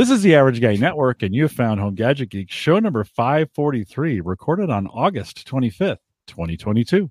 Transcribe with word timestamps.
This 0.00 0.08
is 0.08 0.22
the 0.22 0.34
Average 0.34 0.62
Guy 0.62 0.76
Network, 0.76 1.22
and 1.22 1.34
you 1.34 1.42
have 1.42 1.52
found 1.52 1.78
Home 1.78 1.94
Gadget 1.94 2.30
Geek 2.30 2.50
show 2.50 2.78
number 2.78 3.04
543, 3.04 4.22
recorded 4.22 4.70
on 4.70 4.86
August 4.86 5.46
25th, 5.46 5.98
2022. 6.26 7.10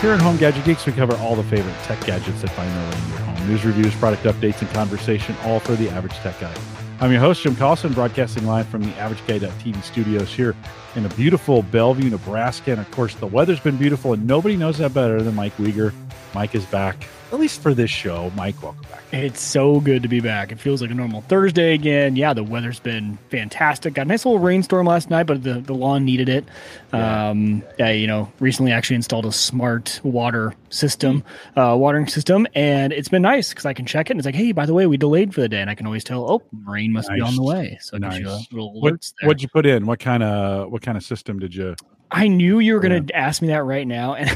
Here 0.00 0.12
at 0.12 0.20
Home 0.20 0.36
Gadget 0.36 0.64
Geeks, 0.64 0.84
we 0.84 0.92
cover 0.92 1.14
all 1.18 1.36
the 1.36 1.44
favorite 1.44 1.76
tech 1.84 2.04
gadgets 2.04 2.42
that 2.42 2.50
find 2.50 2.68
their 2.68 2.90
way 2.90 3.04
in 3.04 3.10
your 3.10 3.18
home. 3.20 3.48
News 3.48 3.64
reviews, 3.64 3.94
product 3.94 4.24
updates, 4.24 4.60
and 4.62 4.70
conversation, 4.70 5.36
all 5.44 5.60
for 5.60 5.76
the 5.76 5.88
average 5.90 6.14
tech 6.14 6.40
guy. 6.40 6.52
I'm 7.00 7.12
your 7.12 7.20
host, 7.20 7.44
Jim 7.44 7.54
Carlson, 7.54 7.92
broadcasting 7.92 8.44
live 8.44 8.66
from 8.66 8.82
the 8.82 8.90
AverageGuy.tv 8.94 9.84
studios 9.84 10.34
here 10.34 10.56
in 10.96 11.06
a 11.06 11.08
beautiful 11.10 11.62
Bellevue, 11.62 12.10
Nebraska. 12.10 12.72
And 12.72 12.80
of 12.80 12.90
course, 12.90 13.14
the 13.14 13.26
weather's 13.28 13.60
been 13.60 13.76
beautiful, 13.76 14.14
and 14.14 14.26
nobody 14.26 14.56
knows 14.56 14.78
that 14.78 14.94
better 14.94 15.22
than 15.22 15.36
Mike 15.36 15.56
Wiegert. 15.58 15.94
Mike 16.34 16.54
is 16.54 16.64
back, 16.66 17.06
at 17.32 17.40
least 17.40 17.62
for 17.62 17.72
this 17.74 17.90
show. 17.90 18.30
Mike, 18.36 18.62
welcome 18.62 18.82
back. 18.82 19.02
It's 19.12 19.40
so 19.40 19.80
good 19.80 20.02
to 20.02 20.08
be 20.08 20.20
back. 20.20 20.52
It 20.52 20.60
feels 20.60 20.82
like 20.82 20.90
a 20.90 20.94
normal 20.94 21.22
Thursday 21.22 21.72
again. 21.74 22.16
Yeah, 22.16 22.34
the 22.34 22.44
weather's 22.44 22.78
been 22.80 23.18
fantastic. 23.30 23.94
Got 23.94 24.02
a 24.02 24.04
nice 24.08 24.24
little 24.26 24.38
rainstorm 24.38 24.86
last 24.86 25.08
night, 25.08 25.24
but 25.24 25.42
the, 25.42 25.54
the 25.54 25.72
lawn 25.74 26.04
needed 26.04 26.28
it. 26.28 26.44
Yeah. 26.92 27.30
Um, 27.30 27.62
yeah, 27.78 27.90
you 27.90 28.06
know, 28.06 28.30
recently 28.40 28.72
actually 28.72 28.96
installed 28.96 29.24
a 29.26 29.32
smart 29.32 30.00
water 30.04 30.54
system, 30.68 31.24
uh, 31.56 31.74
watering 31.78 32.06
system, 32.06 32.46
and 32.54 32.92
it's 32.92 33.08
been 33.08 33.22
nice 33.22 33.48
because 33.48 33.64
I 33.64 33.72
can 33.72 33.86
check 33.86 34.08
it. 34.08 34.12
And 34.12 34.20
it's 34.20 34.26
like, 34.26 34.34
hey, 34.34 34.52
by 34.52 34.66
the 34.66 34.74
way, 34.74 34.86
we 34.86 34.96
delayed 34.98 35.32
for 35.34 35.40
the 35.40 35.48
day, 35.48 35.60
and 35.62 35.70
I 35.70 35.74
can 35.74 35.86
always 35.86 36.04
tell, 36.04 36.30
oh, 36.30 36.42
rain 36.66 36.92
must 36.92 37.08
be 37.08 37.20
on 37.22 37.34
the 37.36 37.42
way. 37.42 37.78
So 37.80 37.96
it 37.96 38.02
gives 38.02 38.18
you 38.18 38.28
a 38.28 38.32
Nice. 38.32 38.52
little 38.52 38.80
What, 38.80 38.94
alerts 38.94 39.14
there. 39.20 39.28
what'd 39.28 39.42
you 39.42 39.48
put 39.48 39.64
in? 39.64 39.86
What 39.86 39.98
kind 39.98 40.22
of 40.22 40.70
what 40.70 40.82
kind 40.82 40.96
of 40.98 41.02
system 41.02 41.38
did 41.38 41.54
you? 41.54 41.74
I 42.10 42.28
knew 42.28 42.58
you 42.58 42.74
were 42.74 42.80
going 42.80 43.06
to 43.06 43.14
ask 43.16 43.42
me 43.42 43.48
that 43.48 43.64
right 43.64 43.86
now, 43.86 44.14
and 44.14 44.30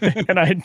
and 0.28 0.38
I 0.38 0.60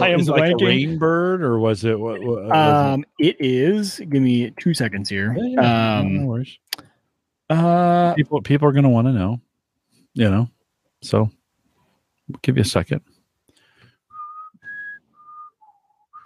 I 0.00 0.08
am 0.10 0.20
it 0.20 0.26
like 0.28 0.52
a 0.52 0.54
blanking. 0.56 1.00
rain 1.00 1.42
or 1.42 1.58
was 1.58 1.84
it 1.84 1.98
what? 1.98 2.20
what 2.22 2.42
was 2.44 2.50
it- 2.50 2.52
Um, 2.52 3.04
it 3.18 3.36
is. 3.40 3.98
Give 4.00 4.22
me 4.22 4.50
two 4.58 4.74
seconds 4.74 5.08
here. 5.08 5.34
Yeah, 5.36 5.44
yeah, 5.44 6.02
no 6.02 6.08
Um, 6.20 6.26
worries. 6.26 6.58
uh, 7.50 8.14
people 8.14 8.40
people 8.42 8.68
are 8.68 8.72
going 8.72 8.82
to 8.84 8.88
want 8.90 9.06
to 9.06 9.12
know, 9.12 9.40
you 10.14 10.28
know. 10.30 10.48
So, 11.02 11.30
we'll 12.28 12.38
give 12.42 12.56
you 12.56 12.62
a 12.62 12.64
second. 12.64 13.00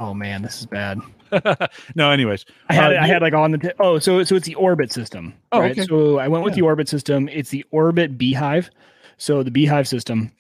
oh 0.01 0.15
man, 0.15 0.43
this 0.43 0.61
is 0.61 0.67
bad. 0.67 1.01
no, 1.95 2.11
anyways, 2.11 2.45
I 2.69 2.75
had 2.75 2.95
Uh, 2.97 3.01
I 3.03 3.07
had 3.07 3.23
like 3.23 3.35
on 3.35 3.51
the 3.53 3.59
t- 3.59 3.71
oh 3.81 3.99
so 3.99 4.23
so 4.25 4.37
it's 4.37 4.47
the 4.47 4.55
orbit 4.55 4.93
system. 4.93 5.35
Oh, 5.53 5.61
right? 5.61 5.73
okay. 5.73 5.85
So 5.85 6.19
I 6.19 6.29
went 6.29 6.45
with 6.45 6.53
Yeah. 6.53 6.57
the 6.63 6.67
orbit 6.67 6.89
system. 6.89 7.29
It's 7.29 7.51
the 7.51 7.65
orbit 7.71 8.17
B-hyve. 8.19 8.71
So 9.17 9.43
the 9.43 9.51
B-hyve 9.51 9.89
system. 9.89 10.33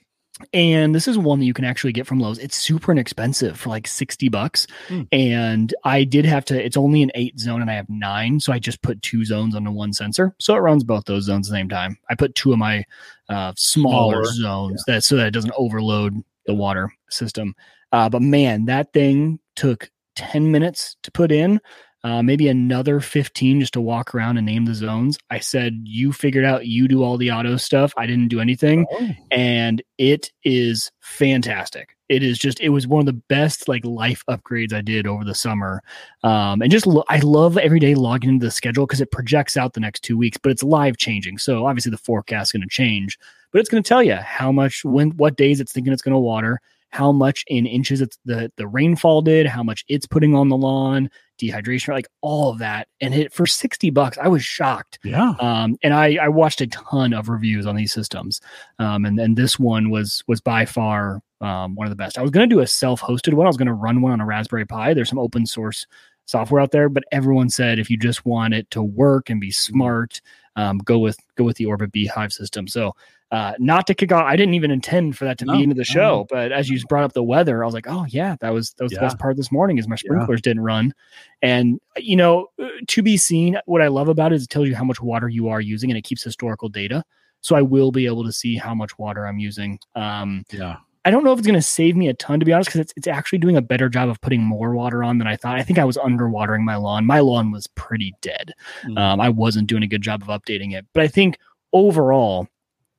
And 0.52 0.94
this 0.94 1.08
is 1.08 1.16
one 1.16 1.38
that 1.38 1.46
you 1.46 1.54
can 1.54 1.64
actually 1.64 1.94
get 1.94 2.06
from 2.06 2.18
Lowe's. 2.18 2.38
It's 2.38 2.58
super 2.58 2.92
inexpensive 2.92 3.58
for 3.58 3.70
like 3.70 3.86
60 3.86 4.28
bucks. 4.28 4.66
Hmm. 4.86 5.02
And 5.10 5.74
I 5.84 6.04
did 6.04 6.26
have 6.26 6.44
to, 6.46 6.62
it's 6.62 6.76
only 6.76 7.02
an 7.02 7.10
eight 7.14 7.38
zone 7.38 7.62
and 7.62 7.70
I 7.70 7.74
have 7.74 7.88
nine. 7.88 8.38
So 8.40 8.52
I 8.52 8.58
just 8.58 8.82
put 8.82 9.00
two 9.00 9.24
zones 9.24 9.54
onto 9.56 9.70
one 9.70 9.94
sensor. 9.94 10.34
So 10.38 10.54
it 10.54 10.58
runs 10.58 10.84
both 10.84 11.06
those 11.06 11.24
zones 11.24 11.48
at 11.48 11.52
the 11.52 11.56
same 11.56 11.70
time. 11.70 11.96
I 12.10 12.14
put 12.16 12.34
two 12.34 12.52
of 12.52 12.58
my 12.58 12.84
uh, 13.30 13.54
smaller, 13.56 14.24
Smaller, 14.24 14.24
zones 14.26 14.84
that 14.86 15.04
so 15.04 15.16
that 15.16 15.28
it 15.28 15.32
doesn't 15.32 15.54
overload 15.56 16.22
the 16.44 16.54
water 16.54 16.92
system. 17.08 17.54
Uh, 17.92 18.10
but 18.10 18.20
man, 18.20 18.66
that 18.66 18.92
thing 18.92 19.38
took 19.54 19.90
10 20.16 20.50
minutes 20.50 20.96
to 21.02 21.10
put 21.10 21.32
in 21.32 21.60
uh, 22.06 22.22
maybe 22.22 22.46
another 22.46 23.00
15 23.00 23.58
just 23.58 23.72
to 23.72 23.80
walk 23.80 24.14
around 24.14 24.36
and 24.36 24.46
name 24.46 24.64
the 24.64 24.76
zones. 24.76 25.18
I 25.28 25.40
said, 25.40 25.80
You 25.82 26.12
figured 26.12 26.44
out, 26.44 26.64
you 26.64 26.86
do 26.86 27.02
all 27.02 27.16
the 27.16 27.32
auto 27.32 27.56
stuff. 27.56 27.92
I 27.96 28.06
didn't 28.06 28.28
do 28.28 28.38
anything. 28.38 28.86
Oh, 28.92 29.10
And 29.32 29.82
it 29.98 30.30
is 30.44 30.92
fantastic. 31.00 31.96
It 32.08 32.22
is 32.22 32.38
just, 32.38 32.60
it 32.60 32.68
was 32.68 32.86
one 32.86 33.00
of 33.00 33.06
the 33.06 33.20
best 33.28 33.66
like 33.66 33.84
life 33.84 34.22
upgrades 34.30 34.72
I 34.72 34.82
did 34.82 35.08
over 35.08 35.24
the 35.24 35.34
summer. 35.34 35.82
Um, 36.22 36.62
and 36.62 36.70
just, 36.70 36.86
lo- 36.86 37.02
I 37.08 37.18
love 37.18 37.58
every 37.58 37.80
day 37.80 37.96
logging 37.96 38.30
into 38.30 38.46
the 38.46 38.52
schedule 38.52 38.86
because 38.86 39.00
it 39.00 39.10
projects 39.10 39.56
out 39.56 39.72
the 39.72 39.80
next 39.80 40.04
two 40.04 40.16
weeks, 40.16 40.38
but 40.40 40.52
it's 40.52 40.62
live 40.62 40.98
changing. 40.98 41.38
So 41.38 41.66
obviously 41.66 41.90
the 41.90 41.98
forecast 41.98 42.50
is 42.50 42.52
going 42.52 42.62
to 42.62 42.72
change, 42.72 43.18
but 43.50 43.58
it's 43.58 43.68
going 43.68 43.82
to 43.82 43.88
tell 43.88 44.04
you 44.04 44.14
how 44.14 44.52
much, 44.52 44.84
when, 44.84 45.10
what 45.16 45.36
days 45.36 45.58
it's 45.58 45.72
thinking 45.72 45.92
it's 45.92 46.02
going 46.02 46.12
to 46.12 46.20
water, 46.20 46.60
how 46.90 47.12
much 47.12 47.44
in 47.48 47.66
inches 47.66 48.00
it's 48.00 48.18
the, 48.24 48.50
the 48.56 48.66
rainfall 48.66 49.22
did, 49.22 49.46
how 49.46 49.62
much 49.62 49.84
it's 49.88 50.06
putting 50.06 50.34
on 50.34 50.48
the 50.48 50.56
lawn, 50.56 51.10
dehydration, 51.38 51.88
like 51.88 52.08
all 52.20 52.50
of 52.50 52.58
that. 52.58 52.88
And 53.00 53.14
it 53.14 53.32
for 53.32 53.46
60 53.46 53.90
bucks, 53.90 54.18
I 54.18 54.28
was 54.28 54.42
shocked. 54.42 54.98
yeah. 55.04 55.34
Um, 55.40 55.76
and 55.82 55.92
I, 55.92 56.16
I 56.20 56.28
watched 56.28 56.60
a 56.60 56.66
ton 56.68 57.12
of 57.12 57.28
reviews 57.28 57.66
on 57.66 57.76
these 57.76 57.92
systems. 57.92 58.40
Um, 58.78 59.04
and 59.04 59.18
then 59.18 59.34
this 59.34 59.58
one 59.58 59.90
was, 59.90 60.22
was 60.26 60.40
by 60.40 60.64
far, 60.64 61.20
um, 61.40 61.74
one 61.74 61.86
of 61.86 61.90
the 61.90 61.96
best. 61.96 62.18
I 62.18 62.22
was 62.22 62.30
going 62.30 62.48
to 62.48 62.54
do 62.54 62.60
a 62.60 62.66
self-hosted 62.66 63.34
one. 63.34 63.46
I 63.46 63.50
was 63.50 63.58
going 63.58 63.66
to 63.66 63.74
run 63.74 64.00
one 64.00 64.12
on 64.12 64.20
a 64.20 64.26
Raspberry 64.26 64.64
Pi. 64.64 64.94
There's 64.94 65.10
some 65.10 65.18
open 65.18 65.44
source 65.44 65.86
software 66.26 66.60
out 66.60 66.70
there, 66.72 66.88
but 66.88 67.04
everyone 67.10 67.48
said, 67.48 67.78
if 67.78 67.88
you 67.90 67.96
just 67.96 68.26
want 68.26 68.54
it 68.54 68.70
to 68.72 68.82
work 68.82 69.30
and 69.30 69.40
be 69.40 69.50
smart, 69.50 70.20
um, 70.56 70.78
go 70.78 70.98
with, 70.98 71.18
go 71.36 71.44
with 71.44 71.56
the 71.56 71.66
Orbit 71.66 71.92
B-hyve 71.92 72.32
system. 72.32 72.68
So, 72.68 72.94
uh, 73.32 73.54
not 73.58 73.86
to 73.88 73.94
kick 73.94 74.12
off, 74.12 74.24
I 74.24 74.36
didn't 74.36 74.54
even 74.54 74.70
intend 74.70 75.16
for 75.16 75.24
that 75.24 75.36
to 75.38 75.46
No, 75.46 75.54
be 75.56 75.62
into 75.64 75.74
the 75.74 75.82
show, 75.84 76.00
no. 76.00 76.26
but 76.30 76.52
as 76.52 76.68
you 76.70 76.78
brought 76.88 77.02
up 77.02 77.12
the 77.12 77.24
weather, 77.24 77.62
I 77.62 77.66
was 77.66 77.74
like, 77.74 77.88
oh 77.88 78.06
yeah, 78.08 78.36
that 78.40 78.50
was 78.50 78.72
that 78.74 78.84
was 78.84 78.92
Yeah. 78.92 79.00
the 79.00 79.06
best 79.06 79.18
part 79.18 79.36
this 79.36 79.50
morning 79.50 79.78
is 79.78 79.88
my 79.88 79.96
sprinklers 79.96 80.40
didn't 80.40 80.62
run, 80.62 80.94
and 81.42 81.80
you 81.96 82.14
know, 82.14 82.46
to 82.86 83.02
be 83.02 83.16
seen. 83.16 83.58
What 83.66 83.82
I 83.82 83.88
love 83.88 84.06
about 84.06 84.32
it 84.32 84.36
is 84.36 84.44
it 84.44 84.50
tells 84.50 84.68
you 84.68 84.76
how 84.76 84.84
much 84.84 85.00
water 85.02 85.28
you 85.28 85.48
are 85.48 85.60
using, 85.60 85.90
and 85.90 85.98
it 85.98 86.02
keeps 86.02 86.22
historical 86.22 86.68
data. 86.68 87.02
So 87.40 87.56
I 87.56 87.62
will 87.62 87.90
be 87.90 88.06
able 88.06 88.22
to 88.24 88.32
see 88.32 88.54
how 88.56 88.76
much 88.76 88.96
water 88.96 89.26
I'm 89.26 89.40
using. 89.40 89.80
Um, 89.96 90.44
Yeah. 90.52 90.76
I 91.06 91.10
don't 91.10 91.22
know 91.22 91.32
if 91.32 91.38
it's 91.38 91.46
going 91.46 91.54
to 91.54 91.62
save 91.62 91.94
me 91.94 92.08
a 92.08 92.14
ton, 92.14 92.40
to 92.40 92.44
be 92.44 92.52
honest, 92.52 92.68
because 92.68 92.80
it's, 92.80 92.92
it's 92.96 93.06
actually 93.06 93.38
doing 93.38 93.56
a 93.56 93.62
better 93.62 93.88
job 93.88 94.08
of 94.08 94.20
putting 94.22 94.42
more 94.42 94.74
water 94.74 95.04
on 95.04 95.18
than 95.18 95.28
I 95.28 95.36
thought. 95.36 95.56
I 95.56 95.62
think 95.62 95.78
I 95.78 95.84
was 95.84 95.96
underwatering 95.96 96.64
my 96.64 96.74
lawn. 96.74 97.06
My 97.06 97.20
lawn 97.20 97.52
was 97.52 97.68
pretty 97.68 98.12
dead. 98.22 98.52
Mm. 98.84 98.98
Um, 98.98 99.20
I 99.20 99.28
wasn't 99.28 99.68
doing 99.68 99.84
a 99.84 99.86
good 99.86 100.02
job 100.02 100.20
of 100.20 100.28
updating 100.28 100.74
it. 100.74 100.84
But 100.92 101.04
I 101.04 101.08
think 101.08 101.38
overall, 101.72 102.48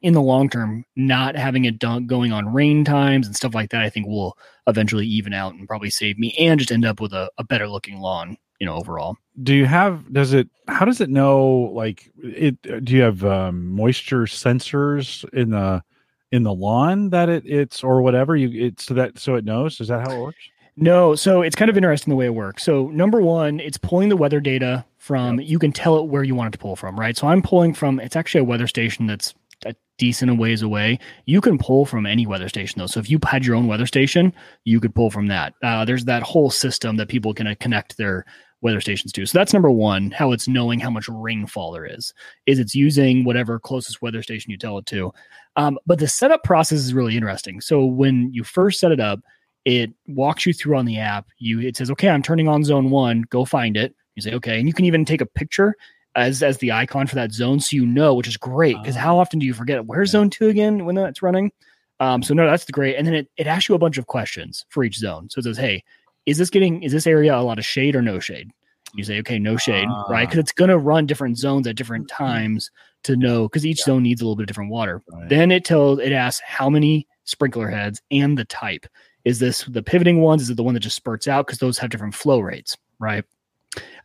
in 0.01 0.13
the 0.13 0.21
long 0.21 0.49
term, 0.49 0.85
not 0.95 1.35
having 1.35 1.65
it 1.65 1.79
done 1.79 2.07
going 2.07 2.31
on 2.31 2.53
rain 2.53 2.85
times 2.85 3.27
and 3.27 3.35
stuff 3.35 3.53
like 3.53 3.71
that, 3.71 3.83
I 3.83 3.89
think 3.89 4.07
will 4.07 4.37
eventually 4.67 5.05
even 5.05 5.33
out 5.33 5.55
and 5.55 5.67
probably 5.67 5.89
save 5.89 6.17
me 6.17 6.33
and 6.39 6.61
just 6.61 6.71
end 6.71 6.85
up 6.85 7.01
with 7.01 7.11
a, 7.11 7.29
a 7.37 7.43
better 7.43 7.67
looking 7.67 7.99
lawn, 7.99 8.37
you 8.61 8.65
know, 8.65 8.75
overall. 8.75 9.17
Do 9.43 9.53
you 9.53 9.65
have? 9.65 10.13
Does 10.13 10.31
it? 10.31 10.47
How 10.69 10.85
does 10.85 11.01
it 11.01 11.09
know? 11.09 11.45
Like 11.73 12.09
it? 12.23 12.61
Do 12.85 12.93
you 12.93 13.01
have 13.01 13.25
um, 13.25 13.69
moisture 13.69 14.23
sensors 14.27 15.27
in 15.33 15.49
the 15.49 15.83
in 16.31 16.43
the 16.43 16.53
lawn 16.53 17.09
that 17.09 17.29
it 17.29 17.43
it's 17.45 17.83
or 17.83 18.01
whatever 18.01 18.35
you 18.35 18.67
it's 18.67 18.85
so 18.85 18.93
that 18.95 19.19
so 19.19 19.35
it 19.35 19.45
knows? 19.45 19.79
Is 19.79 19.87
that 19.87 20.07
how 20.07 20.15
it 20.15 20.19
works? 20.19 20.49
No, 20.79 21.15
so 21.15 21.41
it's 21.41 21.55
kind 21.55 21.69
of 21.69 21.77
interesting 21.77 22.11
the 22.11 22.15
way 22.15 22.27
it 22.27 22.35
works. 22.35 22.63
So 22.63 22.89
number 22.89 23.19
one, 23.19 23.59
it's 23.59 23.79
pulling 23.79 24.09
the 24.09 24.17
weather 24.17 24.39
data 24.39 24.85
from. 24.97 25.39
You 25.39 25.57
can 25.57 25.71
tell 25.71 25.97
it 25.97 26.05
where 26.05 26.23
you 26.23 26.35
want 26.35 26.49
it 26.49 26.57
to 26.57 26.61
pull 26.61 26.75
from, 26.75 26.99
right? 26.99 27.17
So 27.17 27.27
I'm 27.27 27.41
pulling 27.41 27.73
from. 27.73 27.99
It's 27.99 28.15
actually 28.15 28.41
a 28.41 28.45
weather 28.45 28.67
station 28.67 29.07
that's 29.07 29.33
a 29.65 29.73
decent 29.97 30.29
a 30.29 30.35
ways 30.35 30.61
away. 30.61 30.99
You 31.25 31.41
can 31.41 31.57
pull 31.57 31.87
from 31.87 32.05
any 32.05 32.27
weather 32.27 32.47
station 32.47 32.79
though. 32.79 32.85
So 32.85 32.99
if 32.99 33.09
you 33.09 33.17
had 33.25 33.43
your 33.43 33.55
own 33.55 33.65
weather 33.65 33.87
station, 33.87 34.31
you 34.65 34.79
could 34.79 34.93
pull 34.93 35.09
from 35.09 35.27
that. 35.27 35.55
Uh, 35.63 35.83
there's 35.83 36.05
that 36.05 36.21
whole 36.21 36.51
system 36.51 36.97
that 36.97 37.09
people 37.09 37.33
can 37.33 37.47
uh, 37.47 37.55
connect 37.59 37.97
their 37.97 38.23
weather 38.61 38.81
stations 38.81 39.11
to. 39.13 39.25
So 39.25 39.37
that's 39.37 39.53
number 39.53 39.71
one. 39.71 40.11
How 40.11 40.31
it's 40.31 40.47
knowing 40.47 40.79
how 40.79 40.89
much 40.89 41.07
rainfall 41.09 41.71
there 41.71 41.85
is 41.85 42.13
is 42.45 42.59
it's 42.59 42.75
using 42.75 43.23
whatever 43.23 43.59
closest 43.59 44.01
weather 44.01 44.21
station 44.21 44.51
you 44.51 44.57
tell 44.57 44.77
it 44.77 44.85
to. 44.87 45.11
Um, 45.57 45.77
but 45.85 45.99
the 45.99 46.07
setup 46.07 46.43
process 46.43 46.79
is 46.79 46.93
really 46.93 47.15
interesting. 47.15 47.59
So 47.59 47.83
when 47.83 48.31
you 48.31 48.43
first 48.43 48.79
set 48.79 48.91
it 48.91 48.99
up 48.99 49.19
it 49.67 49.91
walks 50.07 50.45
you 50.45 50.53
through 50.53 50.77
on 50.77 50.85
the 50.85 50.97
app. 50.97 51.27
You 51.39 51.59
it 51.59 51.75
says, 51.75 51.91
okay, 51.91 52.07
I'm 52.07 52.23
turning 52.23 52.47
on 52.47 52.63
zone 52.63 52.89
one. 52.89 53.23
Go 53.29 53.43
find 53.43 53.75
it. 53.75 53.93
You 54.15 54.21
say, 54.21 54.33
okay, 54.35 54.57
and 54.59 54.67
you 54.67 54.73
can 54.73 54.85
even 54.85 55.03
take 55.03 55.19
a 55.19 55.25
picture 55.25 55.75
as 56.15 56.41
as 56.41 56.59
the 56.59 56.71
icon 56.71 57.05
for 57.05 57.15
that 57.15 57.33
zone, 57.33 57.59
so 57.59 57.75
you 57.75 57.85
know, 57.85 58.13
which 58.13 58.29
is 58.29 58.37
great. 58.37 58.77
Because 58.81 58.95
how 58.95 59.19
often 59.19 59.39
do 59.39 59.45
you 59.45 59.53
forget 59.53 59.85
where's 59.85 60.11
zone 60.11 60.29
two 60.29 60.47
again 60.47 60.85
when 60.85 60.95
that's 60.95 61.21
running? 61.21 61.51
Um, 61.99 62.23
so 62.23 62.33
no, 62.33 62.45
that's 62.45 62.63
great. 62.71 62.95
And 62.95 63.05
then 63.05 63.13
it 63.13 63.29
it 63.35 63.45
asks 63.45 63.67
you 63.67 63.75
a 63.75 63.79
bunch 63.79 63.97
of 63.97 64.07
questions 64.07 64.65
for 64.69 64.85
each 64.85 64.97
zone. 64.97 65.29
So 65.29 65.39
it 65.39 65.43
says, 65.43 65.57
hey, 65.57 65.83
is 66.25 66.37
this 66.37 66.49
getting 66.49 66.81
is 66.81 66.93
this 66.93 67.05
area 67.05 67.35
a 67.35 67.43
lot 67.43 67.59
of 67.59 67.65
shade 67.65 67.93
or 67.93 68.01
no 68.01 68.19
shade? 68.19 68.49
You 68.93 69.03
say, 69.03 69.19
okay, 69.19 69.37
no 69.37 69.57
shade, 69.57 69.87
right? 70.09 70.27
Because 70.27 70.39
it's 70.39 70.51
going 70.51 70.69
to 70.69 70.77
run 70.77 71.05
different 71.05 71.37
zones 71.37 71.67
at 71.67 71.75
different 71.75 72.07
times 72.07 72.71
to 73.03 73.15
know 73.15 73.43
because 73.43 73.65
each 73.65 73.81
zone 73.81 74.03
needs 74.03 74.21
a 74.21 74.23
little 74.23 74.35
bit 74.35 74.43
of 74.43 74.47
different 74.47 74.71
water. 74.71 75.03
Right. 75.11 75.29
Then 75.29 75.51
it 75.51 75.65
tells 75.65 75.99
it 75.99 76.11
asks 76.11 76.41
how 76.45 76.69
many 76.69 77.07
sprinkler 77.25 77.69
heads 77.69 78.01
and 78.11 78.37
the 78.37 78.45
type. 78.45 78.87
Is 79.25 79.39
this 79.39 79.63
the 79.65 79.83
pivoting 79.83 80.21
ones? 80.21 80.41
Is 80.41 80.49
it 80.49 80.55
the 80.55 80.63
one 80.63 80.73
that 80.73 80.79
just 80.79 80.95
spurts 80.95 81.27
out? 81.27 81.45
Because 81.45 81.59
those 81.59 81.77
have 81.77 81.89
different 81.89 82.15
flow 82.15 82.39
rates, 82.39 82.77
right? 82.99 83.25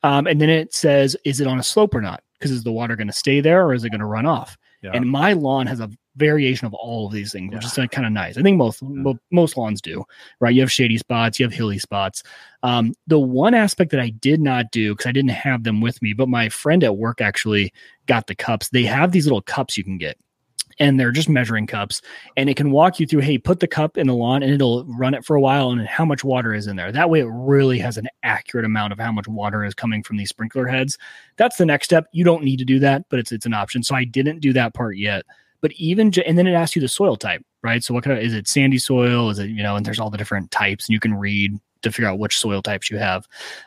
Um, 0.02 0.26
and 0.26 0.40
then 0.40 0.50
it 0.50 0.74
says, 0.74 1.16
is 1.24 1.40
it 1.40 1.46
on 1.46 1.58
a 1.58 1.62
slope 1.62 1.94
or 1.94 2.00
not? 2.00 2.22
Because 2.38 2.50
is 2.50 2.64
the 2.64 2.72
water 2.72 2.96
going 2.96 3.06
to 3.06 3.12
stay 3.12 3.40
there 3.40 3.64
or 3.64 3.74
is 3.74 3.84
it 3.84 3.90
going 3.90 4.00
to 4.00 4.06
run 4.06 4.26
off? 4.26 4.58
Yeah. 4.82 4.90
And 4.94 5.08
my 5.08 5.32
lawn 5.32 5.68
has 5.68 5.78
a 5.78 5.88
variation 6.16 6.66
of 6.66 6.74
all 6.74 7.06
of 7.06 7.12
these 7.12 7.32
things, 7.32 7.54
which 7.54 7.64
is 7.64 7.72
kind 7.90 8.06
of 8.06 8.12
nice. 8.12 8.36
I 8.36 8.42
think 8.42 8.56
most 8.56 8.82
mo- 8.82 9.18
most 9.30 9.56
lawns 9.56 9.80
do, 9.80 10.04
right? 10.40 10.54
You 10.54 10.60
have 10.60 10.72
shady 10.72 10.98
spots, 10.98 11.38
you 11.38 11.46
have 11.46 11.52
hilly 11.52 11.78
spots. 11.78 12.22
Um, 12.62 12.94
the 13.06 13.18
one 13.18 13.54
aspect 13.54 13.90
that 13.92 14.00
I 14.00 14.10
did 14.10 14.40
not 14.40 14.70
do 14.70 14.94
because 14.94 15.06
I 15.06 15.12
didn't 15.12 15.30
have 15.30 15.64
them 15.64 15.80
with 15.80 16.00
me, 16.02 16.12
but 16.12 16.28
my 16.28 16.48
friend 16.48 16.84
at 16.84 16.96
work 16.96 17.20
actually 17.20 17.72
got 18.06 18.26
the 18.26 18.34
cups. 18.34 18.68
They 18.68 18.84
have 18.84 19.12
these 19.12 19.26
little 19.26 19.42
cups 19.42 19.76
you 19.76 19.84
can 19.84 19.98
get 19.98 20.18
and 20.78 20.98
they're 20.98 21.12
just 21.12 21.28
measuring 21.28 21.66
cups 21.66 22.00
and 22.36 22.48
it 22.48 22.56
can 22.56 22.70
walk 22.70 22.98
you 22.98 23.06
through 23.06 23.20
hey 23.20 23.38
put 23.38 23.60
the 23.60 23.66
cup 23.66 23.96
in 23.96 24.06
the 24.06 24.14
lawn 24.14 24.42
and 24.42 24.52
it'll 24.52 24.84
run 24.84 25.14
it 25.14 25.24
for 25.24 25.36
a 25.36 25.40
while 25.40 25.70
and 25.70 25.86
how 25.86 26.04
much 26.04 26.24
water 26.24 26.54
is 26.54 26.66
in 26.66 26.76
there 26.76 26.92
that 26.92 27.10
way 27.10 27.20
it 27.20 27.28
really 27.30 27.78
has 27.78 27.96
an 27.96 28.08
accurate 28.22 28.64
amount 28.64 28.92
of 28.92 28.98
how 28.98 29.12
much 29.12 29.28
water 29.28 29.64
is 29.64 29.74
coming 29.74 30.02
from 30.02 30.16
these 30.16 30.28
sprinkler 30.28 30.66
heads 30.66 30.98
that's 31.36 31.56
the 31.56 31.66
next 31.66 31.86
step 31.86 32.06
you 32.12 32.24
don't 32.24 32.44
need 32.44 32.58
to 32.58 32.64
do 32.64 32.78
that 32.78 33.04
but 33.08 33.18
it's 33.18 33.32
it's 33.32 33.46
an 33.46 33.54
option 33.54 33.82
so 33.82 33.94
i 33.94 34.04
didn't 34.04 34.40
do 34.40 34.52
that 34.52 34.74
part 34.74 34.96
yet 34.96 35.24
but 35.62 35.72
even 35.72 36.12
and 36.26 36.36
then 36.36 36.46
it 36.46 36.52
asks 36.52 36.76
you 36.76 36.82
the 36.82 36.88
soil 36.88 37.16
type 37.16 37.42
right? 37.62 37.82
So 37.82 37.94
what 37.94 38.04
kind 38.04 38.18
of 38.18 38.24
is 38.24 38.34
it 38.34 38.48
sandy 38.48 38.78
soil? 38.78 39.30
Is 39.30 39.38
it 39.38 39.50
you 39.50 39.62
know 39.62 39.76
and 39.76 39.86
there's 39.86 39.98
all 39.98 40.10
the 40.10 40.18
different 40.18 40.50
types 40.50 40.86
and 40.86 40.92
you 40.92 41.00
can 41.00 41.14
read 41.14 41.58
to 41.82 41.90
figure 41.90 42.08
out 42.08 42.18
which 42.18 42.38
soil 42.38 42.62
types 42.62 42.90
you 42.90 42.98
have. 42.98 43.26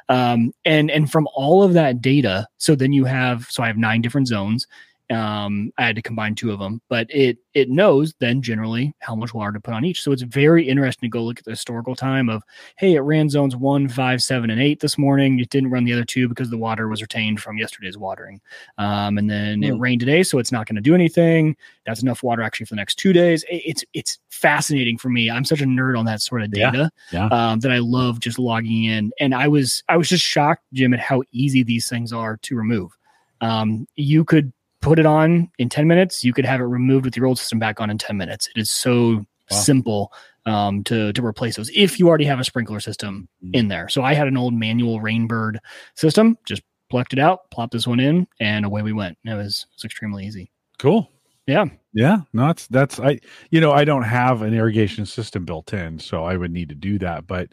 Um, 0.09 0.53
and 0.63 0.89
and 0.91 1.11
from 1.11 1.27
all 1.33 1.63
of 1.63 1.73
that 1.73 2.01
data 2.01 2.47
so 2.57 2.75
then 2.75 2.93
you 2.93 3.05
have 3.05 3.47
so 3.49 3.63
i 3.63 3.67
have 3.67 3.77
nine 3.77 4.01
different 4.01 4.27
zones 4.27 4.67
um 5.11 5.71
i 5.77 5.85
had 5.85 5.95
to 5.95 6.01
combine 6.01 6.33
two 6.33 6.51
of 6.51 6.57
them 6.57 6.81
but 6.89 7.05
it 7.11 7.37
it 7.53 7.69
knows 7.69 8.13
then 8.19 8.41
generally 8.41 8.93
how 8.99 9.15
much 9.15 9.33
water 9.33 9.53
to 9.53 9.61
put 9.61 9.73
on 9.73 9.85
each. 9.85 10.01
So 10.01 10.11
it's 10.11 10.23
very 10.23 10.67
interesting 10.67 11.07
to 11.09 11.11
go 11.11 11.23
look 11.23 11.39
at 11.39 11.45
the 11.45 11.51
historical 11.51 11.95
time 11.95 12.27
of 12.27 12.43
hey 12.77 12.95
it 12.95 12.99
ran 12.99 13.29
zones 13.29 13.55
one 13.55 13.87
five 13.87 14.21
seven 14.21 14.49
and 14.49 14.59
eight 14.61 14.81
this 14.81 14.97
morning. 14.97 15.39
It 15.39 15.49
didn't 15.51 15.69
run 15.71 15.85
the 15.85 15.93
other 15.93 16.03
two 16.03 16.27
because 16.27 16.49
the 16.49 16.57
water 16.57 16.89
was 16.89 17.01
retained 17.01 17.39
from 17.39 17.57
yesterday's 17.57 17.97
watering. 17.97 18.41
Um 18.77 19.17
and 19.17 19.29
then 19.29 19.63
it 19.63 19.73
Hmm. 19.73 19.79
rained 19.79 20.01
today 20.01 20.21
so 20.21 20.37
it's 20.37 20.51
not 20.51 20.67
going 20.67 20.75
to 20.75 20.81
do 20.81 20.93
anything. 20.95 21.55
That's 21.85 22.01
enough 22.01 22.23
water 22.23 22.41
actually 22.41 22.65
for 22.65 22.73
the 22.73 22.81
next 22.81 22.95
two 22.95 23.13
days. 23.13 23.45
It- 23.49 23.63
it's 23.65 23.85
it's 23.93 24.19
fascinating 24.29 24.97
for 24.97 25.07
me. 25.09 25.29
I'm 25.31 25.45
such 25.45 25.61
a 25.61 25.65
nerd 25.65 25.97
on 25.97 26.03
that 26.07 26.21
sort 26.21 26.41
of 26.41 26.49
Yeah, 26.53 26.71
data 26.71 26.91
yeah. 27.13 27.27
um 27.27 27.61
that 27.61 27.71
i 27.71 27.77
love 27.79 28.19
just 28.19 28.37
logging 28.37 28.83
in. 28.83 29.11
And 29.21 29.33
i 29.33 29.47
was 29.47 29.81
i 29.87 29.95
was 29.95 30.09
just 30.09 30.25
shocked 30.25 30.63
jim 30.73 30.93
at 30.93 30.99
how 30.99 31.23
easy 31.31 31.63
these 31.63 31.87
things 31.87 32.11
are 32.11 32.35
to 32.41 32.55
remove. 32.57 32.91
Um 33.39 33.87
you 33.95 34.25
could 34.25 34.51
put 34.85 34.99
it 34.99 35.05
on 35.05 35.49
in 35.57 35.67
10 35.67 35.87
minutes 35.87 36.23
you 36.23 36.31
could 36.31 36.45
have 36.45 36.59
it 36.61 36.65
removed 36.65 37.05
with 37.05 37.17
your 37.17 37.25
old 37.25 37.37
system 37.39 37.57
back 37.59 37.81
on 37.81 37.89
in 37.89 37.97
10 37.97 38.15
minutes 38.17 38.47
it 38.55 38.59
is 38.59 38.71
so 38.71 39.25
Wow. 39.51 39.57
simple 39.57 40.13
um, 40.47 40.83
to 40.85 41.11
to 41.13 41.23
replace 41.25 41.55
those 41.55 41.69
if 41.75 41.99
you 41.99 42.07
already 42.07 42.25
have 42.25 42.39
a 42.39 42.43
sprinkler 42.43 42.79
system 42.79 43.27
Mm. 43.43 43.55
in 43.55 43.67
there 43.67 43.89
so 43.89 44.01
i 44.03 44.13
had 44.13 44.27
an 44.27 44.37
old 44.37 44.53
manual 44.53 45.01
Rain 45.01 45.27
Bird 45.27 45.59
system 45.95 46.37
just 46.45 46.61
plucked 46.89 47.13
it 47.13 47.19
out 47.19 47.49
plopped 47.51 47.73
this 47.73 47.85
one 47.87 47.99
in 47.99 48.27
and 48.39 48.63
away 48.65 48.81
we 48.81 48.93
went 48.93 49.17
it 49.25 49.33
was, 49.35 49.65
it 49.69 49.75
was 49.75 49.83
extremely 49.85 50.25
easy 50.25 50.51
Cool. 50.79 51.09
Yeah. 51.47 51.65
Yeah. 51.93 52.17
No, 52.33 52.47
that's 52.47 52.67
that's 52.67 52.99
I 52.99 53.19
you 53.51 53.61
know, 53.61 53.71
I 53.71 53.85
don't 53.85 54.03
have 54.03 54.41
an 54.41 54.53
irrigation 54.53 55.05
system 55.05 55.45
built 55.45 55.73
in, 55.73 55.99
so 55.99 56.23
I 56.25 56.35
would 56.37 56.51
need 56.51 56.69
to 56.69 56.75
do 56.75 56.97
that. 56.99 57.27
But 57.27 57.49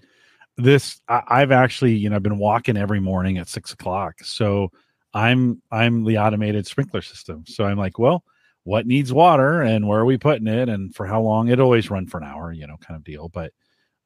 this 0.56 1.00
I, 1.08 1.22
I've 1.28 1.52
actually, 1.52 1.94
you 1.94 2.08
know, 2.10 2.16
I've 2.16 2.22
been 2.22 2.38
walking 2.38 2.76
every 2.78 3.00
morning 3.00 3.36
at 3.38 3.48
six 3.48 3.72
o'clock. 3.72 4.14
So 4.24 4.70
I'm 5.14 5.62
I'm 5.70 6.04
the 6.04 6.18
automated 6.18 6.66
sprinkler 6.66 7.02
system. 7.02 7.44
So 7.46 7.64
I'm 7.64 7.78
like, 7.78 7.98
well, 7.98 8.24
what 8.64 8.86
needs 8.86 9.12
water 9.12 9.62
and 9.62 9.88
where 9.88 10.00
are 10.00 10.04
we 10.04 10.18
putting 10.18 10.46
it 10.46 10.68
and 10.68 10.94
for 10.94 11.06
how 11.06 11.20
long? 11.22 11.48
It 11.48 11.60
always 11.60 11.90
run 11.90 12.06
for 12.06 12.18
an 12.18 12.24
hour, 12.24 12.52
you 12.52 12.66
know, 12.66 12.76
kind 12.78 12.96
of 12.96 13.04
deal. 13.04 13.28
But 13.28 13.52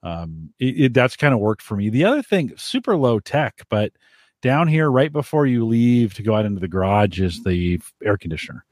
um 0.03 0.51
it, 0.59 0.81
it 0.81 0.95
that's 0.95 1.17
kind 1.17 1.35
of 1.35 1.41
worked 1.41 1.63
for 1.63 1.77
me. 1.77 1.91
The 1.91 2.05
other 2.05 2.23
thing, 2.23 2.53
super 2.57 2.97
low 2.97 3.21
tech, 3.21 3.63
but 3.71 3.93
down 4.43 4.69
here 4.69 4.91
right 4.91 5.13
before 5.13 5.47
you 5.47 5.65
leave 5.67 6.15
to 6.15 6.23
go 6.23 6.35
out 6.35 6.45
into 6.47 6.61
the 6.61 6.69
garage 6.69 7.21
is 7.21 7.43
the 7.45 7.81
air 8.05 8.17
conditioner 8.19 8.65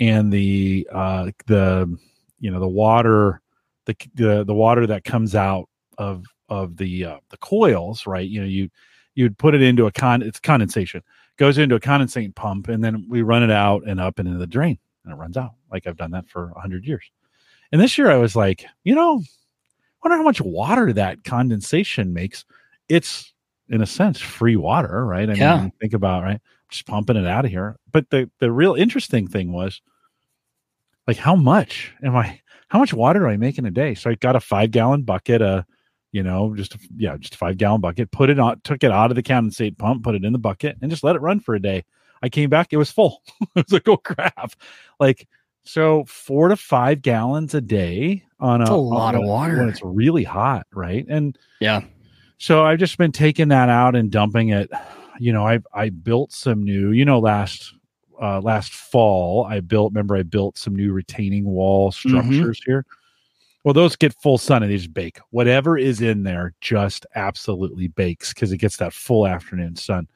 and 0.00 0.32
the 0.32 0.88
uh 0.92 1.30
the 1.46 1.98
you 2.40 2.50
know 2.50 2.60
the 2.60 2.68
water 2.68 3.40
the 3.86 3.96
the, 4.14 4.44
the 4.44 4.54
water 4.54 4.86
that 4.86 5.04
comes 5.04 5.34
out 5.34 5.68
of 5.98 6.24
of 6.48 6.76
the 6.76 7.04
uh, 7.04 7.18
the 7.30 7.36
coils 7.38 8.06
right 8.06 8.28
you 8.28 8.40
know 8.40 8.46
you 8.46 8.68
you'd 9.14 9.36
put 9.38 9.54
it 9.54 9.62
into 9.62 9.86
a 9.86 9.92
con 9.92 10.22
it's 10.22 10.40
condensation 10.40 11.02
goes 11.38 11.58
into 11.58 11.74
a 11.76 11.80
condensate 11.80 12.34
pump 12.34 12.68
and 12.68 12.84
then 12.84 13.06
we 13.08 13.22
run 13.22 13.42
it 13.42 13.50
out 13.50 13.82
and 13.86 14.00
up 14.00 14.18
and 14.18 14.28
into 14.28 14.38
the 14.40 14.46
drain 14.46 14.78
and 15.04 15.12
it 15.12 15.16
runs 15.16 15.36
out 15.36 15.52
like 15.72 15.86
i've 15.86 15.96
done 15.96 16.10
that 16.12 16.28
for 16.28 16.48
100 16.52 16.84
years. 16.86 17.10
And 17.72 17.80
this 17.80 17.98
year 17.98 18.10
i 18.10 18.16
was 18.16 18.36
like 18.36 18.66
you 18.84 18.94
know 18.94 19.22
wonder 20.04 20.16
how 20.18 20.22
much 20.24 20.40
water 20.40 20.92
that 20.92 21.24
condensation 21.24 22.12
makes. 22.14 22.44
It's 22.88 23.32
in 23.68 23.82
a 23.82 23.86
sense 23.86 24.20
free 24.20 24.56
water 24.56 25.04
right? 25.06 25.28
I 25.30 25.34
Yeah. 25.34 25.60
mean 25.60 25.72
think 25.80 25.94
about 25.94 26.22
right 26.24 26.40
just 26.70 26.86
pumping 26.86 27.16
it 27.16 27.26
out 27.26 27.44
of 27.46 27.50
here. 27.50 27.78
But 27.92 28.10
the 28.10 28.30
the 28.40 28.52
real 28.52 28.74
interesting 28.74 29.26
thing 29.28 29.52
was 29.52 29.80
like 31.06 31.16
how 31.16 31.34
much 31.36 31.92
am 32.02 32.16
i 32.16 32.40
how 32.68 32.78
much 32.78 32.92
water 32.92 33.20
do 33.20 33.26
i 33.26 33.36
make 33.36 33.58
in 33.58 33.66
a 33.66 33.70
day? 33.70 33.94
So 33.94 34.10
i 34.10 34.14
got 34.14 34.36
a 34.36 34.40
five 34.40 34.70
gallon 34.70 35.02
bucket 35.02 35.42
uh 35.42 35.62
you 36.12 36.22
know 36.22 36.54
just 36.54 36.74
a, 36.74 36.78
yeah 36.96 37.16
just 37.16 37.34
a 37.34 37.38
five 37.38 37.56
gallon 37.56 37.80
bucket 37.80 38.10
put 38.10 38.30
it 38.30 38.38
on 38.38 38.60
took 38.62 38.82
it 38.82 38.90
out 38.90 39.10
of 39.10 39.14
the 39.14 39.22
condensate 39.22 39.76
pump 39.78 40.02
put 40.02 40.14
it 40.14 40.24
in 40.24 40.32
the 40.32 40.38
bucket 40.38 40.76
and 40.80 40.90
just 40.90 41.04
let 41.04 41.16
it 41.16 41.22
run 41.22 41.40
for 41.40 41.54
a 41.54 41.60
day 41.60 41.84
i 42.22 42.28
came 42.28 42.48
back 42.48 42.72
it 42.72 42.76
was 42.76 42.90
full 42.90 43.22
it 43.56 43.66
was 43.66 43.72
like 43.72 43.88
oh 43.88 43.96
crap 43.96 44.52
like 44.98 45.28
so 45.64 46.04
four 46.04 46.48
to 46.48 46.56
five 46.56 47.02
gallons 47.02 47.54
a 47.54 47.60
day 47.60 48.24
on 48.40 48.62
a, 48.62 48.72
a 48.72 48.74
lot 48.74 49.14
on 49.14 49.22
of 49.22 49.28
water. 49.28 49.58
when 49.58 49.68
it's 49.68 49.82
really 49.82 50.24
hot 50.24 50.66
right 50.72 51.04
and 51.08 51.38
yeah 51.60 51.82
so 52.38 52.64
I've 52.64 52.78
just 52.78 52.96
been 52.98 53.12
taking 53.12 53.48
that 53.48 53.68
out 53.68 53.96
and 53.96 54.10
dumping 54.10 54.50
it. 54.50 54.70
You 55.18 55.32
know, 55.32 55.46
I 55.46 55.60
I 55.74 55.90
built 55.90 56.32
some 56.32 56.62
new. 56.62 56.92
You 56.92 57.04
know, 57.04 57.18
last 57.18 57.74
uh, 58.22 58.40
last 58.40 58.72
fall 58.72 59.44
I 59.44 59.60
built. 59.60 59.92
Remember, 59.92 60.16
I 60.16 60.22
built 60.22 60.56
some 60.56 60.74
new 60.74 60.92
retaining 60.92 61.44
wall 61.44 61.90
structures 61.90 62.60
here. 62.64 62.86
Well, 63.64 63.74
those 63.74 63.96
get 63.96 64.14
full 64.14 64.38
sun 64.38 64.62
and 64.62 64.72
they 64.72 64.76
just 64.76 64.94
bake. 64.94 65.18
Whatever 65.30 65.76
is 65.76 66.00
in 66.00 66.22
there 66.22 66.54
just 66.60 67.06
absolutely 67.14 67.88
bakes 67.88 68.32
because 68.32 68.52
it 68.52 68.58
gets 68.58 68.76
that 68.78 68.92
full 68.92 69.26
afternoon 69.26 69.76
sun. 69.76 70.08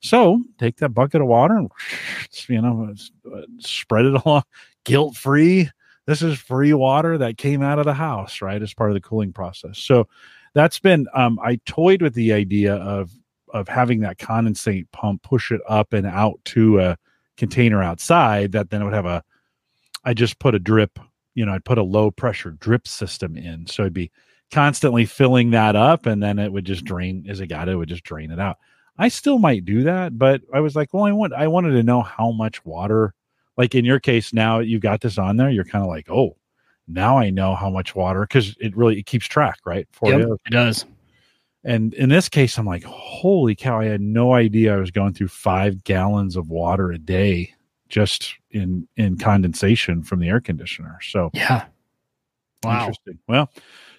So 0.00 0.42
take 0.58 0.76
that 0.76 0.90
bucket 0.90 1.20
of 1.20 1.26
water 1.26 1.56
and 1.56 1.70
you 2.48 2.60
know 2.60 2.94
uh, 3.34 3.40
spread 3.58 4.06
it 4.06 4.14
along, 4.24 4.42
guilt 4.84 5.16
free. 5.16 5.70
This 6.06 6.22
is 6.22 6.38
free 6.38 6.72
water 6.72 7.18
that 7.18 7.38
came 7.38 7.62
out 7.62 7.78
of 7.78 7.84
the 7.84 7.94
house, 7.94 8.40
right? 8.42 8.60
As 8.60 8.74
part 8.74 8.90
of 8.90 8.94
the 8.94 9.00
cooling 9.00 9.32
process. 9.32 9.78
So 9.78 10.08
that's 10.54 10.78
been 10.78 11.06
um 11.14 11.38
i 11.42 11.56
toyed 11.66 12.02
with 12.02 12.14
the 12.14 12.32
idea 12.32 12.74
of 12.76 13.10
of 13.52 13.68
having 13.68 14.00
that 14.00 14.18
condensate 14.18 14.86
pump 14.92 15.22
push 15.22 15.50
it 15.50 15.60
up 15.68 15.92
and 15.92 16.06
out 16.06 16.40
to 16.44 16.80
a 16.80 16.96
container 17.36 17.82
outside 17.82 18.52
that 18.52 18.70
then 18.70 18.84
would 18.84 18.92
have 18.94 19.06
a 19.06 19.22
i 20.04 20.12
just 20.14 20.38
put 20.38 20.54
a 20.54 20.58
drip 20.58 20.98
you 21.34 21.44
know 21.44 21.52
i'd 21.52 21.64
put 21.64 21.78
a 21.78 21.82
low 21.82 22.10
pressure 22.10 22.52
drip 22.52 22.86
system 22.86 23.36
in 23.36 23.66
so 23.66 23.84
I'd 23.84 23.92
be 23.92 24.10
constantly 24.50 25.04
filling 25.04 25.50
that 25.50 25.76
up 25.76 26.06
and 26.06 26.22
then 26.22 26.38
it 26.38 26.52
would 26.52 26.64
just 26.64 26.84
drain 26.84 27.24
as 27.28 27.40
it 27.40 27.46
got 27.46 27.68
it, 27.68 27.72
it 27.72 27.76
would 27.76 27.88
just 27.88 28.04
drain 28.04 28.30
it 28.30 28.40
out 28.40 28.58
i 28.98 29.08
still 29.08 29.38
might 29.38 29.64
do 29.64 29.82
that 29.84 30.18
but 30.18 30.42
i 30.52 30.60
was 30.60 30.74
like 30.74 30.92
well 30.92 31.04
i 31.04 31.12
want 31.12 31.32
i 31.34 31.46
wanted 31.46 31.70
to 31.72 31.82
know 31.82 32.02
how 32.02 32.30
much 32.32 32.64
water 32.64 33.14
like 33.56 33.74
in 33.74 33.84
your 33.84 34.00
case 34.00 34.32
now 34.32 34.58
you've 34.58 34.82
got 34.82 35.00
this 35.00 35.18
on 35.18 35.36
there 35.36 35.50
you're 35.50 35.64
kind 35.64 35.84
of 35.84 35.88
like 35.88 36.10
oh 36.10 36.36
now 36.90 37.18
I 37.18 37.30
know 37.30 37.54
how 37.54 37.70
much 37.70 37.94
water 37.94 38.22
because 38.22 38.56
it 38.60 38.76
really 38.76 38.98
it 38.98 39.06
keeps 39.06 39.26
track, 39.26 39.58
right? 39.64 39.86
For 39.92 40.12
Yep, 40.12 40.20
you. 40.20 40.38
it 40.44 40.50
does 40.50 40.84
And 41.62 41.94
in 41.94 42.08
this 42.08 42.28
case, 42.28 42.58
I'm 42.58 42.66
like, 42.66 42.84
holy 42.84 43.54
cow! 43.54 43.80
I 43.80 43.86
had 43.86 44.00
no 44.00 44.32
idea 44.34 44.74
I 44.74 44.80
was 44.80 44.90
going 44.90 45.14
through 45.14 45.28
five 45.28 45.84
gallons 45.84 46.36
of 46.36 46.50
water 46.50 46.90
a 46.90 46.98
day 46.98 47.54
just 47.90 48.34
in 48.50 48.88
in 48.96 49.18
condensation 49.18 50.02
from 50.02 50.20
the 50.20 50.28
air 50.28 50.40
conditioner. 50.40 50.98
So 51.02 51.30
yeah 51.34 51.66
wow 52.62 52.80
Interesting. 52.80 53.18
Well, 53.28 53.50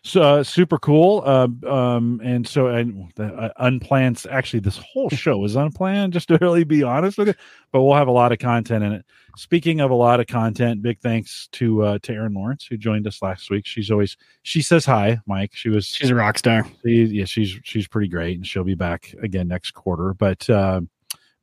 so 0.04 0.22
uh, 0.22 0.44
super 0.44 0.80
cool. 0.80 1.22
Uh, 1.26 1.48
um, 1.68 2.22
and 2.24 2.48
so 2.48 2.68
and 2.68 3.12
the 3.16 3.26
uh, 3.26 3.50
unplanned. 3.58 4.24
Actually, 4.30 4.62
this 4.62 4.78
whole 4.78 5.10
show 5.12 5.44
is 5.46 5.56
unplanned. 5.56 6.14
Just 6.14 6.30
to 6.30 6.38
really 6.42 6.64
be 6.64 6.82
honest 6.82 7.18
with 7.18 7.30
you, 7.30 7.34
but 7.72 7.84
we'll 7.84 7.96
have 7.96 8.08
a 8.08 8.12
lot 8.12 8.32
of 8.32 8.40
content 8.40 8.84
in 8.84 8.94
it. 8.94 9.06
Speaking 9.38 9.80
of 9.80 9.92
a 9.92 9.96
lot 9.96 10.20
of 10.20 10.28
content, 10.28 10.82
big 10.82 11.00
thanks 11.00 11.48
to 11.54 11.84
uh, 11.84 12.00
to 12.00 12.14
Erin 12.14 12.34
Lawrence 12.34 12.66
who 12.66 12.78
joined 12.78 13.06
us 13.06 13.22
last 13.22 13.50
week. 13.52 13.68
She's 13.68 13.92
always 13.92 14.18
she 14.42 14.62
says 14.62 14.86
hi, 14.86 15.20
Mike. 15.28 15.52
She 15.54 15.70
was 15.70 15.86
she's 15.86 16.10
a 16.10 16.16
rock 16.16 16.38
star 16.38 16.66
she, 16.84 17.04
yeah, 17.06 17.26
she's 17.26 17.60
she's 17.64 17.88
pretty 17.88 18.08
great, 18.08 18.38
and 18.38 18.46
she'll 18.46 18.64
be 18.64 18.76
back 18.76 19.14
again 19.22 19.48
next 19.48 19.72
quarter. 19.72 20.16
But 20.16 20.50
uh, 20.50 20.82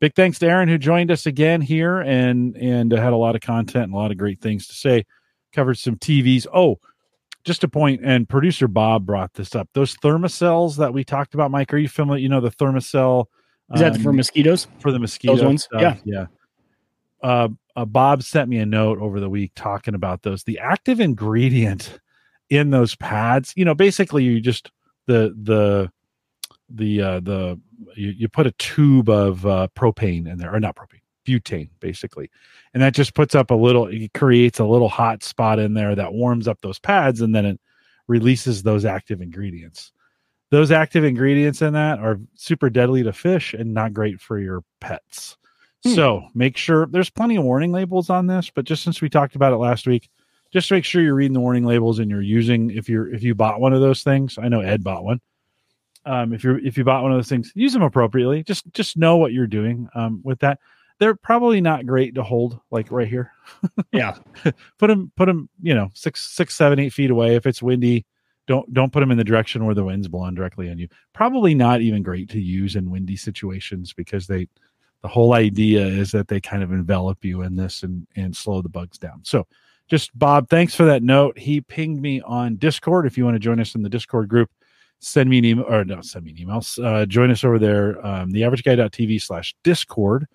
big 0.00 0.14
thanks 0.14 0.38
to 0.38 0.46
Erin 0.46 0.68
who 0.68 0.78
joined 0.78 1.10
us 1.10 1.26
again 1.26 1.60
here 1.60 1.98
and 2.00 2.56
and 2.56 2.92
uh, 2.92 3.00
had 3.00 3.12
a 3.12 3.16
lot 3.16 3.34
of 3.34 3.40
content 3.40 3.84
and 3.84 3.94
a 3.94 3.96
lot 3.96 4.10
of 4.10 4.18
great 4.18 4.40
things 4.40 4.66
to 4.68 4.74
say. 4.74 5.06
Covered 5.52 5.78
some 5.78 5.96
TVs. 5.96 6.46
Oh, 6.52 6.78
just 7.44 7.64
a 7.64 7.68
point, 7.68 8.02
and 8.04 8.28
producer 8.28 8.68
Bob 8.68 9.06
brought 9.06 9.32
this 9.34 9.54
up. 9.54 9.68
Those 9.72 9.96
Thermacells 9.96 10.76
that 10.76 10.92
we 10.92 11.04
talked 11.04 11.34
about, 11.34 11.50
Mike. 11.50 11.72
Are 11.72 11.78
you 11.78 11.88
familiar? 11.88 12.22
You 12.22 12.28
know 12.28 12.40
the 12.40 12.50
Thermacell. 12.50 13.26
is 13.74 13.80
that 13.80 13.96
um, 13.96 14.02
for 14.02 14.12
mosquitoes 14.12 14.66
for 14.78 14.92
the 14.92 14.98
mosquito 14.98 15.42
ones? 15.42 15.64
stuff. 15.64 15.80
Yeah. 15.80 15.96
yeah. 16.04 16.26
Uh, 17.22 17.48
uh, 17.74 17.84
Bob 17.84 18.22
sent 18.22 18.48
me 18.48 18.58
a 18.58 18.66
note 18.66 18.98
over 18.98 19.20
the 19.20 19.30
week 19.30 19.52
talking 19.54 19.94
about 19.94 20.22
those. 20.22 20.44
The 20.44 20.58
active 20.58 21.00
ingredient 21.00 21.98
in 22.50 22.70
those 22.70 22.94
pads, 22.96 23.52
you 23.56 23.64
know, 23.64 23.74
basically 23.74 24.24
you 24.24 24.40
just 24.40 24.70
the 25.06 25.34
the 25.42 25.90
the 26.68 27.00
uh, 27.00 27.20
the 27.20 27.60
you, 27.96 28.10
you 28.10 28.28
put 28.28 28.46
a 28.46 28.52
tube 28.52 29.08
of 29.08 29.44
uh, 29.46 29.68
propane 29.76 30.30
in 30.30 30.38
there, 30.38 30.54
or 30.54 30.60
not 30.60 30.76
propane, 30.76 31.02
butane 31.26 31.70
basically. 31.80 32.30
And 32.74 32.82
that 32.82 32.94
just 32.94 33.14
puts 33.14 33.34
up 33.34 33.50
a 33.50 33.54
little 33.54 33.86
it 33.86 34.12
creates 34.14 34.58
a 34.58 34.64
little 34.64 34.88
hot 34.88 35.22
spot 35.22 35.58
in 35.58 35.74
there 35.74 35.94
that 35.94 36.12
warms 36.12 36.48
up 36.48 36.60
those 36.60 36.78
pads 36.78 37.20
and 37.20 37.34
then 37.34 37.44
it 37.44 37.60
releases 38.06 38.62
those 38.62 38.84
active 38.84 39.20
ingredients. 39.20 39.92
Those 40.50 40.70
active 40.70 41.04
ingredients 41.04 41.60
in 41.60 41.74
that 41.74 41.98
are 41.98 42.18
super 42.34 42.70
deadly 42.70 43.02
to 43.02 43.12
fish 43.12 43.52
and 43.52 43.74
not 43.74 43.92
great 43.92 44.20
for 44.20 44.38
your 44.38 44.62
pets. 44.80 45.36
Hmm. 45.84 45.94
so 45.94 46.28
make 46.34 46.56
sure 46.56 46.86
there's 46.86 47.10
plenty 47.10 47.36
of 47.36 47.44
warning 47.44 47.70
labels 47.70 48.10
on 48.10 48.26
this 48.26 48.50
but 48.52 48.64
just 48.64 48.82
since 48.82 49.00
we 49.00 49.08
talked 49.08 49.36
about 49.36 49.52
it 49.52 49.58
last 49.58 49.86
week 49.86 50.08
just 50.52 50.70
make 50.72 50.84
sure 50.84 51.00
you're 51.00 51.14
reading 51.14 51.34
the 51.34 51.40
warning 51.40 51.64
labels 51.64 52.00
and 52.00 52.10
you're 52.10 52.20
using 52.20 52.70
if 52.70 52.88
you're 52.88 53.14
if 53.14 53.22
you 53.22 53.32
bought 53.32 53.60
one 53.60 53.72
of 53.72 53.80
those 53.80 54.02
things 54.02 54.38
i 54.42 54.48
know 54.48 54.60
ed 54.60 54.82
bought 54.82 55.04
one 55.04 55.20
um, 56.04 56.32
if 56.32 56.42
you're 56.44 56.58
if 56.58 56.78
you 56.78 56.84
bought 56.84 57.02
one 57.02 57.12
of 57.12 57.18
those 57.18 57.28
things 57.28 57.52
use 57.54 57.72
them 57.72 57.82
appropriately. 57.82 58.42
Just 58.42 58.72
just 58.72 58.96
know 58.96 59.16
what 59.16 59.32
you're 59.32 59.46
doing 59.46 59.88
um, 59.94 60.20
with 60.24 60.38
that. 60.40 60.58
They're 60.98 61.14
probably 61.14 61.60
not 61.60 61.86
great 61.86 62.14
to 62.16 62.22
hold 62.22 62.60
like 62.70 62.90
right 62.90 63.08
here. 63.08 63.32
Yeah. 63.92 64.16
put 64.78 64.88
them 64.88 65.12
put 65.16 65.26
them 65.26 65.48
you 65.62 65.74
know 65.74 65.90
six 65.94 66.26
six 66.26 66.54
seven 66.54 66.78
eight 66.78 66.92
feet 66.92 67.10
away. 67.10 67.36
If 67.36 67.46
it's 67.46 67.62
windy 67.62 68.06
don't 68.48 68.72
don't 68.72 68.92
put 68.92 69.00
them 69.00 69.10
in 69.12 69.18
the 69.18 69.24
direction 69.24 69.64
where 69.64 69.74
the 69.74 69.84
wind's 69.84 70.08
blowing 70.08 70.34
directly 70.34 70.70
on 70.70 70.78
you. 70.78 70.88
Probably 71.12 71.54
not 71.54 71.82
even 71.82 72.02
great 72.02 72.28
to 72.30 72.40
use 72.40 72.74
in 72.74 72.90
windy 72.90 73.16
situations 73.16 73.92
because 73.92 74.26
they 74.26 74.48
the 75.02 75.08
whole 75.08 75.34
idea 75.34 75.86
is 75.86 76.10
that 76.10 76.26
they 76.26 76.40
kind 76.40 76.62
of 76.62 76.72
envelop 76.72 77.24
you 77.24 77.42
in 77.42 77.54
this 77.54 77.84
and 77.84 78.06
and 78.16 78.34
slow 78.34 78.62
the 78.62 78.68
bugs 78.68 78.98
down. 78.98 79.20
So 79.22 79.46
just 79.88 80.18
bob 80.18 80.48
thanks 80.48 80.74
for 80.74 80.84
that 80.86 81.02
note. 81.02 81.38
He 81.38 81.60
pinged 81.60 82.00
me 82.00 82.20
on 82.22 82.56
discord 82.56 83.06
if 83.06 83.16
you 83.16 83.24
want 83.24 83.36
to 83.36 83.40
join 83.40 83.60
us 83.60 83.74
in 83.74 83.82
the 83.82 83.88
discord 83.88 84.28
group 84.28 84.50
send 85.00 85.30
me 85.30 85.38
an 85.38 85.44
email 85.44 85.66
or 85.68 85.84
no 85.84 86.00
send 86.00 86.24
me 86.24 86.32
an 86.32 86.38
email 86.38 86.62
uh, 86.82 87.06
join 87.06 87.30
us 87.30 87.44
over 87.44 87.58
there 87.58 88.04
um, 88.04 88.30
the 88.30 88.44
average 88.44 88.64
guy.tv 88.64 89.20
slash 89.20 89.54
discord 89.62 90.26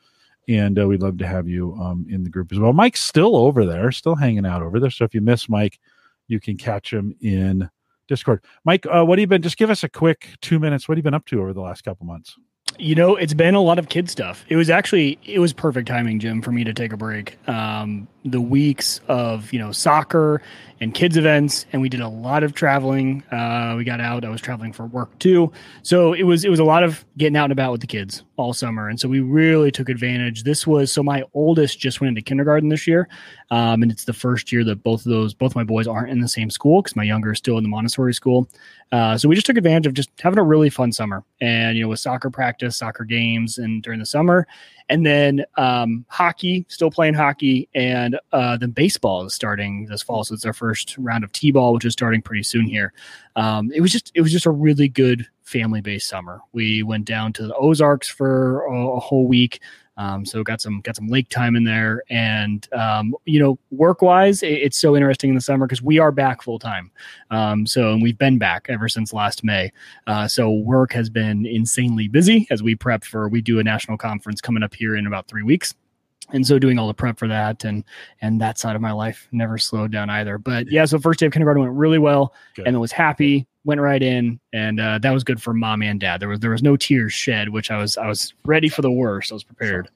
and 0.47 0.79
uh, 0.79 0.87
we'd 0.87 1.01
love 1.01 1.17
to 1.17 1.27
have 1.27 1.47
you 1.47 1.73
um, 1.75 2.05
in 2.09 2.21
the 2.23 2.29
group 2.29 2.51
as 2.51 2.59
well. 2.59 2.73
Mike's 2.73 3.01
still 3.01 3.35
over 3.35 3.65
there 3.65 3.91
still 3.91 4.15
hanging 4.15 4.45
out 4.45 4.61
over 4.61 4.79
there 4.79 4.89
so 4.89 5.03
if 5.05 5.13
you 5.13 5.21
miss 5.21 5.49
mike 5.49 5.79
you 6.27 6.39
can 6.39 6.57
catch 6.57 6.91
him 6.93 7.15
in 7.21 7.69
discord. 8.07 8.43
Mike 8.63 8.85
uh, 8.85 9.03
what 9.03 9.19
have 9.19 9.23
you 9.23 9.27
been 9.27 9.41
just 9.41 9.57
give 9.57 9.69
us 9.69 9.83
a 9.83 9.89
quick 9.89 10.29
two 10.41 10.59
minutes 10.59 10.87
what 10.87 10.97
have 10.97 10.99
you 10.99 11.03
been 11.03 11.13
up 11.13 11.25
to 11.25 11.41
over 11.41 11.53
the 11.53 11.61
last 11.61 11.83
couple 11.83 12.05
months 12.05 12.35
You 12.79 12.95
know, 12.95 13.15
it's 13.15 13.33
been 13.33 13.55
a 13.55 13.61
lot 13.61 13.79
of 13.79 13.89
kid 13.89 14.09
stuff. 14.09 14.45
It 14.49 14.55
was 14.55 14.69
actually 14.69 15.19
it 15.25 15.39
was 15.39 15.53
perfect 15.53 15.87
timing, 15.87 16.19
Jim, 16.19 16.41
for 16.41 16.51
me 16.51 16.63
to 16.63 16.73
take 16.73 16.93
a 16.93 16.97
break. 16.97 17.37
Um, 17.47 18.07
the 18.25 18.41
weeks 18.41 19.01
of 19.07 19.51
you 19.51 19.59
know 19.59 19.71
soccer 19.71 20.41
and 20.79 20.93
kids 20.93 21.17
events, 21.17 21.65
and 21.71 21.81
we 21.81 21.89
did 21.89 22.01
a 22.01 22.07
lot 22.07 22.43
of 22.43 22.53
traveling. 22.53 23.23
Uh, 23.31 23.75
we 23.77 23.83
got 23.83 23.99
out. 23.99 24.25
I 24.25 24.29
was 24.29 24.41
traveling 24.41 24.73
for 24.73 24.85
work 24.85 25.17
too, 25.19 25.51
so 25.81 26.13
it 26.13 26.23
was 26.23 26.43
it 26.43 26.49
was 26.49 26.59
a 26.59 26.63
lot 26.63 26.83
of 26.83 27.05
getting 27.17 27.37
out 27.37 27.45
and 27.45 27.51
about 27.51 27.71
with 27.71 27.81
the 27.81 27.87
kids 27.87 28.23
all 28.37 28.53
summer, 28.53 28.89
and 28.89 28.99
so 28.99 29.07
we 29.07 29.19
really 29.19 29.71
took 29.71 29.89
advantage. 29.89 30.43
This 30.43 30.65
was 30.65 30.91
so 30.91 31.03
my 31.03 31.23
oldest 31.33 31.79
just 31.79 32.01
went 32.01 32.09
into 32.09 32.21
kindergarten 32.21 32.69
this 32.69 32.87
year, 32.87 33.07
um, 33.51 33.83
and 33.83 33.91
it's 33.91 34.05
the 34.05 34.13
first 34.13 34.51
year 34.51 34.63
that 34.63 34.83
both 34.83 35.05
of 35.05 35.11
those 35.11 35.33
both 35.33 35.55
my 35.55 35.63
boys 35.63 35.87
aren't 35.87 36.09
in 36.09 36.19
the 36.19 36.27
same 36.27 36.49
school 36.49 36.81
because 36.81 36.95
my 36.95 37.03
younger 37.03 37.31
is 37.31 37.37
still 37.37 37.57
in 37.57 37.63
the 37.63 37.69
Montessori 37.69 38.13
school. 38.13 38.47
Uh, 38.91 39.17
so 39.17 39.27
we 39.27 39.35
just 39.35 39.47
took 39.47 39.57
advantage 39.57 39.87
of 39.87 39.93
just 39.93 40.09
having 40.19 40.39
a 40.39 40.43
really 40.43 40.69
fun 40.69 40.91
summer, 40.91 41.23
and 41.41 41.77
you 41.77 41.83
know 41.83 41.89
with 41.89 41.99
soccer 41.99 42.29
practice, 42.29 42.77
soccer 42.77 43.03
games, 43.03 43.57
and 43.57 43.81
during 43.83 43.99
the 43.99 44.05
summer, 44.05 44.47
and 44.89 45.05
then 45.05 45.43
um, 45.57 46.05
hockey, 46.09 46.65
still 46.69 46.91
playing 46.91 47.13
hockey, 47.13 47.67
and 47.73 48.19
uh, 48.31 48.57
then 48.57 48.71
baseball 48.71 49.25
is 49.25 49.33
starting 49.33 49.85
this 49.85 50.03
fall. 50.03 50.23
So 50.23 50.35
it's 50.35 50.45
our 50.45 50.53
first 50.53 50.97
round 50.97 51.23
of 51.23 51.31
t-ball, 51.31 51.73
which 51.73 51.85
is 51.85 51.93
starting 51.93 52.21
pretty 52.21 52.43
soon 52.43 52.67
here. 52.67 52.93
Um, 53.35 53.71
it 53.73 53.81
was 53.81 53.91
just 53.91 54.11
it 54.13 54.21
was 54.21 54.31
just 54.31 54.45
a 54.45 54.51
really 54.51 54.87
good 54.87 55.27
family-based 55.53 56.07
summer. 56.07 56.41
We 56.51 56.83
went 56.83 57.05
down 57.05 57.31
to 57.33 57.47
the 57.47 57.55
Ozarks 57.55 58.09
for 58.09 58.65
a, 58.65 58.87
a 58.97 58.99
whole 58.99 59.27
week. 59.27 59.61
Um, 59.95 60.25
so 60.25 60.43
got 60.43 60.59
some 60.59 60.81
got 60.81 60.95
some 60.95 61.07
lake 61.07 61.29
time 61.29 61.55
in 61.55 61.65
there, 61.65 62.01
and 62.09 62.67
um, 62.73 63.15
you 63.25 63.39
know, 63.39 63.59
work 63.69 64.01
wise, 64.01 64.41
it, 64.41 64.53
it's 64.53 64.77
so 64.79 64.95
interesting 64.95 65.29
in 65.29 65.35
the 65.35 65.41
summer 65.41 65.67
because 65.67 65.83
we 65.83 65.99
are 65.99 66.11
back 66.11 66.41
full 66.41 66.57
time. 66.57 66.89
Um, 67.29 67.67
so 67.67 67.93
and 67.93 68.01
we've 68.01 68.17
been 68.17 68.39
back 68.39 68.65
ever 68.69 68.89
since 68.89 69.13
last 69.13 69.43
May. 69.43 69.71
Uh, 70.07 70.27
so 70.27 70.49
work 70.49 70.93
has 70.93 71.11
been 71.11 71.45
insanely 71.45 72.07
busy 72.07 72.47
as 72.49 72.63
we 72.63 72.75
prep 72.75 73.03
for 73.03 73.29
we 73.29 73.39
do 73.41 73.59
a 73.59 73.63
national 73.63 73.97
conference 73.97 74.41
coming 74.41 74.63
up 74.63 74.73
here 74.73 74.95
in 74.95 75.05
about 75.05 75.27
three 75.27 75.43
weeks. 75.43 75.75
And 76.33 76.45
so 76.45 76.59
doing 76.59 76.77
all 76.79 76.87
the 76.87 76.93
prep 76.93 77.17
for 77.19 77.27
that 77.29 77.63
and 77.63 77.83
and 78.21 78.41
that 78.41 78.57
side 78.59 78.75
of 78.75 78.81
my 78.81 78.91
life 78.91 79.27
never 79.31 79.57
slowed 79.57 79.91
down 79.91 80.09
either. 80.09 80.37
But 80.37 80.69
yeah, 80.71 80.83
so 80.85 80.99
first 80.99 81.19
day 81.19 81.27
of 81.27 81.31
kindergarten 81.31 81.61
went 81.63 81.73
really 81.75 81.99
well 81.99 82.33
Good. 82.55 82.67
and 82.67 82.81
was 82.81 82.91
happy, 82.91 83.47
went 83.63 83.79
right 83.79 84.01
in, 84.01 84.39
and 84.51 84.79
uh, 84.79 84.97
that 84.99 85.11
was 85.11 85.23
good 85.23 85.41
for 85.41 85.53
mom 85.53 85.81
and 85.83 85.99
dad. 85.99 86.19
There 86.19 86.29
was 86.29 86.39
there 86.41 86.51
was 86.51 86.63
no 86.63 86.75
tears 86.75 87.13
shed, 87.13 87.49
which 87.49 87.69
I 87.71 87.77
was 87.77 87.97
I 87.97 88.07
was 88.07 88.33
ready 88.45 88.67
for 88.67 88.81
the 88.81 88.91
worst. 88.91 89.31
I 89.31 89.35
was 89.35 89.43
prepared. 89.43 89.89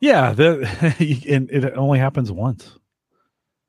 yeah 0.00 0.32
the 0.32 0.66
and 1.28 1.50
it 1.50 1.74
only 1.76 1.98
happens 1.98 2.30
once 2.32 2.78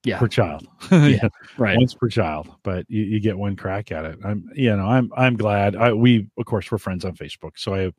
Yeah. 0.03 0.19
per 0.19 0.27
child 0.27 0.67
Yeah. 0.91 1.29
Right. 1.57 1.77
once 1.77 1.93
per 1.93 2.09
child 2.09 2.49
but 2.63 2.85
you, 2.89 3.03
you 3.03 3.19
get 3.19 3.37
one 3.37 3.55
crack 3.55 3.91
at 3.91 4.05
it 4.05 4.19
i'm 4.23 4.49
you 4.55 4.75
know 4.75 4.85
i'm 4.85 5.11
i'm 5.15 5.35
glad 5.37 5.75
i 5.75 5.93
we 5.93 6.27
of 6.37 6.45
course 6.45 6.71
we're 6.71 6.77
friends 6.79 7.05
on 7.05 7.15
facebook 7.15 7.51
so 7.55 7.73
i 7.75 7.91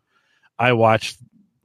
i 0.59 0.73
watch 0.73 1.15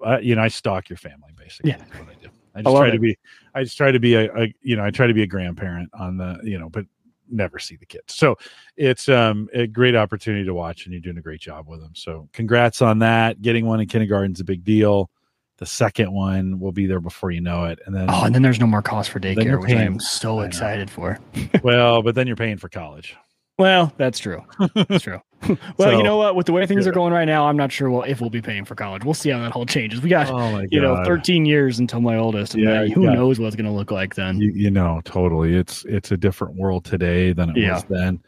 uh, 0.05 0.17
you 0.19 0.35
know 0.35 0.41
i 0.41 0.47
stalk 0.47 0.89
your 0.89 0.97
family 0.97 1.31
basically 1.37 1.71
Yeah. 1.71 1.77
That's 1.77 1.99
what 1.99 2.09
i 2.09 2.13
do 2.21 2.29
i 2.55 2.59
I 2.59 2.61
just 2.63 2.73
love 2.73 2.81
try 2.83 2.91
to 2.91 2.99
be 2.99 3.17
i 3.55 3.63
just 3.63 3.77
try 3.77 3.91
to 3.91 3.99
be 3.99 4.15
a, 4.15 4.33
a 4.35 4.53
you 4.61 4.75
know 4.75 4.83
i 4.83 4.91
try 4.91 5.07
to 5.07 5.13
be 5.13 5.23
a 5.23 5.27
grandparent 5.27 5.89
on 5.93 6.17
the 6.17 6.39
you 6.43 6.57
know 6.59 6.69
but 6.69 6.85
never 7.29 7.59
see 7.59 7.77
the 7.77 7.85
kids 7.85 8.13
so 8.13 8.37
it's 8.75 9.07
um 9.07 9.47
a 9.53 9.65
great 9.65 9.95
opportunity 9.95 10.43
to 10.43 10.53
watch 10.53 10.85
and 10.85 10.91
you're 10.93 11.01
doing 11.01 11.17
a 11.17 11.21
great 11.21 11.39
job 11.39 11.65
with 11.67 11.79
them 11.79 11.91
so 11.95 12.27
congrats 12.33 12.81
on 12.81 12.99
that 12.99 13.41
getting 13.41 13.65
one 13.65 13.79
in 13.79 13.87
kindergarten's 13.87 14.41
a 14.41 14.43
big 14.43 14.65
deal 14.65 15.09
the 15.57 15.65
second 15.65 16.11
one 16.11 16.59
will 16.59 16.71
be 16.73 16.87
there 16.87 16.99
before 16.99 17.31
you 17.31 17.39
know 17.39 17.65
it 17.65 17.79
and 17.85 17.95
then 17.95 18.07
Oh, 18.09 18.23
and 18.23 18.35
then 18.35 18.41
there's 18.41 18.59
no 18.59 18.65
more 18.67 18.81
cost 18.81 19.11
for 19.11 19.19
daycare, 19.19 19.61
which 19.61 19.71
I 19.71 19.83
am 19.83 19.99
so 19.99 20.39
I 20.39 20.45
excited 20.47 20.89
for. 20.89 21.19
well 21.63 22.01
but 22.01 22.15
then 22.15 22.27
you're 22.27 22.35
paying 22.35 22.57
for 22.57 22.67
college 22.67 23.15
Well, 23.57 23.93
that's 23.95 24.17
true. 24.19 24.43
That's 24.73 25.03
true. 25.03 25.21
well, 25.49 25.57
So- 25.77 25.97
you 25.97 26.03
know 26.03 26.17
what? 26.17 26.35
With 26.35 26.45
the 26.45 26.51
way 26.53 26.65
things 26.65 26.85
Yeah. 26.85 26.89
are 26.91 26.93
going 26.93 27.13
right 27.13 27.25
now, 27.25 27.47
I'm 27.47 27.57
not 27.57 27.71
sure 27.71 27.89
well, 27.89 28.03
if 28.03 28.21
we'll 28.21 28.29
be 28.29 28.41
paying 28.41 28.65
for 28.65 28.75
college. 28.75 29.03
We'll 29.03 29.13
see 29.13 29.29
how 29.29 29.39
that 29.39 29.51
whole 29.51 29.65
changes. 29.65 30.01
We 30.01 30.09
got 30.09 30.29
oh 30.29 30.63
you 30.71 30.79
know 30.81 31.03
13 31.05 31.45
years 31.45 31.79
until 31.79 32.01
my 32.01 32.17
oldest, 32.17 32.53
and 32.55 32.63
Yeah, 32.63 32.85
who 32.85 33.01
knows 33.03 33.39
what 33.39 33.47
it's 33.47 33.55
going 33.55 33.65
to 33.65 33.71
look 33.71 33.91
like 33.91 34.15
then. 34.15 34.39
you, 34.41 34.51
you 34.51 34.71
know 34.71 35.01
totally 35.05 35.55
it's 35.55 35.83
it's 35.85 36.11
a 36.11 36.17
different 36.17 36.55
world 36.55 36.85
today 36.85 37.33
than 37.33 37.49
it 37.51 37.57
Yeah. 37.57 37.73
was 37.75 37.83
then 37.89 38.19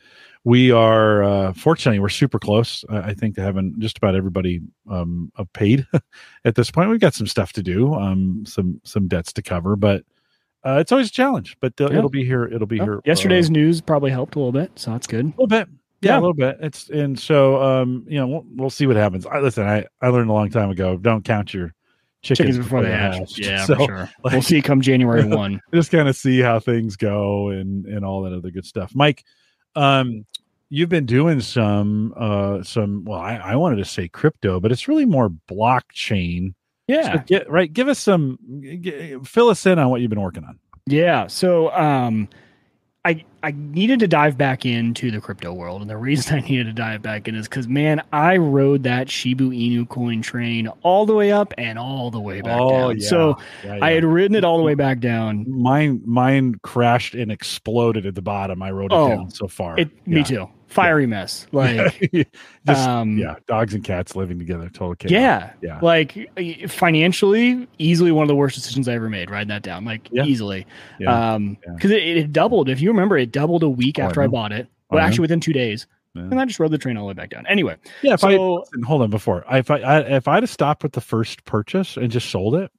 we 0.46 0.72
are 0.72 1.24
uh 1.24 1.53
fortunately 1.53 2.00
we're 2.00 2.10
super 2.10 2.38
close 2.38 2.84
uh, 2.89 3.01
i 3.05 3.13
think 3.13 3.34
to 3.36 3.41
having 3.41 3.75
just 3.79 3.98
about 3.98 4.13
everybody 4.13 4.60
um 4.91 5.32
uh, 5.38 5.46
paid 5.53 5.88
at 6.46 6.55
this 6.55 6.70
point 6.70 6.89
we've 6.89 7.00
got 7.00 7.13
some 7.13 7.27
stuff 7.27 7.53
to 7.53 7.63
do 7.63 7.93
um 7.93 8.43
some 8.46 8.82
some 8.84 9.08
debts 9.08 9.32
to 9.32 9.41
cover 9.41 9.77
but 9.77 10.03
uh 10.65 10.77
it's 10.82 10.91
always 10.91 11.08
a 11.08 11.12
challenge 11.12 11.55
but 11.62 11.79
uh, 11.79 11.88
Yeah. 11.89 12.00
it'll 12.00 12.10
be 12.10 12.25
here 12.25 12.43
it'll 12.43 12.67
be 12.67 12.77
Well, 12.79 12.88
here 12.88 13.01
Yesterday's 13.05 13.48
uh, 13.50 13.53
news 13.53 13.79
probably 13.79 14.12
helped 14.12 14.36
a 14.36 14.39
little 14.39 14.51
bit, 14.51 14.72
so 14.75 14.91
that's 14.91 15.08
good. 15.08 15.25
a 15.25 15.29
little 15.29 15.48
bit 15.48 15.70
yeah, 16.04 16.12
Yeah. 16.12 16.20
a 16.20 16.22
little 16.22 16.34
bit 16.34 16.58
it's 16.62 16.90
and 16.90 17.18
so 17.20 17.62
um 17.62 18.06
you 18.08 18.18
know 18.20 18.28
we'll, 18.28 18.46
we'll 18.56 18.70
see 18.70 18.86
what 18.88 18.96
happens 18.96 19.26
i 19.26 19.40
listen 19.40 19.66
i 19.66 19.86
i 20.02 20.10
learned 20.10 20.30
a 20.30 20.34
long 20.34 20.50
time 20.50 20.70
ago 20.70 20.98
don't 20.98 21.24
count 21.26 21.54
your 21.54 21.74
chickens, 22.22 22.38
Chickens 22.50 22.58
before 22.58 22.82
they 22.84 22.92
hatch. 22.92 23.38
Yeah, 23.38 23.66
so 23.66 23.76
for 23.76 23.86
sure. 23.86 24.10
like- 24.24 24.34
we'll 24.34 24.42
see 24.42 24.62
come 24.62 24.82
January 24.82 25.24
1. 25.28 25.62
just 25.74 25.92
kind 25.92 26.08
of 26.08 26.16
see 26.16 26.40
how 26.40 26.60
things 26.60 26.96
go 26.96 27.50
and 27.50 27.86
and 27.86 28.06
all 28.06 28.22
that 28.24 28.34
other 28.34 28.52
good 28.52 28.66
stuff 28.66 28.92
mike 28.96 29.24
um 29.76 30.26
you've 30.70 30.90
been 30.90 31.06
doing 31.06 31.40
some 31.42 32.14
uh 32.18 32.64
some 32.64 33.04
well 33.06 33.20
i, 33.20 33.36
I 33.36 33.56
wanted 33.56 33.76
to 33.78 33.86
say 33.86 34.08
crypto 34.08 34.60
but 34.60 34.72
it's 34.72 34.88
really 34.88 35.06
more 35.06 35.30
blockchain 35.50 36.54
Yeah. 36.88 37.14
so 37.14 37.24
get 37.26 37.50
right 37.50 37.72
give 37.72 37.88
us 37.88 38.00
some 38.00 38.38
g- 38.62 39.18
fill 39.24 39.50
us 39.50 39.66
in 39.66 39.80
on 39.80 39.90
what 39.90 40.02
you've 40.02 40.10
been 40.10 40.22
working 40.22 40.44
on 40.44 40.60
Yeah. 40.88 41.28
So 41.28 41.72
um 41.74 42.28
I 43.06 43.24
I 43.44 43.52
needed 43.52 44.00
to 44.00 44.08
dive 44.08 44.38
back 44.38 44.66
into 44.66 45.12
the 45.12 45.20
crypto 45.20 45.52
world. 45.52 45.82
And 45.82 45.90
the 45.90 45.98
reason 45.98 46.38
I 46.38 46.40
needed 46.48 46.68
to 46.68 46.74
dive 46.74 47.02
back 47.02 47.28
in 47.28 47.36
is 47.36 47.50
because 47.50 47.68
man, 47.68 48.02
I 48.14 48.38
rode 48.38 48.84
that 48.84 49.10
Shiba 49.10 49.44
Inu 49.44 49.90
coin 49.90 50.22
train 50.22 50.68
all 50.84 51.06
the 51.06 51.14
way 51.14 51.32
up 51.32 51.54
and 51.58 51.78
all 51.78 52.10
the 52.12 52.22
way 52.22 52.40
back 52.42 52.62
oh, 52.62 52.94
down. 52.94 53.02
So 53.02 53.36
Yeah, 53.66 53.80
I 53.82 53.92
had 53.92 54.06
ridden 54.06 54.36
it 54.36 54.46
all 54.46 54.58
the 54.58 54.64
way 54.64 54.76
back 54.76 55.00
down. 55.02 55.44
mine 55.50 56.02
mine 56.06 56.56
crashed 56.64 57.14
and 57.16 57.30
exploded 57.32 58.06
at 58.06 58.16
the 58.16 58.22
bottom 58.22 58.62
i 58.64 58.72
rode 58.72 58.92
it 58.92 58.96
Oh, 58.96 59.10
down 59.10 59.30
so 59.32 59.48
far 59.50 59.78
It 59.78 59.90
me 60.08 60.24
too. 60.24 60.48
Fiery 60.74 61.06
mess. 61.08 61.48
Like 61.53 62.00
just 62.65 62.88
um 62.88 63.18
yeah 63.18 63.36
dogs 63.48 63.74
and 63.74 63.84
cats 63.84 64.15
living 64.15 64.39
together 64.39 64.70
total 64.70 64.96
chaos 64.96 65.12
yeah. 65.12 65.53
yeah 65.62 65.80
Like 65.82 66.30
financially, 66.70 67.68
easily 67.77 68.12
one 68.12 68.24
of 68.24 68.27
the 68.27 68.36
worst 68.36 68.56
decisions 68.56 68.88
I 68.88 68.94
ever 68.94 69.10
made, 69.10 69.30
riding 69.30 69.50
that 69.50 69.62
down. 69.63 69.86
Like 69.86 70.10
Yeah. 70.12 70.24
easily. 70.25 70.65
Yeah. 71.00 71.34
Um 71.34 71.58
Yeah. 71.65 71.74
because 71.75 71.92
it, 71.92 72.03
it 72.03 72.34
doubled. 72.34 72.70
If 72.70 72.82
you 72.82 72.89
remember, 72.89 73.18
it 73.18 73.32
doubled 73.32 73.63
a 73.63 73.70
week 73.70 74.00
Oh, 74.00 74.03
I 74.03 74.06
after 74.08 74.22
I, 74.22 74.25
know. 74.25 74.32
bought 74.32 74.51
it. 74.51 74.68
I 74.89 74.96
Well, 74.96 75.06
actually 75.06 75.22
within 75.22 75.39
two 75.39 75.53
days. 75.53 75.88
Yeah. 76.15 76.22
And 76.24 76.39
I 76.39 76.46
just 76.46 76.60
rode 76.60 76.70
the 76.72 76.77
train 76.77 76.96
all 76.98 77.06
the 77.06 77.08
way 77.08 77.13
back 77.15 77.30
down. 77.32 77.46
Anyway, 77.48 77.75
Yeah, 78.03 78.13
if 78.13 78.20
so 78.20 78.56
listen, 78.56 78.84
hold 78.84 79.01
on 79.01 79.10
before 79.10 79.44
I, 79.48 79.58
if 79.60 79.72
I, 79.72 79.80
I 79.80 80.00
if 80.18 80.27
I'd 80.27 80.44
have 80.44 80.50
stopped 80.50 80.84
with 80.84 80.92
the 80.94 81.01
first 81.01 81.44
purchase 81.46 81.98
and 81.98 82.12
just 82.12 82.30
sold 82.30 82.53
it, 82.56 82.72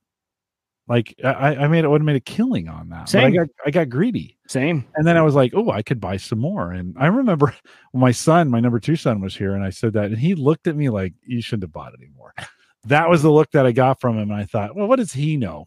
like 0.87 1.15
I, 1.25 1.57
I 1.57 1.69
made 1.69 1.85
it 1.85 1.89
would 1.89 2.01
have 2.01 2.07
made 2.07 2.17
a 2.17 2.21
killing 2.21 2.69
on 2.69 2.91
that. 2.91 3.11
But 3.13 3.25
I 3.25 3.31
Same. 3.31 3.35
got 3.35 3.49
I 3.67 3.71
got 3.71 3.89
greedy, 3.89 4.39
same. 4.49 4.85
and 4.97 5.07
then 5.07 5.17
I 5.17 5.23
was 5.23 5.35
like, 5.35 5.53
oh, 5.55 5.71
I 5.71 5.83
could 5.83 6.01
buy 6.01 6.17
some 6.19 6.39
more. 6.39 6.73
And 6.73 6.95
I 6.99 7.07
remember 7.07 7.55
my 7.95 8.11
son, 8.11 8.51
my 8.51 8.61
number 8.61 8.81
two 8.81 8.97
son, 8.97 9.21
was 9.21 9.37
here, 9.37 9.55
and 9.55 9.65
I 9.65 9.71
said 9.71 9.95
that, 9.95 10.07
and 10.07 10.19
he 10.19 10.35
looked 10.35 10.67
at 10.67 10.77
me 10.77 10.91
like, 10.91 11.15
you 11.23 11.41
shouldn't 11.41 11.65
have 11.65 11.73
bought 11.73 11.95
anymore. 11.95 12.35
that 12.87 13.09
was 13.09 13.23
the 13.23 13.31
look 13.31 13.51
that 13.53 13.67
I 13.67 13.73
got 13.73 14.01
from 14.01 14.19
him. 14.19 14.31
And 14.31 14.41
I 14.41 14.45
thought, 14.45 14.77
well, 14.77 14.87
what 14.87 14.97
does 14.97 15.13
he 15.13 15.37
know? 15.37 15.67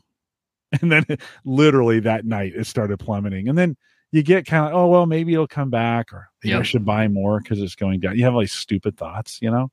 And 0.82 0.92
then 0.92 1.06
literally 1.46 2.02
that 2.02 2.26
night 2.26 2.52
it 2.54 2.68
started 2.68 3.00
plummeting. 3.00 3.48
And 3.48 3.58
then 3.58 3.78
you 4.12 4.22
get 4.22 4.46
kind 4.46 4.66
of, 4.66 4.74
oh, 4.74 4.88
well, 4.88 5.06
maybe 5.06 5.34
it'll 5.34 5.48
come 5.48 5.70
back 5.70 6.12
or 6.12 6.28
maybe 6.44 6.56
I 6.56 6.62
should 6.64 6.84
buy 6.84 7.08
more 7.08 7.40
because 7.40 7.62
it's 7.62 7.76
going 7.76 8.02
down. 8.02 8.18
You 8.18 8.26
have 8.26 8.34
like 8.34 8.50
stupid 8.50 8.98
thoughts, 8.98 9.40
you 9.42 9.50
know? 9.50 9.72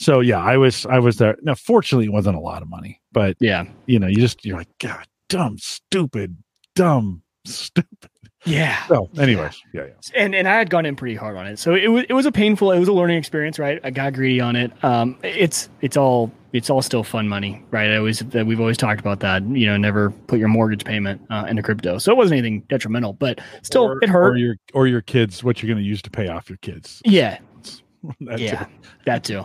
So 0.00 0.20
yeah, 0.20 0.38
I 0.38 0.56
was, 0.56 0.86
I 0.86 0.98
was 0.98 1.16
there. 1.18 1.36
Now, 1.42 1.54
fortunately, 1.54 2.06
it 2.06 2.12
wasn't 2.12 2.36
a 2.36 2.40
lot 2.40 2.62
of 2.62 2.68
money, 2.70 3.00
but 3.12 3.36
Yeah. 3.38 3.64
you 3.86 3.98
know, 3.98 4.06
you 4.06 4.16
just, 4.16 4.44
you're 4.44 4.56
like, 4.58 4.68
God, 4.78 5.06
dumb, 5.28 5.58
stupid, 5.58 6.36
dumb, 6.74 7.22
stupid. 7.44 8.10
Yeah. 8.46 8.82
So, 8.86 9.10
anyways, 9.18 9.60
yeah, 9.74 9.82
yeah. 9.84 9.92
and 10.14 10.34
and 10.34 10.48
I 10.48 10.54
had 10.56 10.70
gone 10.70 10.86
in 10.86 10.96
pretty 10.96 11.14
hard 11.14 11.36
on 11.36 11.46
it, 11.46 11.58
so 11.58 11.74
it 11.74 11.88
was 11.88 12.06
it 12.08 12.14
was 12.14 12.24
a 12.24 12.32
painful, 12.32 12.72
it 12.72 12.78
was 12.78 12.88
a 12.88 12.92
learning 12.94 13.18
experience, 13.18 13.58
right? 13.58 13.78
I 13.84 13.90
got 13.90 14.14
greedy 14.14 14.40
on 14.40 14.56
it. 14.56 14.72
Um, 14.82 15.18
it's 15.22 15.68
it's 15.82 15.94
all 15.98 16.32
it's 16.54 16.70
all 16.70 16.80
still 16.80 17.04
fun 17.04 17.28
money, 17.28 17.62
right? 17.70 17.90
I 17.90 17.98
always 17.98 18.20
that 18.20 18.46
we've 18.46 18.58
always 18.58 18.78
talked 18.78 18.98
about 18.98 19.20
that. 19.20 19.42
You 19.42 19.66
know, 19.66 19.76
never 19.76 20.08
put 20.26 20.38
your 20.38 20.48
mortgage 20.48 20.84
payment 20.86 21.20
uh, 21.28 21.44
into 21.50 21.62
crypto, 21.62 21.98
so 21.98 22.12
it 22.12 22.16
wasn't 22.16 22.38
anything 22.38 22.60
detrimental, 22.70 23.12
but 23.12 23.40
still, 23.60 23.82
Or- 23.82 23.98
it 24.02 24.08
hurt. 24.08 24.32
Or 24.32 24.36
your, 24.38 24.56
or 24.72 24.86
your 24.86 25.02
kids, 25.02 25.44
what 25.44 25.62
you're 25.62 25.68
going 25.68 25.84
to 25.84 25.86
use 25.86 26.00
to 26.00 26.10
pay 26.10 26.28
off 26.28 26.48
your 26.48 26.58
kids. 26.62 27.02
yeah, 27.04 27.36
That's 28.20 28.40
yeah, 28.40 28.62
it. 28.62 28.68
that 29.06 29.24
too. 29.24 29.44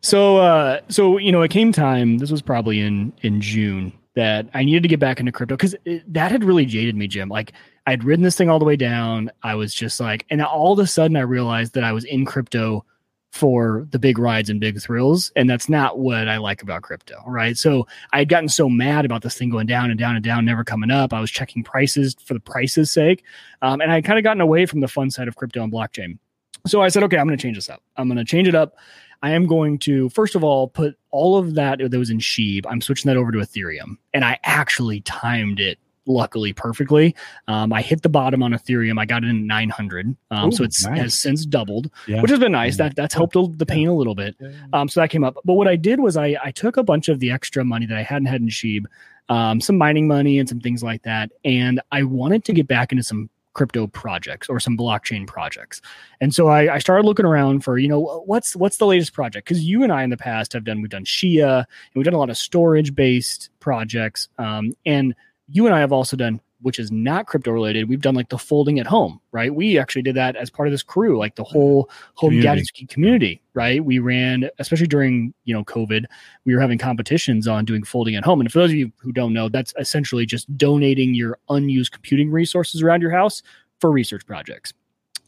So, 0.00 0.38
uh, 0.38 0.80
so 0.88 1.18
you 1.18 1.32
know, 1.32 1.42
it 1.42 1.50
came 1.50 1.72
time. 1.72 2.18
This 2.18 2.30
was 2.30 2.42
probably 2.42 2.80
in 2.80 3.12
in 3.22 3.40
June 3.40 3.92
that 4.14 4.48
I 4.54 4.64
needed 4.64 4.82
to 4.82 4.88
get 4.88 4.98
back 4.98 5.20
into 5.20 5.30
crypto 5.30 5.56
because 5.56 5.76
that 6.08 6.32
had 6.32 6.42
really 6.42 6.64
jaded 6.64 6.96
me, 6.96 7.06
Jim. 7.06 7.28
Like 7.28 7.52
I'd 7.86 8.02
ridden 8.02 8.24
this 8.24 8.36
thing 8.36 8.48
all 8.50 8.58
the 8.58 8.64
way 8.64 8.76
down. 8.76 9.30
I 9.42 9.54
was 9.54 9.74
just 9.74 10.00
like, 10.00 10.26
and 10.30 10.42
all 10.42 10.72
of 10.72 10.78
a 10.78 10.86
sudden 10.86 11.16
I 11.16 11.20
realized 11.20 11.74
that 11.74 11.84
I 11.84 11.92
was 11.92 12.04
in 12.04 12.24
crypto 12.24 12.84
for 13.32 13.86
the 13.90 13.98
big 13.98 14.18
rides 14.18 14.48
and 14.48 14.58
big 14.58 14.80
thrills, 14.80 15.30
and 15.36 15.48
that's 15.48 15.68
not 15.68 15.98
what 15.98 16.26
I 16.26 16.38
like 16.38 16.62
about 16.62 16.82
crypto, 16.82 17.22
right? 17.26 17.56
So 17.56 17.86
I 18.12 18.20
had 18.20 18.30
gotten 18.30 18.48
so 18.48 18.70
mad 18.70 19.04
about 19.04 19.20
this 19.20 19.36
thing 19.36 19.50
going 19.50 19.66
down 19.66 19.90
and 19.90 19.98
down 19.98 20.16
and 20.16 20.24
down, 20.24 20.46
never 20.46 20.64
coming 20.64 20.90
up. 20.90 21.12
I 21.12 21.20
was 21.20 21.30
checking 21.30 21.62
prices 21.62 22.16
for 22.24 22.32
the 22.32 22.40
prices' 22.40 22.90
sake, 22.90 23.22
um, 23.60 23.82
and 23.82 23.92
I 23.92 23.96
had 23.96 24.04
kind 24.04 24.18
of 24.18 24.22
gotten 24.22 24.40
away 24.40 24.64
from 24.64 24.80
the 24.80 24.88
fun 24.88 25.10
side 25.10 25.28
of 25.28 25.36
crypto 25.36 25.62
and 25.62 25.72
blockchain. 25.72 26.18
So 26.66 26.82
I 26.82 26.88
said, 26.88 27.02
okay, 27.04 27.16
I'm 27.18 27.26
going 27.26 27.36
to 27.38 27.42
change 27.42 27.56
this 27.56 27.70
up. 27.70 27.82
I'm 27.96 28.08
going 28.08 28.18
to 28.18 28.24
change 28.24 28.48
it 28.48 28.54
up. 28.54 28.76
I 29.22 29.30
am 29.30 29.46
going 29.46 29.78
to, 29.80 30.08
first 30.10 30.34
of 30.34 30.44
all, 30.44 30.68
put 30.68 30.96
all 31.10 31.38
of 31.38 31.54
that 31.54 31.78
that 31.78 31.98
was 31.98 32.10
in 32.10 32.18
Sheeb. 32.18 32.66
I'm 32.68 32.80
switching 32.80 33.08
that 33.08 33.16
over 33.16 33.32
to 33.32 33.38
Ethereum. 33.38 33.96
And 34.12 34.24
I 34.24 34.38
actually 34.44 35.00
timed 35.00 35.58
it 35.58 35.78
luckily 36.08 36.52
perfectly. 36.52 37.16
Um, 37.48 37.72
I 37.72 37.82
hit 37.82 38.02
the 38.02 38.08
bottom 38.08 38.42
on 38.42 38.52
Ethereum. 38.52 38.98
I 39.00 39.06
got 39.06 39.24
it 39.24 39.28
in 39.30 39.46
900. 39.46 40.14
Um, 40.30 40.52
so 40.52 40.62
Ooh, 40.62 40.66
it's 40.66 40.84
nice. 40.86 40.98
has 41.00 41.14
since 41.14 41.44
doubled, 41.46 41.90
Yeah. 42.06 42.20
which 42.22 42.30
has 42.30 42.38
been 42.38 42.52
nice. 42.52 42.78
Yeah. 42.78 42.88
That 42.88 42.96
that's 42.96 43.14
helped 43.14 43.34
the 43.58 43.66
pain 43.66 43.88
a 43.88 43.94
little 43.94 44.14
bit. 44.14 44.36
Um, 44.72 44.88
so 44.88 45.00
that 45.00 45.10
came 45.10 45.24
up. 45.24 45.36
But 45.44 45.54
what 45.54 45.66
I 45.66 45.76
did 45.76 45.98
was 45.98 46.16
I, 46.16 46.36
I 46.44 46.50
took 46.52 46.76
a 46.76 46.82
bunch 46.84 47.08
of 47.08 47.18
the 47.18 47.30
extra 47.32 47.64
money 47.64 47.86
that 47.86 47.96
I 47.98 48.02
hadn't 48.02 48.26
had 48.26 48.40
in 48.40 48.48
Sheeb, 48.48 48.84
um, 49.28 49.60
some 49.60 49.76
mining 49.78 50.06
money 50.06 50.38
and 50.38 50.48
some 50.48 50.60
things 50.60 50.82
like 50.82 51.02
that. 51.02 51.32
And 51.44 51.80
I 51.90 52.04
wanted 52.04 52.44
to 52.44 52.52
get 52.52 52.68
back 52.68 52.92
into 52.92 53.02
some 53.02 53.28
crypto 53.56 53.86
projects 53.86 54.50
or 54.50 54.60
some 54.60 54.76
blockchain 54.76 55.26
projects. 55.26 55.80
And 56.20 56.34
so 56.34 56.48
I, 56.48 56.74
I 56.74 56.78
started 56.78 57.06
looking 57.06 57.24
around 57.24 57.64
for, 57.64 57.78
you 57.78 57.88
know, 57.88 58.22
what's 58.26 58.54
what's 58.54 58.76
the 58.76 58.86
latest 58.86 59.14
project? 59.14 59.48
Because 59.48 59.64
you 59.64 59.82
and 59.82 59.90
I 59.90 60.04
in 60.04 60.10
the 60.10 60.16
past 60.18 60.52
have 60.52 60.64
done, 60.64 60.82
we've 60.82 60.90
done 60.90 61.06
Chia 61.06 61.56
and 61.56 61.66
we've 61.94 62.04
done 62.04 62.14
a 62.14 62.18
lot 62.18 62.28
of 62.28 62.36
storage 62.36 62.94
based 62.94 63.48
projects. 63.58 64.28
Um, 64.38 64.74
and 64.84 65.14
you 65.48 65.64
and 65.66 65.74
I 65.74 65.80
have 65.80 65.92
also 65.92 66.16
done, 66.16 66.40
which 66.62 66.78
is 66.78 66.90
not 66.90 67.26
crypto 67.26 67.50
related. 67.50 67.88
We've 67.88 68.00
done 68.00 68.14
like 68.14 68.28
the 68.28 68.38
folding 68.38 68.78
at 68.78 68.86
home, 68.86 69.20
right? 69.32 69.54
We 69.54 69.78
actually 69.78 70.02
did 70.02 70.14
that 70.16 70.36
as 70.36 70.50
part 70.50 70.68
of 70.68 70.72
this 70.72 70.82
crew, 70.82 71.18
like 71.18 71.34
the 71.34 71.44
whole 71.44 71.90
home 72.14 72.30
Community. 72.30 72.42
gadgets 72.42 72.92
community, 72.92 73.42
right? 73.54 73.84
We 73.84 73.98
ran, 73.98 74.48
especially 74.58 74.86
during 74.86 75.34
you 75.44 75.54
know 75.54 75.64
COVID, 75.64 76.06
we 76.44 76.54
were 76.54 76.60
having 76.60 76.78
competitions 76.78 77.46
on 77.46 77.64
doing 77.64 77.82
folding 77.82 78.16
at 78.16 78.24
home. 78.24 78.40
And 78.40 78.50
for 78.50 78.60
those 78.60 78.70
of 78.70 78.76
you 78.76 78.92
who 78.98 79.12
don't 79.12 79.32
know, 79.32 79.48
that's 79.48 79.74
essentially 79.78 80.26
just 80.26 80.54
donating 80.56 81.14
your 81.14 81.38
unused 81.48 81.92
computing 81.92 82.30
resources 82.30 82.82
around 82.82 83.02
your 83.02 83.10
house 83.10 83.42
for 83.80 83.90
research 83.90 84.26
projects. 84.26 84.72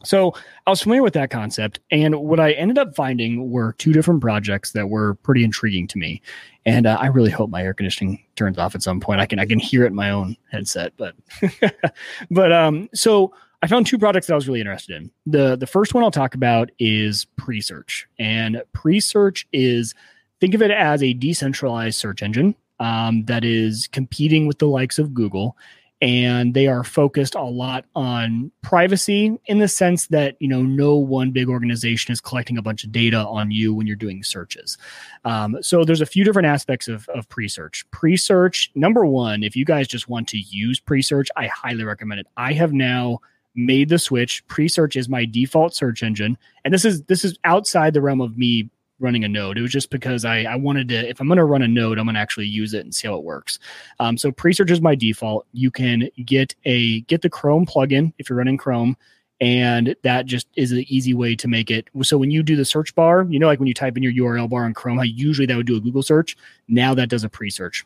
So 0.03 0.33
I 0.65 0.69
was 0.69 0.81
familiar 0.81 1.03
with 1.03 1.13
that 1.13 1.29
concept, 1.29 1.79
and 1.91 2.15
what 2.15 2.39
I 2.39 2.51
ended 2.53 2.77
up 2.77 2.95
finding 2.95 3.51
were 3.51 3.73
two 3.73 3.91
different 3.91 4.21
projects 4.21 4.71
that 4.71 4.89
were 4.89 5.15
pretty 5.15 5.43
intriguing 5.43 5.87
to 5.87 5.97
me. 5.97 6.21
And 6.65 6.85
uh, 6.85 6.97
I 6.99 7.07
really 7.07 7.31
hope 7.31 7.49
my 7.49 7.63
air 7.63 7.73
conditioning 7.73 8.23
turns 8.35 8.57
off 8.57 8.75
at 8.75 8.83
some 8.83 8.99
point. 8.99 9.19
I 9.19 9.25
can 9.25 9.39
I 9.39 9.45
can 9.45 9.59
hear 9.59 9.83
it 9.83 9.87
in 9.87 9.95
my 9.95 10.09
own 10.09 10.37
headset, 10.51 10.93
but 10.97 11.15
but 12.31 12.51
um, 12.51 12.89
so 12.93 13.33
I 13.61 13.67
found 13.67 13.87
two 13.87 13.97
projects 13.97 14.27
that 14.27 14.33
I 14.33 14.35
was 14.35 14.47
really 14.47 14.61
interested 14.61 14.95
in. 14.95 15.11
the 15.25 15.55
The 15.57 15.67
first 15.67 15.93
one 15.93 16.03
I'll 16.03 16.11
talk 16.11 16.33
about 16.33 16.71
is 16.79 17.27
Presearch, 17.39 18.05
and 18.17 18.61
Presearch 18.73 19.45
is 19.51 19.93
think 20.39 20.53
of 20.53 20.61
it 20.61 20.71
as 20.71 21.03
a 21.03 21.13
decentralized 21.13 21.97
search 21.97 22.23
engine 22.23 22.55
um, 22.79 23.25
that 23.25 23.43
is 23.43 23.87
competing 23.91 24.47
with 24.47 24.59
the 24.59 24.67
likes 24.67 24.97
of 24.97 25.13
Google 25.13 25.57
and 26.01 26.53
they 26.53 26.67
are 26.67 26.83
focused 26.83 27.35
a 27.35 27.43
lot 27.43 27.85
on 27.93 28.51
privacy 28.61 29.37
in 29.45 29.59
the 29.59 29.67
sense 29.67 30.07
that 30.07 30.35
you 30.39 30.47
know 30.47 30.61
no 30.61 30.95
one 30.95 31.31
big 31.31 31.49
organization 31.49 32.11
is 32.11 32.21
collecting 32.21 32.57
a 32.57 32.61
bunch 32.61 32.83
of 32.83 32.91
data 32.91 33.17
on 33.17 33.51
you 33.51 33.73
when 33.73 33.85
you're 33.85 33.95
doing 33.95 34.23
searches. 34.23 34.77
Um, 35.25 35.57
so 35.61 35.83
there's 35.83 36.01
a 36.01 36.05
few 36.05 36.23
different 36.23 36.47
aspects 36.47 36.87
of, 36.87 37.07
of 37.09 37.27
pre-search. 37.29 37.85
Pre-search 37.91 38.71
number 38.75 39.05
one 39.05 39.43
if 39.43 39.55
you 39.55 39.65
guys 39.65 39.87
just 39.87 40.07
want 40.07 40.27
to 40.29 40.37
use 40.37 40.79
pre-search 40.79 41.27
i 41.35 41.47
highly 41.47 41.83
recommend 41.83 42.21
it. 42.21 42.27
I 42.37 42.53
have 42.53 42.73
now 42.73 43.19
made 43.55 43.89
the 43.89 43.99
switch. 43.99 44.45
Pre-search 44.47 44.95
is 44.95 45.09
my 45.09 45.25
default 45.25 45.75
search 45.75 46.03
engine. 46.03 46.37
And 46.63 46.73
this 46.73 46.85
is 46.85 47.03
this 47.03 47.25
is 47.25 47.37
outside 47.43 47.93
the 47.93 48.01
realm 48.01 48.21
of 48.21 48.37
me 48.37 48.69
running 48.99 49.23
a 49.23 49.29
node 49.29 49.57
it 49.57 49.61
was 49.61 49.71
just 49.71 49.89
because 49.89 50.25
i, 50.25 50.43
I 50.43 50.55
wanted 50.55 50.87
to 50.89 51.09
if 51.09 51.19
i'm 51.19 51.27
going 51.27 51.37
to 51.37 51.45
run 51.45 51.61
a 51.61 51.67
node 51.67 51.97
i'm 51.97 52.05
going 52.05 52.15
to 52.15 52.21
actually 52.21 52.47
use 52.47 52.73
it 52.73 52.81
and 52.81 52.93
see 52.93 53.07
how 53.07 53.15
it 53.15 53.23
works 53.23 53.59
um, 53.99 54.17
so 54.17 54.31
pre-search 54.31 54.71
is 54.71 54.81
my 54.81 54.95
default. 54.95 55.45
You 55.53 55.71
can 55.71 56.09
get 56.25 56.55
a 56.65 57.01
get 57.01 57.21
the 57.21 57.29
Chrome 57.29 57.65
plugin 57.65 58.13
if 58.17 58.29
you're 58.29 58.37
running 58.37 58.57
Chrome, 58.57 58.95
and 59.41 59.95
that 60.03 60.25
just 60.25 60.47
is 60.55 60.71
an 60.71 60.85
easy 60.87 61.13
way 61.13 61.35
to 61.35 61.47
make 61.47 61.71
it. 61.71 61.87
So 62.01 62.17
when 62.17 62.31
you 62.31 62.43
do 62.43 62.55
the 62.55 62.65
search 62.65 62.93
bar, 62.95 63.25
you 63.29 63.39
know, 63.39 63.47
like 63.47 63.59
when 63.59 63.67
you 63.67 63.73
type 63.73 63.97
in 63.97 64.03
your 64.03 64.13
URL 64.13 64.49
bar 64.49 64.65
on 64.65 64.73
Chrome, 64.73 64.97
how 64.97 65.03
usually 65.03 65.45
that 65.47 65.57
would 65.57 65.67
do 65.67 65.77
a 65.77 65.81
Google 65.81 66.03
search. 66.03 66.35
Now 66.67 66.93
that 66.95 67.09
does 67.09 67.23
a 67.23 67.29
pre-search. 67.29 67.85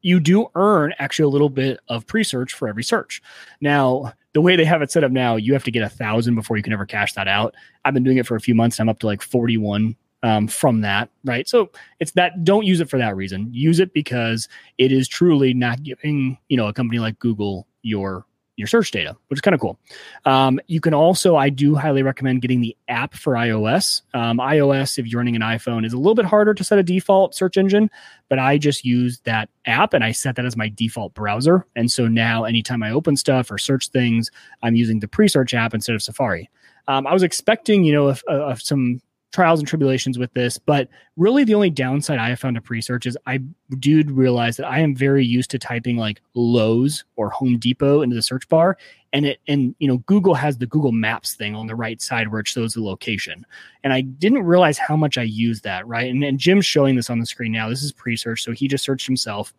You 0.00 0.20
do 0.20 0.46
earn 0.54 0.94
actually 1.00 1.24
a 1.24 1.28
little 1.28 1.48
bit 1.48 1.80
of 1.88 2.06
pre-search 2.06 2.54
for 2.54 2.68
every 2.68 2.84
search. 2.84 3.20
Now, 3.60 4.12
the 4.32 4.40
way 4.40 4.54
they 4.54 4.64
have 4.64 4.80
it 4.80 4.92
set 4.92 5.02
up 5.02 5.10
now, 5.10 5.34
you 5.34 5.52
have 5.54 5.64
to 5.64 5.72
get 5.72 5.82
a 5.82 5.88
thousand 5.88 6.36
before 6.36 6.56
you 6.56 6.62
can 6.62 6.72
ever 6.72 6.86
cash 6.86 7.14
that 7.14 7.26
out. 7.26 7.56
I've 7.84 7.94
been 7.94 8.04
doing 8.04 8.18
it 8.18 8.26
for 8.26 8.36
a 8.36 8.40
few 8.40 8.54
months. 8.54 8.78
And 8.78 8.88
I'm 8.88 8.92
up 8.92 9.00
to 9.00 9.06
like 9.06 9.22
41 9.22 9.96
um, 10.22 10.48
from 10.48 10.80
that, 10.82 11.10
right? 11.24 11.48
So 11.48 11.70
it's 12.00 12.12
that 12.12 12.44
don't 12.44 12.66
use 12.66 12.80
it 12.80 12.90
for 12.90 12.98
that 12.98 13.16
reason. 13.16 13.48
Use 13.52 13.80
it 13.80 13.92
because 13.92 14.48
it 14.78 14.92
is 14.92 15.08
truly 15.08 15.54
not 15.54 15.82
giving 15.82 16.38
you 16.48 16.56
know 16.56 16.66
a 16.66 16.72
company 16.72 16.98
like 16.98 17.18
Google 17.18 17.66
your 17.82 18.24
your 18.58 18.66
search 18.66 18.90
data, 18.90 19.16
which 19.28 19.38
is 19.38 19.40
kind 19.40 19.54
of 19.54 19.60
cool. 19.60 19.78
Um, 20.24 20.60
you 20.66 20.80
can 20.80 20.92
also, 20.92 21.36
I 21.36 21.48
do 21.48 21.76
highly 21.76 22.02
recommend 22.02 22.42
getting 22.42 22.60
the 22.60 22.76
app 22.88 23.14
for 23.14 23.34
iOS. 23.34 24.02
Um, 24.14 24.38
iOS, 24.38 24.98
if 24.98 25.06
you're 25.06 25.20
running 25.20 25.36
an 25.36 25.42
iPhone, 25.42 25.86
is 25.86 25.92
a 25.92 25.96
little 25.96 26.16
bit 26.16 26.24
harder 26.24 26.52
to 26.52 26.64
set 26.64 26.76
a 26.76 26.82
default 26.82 27.36
search 27.36 27.56
engine, 27.56 27.88
but 28.28 28.40
I 28.40 28.58
just 28.58 28.84
use 28.84 29.20
that 29.20 29.48
app 29.64 29.94
and 29.94 30.02
I 30.02 30.10
set 30.10 30.34
that 30.36 30.44
as 30.44 30.56
my 30.56 30.68
default 30.70 31.14
browser. 31.14 31.66
And 31.76 31.90
so 31.90 32.08
now, 32.08 32.42
anytime 32.42 32.82
I 32.82 32.90
open 32.90 33.16
stuff 33.16 33.48
or 33.52 33.58
search 33.58 33.88
things, 33.90 34.28
I'm 34.60 34.74
using 34.74 34.98
the 34.98 35.08
pre-search 35.08 35.54
app 35.54 35.72
instead 35.72 35.94
of 35.94 36.02
Safari. 36.02 36.50
Um, 36.88 37.06
I 37.06 37.12
was 37.12 37.22
expecting, 37.22 37.84
you 37.84 37.92
know, 37.92 38.08
if, 38.08 38.24
uh, 38.28 38.46
of 38.46 38.60
some 38.60 39.00
trials 39.32 39.60
and 39.60 39.68
tribulations 39.68 40.18
with 40.18 40.32
this, 40.32 40.58
but 40.58 40.88
really 41.16 41.44
the 41.44 41.54
only 41.54 41.70
downside 41.70 42.18
I 42.18 42.30
have 42.30 42.40
found 42.40 42.56
to 42.56 42.62
pre-search 42.62 43.06
is 43.06 43.18
I 43.26 43.40
do 43.78 44.02
realize 44.04 44.56
that 44.56 44.66
I 44.66 44.78
am 44.78 44.94
very 44.94 45.24
used 45.24 45.50
to 45.50 45.58
typing 45.58 45.96
like 45.96 46.22
Lowe's 46.34 47.04
or 47.16 47.28
Home 47.30 47.58
Depot 47.58 48.00
into 48.00 48.16
the 48.16 48.22
search 48.22 48.48
bar, 48.48 48.78
and 49.12 49.26
it 49.26 49.40
and 49.46 49.74
you 49.78 49.88
know 49.88 49.98
Google 49.98 50.34
has 50.34 50.56
the 50.56 50.66
Google 50.66 50.92
Maps 50.92 51.34
thing 51.34 51.54
on 51.54 51.66
the 51.66 51.74
right 51.74 52.00
side 52.00 52.28
where 52.28 52.40
it 52.40 52.48
shows 52.48 52.72
the 52.72 52.82
location, 52.82 53.44
and 53.84 53.92
I 53.92 54.00
didn't 54.00 54.44
realize 54.44 54.78
how 54.78 54.96
much 54.96 55.18
I 55.18 55.22
use 55.22 55.60
that 55.60 55.86
right. 55.86 56.10
And, 56.10 56.24
and 56.24 56.38
Jim's 56.38 56.66
showing 56.66 56.96
this 56.96 57.10
on 57.10 57.18
the 57.18 57.26
screen 57.26 57.52
now. 57.52 57.68
This 57.68 57.82
is 57.82 57.92
pre-search, 57.92 58.42
so 58.42 58.52
he 58.52 58.66
just 58.66 58.84
searched 58.84 59.06
himself. 59.06 59.52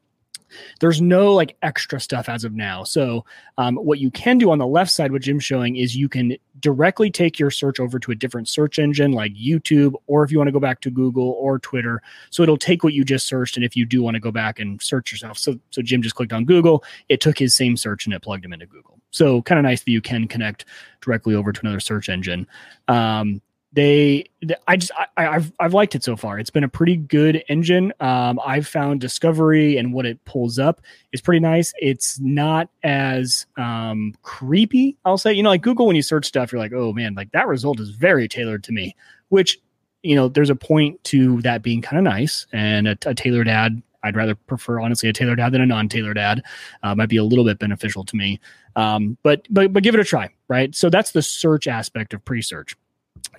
There's 0.79 1.01
no 1.01 1.33
like 1.33 1.57
extra 1.61 1.99
stuff 1.99 2.29
as 2.29 2.43
of 2.43 2.53
now. 2.53 2.83
So 2.83 3.25
um, 3.57 3.75
what 3.75 3.99
you 3.99 4.11
can 4.11 4.37
do 4.37 4.51
on 4.51 4.57
the 4.57 4.67
left 4.67 4.91
side, 4.91 5.11
what 5.11 5.21
Jim's 5.21 5.43
showing, 5.43 5.75
is 5.75 5.95
you 5.95 6.09
can 6.09 6.35
directly 6.59 7.09
take 7.09 7.39
your 7.39 7.51
search 7.51 7.79
over 7.79 7.99
to 7.99 8.11
a 8.11 8.15
different 8.15 8.47
search 8.47 8.79
engine 8.79 9.11
like 9.11 9.33
YouTube, 9.33 9.93
or 10.07 10.23
if 10.23 10.31
you 10.31 10.37
want 10.37 10.47
to 10.47 10.53
go 10.53 10.59
back 10.59 10.81
to 10.81 10.91
Google 10.91 11.35
or 11.39 11.59
Twitter. 11.59 12.01
So 12.29 12.43
it'll 12.43 12.57
take 12.57 12.83
what 12.83 12.93
you 12.93 13.03
just 13.03 13.27
searched, 13.27 13.55
and 13.55 13.65
if 13.65 13.75
you 13.75 13.85
do 13.85 14.01
want 14.01 14.15
to 14.15 14.19
go 14.19 14.31
back 14.31 14.59
and 14.59 14.81
search 14.81 15.11
yourself, 15.11 15.37
so 15.37 15.59
so 15.69 15.81
Jim 15.81 16.01
just 16.01 16.15
clicked 16.15 16.33
on 16.33 16.45
Google, 16.45 16.83
it 17.07 17.21
took 17.21 17.37
his 17.37 17.55
same 17.55 17.77
search 17.77 18.05
and 18.05 18.13
it 18.13 18.21
plugged 18.21 18.45
him 18.45 18.53
into 18.53 18.65
Google. 18.65 18.99
So 19.11 19.41
kind 19.41 19.57
of 19.57 19.63
nice 19.63 19.81
that 19.83 19.91
you 19.91 20.01
can 20.01 20.27
connect 20.27 20.65
directly 21.01 21.33
over 21.33 21.51
to 21.51 21.61
another 21.61 21.79
search 21.79 22.09
engine. 22.09 22.45
Um, 22.87 23.41
they 23.71 24.25
i 24.67 24.75
just 24.75 24.91
I, 25.15 25.27
i've 25.27 25.51
i've 25.59 25.75
liked 25.75 25.93
it 25.93 26.03
so 26.03 26.15
far 26.15 26.39
it's 26.39 26.49
been 26.49 26.63
a 26.63 26.69
pretty 26.69 26.95
good 26.95 27.43
engine 27.49 27.93
um 27.99 28.39
i've 28.43 28.65
found 28.65 28.99
discovery 28.99 29.77
and 29.77 29.93
what 29.93 30.07
it 30.07 30.23
pulls 30.25 30.57
up 30.57 30.81
is 31.11 31.21
pretty 31.21 31.39
nice 31.39 31.71
it's 31.77 32.19
not 32.19 32.69
as 32.83 33.45
um 33.57 34.15
creepy 34.23 34.97
i'll 35.05 35.19
say 35.19 35.31
you 35.31 35.43
know 35.43 35.49
like 35.49 35.61
google 35.61 35.85
when 35.85 35.95
you 35.95 36.01
search 36.01 36.25
stuff 36.25 36.51
you're 36.51 36.59
like 36.59 36.73
oh 36.73 36.93
man 36.93 37.13
like 37.13 37.31
that 37.31 37.47
result 37.47 37.79
is 37.79 37.91
very 37.91 38.27
tailored 38.27 38.63
to 38.63 38.71
me 38.71 38.95
which 39.29 39.59
you 40.03 40.15
know, 40.15 40.29
there's 40.29 40.49
a 40.49 40.55
point 40.55 41.03
to 41.05 41.41
that 41.41 41.61
being 41.61 41.81
kind 41.81 41.97
of 41.97 42.03
nice 42.03 42.45
and 42.53 42.87
a, 42.87 42.97
a, 43.05 43.13
tailored 43.13 43.47
ad. 43.47 43.81
I'd 44.03 44.15
rather 44.15 44.35
prefer 44.35 44.79
honestly 44.79 45.09
a 45.09 45.13
tailored 45.13 45.41
ad 45.41 45.51
than 45.51 45.61
a 45.61 45.65
non-tailored 45.65 46.17
ad. 46.17 46.41
Uh, 46.83 46.95
might 46.95 47.09
be 47.09 47.17
a 47.17 47.23
little 47.23 47.43
bit 47.43 47.59
beneficial 47.59 48.05
to 48.05 48.15
me, 48.15 48.39
um, 48.77 49.17
but 49.23 49.45
but 49.49 49.73
but 49.73 49.83
give 49.83 49.93
it 49.93 49.99
a 49.99 50.05
try, 50.05 50.29
right? 50.47 50.73
So 50.73 50.89
that's 50.89 51.11
the 51.11 51.21
search 51.21 51.67
aspect 51.67 52.13
of 52.13 52.23
pre-search. 52.23 52.77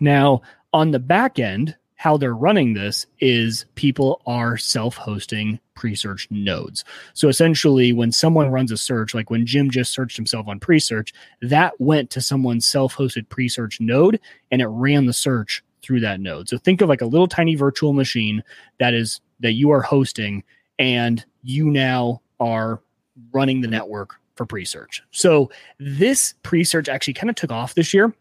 Now 0.00 0.42
on 0.72 0.90
the 0.90 0.98
back 0.98 1.38
end, 1.38 1.76
how 1.96 2.16
they're 2.16 2.34
running 2.34 2.72
this 2.72 3.06
is 3.18 3.66
people 3.74 4.22
are 4.24 4.56
self-hosting 4.56 5.60
pre-search 5.74 6.26
nodes. 6.30 6.82
So 7.12 7.28
essentially 7.28 7.92
when 7.92 8.10
someone 8.10 8.48
runs 8.48 8.72
a 8.72 8.78
search 8.78 9.14
like 9.14 9.28
when 9.28 9.44
Jim 9.44 9.70
just 9.70 9.92
searched 9.92 10.16
himself 10.16 10.48
on 10.48 10.60
pre-search, 10.60 11.12
that 11.42 11.78
went 11.78 12.08
to 12.10 12.22
someone's 12.22 12.66
self-hosted 12.66 13.28
pre-search 13.28 13.82
node 13.82 14.18
and 14.50 14.62
it 14.62 14.68
ran 14.68 15.04
the 15.04 15.12
search 15.12 15.62
through 15.82 16.00
that 16.00 16.20
node. 16.20 16.48
So 16.48 16.56
think 16.56 16.80
of 16.80 16.88
like 16.88 17.02
a 17.02 17.06
little 17.06 17.28
tiny 17.28 17.54
virtual 17.54 17.92
machine 17.92 18.42
that 18.78 18.94
is 18.94 19.20
that 19.40 19.52
you 19.52 19.70
are 19.70 19.82
hosting 19.82 20.42
and 20.78 21.22
you 21.42 21.70
now 21.70 22.22
are 22.38 22.80
running 23.32 23.60
the 23.60 23.68
network 23.68 24.16
for 24.36 24.46
pre-search. 24.46 25.02
So 25.10 25.50
this 25.78 26.34
pre-search 26.42 26.88
actually 26.88 27.12
kind 27.14 27.28
of 27.28 27.36
took 27.36 27.52
off 27.52 27.74
this 27.74 27.92
year 27.92 28.14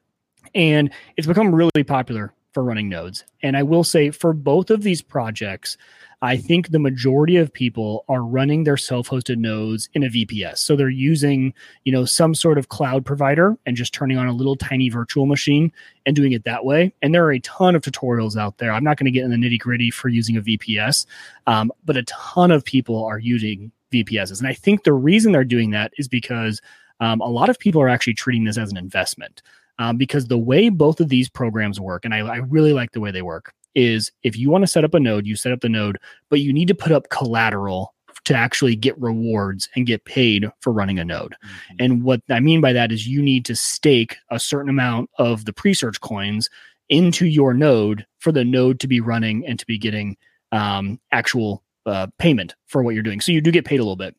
and 0.55 0.91
it's 1.17 1.27
become 1.27 1.53
really 1.53 1.83
popular 1.85 2.33
for 2.53 2.63
running 2.63 2.89
nodes. 2.89 3.23
And 3.43 3.55
I 3.55 3.63
will 3.63 3.83
say 3.83 4.11
for 4.11 4.33
both 4.33 4.69
of 4.69 4.83
these 4.83 5.01
projects, 5.01 5.77
I 6.21 6.35
think 6.35 6.69
the 6.69 6.79
majority 6.79 7.37
of 7.37 7.53
people 7.53 8.03
are 8.09 8.23
running 8.23 8.63
their 8.63 8.75
self-hosted 8.75 9.37
nodes 9.37 9.87
in 9.93 10.03
a 10.03 10.09
VPS. 10.09 10.57
So 10.57 10.75
they're 10.75 10.89
using, 10.89 11.53
you 11.85 11.93
know, 11.93 12.03
some 12.03 12.35
sort 12.35 12.57
of 12.57 12.67
cloud 12.67 13.05
provider 13.05 13.57
and 13.65 13.77
just 13.77 13.93
turning 13.93 14.17
on 14.17 14.27
a 14.27 14.33
little 14.33 14.57
tiny 14.57 14.89
virtual 14.89 15.25
machine 15.25 15.71
and 16.05 16.15
doing 16.15 16.33
it 16.33 16.43
that 16.43 16.65
way. 16.65 16.93
And 17.01 17.13
there 17.13 17.25
are 17.25 17.31
a 17.31 17.39
ton 17.39 17.75
of 17.75 17.83
tutorials 17.83 18.35
out 18.35 18.57
there. 18.57 18.73
I'm 18.73 18.83
not 18.83 18.97
going 18.97 19.05
to 19.05 19.11
get 19.11 19.23
in 19.23 19.31
the 19.31 19.37
nitty 19.37 19.59
gritty 19.59 19.91
for 19.91 20.09
using 20.09 20.35
a 20.35 20.41
VPS, 20.41 21.05
um, 21.47 21.71
but 21.85 21.95
a 21.95 22.03
ton 22.03 22.51
of 22.51 22.65
people 22.65 23.05
are 23.05 23.19
using 23.19 23.71
VPSs. 23.93 24.39
And 24.39 24.47
I 24.47 24.53
think 24.53 24.83
the 24.83 24.93
reason 24.93 25.31
they're 25.31 25.45
doing 25.45 25.71
that 25.71 25.93
is 25.97 26.09
because 26.09 26.61
um, 26.99 27.21
a 27.21 27.29
lot 27.29 27.49
of 27.49 27.57
people 27.57 27.81
are 27.81 27.89
actually 27.89 28.13
treating 28.13 28.43
this 28.43 28.57
as 28.57 28.71
an 28.71 28.77
investment 28.77 29.41
um, 29.79 29.97
because 29.97 30.27
the 30.27 30.37
way 30.37 30.69
both 30.69 30.99
of 30.99 31.09
these 31.09 31.29
programs 31.29 31.79
work, 31.79 32.05
and 32.05 32.13
I, 32.13 32.19
I 32.19 32.37
really 32.37 32.73
like 32.73 32.91
the 32.91 32.99
way 32.99 33.11
they 33.11 33.23
work, 33.23 33.53
is 33.73 34.11
if 34.23 34.37
you 34.37 34.49
want 34.49 34.63
to 34.63 34.67
set 34.67 34.83
up 34.83 34.93
a 34.93 34.99
node, 34.99 35.25
you 35.25 35.35
set 35.35 35.51
up 35.51 35.61
the 35.61 35.69
node, 35.69 35.97
but 36.29 36.41
you 36.41 36.53
need 36.53 36.67
to 36.67 36.75
put 36.75 36.91
up 36.91 37.09
collateral 37.09 37.95
to 38.25 38.35
actually 38.35 38.75
get 38.75 38.99
rewards 38.99 39.69
and 39.75 39.87
get 39.87 40.05
paid 40.05 40.51
for 40.59 40.73
running 40.73 40.99
a 40.99 41.05
node. 41.05 41.31
Mm-hmm. 41.31 41.75
And 41.79 42.03
what 42.03 42.21
I 42.29 42.41
mean 42.41 42.61
by 42.61 42.73
that 42.73 42.91
is 42.91 43.07
you 43.07 43.21
need 43.21 43.45
to 43.45 43.55
stake 43.55 44.17
a 44.29 44.39
certain 44.39 44.69
amount 44.69 45.09
of 45.17 45.45
the 45.45 45.53
pre-search 45.53 46.01
coins 46.01 46.49
into 46.89 47.25
your 47.25 47.53
node 47.53 48.05
for 48.19 48.31
the 48.31 48.43
node 48.43 48.79
to 48.81 48.87
be 48.87 48.99
running 48.99 49.45
and 49.47 49.57
to 49.57 49.65
be 49.65 49.77
getting 49.77 50.17
um, 50.51 50.99
actual 51.11 51.63
uh, 51.85 52.07
payment 52.17 52.55
for 52.67 52.83
what 52.83 52.93
you're 52.93 53.03
doing. 53.03 53.21
So 53.21 53.31
you 53.31 53.41
do 53.41 53.51
get 53.51 53.65
paid 53.65 53.79
a 53.79 53.83
little 53.83 53.95
bit. 53.95 54.15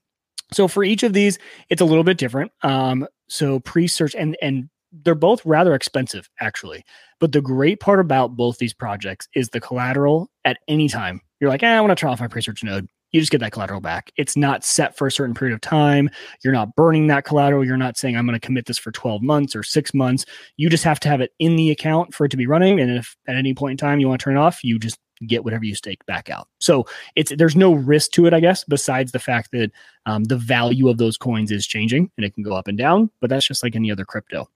So 0.53 0.67
for 0.67 0.83
each 0.83 1.03
of 1.03 1.13
these, 1.13 1.39
it's 1.69 1.83
a 1.83 1.85
little 1.85 2.05
bit 2.05 2.17
different. 2.17 2.53
Um, 2.63 3.07
so 3.29 3.61
pre-search 3.61 4.15
and 4.15 4.37
and 4.41 4.70
they're 4.93 5.15
both 5.15 5.45
rather 5.45 5.75
expensive 5.75 6.29
actually. 6.41 6.85
But 7.19 7.33
the 7.33 7.41
great 7.41 7.81
part 7.81 8.01
about 8.01 8.37
both 8.37 8.59
these 8.59 8.75
projects 8.75 9.29
is 9.35 9.51
the 9.51 9.61
collateral 9.61 10.31
at 10.45 10.59
any 10.69 10.89
time. 10.89 11.21
You're 11.41 11.51
like 11.51 11.63
eh, 11.63 11.77
i 11.77 11.81
want 11.81 11.91
to 11.91 11.95
turn 11.95 12.11
off 12.11 12.21
my 12.21 12.29
pre-search 12.29 12.65
node. 12.65 12.89
You 13.13 13.21
just 13.21 13.33
get 13.33 13.41
that 13.41 13.51
collateral 13.51 13.81
back. 13.81 14.13
It's 14.17 14.37
not 14.37 14.65
set 14.65 14.97
for 14.97 15.09
a 15.09 15.13
certain 15.13 15.35
period 15.35 15.53
of 15.53 15.61
time. 15.61 16.11
You're 16.45 16.53
not 16.53 16.77
burning 16.77 17.09
that 17.09 17.25
collateral. 17.25 17.65
You're 17.65 17.77
not 17.77 17.97
saying 17.97 18.17
i'm 18.17 18.27
going 18.27 18.39
to 18.39 18.47
commit 18.47 18.67
this 18.67 18.79
for 18.79 18.93
12 18.93 19.23
months 19.23 19.57
or 19.57 19.63
six 19.63 19.93
months. 19.93 20.25
You 20.57 20.71
just 20.71 20.85
have 20.85 21.01
to 21.01 21.09
have 21.09 21.21
it 21.21 21.33
in 21.39 21.57
the 21.57 21.71
account 21.71 22.15
for 22.15 22.25
it 22.25 22.31
to 22.31 22.37
be 22.37 22.47
running. 22.47 22.81
And 22.81 22.91
if 22.91 23.17
at 23.27 23.37
any 23.37 23.53
point 23.55 23.73
in 23.73 23.77
time 23.79 24.01
you 24.01 24.09
want 24.09 24.21
to 24.21 24.25
turn 24.25 24.37
it 24.37 24.41
off 24.41 24.63
you 24.63 24.79
just 24.79 24.99
get 25.27 25.45
whatever 25.45 25.65
you 25.65 25.75
stake 25.75 26.05
back 26.07 26.31
out. 26.31 26.49
So 26.61 26.87
it's 27.17 27.33
there's 27.37 27.57
no 27.57 27.73
risk 27.75 28.13
to 28.13 28.27
it, 28.27 28.35
I 28.35 28.41
guess, 28.41 28.65
besides 28.65 29.13
the 29.13 29.19
fact 29.19 29.51
that 29.53 29.71
um, 30.07 30.25
the 30.25 30.37
value 30.37 30.89
of 30.89 30.99
those 30.99 31.17
coins 31.17 31.51
is 31.51 31.67
changing 31.67 32.11
and 32.17 32.25
it 32.25 32.35
can 32.35 32.43
go 32.43 32.55
up 32.55 32.69
and 32.69 32.79
down. 32.79 33.11
But 33.21 33.31
that's 33.31 33.47
just 33.47 33.63
like 33.63 33.77
any 33.77 33.91
other 33.91 34.05
crypto. 34.05 34.49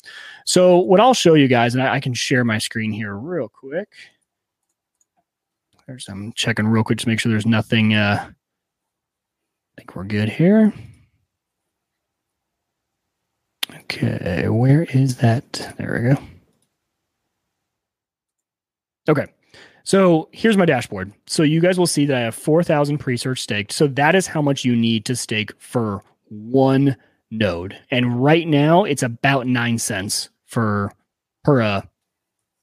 So 0.45 0.79
what 0.79 1.01
I'll 1.01 1.15
show 1.15 1.35
you 1.35 1.49
guys, 1.49 1.75
and 1.75 1.83
I, 1.83 1.95
I 1.95 2.01
can 2.01 2.15
share 2.15 2.45
my 2.45 2.59
screen 2.59 2.93
here 2.93 3.15
real 3.15 3.49
quick. 3.49 3.89
There's 5.87 6.09
I'm 6.09 6.33
checking 6.33 6.67
real 6.67 6.85
quick 6.85 6.99
to 6.99 7.09
make 7.09 7.21
sure 7.21 7.31
there's 7.31 7.47
nothing. 7.47 7.95
Uh, 7.95 8.27
I 8.27 8.33
think 9.77 9.95
we're 9.95 10.05
good 10.05 10.29
here. 10.29 10.73
Okay, 13.75 14.49
where 14.49 14.85
is 14.85 15.17
that? 15.17 15.75
There 15.77 16.01
we 16.03 16.15
go. 16.15 16.23
Okay. 19.09 19.27
So 19.85 20.29
here's 20.33 20.57
my 20.57 20.65
dashboard. 20.65 21.13
So 21.27 21.43
you 21.43 21.61
guys 21.61 21.79
will 21.79 21.87
see 21.87 22.07
that 22.07 22.17
I 22.17 22.21
have 22.21 22.35
4,000 22.35 22.99
pre-search 22.99 23.41
staked. 23.41 23.71
So 23.71 23.87
that 23.89 24.15
is 24.15 24.27
how 24.27 24.41
much 24.41 24.65
you 24.65 24.75
need 24.75 25.05
to 25.05 25.15
stake 25.15 25.53
for 25.59 26.03
one 26.29 26.97
node. 27.31 27.79
And 27.91 28.23
right 28.23 28.49
now 28.49 28.85
it's 28.85 29.03
about 29.03 29.47
nine 29.47 29.79
cents 29.79 30.31
for 30.47 30.91
per 31.45 31.61
uh, 31.61 31.83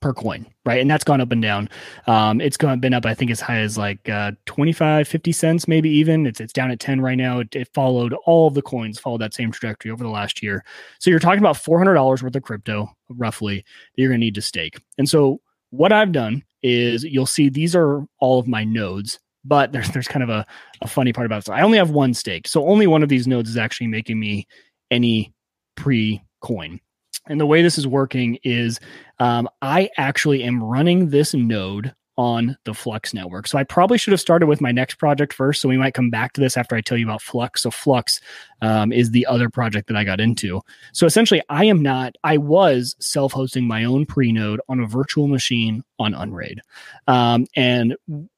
per 0.01 0.13
coin, 0.13 0.47
right? 0.65 0.81
And 0.81 0.89
that's 0.89 1.03
gone 1.03 1.21
up 1.21 1.31
and 1.31 1.43
down. 1.43 1.69
Um, 2.07 2.41
it's 2.41 2.57
gone 2.57 2.79
been 2.79 2.93
up, 2.93 3.05
I 3.05 3.13
think, 3.13 3.29
as 3.29 3.39
high 3.39 3.59
as 3.59 3.77
like 3.77 4.09
uh, 4.09 4.31
25, 4.47 5.07
50 5.07 5.31
cents, 5.31 5.67
maybe 5.67 5.89
even. 5.91 6.25
It's 6.25 6.39
it's 6.41 6.53
down 6.53 6.71
at 6.71 6.79
10 6.79 7.01
right 7.01 7.17
now. 7.17 7.39
It, 7.39 7.55
it 7.55 7.69
followed 7.73 8.13
all 8.25 8.47
of 8.47 8.55
the 8.55 8.63
coins, 8.63 8.97
followed 8.97 9.21
that 9.21 9.35
same 9.35 9.51
trajectory 9.51 9.91
over 9.91 10.03
the 10.03 10.09
last 10.09 10.41
year. 10.41 10.63
So 10.97 11.11
you're 11.11 11.19
talking 11.19 11.39
about 11.39 11.55
$400 11.55 12.23
worth 12.23 12.35
of 12.35 12.41
crypto, 12.41 12.89
roughly, 13.09 13.57
that 13.57 14.01
you're 14.01 14.09
going 14.09 14.21
to 14.21 14.25
need 14.25 14.35
to 14.35 14.41
stake. 14.41 14.81
And 14.97 15.07
so 15.07 15.39
what 15.69 15.93
I've 15.93 16.11
done 16.11 16.43
is 16.63 17.03
you'll 17.03 17.25
see 17.25 17.49
these 17.49 17.75
are 17.75 18.05
all 18.19 18.39
of 18.39 18.47
my 18.47 18.63
nodes, 18.63 19.19
but 19.43 19.71
there's 19.71 19.89
there's 19.89 20.07
kind 20.07 20.23
of 20.23 20.29
a, 20.29 20.45
a 20.81 20.87
funny 20.87 21.13
part 21.13 21.25
about 21.25 21.39
it. 21.39 21.45
So 21.45 21.53
I 21.53 21.61
only 21.61 21.77
have 21.77 21.91
one 21.91 22.13
stake. 22.13 22.47
So 22.47 22.67
only 22.67 22.87
one 22.87 23.03
of 23.03 23.09
these 23.09 23.27
nodes 23.27 23.49
is 23.49 23.57
actually 23.57 23.87
making 23.87 24.19
me 24.19 24.47
any 24.89 25.33
pre 25.75 26.21
coin. 26.41 26.79
And 27.27 27.39
the 27.39 27.45
way 27.45 27.61
this 27.61 27.77
is 27.77 27.87
working 27.87 28.39
is 28.43 28.79
um, 29.19 29.47
I 29.61 29.89
actually 29.97 30.43
am 30.43 30.63
running 30.63 31.09
this 31.09 31.33
node 31.33 31.93
on 32.17 32.57
the 32.65 32.73
Flux 32.73 33.13
network. 33.13 33.47
So 33.47 33.57
I 33.57 33.63
probably 33.63 33.97
should 33.97 34.11
have 34.11 34.19
started 34.19 34.47
with 34.47 34.61
my 34.61 34.71
next 34.71 34.95
project 34.95 35.33
first. 35.33 35.61
So 35.61 35.69
we 35.69 35.77
might 35.77 35.93
come 35.93 36.09
back 36.09 36.33
to 36.33 36.41
this 36.41 36.57
after 36.57 36.75
I 36.75 36.81
tell 36.81 36.97
you 36.97 37.05
about 37.05 37.21
Flux. 37.21 37.61
So 37.61 37.71
Flux 37.71 38.19
um, 38.61 38.91
is 38.91 39.11
the 39.11 39.25
other 39.25 39.49
project 39.49 39.87
that 39.87 39.97
I 39.97 40.03
got 40.03 40.19
into. 40.19 40.61
So 40.93 41.05
essentially, 41.05 41.41
I 41.49 41.65
am 41.65 41.81
not, 41.81 42.15
I 42.23 42.37
was 42.37 42.95
self 42.99 43.31
hosting 43.31 43.67
my 43.67 43.83
own 43.85 44.05
pre 44.05 44.31
node 44.31 44.61
on 44.69 44.79
a 44.79 44.87
virtual 44.87 45.27
machine 45.27 45.83
on 45.99 46.13
Unraid. 46.13 46.61
Um, 47.07 47.47
and 47.55 47.95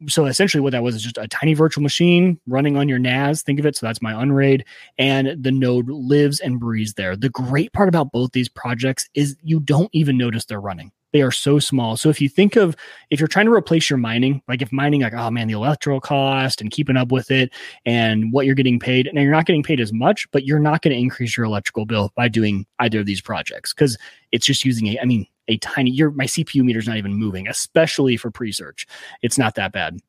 so 0.07 0.25
essentially, 0.25 0.61
what 0.61 0.71
that 0.71 0.83
was 0.83 0.95
is 0.95 1.03
just 1.03 1.17
a 1.17 1.27
tiny 1.27 1.53
virtual 1.53 1.81
machine 1.81 2.39
running 2.47 2.77
on 2.77 2.87
your 2.87 2.99
NAS. 2.99 3.41
Think 3.41 3.59
of 3.59 3.65
it. 3.65 3.75
So 3.75 3.85
that's 3.85 4.01
my 4.01 4.21
Unraid. 4.21 4.65
And 4.97 5.43
the 5.43 5.51
node 5.51 5.89
lives 5.89 6.39
and 6.39 6.59
breathes 6.59 6.93
there. 6.93 7.15
The 7.15 7.29
great 7.29 7.73
part 7.73 7.89
about 7.89 8.11
both 8.11 8.31
these 8.31 8.49
projects 8.49 9.09
is 9.13 9.35
you 9.41 9.59
don't 9.59 9.89
even 9.93 10.17
notice 10.17 10.45
they're 10.45 10.61
running. 10.61 10.91
They 11.13 11.21
are 11.21 11.31
so 11.31 11.59
small. 11.59 11.95
So 11.95 12.09
if 12.09 12.19
you 12.19 12.27
think 12.27 12.55
of 12.55 12.75
if 13.11 13.19
you're 13.19 13.27
trying 13.27 13.45
to 13.45 13.53
replace 13.53 13.89
your 13.89 13.97
mining, 13.97 14.41
like 14.47 14.61
if 14.61 14.71
mining, 14.71 15.01
like 15.01 15.13
oh 15.13 15.29
man, 15.29 15.47
the 15.47 15.53
electrical 15.53 16.01
cost 16.01 16.59
and 16.59 16.71
keeping 16.71 16.97
up 16.97 17.11
with 17.11 17.31
it 17.31 17.53
and 17.85 18.33
what 18.33 18.45
you're 18.45 18.55
getting 18.55 18.79
paid, 18.79 19.09
now 19.13 19.21
you're 19.21 19.31
not 19.31 19.45
getting 19.45 19.63
paid 19.63 19.79
as 19.79 19.93
much, 19.93 20.29
but 20.31 20.43
you're 20.43 20.59
not 20.59 20.81
going 20.81 20.93
to 20.93 20.99
increase 20.99 21.37
your 21.37 21.45
electrical 21.45 21.85
bill 21.85 22.11
by 22.15 22.27
doing 22.27 22.65
either 22.79 22.99
of 22.99 23.05
these 23.05 23.21
projects 23.21 23.73
because 23.73 23.97
it's 24.31 24.45
just 24.45 24.65
using 24.65 24.87
a, 24.87 24.99
I 24.99 25.05
mean, 25.05 25.27
a 25.47 25.57
tiny. 25.59 25.91
Your 25.91 26.11
my 26.11 26.25
CPU 26.25 26.63
meter 26.63 26.79
is 26.79 26.87
not 26.87 26.97
even 26.97 27.13
moving, 27.13 27.47
especially 27.47 28.17
for 28.17 28.31
pre-search. 28.31 28.87
It's 29.21 29.37
not 29.37 29.55
that 29.55 29.71
bad. 29.71 29.99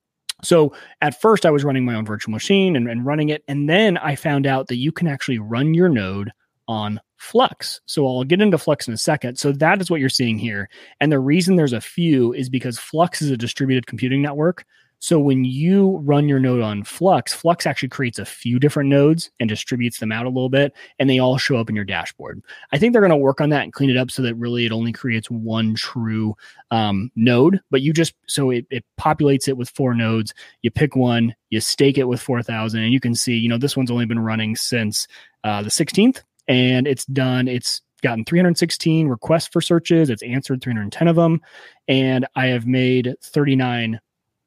So 0.43 0.75
at 1.01 1.21
first, 1.21 1.47
I 1.47 1.51
was 1.51 1.65
running 1.65 1.85
my 1.85 1.95
own 1.95 2.05
virtual 2.05 2.33
machine 2.33 2.77
and, 2.77 2.89
and 2.89 3.05
running 3.05 3.29
it, 3.29 3.45
and 3.47 3.69
then 3.69 3.99
I 3.99 4.17
found 4.17 4.47
out 4.47 4.69
that 4.69 4.77
you 4.77 4.91
can 4.91 5.07
actually 5.07 5.39
run 5.39 5.75
your 5.75 5.89
node 5.89 6.33
on 6.67 7.01
Flux. 7.25 7.81
So 7.87 8.07
I'll 8.07 8.25
get 8.25 8.41
into 8.41 8.59
Flux 8.59 8.87
in 8.87 8.95
a 8.95 8.99
second. 8.99 9.39
So 9.39 9.51
that 9.53 9.81
is 9.81 9.91
what 9.91 10.01
you're 10.01 10.09
seeing 10.09 10.39
here. 10.39 10.69
And 11.01 11.11
the 11.11 11.19
reason 11.19 11.57
there's 11.57 11.73
a 11.73 11.81
few 11.81 12.33
is 12.35 12.49
because 12.49 12.79
Flux 12.79 13.23
is 13.23 13.31
a 13.31 13.37
distributed 13.37 13.87
computing 13.87 14.21
network. 14.23 14.67
So 14.99 15.19
when 15.19 15.45
you 15.45 15.99
run 15.99 16.29
your 16.29 16.39
node 16.39 16.63
on 16.63 16.85
Flux, 16.85 17.35
Flux 17.35 17.67
actually 17.67 17.91
creates 17.91 18.19
a 18.19 18.25
few 18.25 18.59
different 18.59 18.89
nodes 18.89 19.31
and 19.39 19.49
distributes 19.49 19.99
them 19.99 20.13
out 20.13 20.25
a 20.25 20.31
little 20.31 20.49
bit, 20.49 20.73
and 20.99 21.11
they 21.11 21.19
all 21.19 21.37
show 21.37 21.57
up 21.57 21.69
in 21.69 21.77
your 21.77 21.85
dashboard. 21.85 22.43
I 22.73 22.79
think 22.79 22.93
they're 22.93 23.03
going 23.03 23.11
to 23.11 23.17
work 23.17 23.41
on 23.41 23.51
that 23.51 23.65
and 23.65 23.73
clean 23.73 23.91
it 23.91 23.99
up 23.99 24.11
so 24.11 24.23
that 24.23 24.35
really 24.37 24.65
it 24.65 24.73
only 24.73 24.93
creates 24.93 25.31
one 25.31 25.75
true 25.75 26.35
um, 26.71 27.11
node. 27.17 27.61
But 27.71 27.83
you 27.83 27.93
just 27.93 28.15
so 28.29 28.51
it, 28.51 28.67
it 28.71 28.85
populates 28.99 29.47
it 29.47 29.59
with 29.59 29.69
four 29.69 29.95
nodes. 29.95 30.33
You 30.63 30.71
pick 30.71 30.97
one, 30.97 31.35
you 31.51 31.61
stake 31.61 31.99
it 31.99 32.09
with 32.09 32.23
four 32.23 32.43
thousand, 32.43 32.81
and 32.81 32.93
you 32.93 33.01
can 33.01 33.15
see, 33.15 33.35
you 33.35 33.51
know, 33.51 33.59
this 33.59 33.77
one's 33.77 33.91
only 33.91 34.07
been 34.07 34.21
running 34.21 34.57
since 34.57 35.07
uh, 35.43 35.63
the 35.63 35.69
16th 35.69 36.23
and 36.49 36.87
it's 36.87 37.05
done. 37.07 37.49
It's 37.49 37.81
gotten 38.03 38.25
316 38.25 39.09
requests 39.09 39.49
for 39.49 39.61
searches. 39.61 40.11
It's 40.11 40.23
answered 40.23 40.63
310 40.63 41.09
of 41.09 41.17
them, 41.17 41.41
and 41.89 42.27
I 42.37 42.47
have 42.47 42.67
made 42.67 43.15
39 43.23 44.01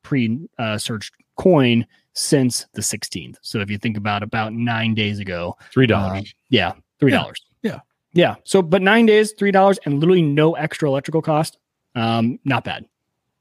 pre-search 0.03 1.11
uh, 1.11 1.41
coin 1.41 1.85
since 2.13 2.65
the 2.73 2.81
16th. 2.81 3.35
So 3.41 3.59
if 3.59 3.69
you 3.69 3.77
think 3.77 3.97
about 3.97 4.23
about 4.23 4.53
nine 4.53 4.93
days 4.95 5.19
ago, 5.19 5.57
three 5.71 5.87
dollars. 5.87 6.21
Uh, 6.21 6.23
yeah, 6.49 6.73
three 6.99 7.11
dollars. 7.11 7.41
Yeah. 7.61 7.71
yeah, 7.71 7.79
yeah. 8.13 8.35
So, 8.43 8.61
but 8.61 8.81
nine 8.81 9.05
days, 9.05 9.33
three 9.33 9.51
dollars, 9.51 9.79
and 9.85 9.99
literally 9.99 10.21
no 10.21 10.53
extra 10.53 10.87
electrical 10.89 11.21
cost. 11.21 11.57
Um, 11.95 12.39
not 12.45 12.63
bad. 12.63 12.85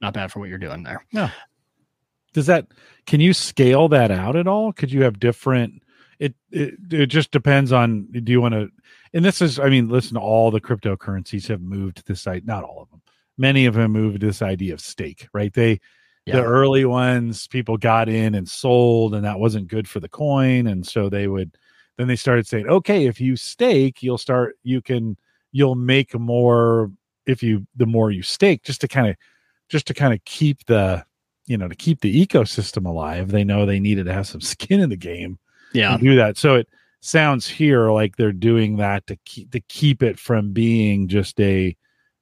not 0.00 0.14
bad 0.14 0.32
for 0.32 0.40
what 0.40 0.48
you're 0.48 0.58
doing 0.58 0.82
there. 0.82 1.04
No. 1.12 1.28
Does 2.32 2.46
that 2.46 2.66
can 3.06 3.20
you 3.20 3.32
scale 3.32 3.88
that 3.88 4.10
out 4.10 4.36
at 4.36 4.46
all? 4.46 4.72
Could 4.72 4.92
you 4.92 5.02
have 5.04 5.18
different 5.18 5.82
it 6.18 6.34
it, 6.50 6.74
it 6.90 7.06
just 7.06 7.30
depends 7.30 7.72
on 7.72 8.06
do 8.10 8.32
you 8.32 8.40
want 8.40 8.54
to 8.54 8.70
and 9.12 9.24
this 9.24 9.40
is 9.40 9.58
I 9.58 9.68
mean 9.68 9.88
listen 9.88 10.16
all 10.16 10.50
the 10.50 10.60
cryptocurrencies 10.60 11.48
have 11.48 11.60
moved 11.60 11.98
to 11.98 12.04
this 12.04 12.22
site 12.22 12.44
not 12.44 12.64
all 12.64 12.82
of 12.82 12.90
them. 12.90 13.02
Many 13.38 13.66
of 13.66 13.74
them 13.74 13.92
moved 13.92 14.20
to 14.20 14.26
this 14.26 14.40
idea 14.40 14.72
of 14.72 14.80
stake, 14.80 15.28
right? 15.32 15.52
They 15.52 15.80
yeah. 16.26 16.36
the 16.36 16.44
early 16.44 16.84
ones 16.84 17.46
people 17.46 17.76
got 17.76 18.08
in 18.08 18.34
and 18.34 18.48
sold 18.48 19.14
and 19.14 19.24
that 19.24 19.38
wasn't 19.38 19.68
good 19.68 19.88
for 19.88 20.00
the 20.00 20.08
coin 20.08 20.66
and 20.66 20.86
so 20.86 21.08
they 21.08 21.28
would 21.28 21.56
then 21.96 22.08
they 22.08 22.16
started 22.16 22.46
saying 22.46 22.68
okay 22.68 23.06
if 23.06 23.20
you 23.20 23.36
stake 23.36 24.02
you'll 24.02 24.18
start 24.18 24.56
you 24.64 24.82
can 24.82 25.16
you'll 25.52 25.76
make 25.76 26.18
more 26.18 26.90
if 27.26 27.42
you 27.42 27.66
the 27.76 27.86
more 27.86 28.10
you 28.10 28.22
stake 28.22 28.62
just 28.64 28.80
to 28.80 28.88
kind 28.88 29.08
of 29.08 29.16
just 29.68 29.86
to 29.86 29.94
kind 29.94 30.12
of 30.12 30.22
keep 30.24 30.64
the 30.66 31.04
you 31.46 31.56
know 31.56 31.68
to 31.68 31.76
keep 31.76 32.00
the 32.00 32.26
ecosystem 32.26 32.86
alive 32.86 33.30
they 33.30 33.44
know 33.44 33.64
they 33.64 33.80
needed 33.80 34.06
to 34.06 34.12
have 34.12 34.26
some 34.26 34.40
skin 34.42 34.80
in 34.80 34.90
the 34.90 34.96
game 34.96 35.38
yeah 35.72 35.96
do 35.98 36.16
that 36.16 36.36
so 36.36 36.54
it 36.54 36.68
sounds 37.00 37.46
here 37.46 37.90
like 37.90 38.16
they're 38.16 38.32
doing 38.32 38.76
that 38.76 39.06
to 39.06 39.16
keep 39.24 39.50
to 39.50 39.60
keep 39.60 40.02
it 40.02 40.18
from 40.18 40.52
being 40.52 41.08
just 41.08 41.38
a 41.40 41.76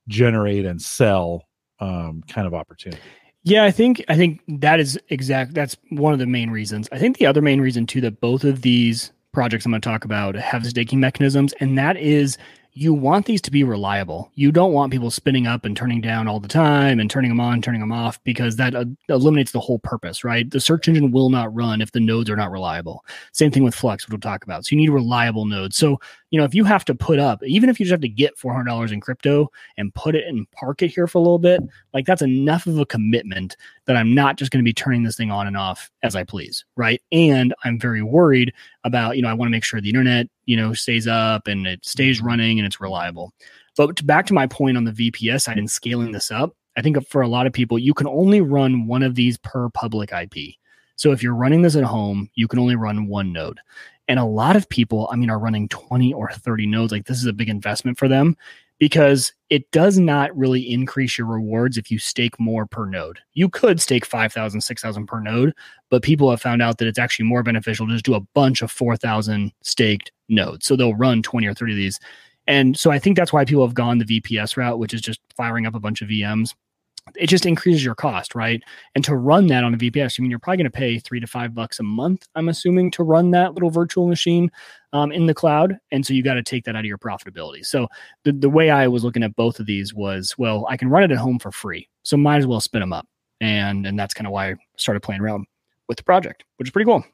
generate 0.08 0.66
and 0.66 0.80
sell 0.80 1.48
um, 1.80 2.22
kind 2.28 2.46
of 2.46 2.54
opportunity 2.54 3.00
yeah, 3.44 3.64
I 3.64 3.70
think 3.70 4.02
I 4.08 4.16
think 4.16 4.40
that 4.48 4.80
is 4.80 4.98
exact. 5.10 5.52
That's 5.52 5.76
one 5.90 6.14
of 6.14 6.18
the 6.18 6.26
main 6.26 6.50
reasons. 6.50 6.88
I 6.90 6.98
think 6.98 7.18
the 7.18 7.26
other 7.26 7.42
main 7.42 7.60
reason 7.60 7.86
too 7.86 8.00
that 8.00 8.20
both 8.20 8.42
of 8.42 8.62
these 8.62 9.12
projects 9.32 9.66
I'm 9.66 9.72
going 9.72 9.82
to 9.82 9.88
talk 9.88 10.06
about 10.06 10.34
have 10.34 10.66
staking 10.66 10.98
mechanisms, 10.98 11.52
and 11.60 11.76
that 11.76 11.98
is 11.98 12.38
you 12.76 12.92
want 12.92 13.26
these 13.26 13.40
to 13.40 13.52
be 13.52 13.62
reliable. 13.62 14.32
You 14.34 14.50
don't 14.50 14.72
want 14.72 14.90
people 14.90 15.10
spinning 15.10 15.46
up 15.46 15.64
and 15.64 15.76
turning 15.76 16.00
down 16.00 16.26
all 16.26 16.40
the 16.40 16.48
time 16.48 16.98
and 16.98 17.08
turning 17.08 17.30
them 17.30 17.38
on, 17.38 17.62
turning 17.62 17.80
them 17.80 17.92
off 17.92 18.22
because 18.24 18.56
that 18.56 18.74
uh, 18.74 18.84
eliminates 19.08 19.52
the 19.52 19.60
whole 19.60 19.78
purpose, 19.78 20.24
right? 20.24 20.50
The 20.50 20.58
search 20.58 20.88
engine 20.88 21.12
will 21.12 21.30
not 21.30 21.54
run 21.54 21.80
if 21.80 21.92
the 21.92 22.00
nodes 22.00 22.28
are 22.28 22.36
not 22.36 22.50
reliable. 22.50 23.04
Same 23.30 23.52
thing 23.52 23.62
with 23.62 23.76
Flux, 23.76 24.04
which 24.04 24.12
we'll 24.12 24.18
talk 24.18 24.42
about. 24.42 24.64
So 24.64 24.74
you 24.74 24.78
need 24.78 24.90
reliable 24.90 25.44
nodes. 25.44 25.76
So, 25.76 26.00
you 26.30 26.38
know, 26.38 26.44
if 26.44 26.54
you 26.54 26.64
have 26.64 26.84
to 26.86 26.94
put 26.94 27.18
up, 27.18 27.42
even 27.44 27.68
if 27.68 27.78
you 27.78 27.86
just 27.86 27.92
have 27.92 28.00
to 28.00 28.08
get 28.08 28.36
$400 28.36 28.90
in 28.90 29.00
crypto 29.00 29.50
and 29.76 29.94
put 29.94 30.14
it 30.14 30.26
and 30.26 30.50
park 30.50 30.82
it 30.82 30.88
here 30.88 31.06
for 31.06 31.18
a 31.18 31.20
little 31.20 31.38
bit, 31.38 31.60
like 31.92 32.06
that's 32.06 32.22
enough 32.22 32.66
of 32.66 32.78
a 32.78 32.86
commitment 32.86 33.56
that 33.86 33.96
I'm 33.96 34.14
not 34.14 34.36
just 34.36 34.50
going 34.50 34.62
to 34.62 34.68
be 34.68 34.72
turning 34.72 35.04
this 35.04 35.16
thing 35.16 35.30
on 35.30 35.46
and 35.46 35.56
off 35.56 35.90
as 36.02 36.16
I 36.16 36.24
please, 36.24 36.64
right? 36.76 37.00
And 37.12 37.54
I'm 37.64 37.78
very 37.78 38.02
worried 38.02 38.52
about, 38.82 39.16
you 39.16 39.22
know, 39.22 39.28
I 39.28 39.34
want 39.34 39.48
to 39.48 39.52
make 39.52 39.64
sure 39.64 39.80
the 39.80 39.88
internet 39.88 40.28
you 40.46 40.56
know 40.56 40.72
stays 40.72 41.06
up 41.06 41.46
and 41.46 41.66
it 41.66 41.84
stays 41.84 42.20
running 42.20 42.58
and 42.58 42.66
it's 42.66 42.80
reliable. 42.80 43.32
But 43.76 44.04
back 44.06 44.26
to 44.26 44.34
my 44.34 44.46
point 44.46 44.76
on 44.76 44.84
the 44.84 44.92
vps 44.92 45.42
side 45.42 45.58
and 45.58 45.70
scaling 45.70 46.12
this 46.12 46.30
up 46.30 46.54
i 46.76 46.82
think 46.82 46.96
for 47.08 47.22
a 47.22 47.28
lot 47.28 47.46
of 47.46 47.52
people 47.52 47.76
you 47.78 47.92
can 47.92 48.06
only 48.06 48.40
run 48.40 48.86
one 48.86 49.02
of 49.02 49.16
these 49.16 49.36
per 49.38 49.68
public 49.70 50.12
ip 50.12 50.54
so 50.94 51.10
if 51.10 51.22
you're 51.24 51.34
running 51.34 51.62
this 51.62 51.74
at 51.74 51.82
home 51.82 52.30
you 52.34 52.46
can 52.46 52.60
only 52.60 52.76
run 52.76 53.08
one 53.08 53.32
node 53.32 53.58
and 54.08 54.18
a 54.18 54.24
lot 54.24 54.56
of 54.56 54.68
people 54.68 55.08
i 55.12 55.16
mean 55.16 55.30
are 55.30 55.38
running 55.38 55.68
20 55.68 56.12
or 56.12 56.30
30 56.30 56.66
nodes 56.66 56.92
like 56.92 57.06
this 57.06 57.18
is 57.18 57.26
a 57.26 57.32
big 57.32 57.48
investment 57.48 57.98
for 57.98 58.08
them 58.08 58.36
because 58.78 59.32
it 59.50 59.70
does 59.70 59.98
not 59.98 60.36
really 60.36 60.60
increase 60.70 61.16
your 61.16 61.26
rewards 61.26 61.78
if 61.78 61.90
you 61.90 61.98
stake 61.98 62.38
more 62.40 62.66
per 62.66 62.86
node. 62.86 63.18
You 63.34 63.48
could 63.48 63.80
stake 63.80 64.04
5,000, 64.04 64.60
6,000 64.60 65.06
per 65.06 65.20
node, 65.20 65.54
but 65.90 66.02
people 66.02 66.30
have 66.30 66.42
found 66.42 66.60
out 66.60 66.78
that 66.78 66.88
it's 66.88 66.98
actually 66.98 67.26
more 67.26 67.42
beneficial 67.42 67.86
to 67.86 67.92
just 67.92 68.04
do 68.04 68.14
a 68.14 68.20
bunch 68.20 68.62
of 68.62 68.70
4,000 68.70 69.52
staked 69.62 70.12
nodes. 70.28 70.66
So 70.66 70.76
they'll 70.76 70.94
run 70.94 71.22
20 71.22 71.46
or 71.46 71.54
30 71.54 71.72
of 71.72 71.76
these. 71.76 72.00
And 72.46 72.76
so 72.76 72.90
I 72.90 72.98
think 72.98 73.16
that's 73.16 73.32
why 73.32 73.44
people 73.44 73.66
have 73.66 73.74
gone 73.74 73.98
the 73.98 74.20
VPS 74.20 74.56
route, 74.56 74.78
which 74.78 74.92
is 74.92 75.00
just 75.00 75.20
firing 75.36 75.66
up 75.66 75.74
a 75.74 75.80
bunch 75.80 76.02
of 76.02 76.08
VMs 76.08 76.54
it 77.16 77.28
just 77.28 77.46
increases 77.46 77.84
your 77.84 77.94
cost, 77.94 78.34
right? 78.34 78.62
And 78.94 79.04
to 79.04 79.14
run 79.14 79.46
that 79.48 79.62
on 79.62 79.74
a 79.74 79.76
VPS, 79.76 80.18
I 80.18 80.22
mean, 80.22 80.30
you're 80.30 80.38
probably 80.38 80.58
going 80.58 80.70
to 80.70 80.76
pay 80.76 80.98
three 80.98 81.20
to 81.20 81.26
five 81.26 81.54
bucks 81.54 81.78
a 81.78 81.82
month, 81.82 82.26
I'm 82.34 82.48
assuming, 82.48 82.90
to 82.92 83.02
run 83.02 83.30
that 83.32 83.54
little 83.54 83.70
virtual 83.70 84.08
machine 84.08 84.50
um, 84.92 85.12
in 85.12 85.26
the 85.26 85.34
cloud. 85.34 85.76
And 85.92 86.04
so 86.04 86.14
you 86.14 86.22
got 86.22 86.34
to 86.34 86.42
take 86.42 86.64
that 86.64 86.76
out 86.76 86.80
of 86.80 86.86
your 86.86 86.98
profitability. 86.98 87.64
So 87.64 87.88
the, 88.24 88.32
the 88.32 88.48
way 88.48 88.70
I 88.70 88.88
was 88.88 89.04
looking 89.04 89.22
at 89.22 89.36
both 89.36 89.60
of 89.60 89.66
these 89.66 89.92
was, 89.92 90.34
well, 90.38 90.66
I 90.68 90.76
can 90.76 90.88
run 90.88 91.02
it 91.02 91.10
at 91.10 91.18
home 91.18 91.38
for 91.38 91.52
free. 91.52 91.88
So 92.02 92.16
might 92.16 92.38
as 92.38 92.46
well 92.46 92.60
spin 92.60 92.80
them 92.80 92.92
up. 92.92 93.06
And, 93.40 93.86
and 93.86 93.98
that's 93.98 94.14
kind 94.14 94.26
of 94.26 94.32
why 94.32 94.50
I 94.50 94.54
started 94.76 95.00
playing 95.00 95.20
around 95.20 95.46
with 95.88 95.98
the 95.98 96.04
project, 96.04 96.44
which 96.56 96.68
is 96.68 96.72
pretty 96.72 96.86
cool. 96.86 97.04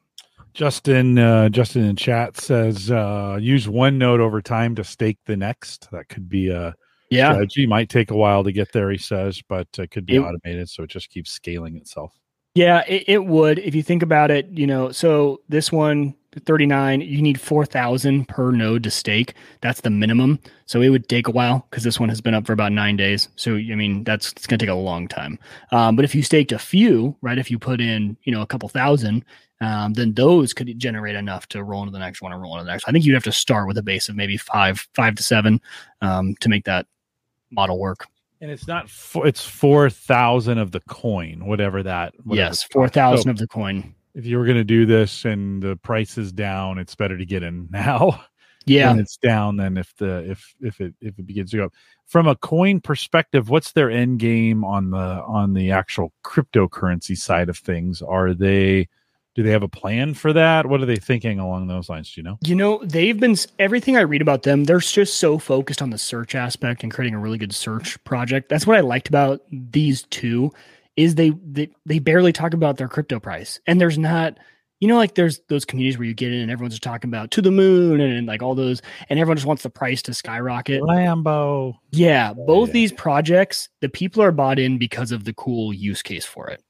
Justin, 0.53 1.17
uh, 1.17 1.49
Justin 1.49 1.83
in 1.83 1.95
chat 1.95 2.37
says, 2.37 2.91
uh, 2.91 3.37
use 3.41 3.67
one 3.69 3.97
node 3.97 4.19
over 4.19 4.41
time 4.41 4.75
to 4.75 4.83
stake 4.83 5.17
the 5.25 5.37
next. 5.37 5.89
That 5.91 6.09
could 6.09 6.29
be 6.29 6.49
a, 6.49 6.75
yeah. 7.11 7.31
strategy. 7.31 7.67
Might 7.67 7.89
take 7.89 8.11
a 8.11 8.15
while 8.15 8.43
to 8.43 8.51
get 8.51 8.71
there, 8.71 8.89
he 8.89 8.97
says, 8.97 9.41
but 9.47 9.67
it 9.77 9.91
could 9.91 10.05
be 10.05 10.15
it, 10.15 10.19
automated. 10.19 10.69
So 10.69 10.83
it 10.83 10.89
just 10.89 11.09
keeps 11.09 11.31
scaling 11.31 11.75
itself. 11.77 12.13
Yeah, 12.53 12.83
it, 12.87 13.05
it, 13.07 13.25
would. 13.25 13.59
If 13.59 13.75
you 13.75 13.83
think 13.83 14.03
about 14.03 14.29
it, 14.29 14.47
you 14.49 14.67
know, 14.67 14.91
so 14.91 15.39
this 15.47 15.71
one, 15.71 16.15
39, 16.45 17.01
you 17.01 17.21
need 17.21 17.39
4,000 17.39 18.27
per 18.27 18.51
node 18.51 18.83
to 18.83 18.91
stake. 18.91 19.35
That's 19.61 19.81
the 19.81 19.89
minimum. 19.89 20.39
So 20.65 20.81
it 20.81 20.89
would 20.89 21.07
take 21.07 21.27
a 21.27 21.31
while 21.31 21.65
because 21.69 21.83
this 21.83 21.99
one 21.99 22.09
has 22.09 22.19
been 22.19 22.33
up 22.33 22.45
for 22.45 22.53
about 22.53 22.71
nine 22.71 22.97
days. 22.97 23.29
So, 23.37 23.55
I 23.55 23.75
mean, 23.75 24.03
that's 24.03 24.31
it's 24.33 24.47
going 24.47 24.59
to 24.59 24.65
take 24.65 24.71
a 24.71 24.77
long 24.77 25.07
time. 25.07 25.39
Um, 25.71 25.95
but 25.95 26.03
if 26.03 26.13
you 26.13 26.23
staked 26.23 26.51
a 26.51 26.59
few, 26.59 27.15
right, 27.21 27.37
if 27.37 27.51
you 27.51 27.57
put 27.57 27.79
in, 27.79 28.17
you 28.23 28.33
know, 28.33 28.41
a 28.41 28.47
couple 28.47 28.67
thousand, 28.67 29.23
um, 29.61 29.93
then 29.93 30.13
those 30.13 30.53
could 30.53 30.77
generate 30.79 31.15
enough 31.15 31.47
to 31.49 31.63
roll 31.63 31.81
into 31.81 31.91
the 31.91 31.99
next 31.99 32.21
one 32.21 32.33
and 32.33 32.41
roll 32.41 32.53
into 32.53 32.65
the 32.65 32.71
next. 32.71 32.85
I 32.87 32.91
think 32.91 33.05
you'd 33.05 33.13
have 33.13 33.23
to 33.25 33.31
start 33.31 33.67
with 33.67 33.77
a 33.77 33.83
base 33.83 34.09
of 34.09 34.15
maybe 34.15 34.35
five, 34.35 34.87
five 34.93 35.15
to 35.15 35.23
seven 35.23 35.61
um, 36.01 36.35
to 36.41 36.49
make 36.49 36.65
that 36.65 36.87
model 37.51 37.79
work. 37.79 38.07
And 38.39 38.49
it's 38.49 38.67
not 38.67 38.89
four, 38.89 39.27
it's 39.27 39.45
four 39.45 39.89
thousand 39.89 40.57
of 40.57 40.71
the 40.71 40.79
coin, 40.81 41.45
whatever 41.45 41.83
that. 41.83 42.13
Whatever 42.23 42.47
yes, 42.47 42.63
four 42.63 42.89
thousand 42.89 43.23
so 43.23 43.29
of 43.31 43.37
the 43.37 43.47
coin. 43.47 43.93
If 44.15 44.25
you 44.25 44.37
were 44.39 44.45
going 44.45 44.57
to 44.57 44.63
do 44.63 44.85
this 44.85 45.25
and 45.25 45.61
the 45.61 45.75
price 45.77 46.17
is 46.17 46.31
down, 46.31 46.79
it's 46.79 46.95
better 46.95 47.17
to 47.17 47.25
get 47.25 47.43
in 47.43 47.67
now. 47.71 48.23
Yeah, 48.65 48.91
And 48.91 48.99
it's 48.99 49.17
down 49.17 49.57
than 49.57 49.77
if 49.77 49.95
the 49.97 50.29
if 50.29 50.55
if 50.61 50.81
it 50.81 50.93
if 51.01 51.17
it 51.17 51.25
begins 51.25 51.51
to 51.51 51.57
go 51.57 51.65
up. 51.65 51.73
From 52.07 52.27
a 52.27 52.35
coin 52.35 52.79
perspective, 52.79 53.49
what's 53.49 53.71
their 53.71 53.89
end 53.89 54.19
game 54.19 54.63
on 54.63 54.91
the 54.91 54.97
on 54.97 55.53
the 55.53 55.71
actual 55.71 56.13
cryptocurrency 56.23 57.17
side 57.17 57.49
of 57.49 57.57
things? 57.57 58.01
Are 58.01 58.33
they 58.33 58.87
do 59.35 59.43
they 59.43 59.51
have 59.51 59.63
a 59.63 59.69
plan 59.69 60.13
for 60.13 60.33
that? 60.33 60.65
What 60.65 60.81
are 60.81 60.85
they 60.85 60.97
thinking 60.97 61.39
along 61.39 61.67
those 61.67 61.89
lines? 61.89 62.13
Do 62.13 62.19
you 62.19 62.23
know? 62.23 62.37
You 62.43 62.55
know, 62.55 62.81
they've 62.83 63.19
been 63.19 63.35
everything 63.59 63.97
I 63.97 64.01
read 64.01 64.21
about 64.21 64.43
them, 64.43 64.65
they're 64.65 64.79
just 64.79 65.17
so 65.17 65.37
focused 65.37 65.81
on 65.81 65.89
the 65.89 65.97
search 65.97 66.35
aspect 66.35 66.83
and 66.83 66.91
creating 66.91 67.15
a 67.15 67.19
really 67.19 67.37
good 67.37 67.53
search 67.53 68.01
project. 68.03 68.49
That's 68.49 68.67
what 68.67 68.77
I 68.77 68.81
liked 68.81 69.07
about 69.07 69.41
these 69.51 70.03
two 70.03 70.51
is 70.97 71.15
they 71.15 71.31
they, 71.45 71.69
they 71.85 71.99
barely 71.99 72.33
talk 72.33 72.53
about 72.53 72.77
their 72.77 72.89
crypto 72.89 73.19
price. 73.19 73.59
And 73.65 73.79
there's 73.79 73.97
not 73.97 74.37
you 74.81 74.87
know, 74.87 74.97
like 74.97 75.13
there's 75.13 75.39
those 75.47 75.63
communities 75.63 75.99
where 75.99 76.07
you 76.07 76.15
get 76.15 76.33
in 76.33 76.39
and 76.39 76.49
everyone's 76.49 76.73
just 76.73 76.83
talking 76.83 77.07
about 77.07 77.29
to 77.31 77.41
the 77.41 77.51
moon 77.51 78.01
and, 78.01 78.11
and 78.11 78.27
like 78.27 78.41
all 78.41 78.55
those, 78.55 78.81
and 79.09 79.19
everyone 79.19 79.37
just 79.37 79.45
wants 79.45 79.61
the 79.61 79.69
price 79.69 80.01
to 80.01 80.13
skyrocket. 80.13 80.81
Lambo. 80.81 81.75
Yeah. 81.91 82.33
Both 82.33 82.69
yeah. 82.69 82.73
these 82.73 82.91
projects, 82.91 83.69
the 83.81 83.89
people 83.89 84.23
are 84.23 84.31
bought 84.31 84.57
in 84.57 84.79
because 84.79 85.11
of 85.11 85.23
the 85.23 85.33
cool 85.33 85.71
use 85.71 86.01
case 86.01 86.25
for 86.25 86.49
it. 86.49 86.63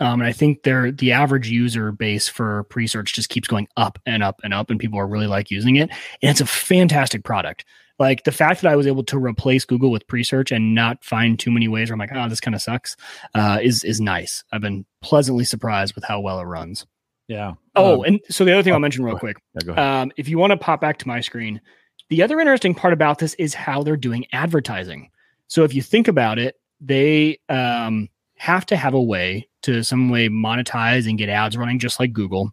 Um, 0.00 0.20
and 0.20 0.28
I 0.28 0.32
think 0.32 0.62
they're 0.62 0.90
the 0.90 1.12
average 1.12 1.48
user 1.48 1.92
base 1.92 2.28
for 2.28 2.64
pre-search 2.64 3.12
just 3.12 3.28
keeps 3.28 3.48
going 3.48 3.68
up 3.76 3.98
and 4.06 4.22
up 4.22 4.40
and 4.42 4.54
up, 4.54 4.70
and 4.70 4.80
people 4.80 4.98
are 4.98 5.06
really 5.06 5.26
like 5.26 5.50
using 5.50 5.76
it. 5.76 5.90
And 6.22 6.30
it's 6.30 6.40
a 6.40 6.46
fantastic 6.46 7.24
product. 7.24 7.64
Like 7.98 8.24
the 8.24 8.32
fact 8.32 8.62
that 8.62 8.72
I 8.72 8.76
was 8.76 8.86
able 8.86 9.04
to 9.04 9.18
replace 9.18 9.64
Google 9.64 9.90
with 9.90 10.06
pre-search 10.06 10.50
and 10.50 10.74
not 10.74 11.04
find 11.04 11.38
too 11.38 11.50
many 11.50 11.68
ways 11.68 11.88
where 11.88 11.94
I'm 11.94 12.00
like, 12.00 12.10
oh, 12.14 12.28
this 12.28 12.40
kind 12.40 12.54
of 12.54 12.62
sucks, 12.62 12.96
uh, 13.34 13.58
is 13.62 13.84
is 13.84 14.00
nice. 14.00 14.44
I've 14.52 14.62
been 14.62 14.86
pleasantly 15.02 15.44
surprised 15.44 15.94
with 15.94 16.04
how 16.04 16.20
well 16.20 16.40
it 16.40 16.44
runs. 16.44 16.86
Yeah. 17.28 17.52
Oh, 17.76 18.00
um, 18.00 18.04
and 18.04 18.20
so 18.28 18.44
the 18.44 18.52
other 18.52 18.62
thing 18.62 18.72
oh, 18.72 18.76
I'll 18.76 18.80
mention 18.80 19.04
real 19.04 19.18
quick. 19.18 19.36
Yeah, 19.64 20.00
um, 20.00 20.12
if 20.16 20.28
you 20.28 20.38
want 20.38 20.50
to 20.50 20.56
pop 20.56 20.80
back 20.80 20.98
to 20.98 21.08
my 21.08 21.20
screen, 21.20 21.60
the 22.08 22.22
other 22.22 22.40
interesting 22.40 22.74
part 22.74 22.92
about 22.92 23.18
this 23.18 23.34
is 23.34 23.54
how 23.54 23.82
they're 23.82 23.96
doing 23.96 24.26
advertising. 24.32 25.10
So 25.46 25.64
if 25.64 25.74
you 25.74 25.82
think 25.82 26.08
about 26.08 26.38
it, 26.38 26.56
they 26.80 27.38
um, 27.48 28.08
have 28.42 28.66
to 28.66 28.76
have 28.76 28.92
a 28.92 29.00
way 29.00 29.48
to 29.62 29.84
some 29.84 30.08
way 30.08 30.28
monetize 30.28 31.08
and 31.08 31.16
get 31.16 31.28
ads 31.28 31.56
running 31.56 31.78
just 31.78 32.00
like 32.00 32.12
Google. 32.12 32.50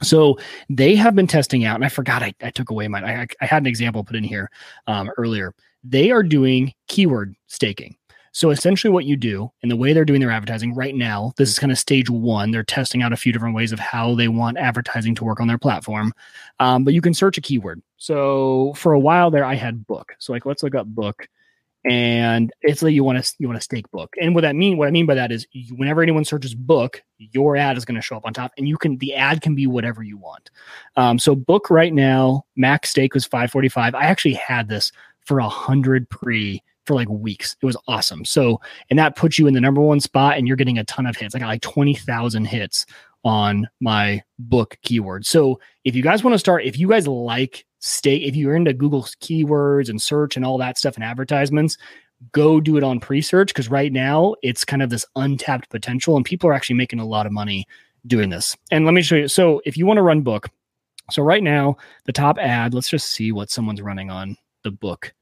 So 0.00 0.38
they 0.70 0.94
have 0.94 1.16
been 1.16 1.26
testing 1.26 1.64
out, 1.64 1.74
and 1.74 1.84
I 1.84 1.88
forgot 1.88 2.22
I, 2.22 2.32
I 2.40 2.50
took 2.50 2.70
away 2.70 2.86
mine. 2.86 3.04
I, 3.04 3.26
I, 3.40 3.46
had 3.46 3.64
an 3.64 3.66
example 3.66 4.04
put 4.04 4.14
in 4.14 4.22
here 4.22 4.52
um, 4.86 5.10
earlier. 5.16 5.52
They 5.82 6.12
are 6.12 6.22
doing 6.22 6.72
keyword 6.86 7.34
staking. 7.48 7.96
So 8.30 8.50
essentially, 8.50 8.92
what 8.92 9.04
you 9.04 9.16
do 9.16 9.50
and 9.62 9.70
the 9.70 9.76
way 9.76 9.92
they're 9.92 10.04
doing 10.04 10.20
their 10.20 10.30
advertising 10.30 10.76
right 10.76 10.94
now, 10.94 11.32
this 11.36 11.48
is 11.48 11.58
kind 11.58 11.72
of 11.72 11.78
stage 11.78 12.08
one. 12.08 12.52
They're 12.52 12.62
testing 12.62 13.02
out 13.02 13.12
a 13.12 13.16
few 13.16 13.32
different 13.32 13.56
ways 13.56 13.72
of 13.72 13.80
how 13.80 14.14
they 14.14 14.28
want 14.28 14.58
advertising 14.58 15.16
to 15.16 15.24
work 15.24 15.40
on 15.40 15.48
their 15.48 15.58
platform. 15.58 16.12
Um, 16.60 16.84
but 16.84 16.94
you 16.94 17.00
can 17.00 17.14
search 17.14 17.36
a 17.36 17.40
keyword. 17.40 17.82
So 17.96 18.74
for 18.74 18.92
a 18.92 19.00
while 19.00 19.32
there, 19.32 19.44
I 19.44 19.56
had 19.56 19.88
book. 19.88 20.14
So 20.20 20.32
like, 20.32 20.46
let's 20.46 20.62
look 20.62 20.76
up 20.76 20.86
book 20.86 21.26
and 21.84 22.52
it's 22.62 22.82
like 22.82 22.94
you 22.94 23.02
want 23.02 23.22
to 23.22 23.34
you 23.38 23.48
want 23.48 23.58
to 23.58 23.64
stake 23.64 23.90
book 23.90 24.14
and 24.20 24.34
what 24.34 24.42
that 24.42 24.54
mean 24.54 24.76
what 24.76 24.86
i 24.86 24.90
mean 24.90 25.06
by 25.06 25.14
that 25.14 25.32
is 25.32 25.46
whenever 25.72 26.00
anyone 26.00 26.24
searches 26.24 26.54
book 26.54 27.02
your 27.18 27.56
ad 27.56 27.76
is 27.76 27.84
going 27.84 27.96
to 27.96 28.02
show 28.02 28.16
up 28.16 28.24
on 28.24 28.32
top 28.32 28.52
and 28.56 28.68
you 28.68 28.76
can 28.76 28.96
the 28.98 29.14
ad 29.14 29.40
can 29.40 29.54
be 29.54 29.66
whatever 29.66 30.02
you 30.02 30.16
want 30.16 30.50
um, 30.96 31.18
so 31.18 31.34
book 31.34 31.70
right 31.70 31.92
now 31.92 32.44
max 32.56 32.90
stake 32.90 33.14
was 33.14 33.24
545 33.24 33.94
i 33.94 34.04
actually 34.04 34.34
had 34.34 34.68
this 34.68 34.92
for 35.24 35.40
a 35.40 35.48
hundred 35.48 36.08
pre 36.08 36.62
for 36.86 36.94
like 36.94 37.08
weeks. 37.08 37.56
It 37.62 37.66
was 37.66 37.76
awesome. 37.86 38.24
So, 38.24 38.60
and 38.90 38.98
that 38.98 39.16
puts 39.16 39.38
you 39.38 39.46
in 39.46 39.54
the 39.54 39.60
number 39.60 39.80
one 39.80 40.00
spot 40.00 40.36
and 40.36 40.46
you're 40.46 40.56
getting 40.56 40.78
a 40.78 40.84
ton 40.84 41.06
of 41.06 41.16
hits. 41.16 41.34
I 41.34 41.38
got 41.38 41.46
like 41.46 41.62
20,000 41.62 42.44
hits 42.44 42.86
on 43.24 43.68
my 43.80 44.22
book 44.38 44.76
keyword. 44.82 45.24
So, 45.24 45.60
if 45.84 45.94
you 45.94 46.02
guys 46.02 46.24
want 46.24 46.34
to 46.34 46.38
start, 46.38 46.64
if 46.64 46.78
you 46.78 46.88
guys 46.88 47.06
like 47.06 47.64
stake, 47.82 48.22
if 48.22 48.36
you're 48.36 48.54
into 48.54 48.72
Google 48.72 49.02
keywords 49.02 49.88
and 49.88 50.00
search 50.00 50.36
and 50.36 50.46
all 50.46 50.56
that 50.58 50.78
stuff 50.78 50.94
and 50.94 51.04
advertisements, 51.04 51.76
go 52.30 52.60
do 52.60 52.76
it 52.76 52.84
on 52.84 53.00
pre-search 53.00 53.48
because 53.48 53.68
right 53.68 53.92
now 53.92 54.36
it's 54.42 54.64
kind 54.64 54.82
of 54.82 54.90
this 54.90 55.04
untapped 55.16 55.68
potential 55.68 56.16
and 56.16 56.24
people 56.24 56.48
are 56.48 56.52
actually 56.52 56.76
making 56.76 57.00
a 57.00 57.06
lot 57.06 57.26
of 57.26 57.32
money 57.32 57.66
doing 58.06 58.30
this. 58.30 58.56
And 58.70 58.84
let 58.84 58.94
me 58.94 59.02
show 59.02 59.16
you. 59.16 59.28
So, 59.28 59.60
if 59.64 59.76
you 59.76 59.84
want 59.84 59.98
to 59.98 60.02
run 60.02 60.22
book, 60.22 60.48
so 61.10 61.22
right 61.22 61.42
now 61.42 61.76
the 62.04 62.12
top 62.12 62.38
ad, 62.38 62.72
let's 62.72 62.88
just 62.88 63.10
see 63.10 63.32
what 63.32 63.50
someone's 63.50 63.82
running 63.82 64.10
on 64.10 64.36
the 64.62 64.70
book. 64.70 65.12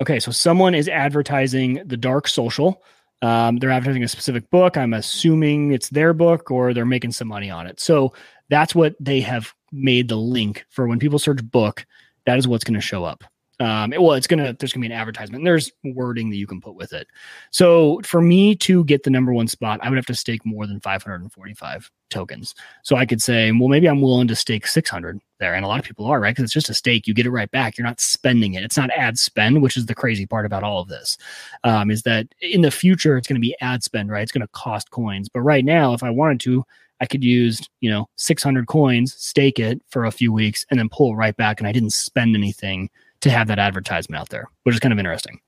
Okay, 0.00 0.18
so 0.18 0.30
someone 0.30 0.74
is 0.74 0.88
advertising 0.88 1.82
the 1.84 1.96
dark 1.96 2.28
social. 2.28 2.82
Um, 3.22 3.56
they're 3.56 3.70
advertising 3.70 4.04
a 4.04 4.08
specific 4.08 4.50
book. 4.50 4.76
I'm 4.76 4.92
assuming 4.92 5.72
it's 5.72 5.88
their 5.90 6.12
book 6.12 6.50
or 6.50 6.74
they're 6.74 6.84
making 6.84 7.12
some 7.12 7.28
money 7.28 7.50
on 7.50 7.66
it. 7.66 7.80
So 7.80 8.12
that's 8.48 8.74
what 8.74 8.94
they 9.00 9.20
have 9.20 9.54
made 9.72 10.08
the 10.08 10.16
link 10.16 10.64
for 10.70 10.86
when 10.86 10.98
people 10.98 11.18
search 11.18 11.42
book. 11.44 11.86
That 12.26 12.38
is 12.38 12.48
what's 12.48 12.64
going 12.64 12.74
to 12.74 12.80
show 12.80 13.04
up. 13.04 13.24
Um, 13.58 13.92
it, 13.92 14.02
well, 14.02 14.12
it's 14.12 14.26
gonna 14.26 14.54
there's 14.58 14.72
gonna 14.72 14.86
be 14.86 14.92
an 14.92 14.98
advertisement. 14.98 15.44
There's 15.44 15.72
wording 15.82 16.28
that 16.30 16.36
you 16.36 16.46
can 16.46 16.60
put 16.60 16.74
with 16.74 16.92
it. 16.92 17.06
So 17.50 18.00
for 18.04 18.20
me 18.20 18.54
to 18.56 18.84
get 18.84 19.02
the 19.02 19.10
number 19.10 19.32
one 19.32 19.48
spot, 19.48 19.80
I 19.82 19.88
would 19.88 19.96
have 19.96 20.06
to 20.06 20.14
stake 20.14 20.44
more 20.44 20.66
than 20.66 20.80
545 20.80 21.90
tokens. 22.10 22.54
So 22.82 22.96
I 22.96 23.06
could 23.06 23.22
say, 23.22 23.50
well, 23.52 23.68
maybe 23.68 23.88
I'm 23.88 24.02
willing 24.02 24.28
to 24.28 24.36
stake 24.36 24.66
600 24.66 25.20
there, 25.40 25.54
and 25.54 25.64
a 25.64 25.68
lot 25.68 25.78
of 25.78 25.86
people 25.86 26.04
are 26.04 26.20
right 26.20 26.32
because 26.34 26.44
it's 26.44 26.52
just 26.52 26.68
a 26.68 26.74
stake. 26.74 27.06
You 27.06 27.14
get 27.14 27.24
it 27.24 27.30
right 27.30 27.50
back. 27.50 27.78
You're 27.78 27.86
not 27.86 28.00
spending 28.00 28.54
it. 28.54 28.62
It's 28.62 28.76
not 28.76 28.90
ad 28.90 29.18
spend, 29.18 29.62
which 29.62 29.78
is 29.78 29.86
the 29.86 29.94
crazy 29.94 30.26
part 30.26 30.44
about 30.44 30.62
all 30.62 30.82
of 30.82 30.88
this. 30.88 31.16
Um, 31.64 31.90
is 31.90 32.02
that 32.02 32.26
in 32.42 32.60
the 32.60 32.70
future 32.70 33.16
it's 33.16 33.26
going 33.26 33.40
to 33.40 33.46
be 33.46 33.56
ad 33.62 33.82
spend, 33.82 34.10
right? 34.10 34.22
It's 34.22 34.32
going 34.32 34.42
to 34.42 34.48
cost 34.48 34.90
coins, 34.90 35.30
but 35.30 35.40
right 35.40 35.64
now, 35.64 35.94
if 35.94 36.02
I 36.02 36.10
wanted 36.10 36.40
to, 36.40 36.64
I 37.00 37.06
could 37.06 37.22
use, 37.22 37.60
you 37.80 37.90
know, 37.90 38.08
600 38.16 38.66
coins, 38.66 39.14
stake 39.14 39.58
it 39.58 39.82
for 39.88 40.04
a 40.04 40.10
few 40.10 40.32
weeks, 40.32 40.64
and 40.70 40.78
then 40.78 40.88
pull 40.88 41.16
right 41.16 41.36
back, 41.36 41.60
and 41.60 41.68
I 41.68 41.72
didn't 41.72 41.90
spend 41.90 42.34
anything 42.34 42.90
to 43.20 43.30
have 43.30 43.48
that 43.48 43.58
advertisement 43.58 44.20
out 44.20 44.28
there, 44.30 44.48
which 44.62 44.74
is 44.74 44.80
kind 44.80 44.92
of 44.92 44.98
interesting. 44.98 45.40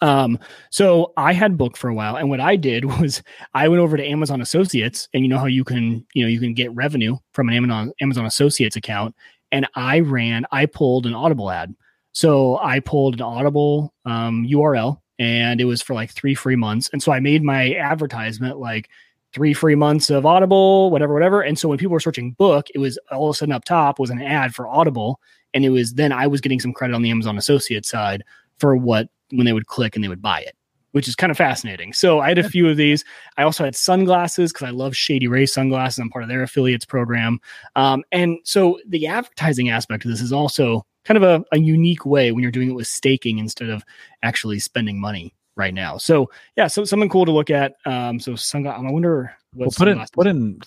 Um, 0.00 0.38
so 0.70 1.12
I 1.16 1.32
had 1.32 1.56
book 1.56 1.76
for 1.76 1.88
a 1.88 1.94
while, 1.94 2.16
and 2.16 2.28
what 2.28 2.40
I 2.40 2.56
did 2.56 2.84
was 3.00 3.22
I 3.54 3.68
went 3.68 3.80
over 3.80 3.96
to 3.96 4.06
Amazon 4.06 4.40
Associates, 4.40 5.08
and 5.14 5.22
you 5.22 5.28
know 5.28 5.38
how 5.38 5.46
you 5.46 5.64
can, 5.64 6.06
you 6.14 6.22
know, 6.22 6.28
you 6.28 6.40
can 6.40 6.54
get 6.54 6.74
revenue 6.74 7.16
from 7.32 7.48
an 7.48 7.54
Amazon 7.54 7.92
Amazon 8.00 8.26
Associates 8.26 8.76
account, 8.76 9.14
and 9.52 9.66
I 9.74 10.00
ran, 10.00 10.46
I 10.52 10.66
pulled 10.66 11.06
an 11.06 11.14
Audible 11.14 11.50
ad. 11.50 11.74
So 12.12 12.56
I 12.58 12.80
pulled 12.80 13.16
an 13.16 13.22
Audible 13.22 13.92
um, 14.06 14.46
URL, 14.46 15.00
and 15.18 15.60
it 15.60 15.66
was 15.66 15.82
for 15.82 15.92
like 15.92 16.10
three 16.10 16.34
free 16.34 16.56
months, 16.56 16.88
and 16.92 17.02
so 17.02 17.12
I 17.12 17.20
made 17.20 17.42
my 17.42 17.74
advertisement 17.74 18.58
like 18.58 18.88
three 19.36 19.52
free 19.52 19.74
months 19.74 20.08
of 20.08 20.24
Audible, 20.24 20.90
whatever, 20.90 21.12
whatever. 21.12 21.42
And 21.42 21.58
so 21.58 21.68
when 21.68 21.76
people 21.76 21.92
were 21.92 22.00
searching 22.00 22.32
book, 22.32 22.68
it 22.74 22.78
was 22.78 22.98
all 23.12 23.28
of 23.28 23.34
a 23.34 23.36
sudden 23.36 23.52
up 23.52 23.66
top 23.66 23.98
was 23.98 24.08
an 24.08 24.22
ad 24.22 24.54
for 24.54 24.66
Audible. 24.66 25.20
And 25.52 25.62
it 25.62 25.68
was 25.68 25.92
then 25.92 26.10
I 26.10 26.26
was 26.26 26.40
getting 26.40 26.58
some 26.58 26.72
credit 26.72 26.94
on 26.94 27.02
the 27.02 27.10
Amazon 27.10 27.36
associate 27.36 27.84
side 27.84 28.24
for 28.58 28.74
what 28.74 29.10
when 29.32 29.44
they 29.44 29.52
would 29.52 29.66
click 29.66 29.94
and 29.94 30.02
they 30.02 30.08
would 30.08 30.22
buy 30.22 30.40
it, 30.40 30.56
which 30.92 31.06
is 31.06 31.14
kind 31.14 31.30
of 31.30 31.36
fascinating. 31.36 31.92
So 31.92 32.20
I 32.20 32.28
had 32.28 32.38
a 32.38 32.48
few 32.48 32.66
of 32.66 32.78
these. 32.78 33.04
I 33.36 33.42
also 33.42 33.62
had 33.62 33.76
sunglasses 33.76 34.54
because 34.54 34.68
I 34.68 34.70
love 34.70 34.96
Shady 34.96 35.28
Ray 35.28 35.44
sunglasses. 35.44 35.98
I'm 35.98 36.08
part 36.08 36.24
of 36.24 36.30
their 36.30 36.42
affiliates 36.42 36.86
program. 36.86 37.38
Um, 37.74 38.04
and 38.12 38.38
so 38.42 38.80
the 38.88 39.06
advertising 39.06 39.68
aspect 39.68 40.06
of 40.06 40.10
this 40.10 40.22
is 40.22 40.32
also 40.32 40.86
kind 41.04 41.22
of 41.22 41.22
a, 41.22 41.44
a 41.52 41.58
unique 41.58 42.06
way 42.06 42.32
when 42.32 42.40
you're 42.40 42.50
doing 42.50 42.70
it 42.70 42.74
with 42.74 42.86
staking 42.86 43.38
instead 43.38 43.68
of 43.68 43.84
actually 44.22 44.60
spending 44.60 44.98
money 44.98 45.34
right 45.56 45.74
now. 45.74 45.96
So 45.96 46.30
yeah, 46.56 46.66
so 46.66 46.84
something 46.84 47.08
cool 47.08 47.24
to 47.24 47.32
look 47.32 47.50
at. 47.50 47.74
Um, 47.84 48.20
so 48.20 48.36
sunglasses. 48.36 48.84
I 48.86 48.90
wonder 48.90 49.34
what 49.52 49.66
well, 49.66 49.74
put 49.76 49.88
in 49.88 50.04
put 50.12 50.26
in 50.26 50.58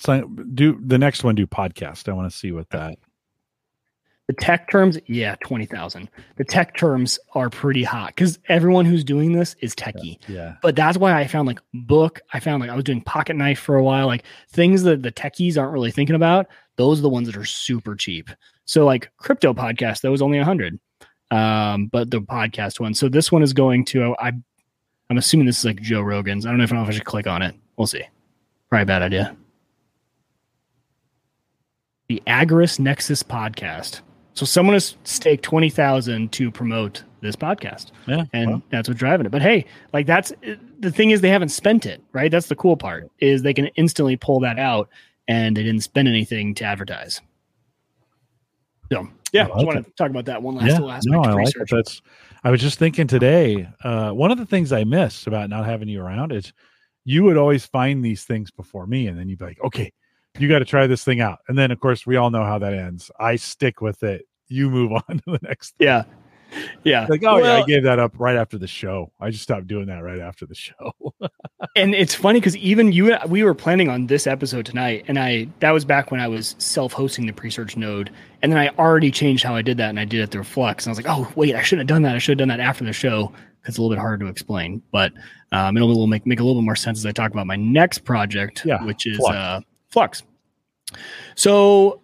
do 0.56 0.80
the 0.84 0.98
next 0.98 1.24
one 1.24 1.36
do 1.36 1.48
podcast. 1.48 2.10
I 2.10 2.14
want 2.14 2.32
to 2.32 2.38
see 2.38 2.52
what 2.52 2.70
that 2.72 2.98
the 4.30 4.34
tech 4.34 4.70
terms, 4.70 5.00
yeah, 5.08 5.34
20,000. 5.44 6.08
The 6.36 6.44
tech 6.44 6.78
terms 6.78 7.18
are 7.34 7.50
pretty 7.50 7.82
hot 7.82 8.10
because 8.10 8.38
everyone 8.48 8.86
who's 8.86 9.04
doing 9.04 9.32
this 9.32 9.56
is 9.60 9.74
techie. 9.74 10.20
Yeah, 10.28 10.36
yeah, 10.36 10.56
But 10.62 10.76
that's 10.76 11.00
why 11.00 11.20
I 11.20 11.26
found 11.26 11.48
like 11.48 11.60
book. 11.74 12.22
I 12.32 12.40
found 12.40 12.62
like 12.62 12.70
I 12.70 12.76
was 12.76 12.84
doing 12.84 13.02
pocket 13.02 13.36
knife 13.36 13.58
for 13.58 13.76
a 13.76 13.84
while, 13.84 14.06
like 14.06 14.24
things 14.52 14.84
that 14.84 15.02
the 15.02 15.12
techies 15.12 15.58
aren't 15.58 15.74
really 15.74 15.90
thinking 15.90 16.16
about. 16.16 16.46
Those 16.76 17.00
are 17.00 17.02
the 17.02 17.10
ones 17.10 17.26
that 17.26 17.38
are 17.38 17.46
super 17.46 17.96
cheap. 17.96 18.30
So 18.66 18.86
like 18.86 19.10
crypto 19.18 19.52
podcast, 19.52 20.02
that 20.02 20.12
was 20.12 20.22
only 20.22 20.38
a 20.38 20.46
hundred. 20.46 20.80
Um, 21.32 21.88
but 21.88 22.12
the 22.12 22.22
podcast 22.22 22.80
one. 22.80 22.94
So 22.94 23.10
this 23.10 23.32
one 23.32 23.42
is 23.42 23.54
going 23.54 23.84
to, 23.86 24.16
I, 24.20 24.34
I'm 25.10 25.18
assuming 25.18 25.46
this 25.46 25.60
is 25.60 25.66
like 25.66 25.82
Joe 25.82 26.02
Rogan's. 26.02 26.46
I 26.46 26.50
don't 26.50 26.60
know 26.60 26.64
if 26.64 26.72
I, 26.72 26.76
know 26.76 26.84
if 26.84 26.90
I 26.90 26.92
should 26.92 27.06
click 27.06 27.26
on 27.26 27.42
it. 27.42 27.56
We'll 27.78 27.88
see. 27.88 28.04
Probably 28.70 28.84
a 28.84 28.86
bad 28.86 29.02
idea. 29.02 29.36
The 32.08 32.22
Agorist 32.28 32.80
Nexus 32.80 33.24
podcast. 33.24 34.02
So 34.36 34.46
someone 34.46 34.74
has 34.74 34.96
staked 35.04 35.44
twenty 35.44 35.70
thousand 35.70 36.32
to 36.34 36.52
promote 36.52 37.04
this 37.22 37.36
podcast. 37.36 37.92
Yeah, 38.08 38.26
and 38.34 38.62
that's 38.70 38.88
what's 38.88 39.00
driving 39.00 39.26
it. 39.26 39.32
But 39.32 39.42
hey, 39.42 39.66
like 39.94 40.06
that's 40.06 40.32
the 40.80 40.92
thing 40.92 41.10
is 41.10 41.22
they 41.22 41.30
haven't 41.30 41.50
spent 41.50 41.86
it, 41.86 42.02
right? 42.14 42.32
That's 42.32 42.48
the 42.48 42.56
cool 42.56 42.78
part 42.78 43.10
is 43.20 43.42
they 43.42 43.54
can 43.54 43.68
instantly 43.76 44.16
pull 44.16 44.40
that 44.42 44.60
out, 44.60 44.90
and 45.28 45.58
they 45.58 45.64
didn't 45.64 45.82
spend 45.82 46.08
anything 46.08 46.54
to 46.56 46.66
advertise. 46.66 47.20
So 48.92 49.08
yeah, 49.34 49.48
I, 49.48 49.58
like 49.58 49.66
want 49.66 49.86
to 49.86 49.92
talk 49.94 50.10
about 50.12 50.26
that 50.26 50.42
one 50.42 50.56
last 50.56 50.68
yeah, 50.68 50.74
little 50.74 50.92
aspect. 50.92 51.12
No, 51.12 51.22
I 51.22 51.34
like 51.34 51.56
it. 51.56 51.68
That's. 51.70 52.02
I 52.44 52.52
was 52.52 52.62
just 52.62 52.80
thinking 52.80 53.08
today. 53.08 53.68
Uh, 53.84 54.12
one 54.12 54.32
of 54.32 54.38
the 54.38 54.46
things 54.46 54.72
I 54.72 54.84
miss 54.84 55.28
about 55.28 55.50
not 55.50 55.66
having 55.66 55.90
you 55.90 56.02
around 56.02 56.32
is 56.32 56.54
you 57.06 57.24
would 57.24 57.38
always 57.38 57.66
find 57.66 58.04
these 58.04 58.24
things 58.24 58.52
before 58.52 58.88
me, 58.88 59.08
and 59.08 59.18
then 59.18 59.30
you'd 59.30 59.40
be 59.40 59.46
like, 59.46 59.64
okay. 59.64 59.92
You 60.38 60.48
got 60.48 60.60
to 60.60 60.66
try 60.66 60.86
this 60.88 61.04
thing 61.04 61.22
out. 61.22 61.40
And 61.50 61.58
then, 61.58 61.72
of 61.72 61.80
course, 61.80 62.06
we 62.06 62.16
all 62.16 62.30
know 62.30 62.46
how 62.46 62.60
that 62.60 62.74
ends. 62.74 63.10
I 63.20 63.36
stick 63.36 63.82
with 63.82 64.04
it 64.04 64.26
you 64.50 64.70
move 64.70 64.92
on 65.10 65.20
to 65.20 65.24
the 65.26 65.40
next. 65.44 65.76
Thing. 65.78 65.88
Yeah. 65.88 66.04
Yeah. 66.84 67.06
Like, 67.10 67.24
oh, 67.24 67.36
well, 67.36 67.58
yeah, 67.58 67.64
I 67.64 67.66
gave 67.66 67.84
that 67.84 68.00
up 68.00 68.14
right 68.18 68.36
after 68.36 68.58
the 68.58 68.68
show. 68.68 69.12
I 69.20 69.30
just 69.30 69.44
stopped 69.44 69.68
doing 69.68 69.88
that 69.88 70.00
right 70.00 70.20
after 70.20 70.46
the 70.46 70.56
show. 70.56 70.94
and 71.76 71.94
it's 71.94 72.16
funny 72.16 72.40
because 72.40 72.58
even 72.58 72.92
you, 72.92 73.16
we 73.28 73.44
were 73.44 73.54
planning 73.54 73.90
on 73.90 74.08
this 74.08 74.28
episode 74.28 74.66
tonight, 74.66 75.06
and 75.08 75.20
I, 75.20 75.48
that 75.60 75.72
was 75.72 75.86
back 75.86 76.12
when 76.12 76.20
I 76.20 76.28
was 76.28 76.56
self 76.58 76.94
hosting 76.94 77.26
the 77.26 77.34
Presearch 77.34 77.76
node. 77.76 78.12
And 78.42 78.52
then 78.52 78.60
I 78.60 78.70
already 78.80 79.12
changed 79.12 79.44
how 79.44 79.56
I 79.56 79.62
did 79.62 79.78
that, 79.78 79.90
and 79.90 80.00
I 80.00 80.06
did 80.06 80.22
it 80.22 80.32
through 80.32 80.46
Flux. 80.46 80.86
And 80.86 80.92
I 80.92 80.92
was 80.92 81.06
like, 81.06 81.10
oh, 81.10 81.32
wait, 81.36 81.56
I 81.56 81.62
shouldn't 81.62 81.90
have 81.90 81.96
done 81.96 82.04
that. 82.04 82.16
I 82.16 82.20
should 82.20 82.40
have 82.40 82.48
done 82.48 82.58
that 82.58 82.64
after 82.64 82.86
the 82.86 82.94
show 82.94 83.28
because 83.28 83.74
it's 83.74 83.78
a 83.78 83.82
little 83.82 83.96
bit 83.96 84.00
harder 84.00 84.26
to 84.26 84.32
explain. 84.32 84.82
But 84.92 85.14
um, 85.52 85.76
it'll 85.76 86.08
make, 86.08 86.26
make 86.26 86.40
a 86.40 86.44
little 86.44 86.62
bit 86.62 86.66
more 86.66 86.76
sense 86.76 87.00
as 87.00 87.06
I 87.06 87.12
talk 87.12 87.32
about 87.32 87.48
my 87.48 87.58
next 87.58 88.00
project, 88.00 88.64
yeah, 88.66 88.84
which 88.84 89.06
is 89.06 89.18
Flux. 89.18 89.36
Uh, 89.36 89.62
Flux. 89.90 90.24
So, 91.36 92.02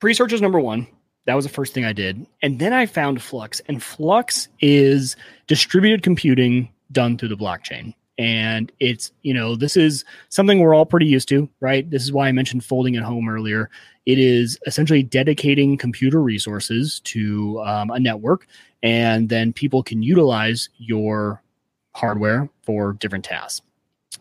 Presearch 0.00 0.32
is 0.32 0.40
number 0.40 0.58
one 0.58 0.86
that 1.26 1.34
was 1.34 1.44
the 1.44 1.50
first 1.50 1.74
thing 1.74 1.84
I 1.84 1.92
did. 1.92 2.26
And 2.42 2.58
then 2.58 2.72
I 2.72 2.86
found 2.86 3.20
Flux, 3.20 3.60
and 3.68 3.82
Flux 3.82 4.48
is 4.60 5.16
distributed 5.46 6.02
computing 6.02 6.72
done 6.92 7.18
through 7.18 7.28
the 7.28 7.36
blockchain. 7.36 7.94
And 8.18 8.72
it's, 8.80 9.12
you 9.22 9.34
know, 9.34 9.56
this 9.56 9.76
is 9.76 10.04
something 10.30 10.60
we're 10.60 10.74
all 10.74 10.86
pretty 10.86 11.06
used 11.06 11.28
to, 11.28 11.48
right? 11.60 11.88
This 11.90 12.02
is 12.02 12.12
why 12.12 12.28
I 12.28 12.32
mentioned 12.32 12.64
folding 12.64 12.96
at 12.96 13.02
home 13.02 13.28
earlier. 13.28 13.68
It 14.06 14.18
is 14.18 14.58
essentially 14.66 15.02
dedicating 15.02 15.76
computer 15.76 16.22
resources 16.22 17.00
to 17.00 17.60
um, 17.62 17.90
a 17.90 18.00
network, 18.00 18.46
and 18.82 19.28
then 19.28 19.52
people 19.52 19.82
can 19.82 20.02
utilize 20.02 20.70
your 20.78 21.42
hardware 21.94 22.48
for 22.62 22.94
different 22.94 23.24
tasks. 23.24 23.62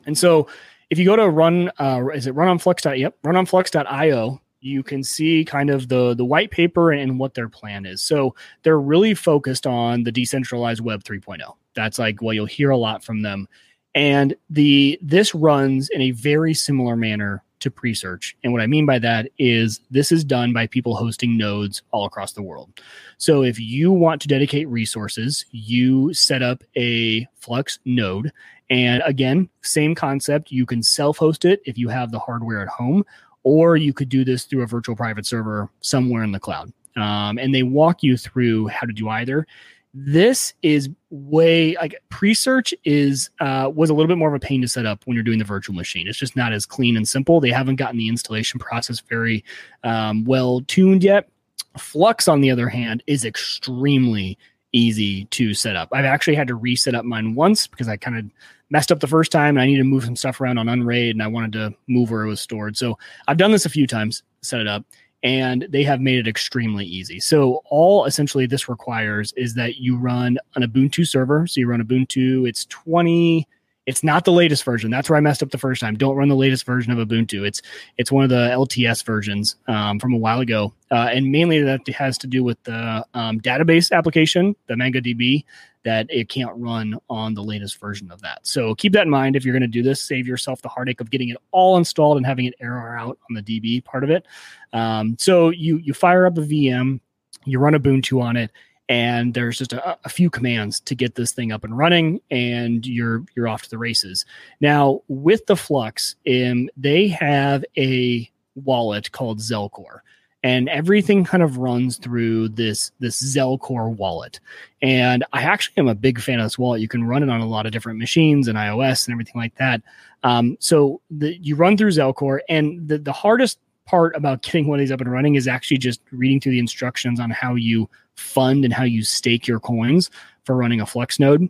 And 0.05 0.17
so 0.17 0.47
if 0.89 0.97
you 0.97 1.05
go 1.05 1.15
to 1.15 1.29
run, 1.29 1.71
uh, 1.79 2.03
is 2.13 2.27
it 2.27 2.31
run 2.31 2.47
on 2.47 2.59
flux? 2.59 2.83
Yep, 2.83 3.15
run 3.23 3.35
on 3.35 3.45
flux.io 3.45 4.41
you 4.65 4.81
can 4.83 5.03
see 5.03 5.45
kind 5.45 5.69
of 5.69 5.87
the 5.87 6.15
the 6.15 6.25
white 6.25 6.51
paper 6.51 6.91
and 6.91 7.19
what 7.19 7.35
their 7.35 7.47
plan 7.47 7.85
is. 7.85 8.01
So 8.01 8.35
they're 8.63 8.79
really 8.79 9.13
focused 9.13 9.67
on 9.67 10.03
the 10.03 10.11
decentralized 10.11 10.81
web 10.81 11.03
3.0. 11.03 11.39
That's 11.75 11.99
like 11.99 12.21
what 12.21 12.35
you'll 12.35 12.45
hear 12.45 12.71
a 12.71 12.77
lot 12.77 13.03
from 13.03 13.21
them. 13.21 13.47
And 13.93 14.35
the 14.49 14.99
this 15.01 15.35
runs 15.35 15.89
in 15.89 16.01
a 16.01 16.11
very 16.11 16.53
similar 16.53 16.95
manner 16.95 17.43
to 17.59 17.71
Presearch. 17.71 18.33
And 18.43 18.51
what 18.51 18.61
I 18.61 18.67
mean 18.67 18.85
by 18.85 18.99
that 18.99 19.29
is 19.39 19.79
this 19.89 20.11
is 20.11 20.23
done 20.23 20.51
by 20.51 20.67
people 20.67 20.95
hosting 20.95 21.37
nodes 21.37 21.81
all 21.91 22.05
across 22.05 22.33
the 22.33 22.43
world. 22.43 22.69
So 23.17 23.43
if 23.43 23.59
you 23.59 23.91
want 23.91 24.21
to 24.23 24.27
dedicate 24.27 24.67
resources, 24.67 25.45
you 25.51 26.13
set 26.13 26.41
up 26.41 26.63
a 26.75 27.27
Flux 27.39 27.79
node 27.85 28.31
and 28.69 29.03
again, 29.05 29.49
same 29.61 29.93
concept. 29.93 30.51
You 30.51 30.65
can 30.65 30.81
self 30.81 31.17
host 31.17 31.45
it 31.45 31.61
if 31.65 31.77
you 31.77 31.87
have 31.89 32.11
the 32.11 32.19
hardware 32.19 32.61
at 32.61 32.67
home, 32.67 33.05
or 33.45 33.77
you 33.77 33.93
could 33.93 34.09
do 34.09 34.25
this 34.25 34.43
through 34.43 34.63
a 34.63 34.67
virtual 34.67 34.95
private 34.95 35.25
server 35.25 35.69
somewhere 35.79 36.23
in 36.23 36.31
the 36.31 36.39
cloud. 36.39 36.73
Um, 36.97 37.37
and 37.37 37.53
they 37.53 37.63
walk 37.63 38.01
you 38.01 38.17
through 38.17 38.67
how 38.67 38.87
to 38.87 38.91
do 38.91 39.07
either. 39.07 39.45
This 39.93 40.53
is 40.61 40.89
way 41.09 41.75
like 41.75 42.01
Presearch 42.09 42.73
is 42.83 43.29
uh, 43.39 43.71
was 43.73 43.89
a 43.89 43.93
little 43.93 44.07
bit 44.07 44.17
more 44.17 44.27
of 44.27 44.33
a 44.33 44.45
pain 44.45 44.61
to 44.61 44.67
set 44.67 44.85
up 44.85 45.03
when 45.05 45.15
you're 45.15 45.23
doing 45.23 45.39
the 45.39 45.45
virtual 45.45 45.75
machine. 45.75 46.07
It's 46.07 46.17
just 46.17 46.35
not 46.35 46.51
as 46.51 46.65
clean 46.65 46.97
and 46.97 47.07
simple. 47.07 47.39
They 47.39 47.51
haven't 47.51 47.77
gotten 47.77 47.97
the 47.97 48.09
installation 48.09 48.59
process 48.59 48.99
very 48.99 49.45
um, 49.83 50.25
well 50.25 50.61
tuned 50.67 51.03
yet. 51.03 51.29
Flux, 51.77 52.27
on 52.27 52.41
the 52.41 52.51
other 52.51 52.67
hand, 52.67 53.03
is 53.07 53.23
extremely 53.23 54.37
easy 54.71 55.25
to 55.25 55.53
set 55.53 55.75
up. 55.75 55.89
I've 55.93 56.03
actually 56.03 56.35
had 56.35 56.47
to 56.47 56.55
reset 56.55 56.95
up 56.95 57.05
mine 57.05 57.35
once 57.35 57.67
because 57.67 57.87
I 57.87 57.95
kind 57.95 58.17
of 58.17 58.25
messed 58.69 58.91
up 58.91 58.99
the 58.99 59.07
first 59.07 59.31
time 59.31 59.57
and 59.57 59.61
I 59.61 59.65
needed 59.65 59.83
to 59.83 59.89
move 59.89 60.03
some 60.03 60.15
stuff 60.15 60.41
around 60.41 60.57
on 60.57 60.69
Unraid 60.69 61.15
and 61.15 61.23
I 61.23 61.27
wanted 61.27 61.53
to 61.53 61.73
move 61.87 62.11
where 62.11 62.23
it 62.23 62.29
was 62.29 62.41
stored. 62.41 62.77
So 62.77 62.97
I've 63.27 63.37
done 63.37 63.51
this 63.51 63.65
a 63.65 63.69
few 63.69 63.87
times, 63.87 64.23
set 64.41 64.59
it 64.59 64.67
up, 64.67 64.85
and 65.23 65.67
they 65.69 65.83
have 65.83 66.01
made 66.01 66.19
it 66.19 66.27
extremely 66.27 66.85
easy. 66.85 67.19
So 67.19 67.61
all 67.65 68.05
essentially 68.05 68.45
this 68.45 68.69
requires 68.69 69.33
is 69.33 69.55
that 69.55 69.77
you 69.77 69.97
run 69.97 70.37
an 70.55 70.63
Ubuntu 70.63 71.07
server. 71.07 71.47
So 71.47 71.59
you 71.59 71.67
run 71.67 71.81
Ubuntu, 71.81 72.47
it's 72.47 72.65
20 72.65 73.47
it's 73.85 74.03
not 74.03 74.25
the 74.25 74.31
latest 74.31 74.63
version. 74.63 74.89
That's 74.89 75.09
where 75.09 75.17
I 75.17 75.21
messed 75.21 75.43
up 75.43 75.51
the 75.51 75.57
first 75.57 75.81
time. 75.81 75.95
Don't 75.95 76.15
run 76.15 76.27
the 76.27 76.35
latest 76.35 76.65
version 76.65 76.91
of 76.91 77.07
Ubuntu. 77.07 77.45
It's 77.45 77.61
it's 77.97 78.11
one 78.11 78.23
of 78.23 78.29
the 78.29 78.49
LTS 78.49 79.05
versions 79.05 79.55
um, 79.67 79.99
from 79.99 80.13
a 80.13 80.17
while 80.17 80.39
ago, 80.39 80.73
uh, 80.91 81.09
and 81.11 81.31
mainly 81.31 81.61
that 81.61 81.87
has 81.89 82.17
to 82.19 82.27
do 82.27 82.43
with 82.43 82.61
the 82.63 83.05
um, 83.13 83.39
database 83.39 83.91
application, 83.91 84.55
the 84.67 84.73
MongoDB, 84.73 85.43
that 85.85 86.07
it 86.09 86.27
can't 86.27 86.51
run 86.57 86.97
on 87.09 87.33
the 87.33 87.43
latest 87.43 87.79
version 87.79 88.11
of 88.11 88.19
that. 88.21 88.39
So 88.41 88.75
keep 88.75 88.91
that 88.93 89.03
in 89.03 89.09
mind 89.09 89.35
if 89.35 89.45
you're 89.45 89.53
going 89.53 89.61
to 89.61 89.67
do 89.67 89.83
this. 89.83 90.01
Save 90.01 90.27
yourself 90.27 90.61
the 90.61 90.67
heartache 90.67 90.99
of 90.99 91.11
getting 91.11 91.29
it 91.29 91.37
all 91.51 91.77
installed 91.77 92.17
and 92.17 92.25
having 92.25 92.45
it 92.45 92.55
error 92.59 92.97
out 92.97 93.17
on 93.29 93.35
the 93.35 93.41
DB 93.41 93.83
part 93.85 94.03
of 94.03 94.09
it. 94.09 94.25
Um, 94.73 95.15
so 95.19 95.49
you 95.49 95.77
you 95.77 95.93
fire 95.93 96.25
up 96.25 96.37
a 96.37 96.41
VM, 96.41 96.99
you 97.45 97.59
run 97.59 97.73
Ubuntu 97.73 98.21
on 98.21 98.35
it 98.35 98.51
and 98.89 99.33
there's 99.33 99.57
just 99.57 99.73
a, 99.73 99.97
a, 100.03 100.09
few 100.09 100.29
commands 100.29 100.79
to 100.79 100.93
get 100.93 101.15
this 101.15 101.31
thing 101.31 101.51
up 101.51 101.63
and 101.63 101.77
running 101.77 102.19
and 102.29 102.85
you're 102.85 103.23
you're 103.35 103.47
off 103.47 103.63
to 103.63 103.69
the 103.69 103.77
races 103.77 104.25
now 104.61 105.01
with 105.07 105.45
the 105.47 105.55
flux 105.55 106.15
um, 106.29 106.69
they 106.77 107.07
have 107.07 107.65
a 107.77 108.29
wallet 108.55 109.11
called 109.11 109.39
zelcore 109.39 109.99
and 110.45 110.69
everything 110.69 111.23
kind 111.23 111.41
of 111.41 111.57
runs 111.57 111.97
through 111.97 112.49
this 112.49 112.91
this 112.99 113.19
zelcore 113.35 113.89
wallet. 113.89 114.39
And 114.79 115.25
i 115.33 115.41
actually 115.41 115.73
am 115.79 115.87
a 115.87 115.95
big 115.95 116.21
fan 116.21 116.39
of 116.39 116.45
this 116.45 116.59
wallet. 116.59 116.81
You 116.81 116.87
can 116.87 117.03
run 117.03 117.23
it 117.23 117.29
on 117.29 117.41
a 117.41 117.47
lot 117.47 117.65
of 117.65 117.71
different 117.71 117.97
machines 117.97 118.47
and 118.47 118.55
ios 118.55 119.07
and 119.07 119.13
everything 119.13 119.41
like 119.41 119.55
that. 119.55 119.81
Um, 120.21 120.55
so 120.59 121.01
the, 121.09 121.35
you 121.37 121.55
run 121.55 121.77
through 121.77 121.89
zelcore 121.89 122.41
and 122.47 122.87
the, 122.87 122.99
the 122.99 123.11
hardest 123.11 123.57
part 123.87 124.15
about 124.15 124.41
getting 124.43 124.67
one 124.67 124.77
of 124.77 124.81
these 124.81 124.91
up 124.91 125.01
and 125.01 125.11
running 125.11 125.33
is 125.33 125.47
actually 125.47 125.79
just 125.79 125.99
reading 126.11 126.39
through 126.39 126.51
the 126.51 126.59
instructions 126.59 127.19
on 127.19 127.31
how 127.31 127.55
you 127.55 127.89
fund 128.15 128.63
and 128.65 128.73
how 128.73 128.83
you 128.83 129.03
stake 129.03 129.47
your 129.47 129.59
coins 129.59 130.11
for 130.43 130.55
running 130.55 130.79
a 130.79 130.85
Flux 130.85 131.19
node. 131.19 131.49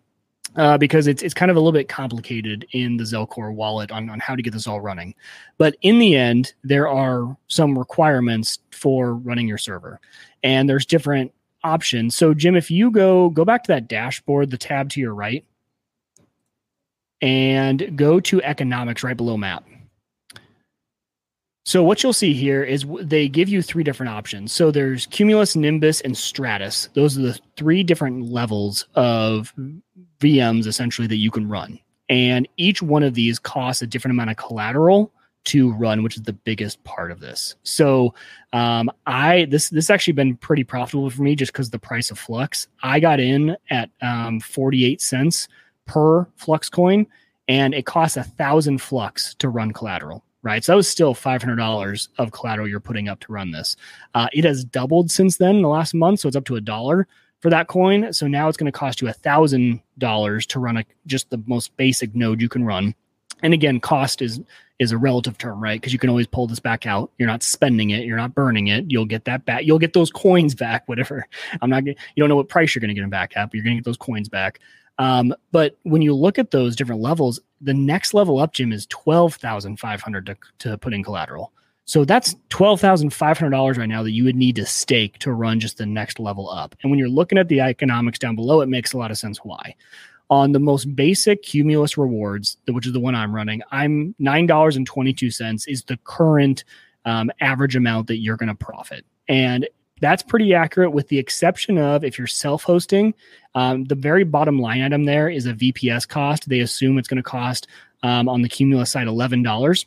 Uh, 0.58 0.78
because 0.78 1.06
it's 1.06 1.22
it's 1.22 1.34
kind 1.34 1.52
of 1.52 1.58
a 1.58 1.60
little 1.60 1.74
bit 1.74 1.90
complicated 1.90 2.66
in 2.72 2.96
the 2.96 3.04
Zelcore 3.04 3.54
wallet 3.54 3.92
on, 3.92 4.10
on 4.10 4.20
how 4.20 4.36
to 4.36 4.42
get 4.42 4.54
this 4.54 4.68
all 4.68 4.80
running. 4.80 5.14
But 5.58 5.76
in 5.82 6.00
the 6.00 6.16
end, 6.16 6.54
there 6.64 6.88
are 6.88 7.36
some 7.48 7.78
requirements 7.78 8.60
for 8.72 9.16
running 9.16 9.50
your 9.50 9.58
server, 9.58 10.00
and 10.44 10.70
there's 10.70 10.86
different 10.86 11.34
options. 11.66 12.16
So, 12.16 12.34
Jim, 12.34 12.56
if 12.56 12.72
you 12.72 12.90
go 12.90 13.30
go 13.32 13.44
back 13.44 13.64
to 13.66 13.74
that 13.74 13.90
dashboard, 13.90 14.50
the 14.50 14.58
tab 14.58 14.90
to 14.92 15.02
your 15.02 15.14
right, 15.14 15.44
and 17.22 17.98
go 17.98 18.20
to 18.22 18.42
economics 18.42 19.04
right 19.04 19.18
below 19.18 19.36
map. 19.36 19.66
So 21.66 21.84
what 21.84 22.04
you'll 22.04 22.14
see 22.14 22.34
here 22.34 22.64
is 22.64 22.86
they 23.02 23.28
give 23.28 23.50
you 23.50 23.64
three 23.64 23.84
different 23.84 24.12
options. 24.12 24.52
So 24.52 24.70
there's 24.70 25.08
Cumulus, 25.08 25.56
Nimbus, 25.56 26.00
and 26.02 26.16
Stratus. 26.16 26.90
Those 26.94 27.18
are 27.18 27.24
the 27.24 27.40
three 27.58 27.82
different 27.82 28.30
levels 28.30 28.86
of 28.94 29.52
VMs 30.20 30.68
essentially 30.68 31.08
that 31.08 31.18
you 31.18 31.32
can 31.32 31.48
run. 31.48 31.80
And 32.10 32.48
each 32.58 32.82
one 32.82 33.04
of 33.04 33.14
these 33.14 33.40
costs 33.40 33.82
a 33.82 33.88
different 33.88 34.14
amount 34.14 34.30
of 34.30 34.38
collateral 34.38 35.12
to 35.46 35.72
run, 35.74 36.04
which 36.04 36.18
is 36.18 36.24
the 36.24 36.34
biggest 36.34 36.84
part 36.84 37.12
of 37.12 37.20
this. 37.20 37.56
So 37.64 38.14
um, 38.54 38.92
I 39.06 39.46
this 39.46 39.70
this 39.70 39.90
actually 39.90 40.14
been 40.14 40.38
pretty 40.38 40.64
profitable 40.64 41.10
for 41.10 41.22
me 41.22 41.36
just 41.36 41.54
because 41.54 41.70
the 41.70 41.80
price 41.80 42.12
of 42.12 42.20
Flux. 42.20 42.68
I 42.84 43.00
got 43.00 43.20
in 43.20 43.56
at 43.70 43.90
um, 44.02 44.40
48 44.40 45.02
cents 45.02 45.48
per 45.86 46.28
Flux 46.36 46.70
coin, 46.70 47.06
and 47.48 47.74
it 47.74 47.86
costs 47.86 48.18
a 48.18 48.24
thousand 48.24 48.82
Flux 48.82 49.36
to 49.36 49.50
run 49.50 49.72
collateral 49.72 50.24
right? 50.46 50.64
So 50.64 50.74
that 50.74 50.78
was 50.78 50.88
still 50.88 51.16
$500 51.16 52.08
of 52.20 52.32
collateral 52.32 52.68
you're 52.68 52.80
putting 52.80 53.10
up 53.10 53.20
to 53.22 53.34
run 53.34 53.50
this. 53.50 53.76
Uh, 54.14 54.28
it 54.32 54.44
has 54.46 54.64
doubled 54.64 55.10
since 55.10 55.38
then 55.38 55.56
in 55.56 55.62
the 55.64 55.68
last 55.68 55.96
month, 55.96 56.20
so 56.20 56.28
it's 56.28 56.38
up 56.38 56.46
to 56.46 56.56
a 56.56 56.62
dollar 56.62 57.08
for 57.42 57.50
that 57.50 57.68
coin. 57.68 58.14
So 58.14 58.28
now 58.28 58.48
it's 58.48 58.58
going 58.58 58.72
to 58.72 58.78
cost 58.78 59.02
you 59.02 59.08
a 59.08 59.14
thousand 59.14 59.82
dollars 59.98 60.46
to 60.48 60.60
run 60.60 60.78
a 60.78 60.86
just 61.06 61.30
the 61.30 61.42
most 61.46 61.76
basic 61.78 62.16
node 62.16 62.42
you 62.42 62.50
can 62.50 62.64
run. 62.64 62.96
And 63.44 63.54
again, 63.54 63.80
cost 63.80 64.22
is 64.22 64.42
is 64.80 64.92
a 64.92 64.98
relative 64.98 65.38
term, 65.38 65.62
right? 65.62 65.80
Because 65.80 65.94
you 65.94 66.00
can 66.00 66.10
always 66.10 66.28
pull 66.28 66.48
this 66.48 66.60
back 66.60 66.86
out. 66.86 67.12
You're 67.18 67.30
not 67.30 67.44
spending 67.44 67.92
it. 67.92 68.04
You're 68.06 68.18
not 68.18 68.36
burning 68.36 68.68
it. 68.68 68.86
You'll 68.90 69.06
get 69.06 69.26
that 69.26 69.46
back. 69.46 69.64
You'll 69.64 69.80
get 69.80 69.94
those 69.94 70.12
coins 70.26 70.56
back. 70.56 70.88
Whatever. 70.88 71.26
I'm 71.62 71.70
not. 71.70 71.86
You 71.86 71.96
don't 72.18 72.30
know 72.30 72.36
what 72.36 72.50
price 72.50 72.76
you're 72.76 72.82
going 72.82 72.90
to 72.90 72.96
get 72.96 73.02
them 73.02 73.10
back 73.10 73.34
at, 73.36 73.46
but 73.46 73.56
you're 73.56 73.64
going 73.64 73.76
to 73.76 73.82
get 73.82 73.86
those 73.86 73.98
coins 73.98 74.30
back. 74.30 74.60
Um, 74.98 75.34
but 75.52 75.78
when 75.84 76.02
you 76.02 76.14
look 76.16 76.40
at 76.40 76.52
those 76.52 76.76
different 76.76 77.02
levels, 77.02 77.40
the 77.62 77.74
next 77.74 78.14
level 78.14 78.40
up, 78.40 78.54
Jim, 78.54 78.72
is 78.72 78.86
twelve 78.88 79.36
thousand 79.36 79.80
five 79.80 80.02
hundred 80.02 80.26
to 80.28 80.38
to 80.60 80.78
put 80.78 80.94
in 80.94 81.04
collateral. 81.04 81.52
So 81.86 82.04
that's 82.04 82.36
twelve 82.50 82.82
thousand 82.82 83.12
five 83.12 83.38
hundred 83.38 83.52
dollars 83.52 83.78
right 83.78 83.88
now 83.88 84.04
that 84.04 84.12
you 84.12 84.24
would 84.24 84.36
need 84.36 84.56
to 84.58 84.66
stake 84.66 85.20
to 85.20 85.32
run 85.32 85.60
just 85.60 85.78
the 85.78 85.86
next 85.86 86.20
level 86.20 86.50
up. 86.50 86.76
And 86.82 86.92
when 86.92 87.00
you're 87.00 87.08
looking 87.10 87.38
at 87.38 87.48
the 87.48 87.62
economics 87.62 88.20
down 88.20 88.36
below, 88.36 88.62
it 88.62 88.70
makes 88.70 88.94
a 88.94 88.98
lot 88.98 89.12
of 89.12 89.18
sense 89.18 89.38
why. 89.40 89.76
On 90.32 90.52
the 90.52 90.60
most 90.60 90.96
basic 90.96 91.44
cumulus 91.44 91.98
rewards, 91.98 92.58
which 92.68 92.88
is 92.88 92.94
the 92.94 93.00
one 93.00 93.14
I'm 93.14 93.34
running, 93.34 93.62
I'm 93.72 94.16
nine 94.18 94.48
dollars 94.48 94.76
and 94.76 94.88
twenty 94.88 95.14
two 95.14 95.30
cents 95.30 95.68
is 95.68 95.84
the 95.84 95.98
current 96.04 96.64
um, 97.06 97.32
average 97.40 97.76
amount 97.76 98.08
that 98.08 98.18
you're 98.18 98.38
going 98.38 98.50
to 98.50 98.56
profit. 98.56 99.06
And 99.28 99.68
that's 100.02 100.24
pretty 100.24 100.54
accurate 100.54 100.92
with 100.92 101.08
the 101.08 101.20
exception 101.20 101.78
of 101.78 102.04
if 102.04 102.18
you're 102.18 102.28
self-hosting 102.28 103.14
um, 103.54 103.86
the 103.86 103.96
very 103.96 104.24
bottom 104.24 104.60
line 104.60 104.82
item 104.82 105.06
there 105.06 105.30
is 105.30 105.46
a 105.46 105.54
vps 105.54 106.06
cost 106.08 106.50
they 106.50 106.60
assume 106.60 106.98
it's 106.98 107.08
going 107.08 107.16
to 107.16 107.24
cost 107.24 107.68
um, 108.04 108.28
on 108.28 108.42
the 108.42 108.50
cumulus 108.50 108.92
side 108.92 109.08
$11 109.08 109.86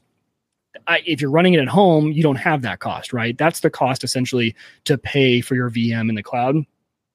I, 0.87 1.03
if 1.07 1.21
you're 1.21 1.31
running 1.31 1.55
it 1.55 1.61
at 1.61 1.69
home 1.69 2.13
you 2.13 2.23
don't 2.23 2.37
have 2.37 2.63
that 2.63 2.81
cost 2.81 3.13
right? 3.13 3.37
That's 3.37 3.61
the 3.61 3.71
cost 3.71 4.05
essentially 4.05 4.55
to 4.85 4.99
pay 4.99 5.41
for 5.41 5.55
your 5.55 5.71
vm 5.71 6.09
in 6.09 6.15
the 6.15 6.23
cloud. 6.23 6.57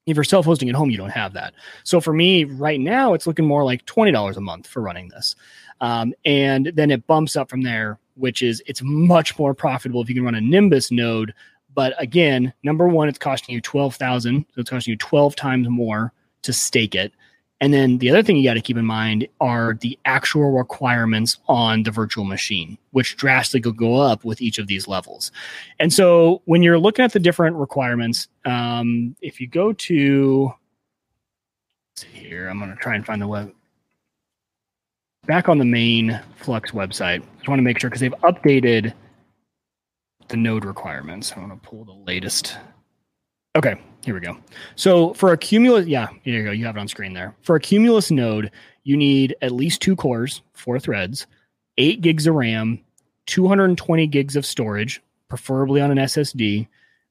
If 0.05 0.18
you're 0.18 0.24
self-hosting 0.24 0.70
at 0.70 0.76
home 0.76 0.89
you 0.89 0.97
don't 0.97 1.09
have 1.09 1.34
that. 1.34 1.53
So 1.84 2.01
for 2.01 2.14
me 2.14 2.43
right 2.43 2.80
now 2.80 3.14
it's 3.14 3.28
looking 3.28 3.45
more 3.45 3.64
like 3.64 3.86
$20 3.86 4.36
a 4.36 4.41
month 4.41 4.68
for 4.68 4.82
running 4.82 5.09
this. 5.09 5.36
Um, 5.82 6.14
and 6.26 6.72
then 6.76 6.91
it 6.91 7.07
bumps 7.07 7.36
up 7.36 7.49
from 7.49 7.61
there 7.61 7.99
which 8.16 8.41
is 8.41 8.61
it's 8.66 8.82
much 8.84 9.38
more 9.38 9.53
profitable 9.53 10.01
if 10.01 10.09
you 10.09 10.16
can 10.16 10.24
run 10.24 10.36
a 10.36 10.41
nimbus 10.41 10.91
node. 10.91 11.34
But 11.74 11.93
again, 11.97 12.53
number 12.64 12.88
one, 12.88 13.09
it's 13.09 13.18
costing 13.18 13.55
you 13.55 13.61
twelve 13.61 13.95
thousand, 13.95 14.45
so 14.53 14.61
it's 14.61 14.70
costing 14.70 14.91
you 14.91 14.97
twelve 14.97 15.36
times 15.36 15.68
more 15.70 16.14
to 16.43 16.53
stake 16.53 16.95
it. 16.95 17.14
And 17.64 17.74
then 17.74 17.99
the 17.99 18.09
other 18.09 18.22
thing 18.22 18.36
you 18.36 18.43
got 18.43 18.55
to 18.55 18.61
keep 18.61 18.76
in 18.76 18.86
mind 18.86 19.26
are 19.39 19.76
the 19.76 19.97
actual 20.03 20.51
requirements 20.51 21.38
on 21.47 21.84
the 21.84 21.91
virtual 21.91 22.26
machine, 22.26 22.78
which 22.91 23.16
drastically 23.16 23.72
go 23.72 23.95
up 23.95 24.26
with 24.26 24.41
each 24.41 24.59
of 24.59 24.68
these 24.68 24.86
levels. 24.86 25.32
And 25.80 25.93
so 25.93 26.41
when 26.43 26.61
you're 26.61 26.78
looking 26.78 27.05
at 27.05 27.14
the 27.14 27.22
different 27.22 27.55
requirements, 27.55 28.28
um, 28.43 29.16
if 29.22 29.39
you 29.39 29.47
go 29.47 29.72
to 29.72 30.53
here, 32.11 32.49
I'm 32.49 32.59
going 32.59 32.70
to 32.70 32.76
try 32.76 32.95
and 32.95 33.05
find 33.05 33.22
the 33.22 33.30
web 33.30 33.53
back 35.26 35.47
on 35.47 35.57
the 35.57 35.64
main 35.64 36.20
Flux 36.36 36.72
website. 36.72 37.22
I 37.22 37.36
just 37.38 37.47
want 37.47 37.59
to 37.59 37.64
make 37.64 37.80
sure 37.80 37.89
because 37.89 38.01
they've 38.01 38.11
updated 38.24 38.93
the 40.28 40.36
node 40.36 40.66
requirements. 40.66 41.32
I 41.34 41.39
want 41.39 41.53
to 41.53 41.70
pull 41.70 41.86
the 41.86 41.93
latest. 41.93 42.57
Okay, 43.55 43.80
here 44.04 44.14
we 44.14 44.20
go. 44.20 44.38
So 44.76 45.14
for 45.14 45.32
a 45.32 45.38
cumulus, 45.38 45.88
yeah, 45.88 46.10
here 46.24 46.39
you 46.39 46.43
go. 46.43 46.51
You 46.51 46.66
have 46.66 46.76
it 46.76 46.80
on 46.80 46.88
screen 46.88 47.14
there. 47.14 47.36
For 47.41 47.56
a 47.56 47.60
cumulus 47.60 48.12
node, 48.12 48.51
you 48.84 48.97
need 48.97 49.36
at 49.41 49.51
least 49.51 49.82
two 49.82 49.95
cores, 49.95 50.41
four 50.54 50.80
threads, 50.80 51.26
eight 51.78 52.01
gigs 52.01 52.28
of 52.28 52.36
RAM, 52.36 52.84
220 53.28 54.08
gigs 54.08 54.36
of 54.36 54.45
storage, 54.45 55.01
preferably 55.30 55.82
on 55.82 55.91
an 55.91 55.97
SSD, 55.97 56.68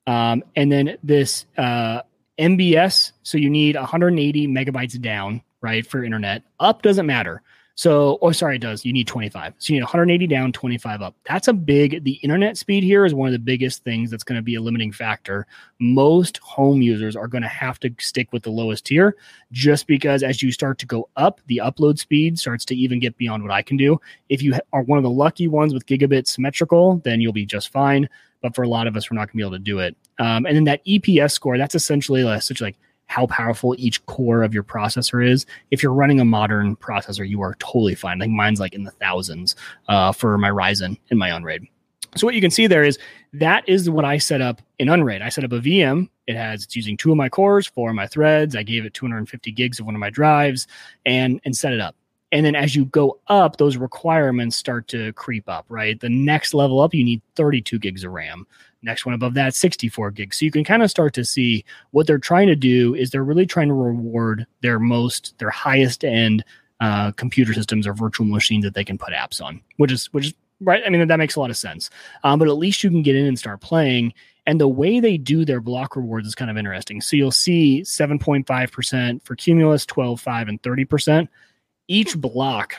um, 0.06 0.42
and 0.54 0.70
then 0.70 0.98
this 1.02 1.46
uh, 1.56 2.02
MBS. 2.38 3.12
So 3.22 3.38
you 3.38 3.48
need 3.48 3.76
180 3.76 4.48
megabytes 4.48 5.00
down, 5.00 5.42
right, 5.60 5.86
for 5.86 6.04
internet. 6.04 6.42
Up 6.60 6.82
doesn't 6.82 7.06
matter. 7.06 7.42
So, 7.74 8.18
oh, 8.20 8.32
sorry, 8.32 8.56
it 8.56 8.60
does. 8.60 8.84
You 8.84 8.92
need 8.92 9.06
25. 9.06 9.54
So 9.58 9.72
you 9.72 9.78
need 9.78 9.84
180 9.84 10.26
down, 10.26 10.52
25 10.52 11.00
up. 11.00 11.14
That's 11.24 11.48
a 11.48 11.54
big, 11.54 12.04
the 12.04 12.12
internet 12.22 12.58
speed 12.58 12.84
here 12.84 13.06
is 13.06 13.14
one 13.14 13.28
of 13.28 13.32
the 13.32 13.38
biggest 13.38 13.82
things 13.82 14.10
that's 14.10 14.24
going 14.24 14.36
to 14.36 14.42
be 14.42 14.56
a 14.56 14.60
limiting 14.60 14.92
factor. 14.92 15.46
Most 15.78 16.36
home 16.38 16.82
users 16.82 17.16
are 17.16 17.28
going 17.28 17.42
to 17.42 17.48
have 17.48 17.80
to 17.80 17.94
stick 17.98 18.30
with 18.32 18.42
the 18.42 18.50
lowest 18.50 18.84
tier 18.86 19.16
just 19.52 19.86
because 19.86 20.22
as 20.22 20.42
you 20.42 20.52
start 20.52 20.78
to 20.80 20.86
go 20.86 21.08
up, 21.16 21.40
the 21.46 21.62
upload 21.64 21.98
speed 21.98 22.38
starts 22.38 22.64
to 22.66 22.76
even 22.76 23.00
get 23.00 23.16
beyond 23.16 23.42
what 23.42 23.52
I 23.52 23.62
can 23.62 23.78
do. 23.78 23.98
If 24.28 24.42
you 24.42 24.54
are 24.74 24.82
one 24.82 24.98
of 24.98 25.04
the 25.04 25.10
lucky 25.10 25.48
ones 25.48 25.72
with 25.72 25.86
gigabit 25.86 26.26
symmetrical, 26.26 27.00
then 27.04 27.20
you'll 27.22 27.32
be 27.32 27.46
just 27.46 27.70
fine. 27.70 28.08
But 28.42 28.54
for 28.54 28.64
a 28.64 28.68
lot 28.68 28.86
of 28.86 28.96
us, 28.96 29.10
we're 29.10 29.16
not 29.16 29.28
going 29.28 29.32
to 29.32 29.36
be 29.36 29.42
able 29.42 29.52
to 29.52 29.58
do 29.60 29.78
it. 29.78 29.96
Um, 30.18 30.44
and 30.46 30.56
then 30.56 30.64
that 30.64 30.84
EPS 30.84 31.30
score, 31.32 31.56
that's 31.56 31.74
essentially 31.74 32.22
such 32.40 32.60
like 32.60 32.76
how 33.12 33.26
powerful 33.26 33.74
each 33.76 34.04
core 34.06 34.42
of 34.42 34.54
your 34.54 34.62
processor 34.62 35.26
is. 35.26 35.44
If 35.70 35.82
you're 35.82 35.92
running 35.92 36.18
a 36.18 36.24
modern 36.24 36.76
processor, 36.76 37.28
you 37.28 37.42
are 37.42 37.54
totally 37.58 37.94
fine. 37.94 38.18
Like 38.18 38.30
mine's 38.30 38.58
like 38.58 38.72
in 38.72 38.84
the 38.84 38.90
thousands 38.90 39.54
uh, 39.88 40.12
for 40.12 40.38
my 40.38 40.48
Ryzen 40.48 40.96
and 41.10 41.18
my 41.18 41.28
Unraid. 41.28 41.68
So 42.16 42.26
what 42.26 42.34
you 42.34 42.40
can 42.40 42.50
see 42.50 42.66
there 42.66 42.84
is 42.84 42.98
that 43.34 43.68
is 43.68 43.90
what 43.90 44.06
I 44.06 44.16
set 44.16 44.40
up 44.40 44.62
in 44.78 44.88
Unraid. 44.88 45.20
I 45.20 45.28
set 45.28 45.44
up 45.44 45.52
a 45.52 45.60
VM. 45.60 46.08
It 46.26 46.36
has 46.36 46.64
it's 46.64 46.74
using 46.74 46.96
two 46.96 47.10
of 47.10 47.18
my 47.18 47.28
cores, 47.28 47.66
four 47.66 47.90
of 47.90 47.96
my 47.96 48.06
threads. 48.06 48.56
I 48.56 48.62
gave 48.62 48.86
it 48.86 48.94
250 48.94 49.52
gigs 49.52 49.78
of 49.78 49.84
one 49.84 49.94
of 49.94 50.00
my 50.00 50.10
drives, 50.10 50.66
and 51.04 51.38
and 51.44 51.54
set 51.54 51.74
it 51.74 51.80
up. 51.80 51.94
And 52.30 52.46
then 52.46 52.54
as 52.54 52.74
you 52.74 52.86
go 52.86 53.18
up, 53.26 53.58
those 53.58 53.76
requirements 53.76 54.56
start 54.56 54.88
to 54.88 55.12
creep 55.12 55.50
up. 55.50 55.66
Right, 55.68 56.00
the 56.00 56.08
next 56.08 56.54
level 56.54 56.80
up, 56.80 56.94
you 56.94 57.04
need 57.04 57.20
32 57.36 57.78
gigs 57.78 58.04
of 58.04 58.12
RAM. 58.12 58.46
Next 58.82 59.06
one 59.06 59.14
above 59.14 59.34
that, 59.34 59.54
64 59.54 60.10
gigs. 60.10 60.38
So 60.38 60.44
you 60.44 60.50
can 60.50 60.64
kind 60.64 60.82
of 60.82 60.90
start 60.90 61.14
to 61.14 61.24
see 61.24 61.64
what 61.92 62.06
they're 62.06 62.18
trying 62.18 62.48
to 62.48 62.56
do 62.56 62.94
is 62.94 63.10
they're 63.10 63.24
really 63.24 63.46
trying 63.46 63.68
to 63.68 63.74
reward 63.74 64.46
their 64.60 64.80
most, 64.80 65.34
their 65.38 65.50
highest 65.50 66.04
end 66.04 66.44
uh, 66.80 67.12
computer 67.12 67.54
systems 67.54 67.86
or 67.86 67.94
virtual 67.94 68.26
machines 68.26 68.64
that 68.64 68.74
they 68.74 68.84
can 68.84 68.98
put 68.98 69.14
apps 69.14 69.40
on, 69.40 69.60
which 69.76 69.92
is 69.92 70.06
which 70.06 70.26
is 70.26 70.34
right. 70.60 70.82
I 70.84 70.90
mean 70.90 71.06
that 71.06 71.16
makes 71.16 71.36
a 71.36 71.40
lot 71.40 71.50
of 71.50 71.56
sense. 71.56 71.90
Um, 72.24 72.40
but 72.40 72.48
at 72.48 72.56
least 72.56 72.82
you 72.82 72.90
can 72.90 73.02
get 73.02 73.14
in 73.14 73.24
and 73.24 73.38
start 73.38 73.60
playing. 73.60 74.12
And 74.46 74.60
the 74.60 74.66
way 74.66 74.98
they 74.98 75.16
do 75.16 75.44
their 75.44 75.60
block 75.60 75.94
rewards 75.94 76.26
is 76.26 76.34
kind 76.34 76.50
of 76.50 76.56
interesting. 76.56 77.00
So 77.00 77.14
you'll 77.14 77.30
see 77.30 77.82
7.5% 77.82 79.22
for 79.22 79.36
Cumulus, 79.36 79.86
12, 79.86 80.20
5, 80.20 80.48
and 80.48 80.60
30%. 80.60 81.28
Each 81.86 82.20
block, 82.20 82.74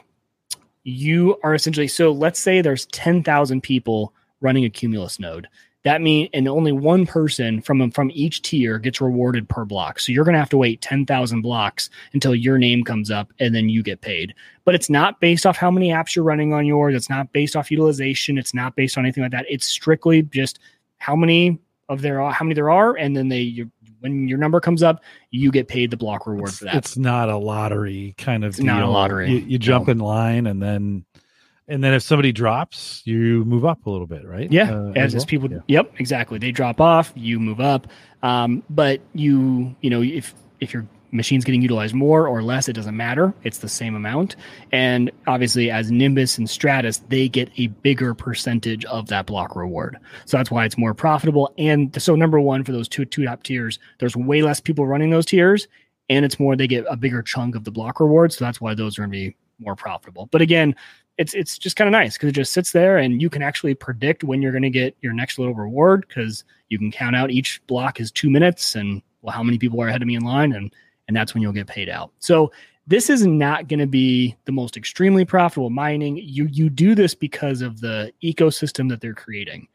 you 0.84 1.40
are 1.42 1.56
essentially 1.56 1.88
so 1.88 2.12
let's 2.12 2.42
say 2.42 2.60
there's 2.60 2.88
10,000 2.88 3.62
people 3.62 4.14
running 4.42 4.66
a 4.66 4.70
Cumulus 4.70 5.18
node 5.18 5.48
that 5.84 6.02
means 6.02 6.30
and 6.34 6.48
only 6.48 6.72
one 6.72 7.06
person 7.06 7.62
from 7.62 7.92
from 7.92 8.10
each 8.14 8.42
tier 8.42 8.80
gets 8.80 9.02
rewarded 9.02 9.48
per 9.50 9.66
block. 9.66 10.00
So 10.00 10.12
you're 10.12 10.24
going 10.24 10.34
to 10.34 10.40
have 10.40 10.50
to 10.50 10.58
wait 10.58 10.82
10,000 10.82 11.42
blocks 11.42 11.90
until 12.14 12.34
your 12.34 12.58
name 12.58 12.84
comes 12.84 13.12
up 13.12 13.32
and 13.40 13.54
then 13.54 13.68
you 13.70 13.84
get 13.84 14.00
paid. 14.02 14.34
But 14.66 14.76
it's 14.76 14.90
not 14.90 15.20
based 15.20 15.46
off 15.46 15.58
how 15.58 15.70
many 15.70 15.90
apps 15.90 16.16
you're 16.16 16.24
running 16.24 16.54
on 16.54 16.66
yours. 16.66 16.96
It's 16.96 17.10
not 17.10 17.34
based 17.34 17.56
off 17.58 17.70
utilization. 17.70 18.38
It's 18.38 18.54
not 18.54 18.76
based 18.76 18.98
on 18.98 19.04
anything 19.06 19.24
like 19.24 19.34
that. 19.34 19.46
It's 19.50 19.66
strictly 19.68 20.22
just 20.22 20.60
how 21.00 21.16
many 21.18 21.60
of 21.90 22.02
there 22.02 22.22
are 22.22 22.32
how 22.32 22.46
many 22.46 22.56
there 22.56 22.70
are 22.72 22.96
and 22.96 23.16
then 23.16 23.28
they 23.28 23.42
you, 23.42 23.70
when 24.00 24.26
your 24.26 24.38
number 24.38 24.62
comes 24.62 24.82
up 24.82 25.04
you 25.32 25.52
get 25.52 25.68
paid 25.68 25.92
the 25.92 25.98
block 25.98 26.26
reward 26.26 26.48
it's, 26.48 26.60
for 26.60 26.64
that. 26.66 26.76
it's 26.76 26.98
not 26.98 27.28
a 27.28 27.36
lottery 27.36 28.16
kind 28.18 28.46
of 28.46 28.52
It's 28.52 28.60
not 28.62 28.84
a 28.84 28.88
lottery. 28.88 29.30
you, 29.30 29.38
you 29.40 29.60
jump 29.60 29.88
No. 29.88 29.92
in 29.92 30.00
line 30.00 30.48
and 30.48 30.62
then 30.64 31.04
and 31.68 31.84
then 31.84 31.94
if 31.94 32.04
somebody 32.04 32.32
drops 32.32 33.02
you 33.06 33.44
move 33.46 33.66
up 33.66 33.86
a 33.86 33.90
little 33.90 34.08
bit 34.08 34.26
right 34.26 34.52
Yeah, 34.52 34.72
Uh, 34.74 34.92
as, 34.96 35.14
well? 35.14 35.22
as 35.22 35.26
people. 35.26 35.52
Yeah. 35.52 35.60
Yep, 35.68 35.94
exactly. 36.00 36.38
They 36.40 36.52
drop 36.52 36.82
off, 36.82 37.12
you 37.16 37.40
move 37.40 37.60
up. 37.60 37.88
Um, 38.22 38.64
but 38.70 39.02
you, 39.14 39.76
you 39.82 39.90
know, 39.90 40.02
if 40.02 40.34
if 40.60 40.74
your 40.74 40.88
machine's 41.12 41.46
getting 41.46 41.62
utilized 41.62 41.94
more 41.94 42.28
or 42.28 42.42
less, 42.42 42.68
it 42.68 42.74
doesn't 42.74 42.98
matter. 42.98 43.34
It's 43.44 43.60
the 43.60 43.70
same 43.70 43.96
amount. 43.96 44.36
And 44.72 45.12
obviously, 45.28 45.70
as 45.70 45.92
Nimbus 45.92 46.38
and 46.40 46.50
Stratus, 46.50 46.98
they 47.10 47.30
get 47.30 47.52
a 47.58 47.68
bigger 47.68 48.14
percentage 48.16 48.84
of 48.86 49.08
that 49.10 49.28
block 49.28 49.56
reward. 49.56 49.98
So 50.26 50.38
that's 50.38 50.50
why 50.50 50.66
it's 50.66 50.78
more 50.78 50.94
profitable. 50.96 51.54
And 51.58 52.02
so 52.02 52.16
number 52.16 52.40
one 52.40 52.64
for 52.64 52.72
those 52.72 52.88
two 52.88 53.06
two 53.06 53.26
top 53.26 53.44
tiers, 53.44 53.78
there's 54.00 54.16
way 54.16 54.42
less 54.42 54.60
people 54.60 54.88
running 54.88 55.12
those 55.12 55.26
tiers, 55.26 55.68
and 56.10 56.26
it's 56.26 56.40
more 56.40 56.56
they 56.56 56.68
get 56.68 56.86
a 56.90 56.96
bigger 56.98 57.22
chunk 57.22 57.56
of 57.56 57.64
the 57.64 57.72
block 57.72 58.00
reward. 58.00 58.34
So 58.34 58.44
that's 58.46 58.60
why 58.60 58.74
those 58.74 58.98
are 58.98 59.02
going 59.04 59.12
to 59.12 59.18
be 59.30 59.36
more 59.60 59.76
profitable. 59.76 60.28
But 60.32 60.42
again, 60.42 60.76
it's 61.24 61.34
it's 61.34 61.58
just 61.58 61.78
kind 61.78 61.88
of 61.88 61.94
nice 61.94 62.16
because 62.16 62.30
it 62.30 62.34
just 62.34 62.52
sits 62.52 62.74
there 62.74 62.98
and 62.98 63.22
you 63.22 63.30
can 63.30 63.42
actually 63.42 63.74
predict 63.74 64.26
when 64.26 64.42
you're 64.42 64.52
going 64.52 64.62
to 64.62 64.70
get 64.70 64.96
your 65.02 65.14
next 65.14 65.40
little 65.40 65.56
reward 65.56 66.06
because 66.08 66.44
you 66.68 66.78
can 66.78 66.92
count 66.92 67.16
out 67.16 67.32
each 67.32 67.66
block 67.68 68.02
is 68.02 68.12
two 68.12 68.30
minutes 68.30 68.76
and 68.76 69.02
well 69.22 69.34
how 69.34 69.42
many 69.42 69.58
people 69.58 69.82
are 69.82 69.88
ahead 69.88 70.02
of 70.02 70.08
me 70.08 70.16
in 70.16 70.24
line 70.24 70.52
and 70.52 70.76
and 71.08 71.16
that's 71.16 71.34
when 71.34 71.42
you'll 71.42 71.54
get 71.54 71.68
paid 71.68 71.90
out. 71.90 72.12
So 72.20 72.52
this 72.88 73.10
is 73.10 73.26
not 73.26 73.70
going 73.70 73.80
to 73.80 73.88
be 73.88 74.36
the 74.46 74.52
most 74.52 74.76
extremely 74.76 75.24
profitable 75.24 75.70
mining. 75.70 76.18
You 76.18 76.48
you 76.52 76.70
do 76.70 76.94
this 76.94 77.16
because 77.16 77.62
of 77.62 77.80
the 77.80 78.12
ecosystem 78.22 78.90
that 78.90 79.00
they're 79.00 79.14
creating. 79.14 79.68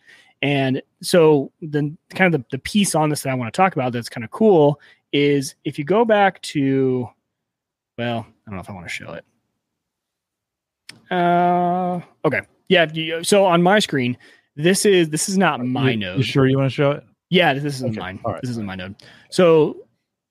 And 0.43 0.83
so 1.03 1.51
the 1.63 1.97
kind 2.11 2.35
of 2.35 2.43
the, 2.43 2.47
the 2.57 2.63
piece 2.63 2.95
on 2.95 3.09
this 3.09 3.23
that 3.23 3.31
I 3.31 3.35
want 3.35 3.53
to 3.53 3.57
talk 3.57 3.75
about 3.75 3.93
that's 3.93 4.11
kind 4.11 4.25
of 4.25 4.31
cool 4.31 4.81
is 5.13 5.55
if 5.65 5.79
you 5.79 5.85
go 5.85 6.05
back 6.05 6.43
to 6.43 7.09
well, 7.97 8.27
I 8.47 8.51
don't 8.51 8.55
know 8.55 8.61
if 8.61 8.71
I 8.71 8.75
want 8.75 8.87
to 8.87 8.93
show 8.93 9.13
it. 9.15 9.25
Uh, 11.11 12.01
okay. 12.25 12.41
Yeah. 12.69 12.87
you- 12.93 13.25
So 13.25 13.45
on 13.47 13.63
my 13.63 13.79
screen, 13.79 14.17
this 14.57 14.85
is 14.85 15.09
this 15.11 15.29
is 15.29 15.39
not 15.39 15.65
my 15.65 15.91
you, 15.93 15.97
node. 15.97 16.19
you 16.19 16.23
sure 16.23 16.47
you 16.47 16.59
want 16.59 16.71
to 16.71 16.75
show 16.75 16.91
it 16.93 17.05
Yeah, 17.31 17.55
this 17.55 17.65
isn't 17.65 17.91
Okay, 17.91 17.99
mine. 18.01 18.21
right. 18.25 18.41
This 18.43 18.51
isn't 18.51 18.67
my 18.67 18.75
node. 18.75 18.97
So 19.31 19.77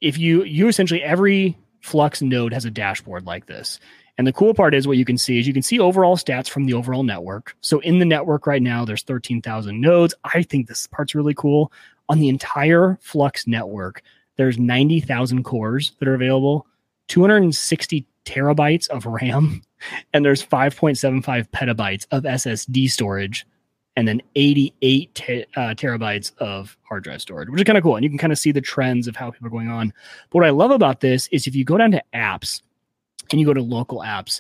if 0.02 0.18
you 0.18 0.44
you 0.44 0.68
essentially 0.68 1.02
every 1.02 1.58
Flux 1.82 2.22
node 2.22 2.54
has 2.54 2.66
a 2.66 2.72
dashboard 2.72 3.26
like 3.26 3.46
this. 3.46 3.80
And 4.18 4.26
the 4.26 4.34
cool 4.34 4.54
part 4.56 4.74
is 4.74 4.88
what 4.88 4.98
you 4.98 5.06
can 5.06 5.18
see 5.18 5.38
is 5.40 5.48
you 5.48 5.54
can 5.54 5.62
see 5.62 5.80
overall 5.80 6.18
stats 6.18 6.50
from 6.50 6.66
the 6.66 6.74
overall 6.74 7.04
network. 7.04 7.56
So 7.62 7.80
in 7.82 8.00
the 8.00 8.06
network 8.06 8.48
right 8.48 8.64
now, 8.64 8.84
there's 8.84 9.04
13,000 9.04 9.80
nodes. 9.80 10.16
I 10.24 10.42
think 10.42 10.68
this 10.68 10.88
part's 10.88 11.14
really 11.14 11.36
cool. 11.36 11.72
On 12.10 12.18
the 12.20 12.28
entire 12.28 12.98
Flux 13.00 13.46
network, 13.46 14.02
there's 14.36 14.58
90,000 14.58 15.44
cores 15.44 15.92
that 16.00 16.08
are 16.08 16.16
available, 16.16 16.66
260 17.10 18.06
terabytes 18.26 18.88
of 18.90 19.06
RAM, 19.06 19.62
and 20.14 20.24
there's 20.24 20.46
5.75 20.46 21.50
petabytes 21.50 22.06
of 22.12 22.24
SSD 22.24 22.90
storage 22.90 23.46
and 23.98 24.08
then 24.08 24.22
88 24.36 25.16
te- 25.16 25.46
uh, 25.56 25.74
terabytes 25.74 26.32
of 26.38 26.78
hard 26.84 27.04
drive 27.04 27.22
storage, 27.22 27.50
which 27.50 27.60
is 27.60 27.66
kind 27.66 27.78
of 27.78 27.84
cool. 27.84 27.96
And 27.96 28.04
you 28.04 28.10
can 28.10 28.20
kind 28.20 28.32
of 28.32 28.38
see 28.38 28.52
the 28.52 28.62
trends 28.62 29.08
of 29.08 29.16
how 29.16 29.32
people 29.32 29.48
are 29.48 29.52
going 29.52 29.70
on. 29.70 29.92
But 30.30 30.40
what 30.40 30.46
I 30.46 30.52
love 30.52 30.70
about 30.70 31.00
this 31.00 31.28
is 31.32 31.48
if 31.48 31.56
you 31.56 31.66
go 31.66 31.80
down 31.80 31.92
to 31.92 32.04
apps 32.14 32.62
and 33.32 33.40
you 33.40 33.46
go 33.46 33.56
to 33.56 33.62
local 33.62 34.02
apps, 34.02 34.40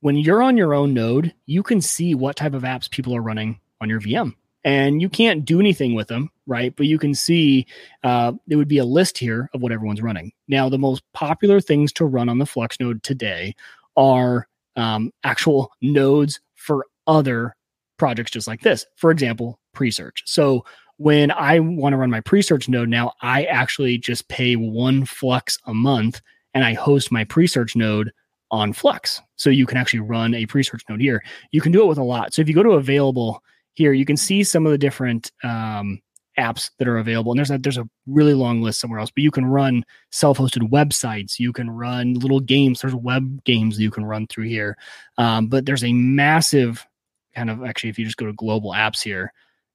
when 0.00 0.16
you're 0.16 0.42
on 0.42 0.56
your 0.56 0.74
own 0.74 0.92
node, 0.92 1.32
you 1.46 1.62
can 1.62 1.80
see 1.80 2.16
what 2.16 2.36
type 2.36 2.52
of 2.52 2.62
apps 2.62 2.90
people 2.90 3.14
are 3.14 3.22
running 3.22 3.60
on 3.80 3.88
your 3.88 4.00
VM. 4.00 4.34
And 4.64 5.00
you 5.00 5.08
can't 5.08 5.44
do 5.44 5.60
anything 5.60 5.94
with 5.94 6.08
them, 6.08 6.28
right? 6.48 6.74
But 6.74 6.86
you 6.86 6.98
can 6.98 7.14
see 7.14 7.66
uh, 8.02 8.32
there 8.48 8.58
would 8.58 8.66
be 8.66 8.78
a 8.78 8.84
list 8.84 9.16
here 9.16 9.48
of 9.54 9.62
what 9.62 9.70
everyone's 9.70 10.02
running. 10.02 10.32
Now, 10.48 10.68
the 10.68 10.78
most 10.78 11.04
popular 11.12 11.60
things 11.60 11.92
to 11.94 12.04
run 12.04 12.28
on 12.28 12.38
the 12.38 12.46
Flux 12.46 12.80
node 12.80 13.04
today 13.04 13.54
are 13.96 14.48
um, 14.76 15.10
actual 15.24 15.70
nodes 15.82 16.40
for 16.54 16.86
other 17.06 17.56
projects 17.98 18.30
just 18.30 18.46
like 18.46 18.60
this. 18.60 18.86
For 18.96 19.10
example, 19.10 19.58
Presearch. 19.74 20.22
So 20.24 20.64
when 20.98 21.30
I 21.30 21.58
want 21.58 21.92
to 21.92 21.96
run 21.98 22.10
my 22.10 22.20
Presearch 22.20 22.68
node 22.68 22.88
now, 22.88 23.12
I 23.22 23.44
actually 23.44 23.98
just 23.98 24.28
pay 24.28 24.56
one 24.56 25.04
flux 25.04 25.58
a 25.66 25.74
month 25.74 26.20
and 26.54 26.64
I 26.64 26.74
host 26.74 27.12
my 27.12 27.24
Presearch 27.24 27.76
node 27.76 28.12
on 28.50 28.72
Flux. 28.72 29.20
So 29.36 29.50
you 29.50 29.66
can 29.66 29.76
actually 29.76 30.00
run 30.00 30.34
a 30.34 30.46
Presearch 30.46 30.82
node 30.88 31.00
here. 31.00 31.22
You 31.50 31.60
can 31.60 31.72
do 31.72 31.82
it 31.82 31.86
with 31.86 31.98
a 31.98 32.04
lot. 32.04 32.32
So 32.32 32.40
if 32.42 32.48
you 32.48 32.54
go 32.54 32.62
to 32.62 32.70
available 32.70 33.42
here, 33.74 33.92
you 33.92 34.04
can 34.04 34.16
see 34.16 34.42
some 34.42 34.64
of 34.64 34.72
the 34.72 34.78
different 34.78 35.32
um, 35.44 36.00
apps 36.38 36.70
that 36.78 36.88
are 36.88 36.98
available. 36.98 37.32
And 37.32 37.38
there's 37.38 37.50
a 37.50 37.58
there's 37.58 37.78
a 37.78 37.88
really 38.06 38.34
long 38.34 38.62
list 38.62 38.80
somewhere 38.80 39.00
else, 39.00 39.10
but 39.10 39.22
you 39.22 39.30
can 39.30 39.46
run 39.46 39.84
self-hosted 40.10 40.70
websites. 40.70 41.38
You 41.38 41.52
can 41.52 41.70
run 41.70 42.14
little 42.14 42.40
games. 42.40 42.80
There's 42.80 42.94
web 42.94 43.42
games 43.44 43.76
that 43.76 43.82
you 43.82 43.90
can 43.90 44.04
run 44.04 44.26
through 44.26 44.48
here. 44.48 44.76
Um, 45.18 45.48
but 45.48 45.66
there's 45.66 45.84
a 45.84 45.92
massive 45.92 46.86
kind 47.34 47.50
of 47.50 47.64
actually, 47.64 47.90
if 47.90 47.98
you 47.98 48.04
just 48.04 48.16
go 48.16 48.26
to 48.26 48.32
global 48.32 48.70
apps 48.72 49.02
here, 49.02 49.32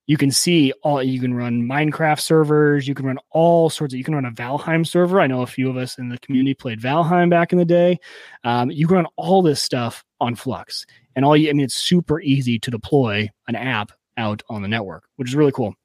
you 0.07 0.17
can 0.17 0.31
see 0.31 0.73
all 0.83 1.01
you 1.01 1.21
can 1.21 1.33
run 1.33 1.63
Minecraft 1.63 2.19
servers, 2.19 2.87
you 2.87 2.95
can 2.95 3.05
run 3.05 3.19
all 3.29 3.69
sorts 3.69 3.93
of 3.93 3.97
you 3.97 4.03
can 4.03 4.15
run 4.15 4.25
a 4.25 4.31
Valheim 4.31 4.85
server. 4.85 5.21
I 5.21 5.27
know 5.27 5.41
a 5.41 5.47
few 5.47 5.69
of 5.69 5.77
us 5.77 5.97
in 5.97 6.09
the 6.09 6.17
community 6.19 6.53
played 6.53 6.81
Valheim 6.81 7.29
back 7.29 7.53
in 7.53 7.59
the 7.59 7.65
day. 7.65 7.99
Um, 8.43 8.71
you 8.71 8.87
can 8.87 8.97
run 8.97 9.07
all 9.15 9.41
this 9.41 9.61
stuff 9.61 10.03
on 10.19 10.35
Flux. 10.35 10.85
And 11.15 11.23
all 11.23 11.37
you 11.37 11.49
I 11.49 11.53
mean 11.53 11.65
it's 11.65 11.75
super 11.75 12.19
easy 12.21 12.59
to 12.59 12.71
deploy 12.71 13.29
an 13.47 13.55
app 13.55 13.91
out 14.17 14.43
on 14.49 14.61
the 14.61 14.67
network, 14.67 15.03
which 15.15 15.29
is 15.29 15.35
really 15.35 15.51
cool. 15.51 15.75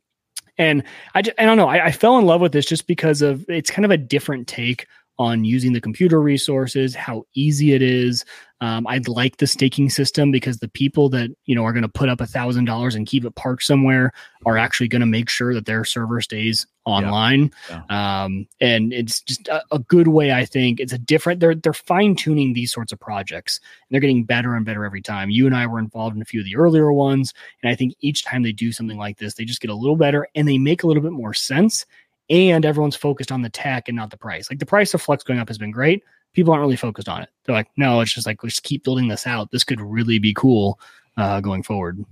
And 0.59 0.83
I, 1.15 1.23
just, 1.23 1.39
I 1.39 1.45
don't 1.45 1.57
know, 1.57 1.69
I, 1.69 1.87
I 1.87 1.93
fell 1.93 2.19
in 2.19 2.25
love 2.25 2.41
with 2.41 2.53
this 2.53 2.67
just 2.67 2.87
because 2.87 3.23
of 3.23 3.45
it's 3.49 3.71
kind 3.71 3.85
of 3.85 3.91
a 3.91 3.97
different 3.97 4.47
take 4.47 4.87
on 5.19 5.45
using 5.45 5.73
the 5.73 5.81
computer 5.81 6.21
resources, 6.21 6.95
how 6.95 7.25
easy 7.35 7.73
it 7.73 7.83
is. 7.83 8.25
Um, 8.61 8.87
I'd 8.87 9.07
like 9.07 9.37
the 9.37 9.47
staking 9.47 9.91
system 9.91 10.31
because 10.31 10.59
the 10.59 10.69
people 10.69 11.11
that 11.11 11.31
you 11.45 11.55
know 11.55 11.65
are 11.65 11.73
going 11.73 11.83
to 11.83 11.89
put 11.89 12.09
up 12.09 12.23
a 12.23 12.27
thousand 12.27 12.65
dollars 12.65 12.95
and 12.95 13.07
keep 13.07 13.25
it 13.25 13.35
parked 13.35 13.63
somewhere 13.63 14.13
are 14.47 14.57
actually 14.57 14.89
going 14.89 15.01
to 15.01 15.07
make 15.07 15.29
sure 15.29 15.53
that 15.53 15.67
their 15.67 15.85
server 15.85 16.23
stays 16.23 16.67
online. 16.87 17.51
Um, 17.91 18.47
and 18.61 18.95
it's 18.95 19.21
just 19.21 19.47
a, 19.49 19.63
a 19.73 19.79
good 19.79 20.09
way, 20.09 20.33
I 20.33 20.47
think. 20.47 20.81
It's 20.81 20.95
a 20.95 20.99
different. 20.99 21.41
They're 21.41 21.55
they're 21.55 21.75
fine 21.75 22.17
tuning 22.17 22.55
these 22.55 22.73
sorts 22.73 22.93
of 22.93 23.01
projects. 23.01 23.59
And 23.59 23.95
they're 23.95 24.01
getting 24.01 24.25
better 24.25 24.55
and 24.55 24.65
better 24.65 24.87
every 24.87 25.03
time. 25.03 25.29
You 25.29 25.45
and 25.47 25.55
I 25.55 25.67
were 25.67 25.79
involved 25.79 26.17
in 26.17 26.23
a 26.23 26.27
few 26.27 26.41
of 26.41 26.47
the 26.47 26.57
earlier 26.57 26.91
ones, 26.93 27.35
and 27.63 27.71
I 27.71 27.75
think 27.75 27.95
each 28.01 28.25
time 28.25 28.43
they 28.43 28.53
do 28.53 28.73
something 28.73 28.97
like 28.99 29.19
this, 29.19 29.35
they 29.35 29.45
just 29.45 29.61
get 29.61 29.71
a 29.71 29.75
little 29.75 29.97
better 29.97 30.29
and 30.35 30.49
they 30.49 30.57
make 30.57 30.83
a 30.83 30.87
little 30.87 31.03
bit 31.03 31.13
more 31.13 31.35
sense 31.35 31.85
and 32.31 32.65
everyone's 32.65 32.97
focused 32.97 33.31
on 33.33 33.43
the 33.43 33.51
tech 33.51 33.89
and 33.89 33.97
not 33.97 34.11
the 34.11 34.17
price. 34.17 34.51
Like 34.51 34.59
the 34.59 34.67
price 34.67 34.95
of 34.95 35.03
Flux 35.03 35.23
going 35.25 35.39
up 35.41 35.49
has 35.49 35.59
been 35.59 35.71
great. 35.71 36.03
People 36.33 36.53
aren't 36.53 36.63
really 36.63 36.77
focused 36.77 37.09
on 37.09 37.23
it. 37.23 37.29
They're 37.45 37.55
like, 37.55 37.69
no, 37.77 38.01
it's 38.01 38.13
just 38.13 38.27
like 38.27 38.43
let's 38.43 38.61
keep 38.61 38.85
building 38.85 39.09
this 39.09 39.27
out. 39.27 39.51
This 39.51 39.65
could 39.65 39.81
really 39.81 40.19
be 40.19 40.35
cool 40.35 40.79
uh, 41.17 41.41
going 41.41 41.63
forward. 41.63 42.05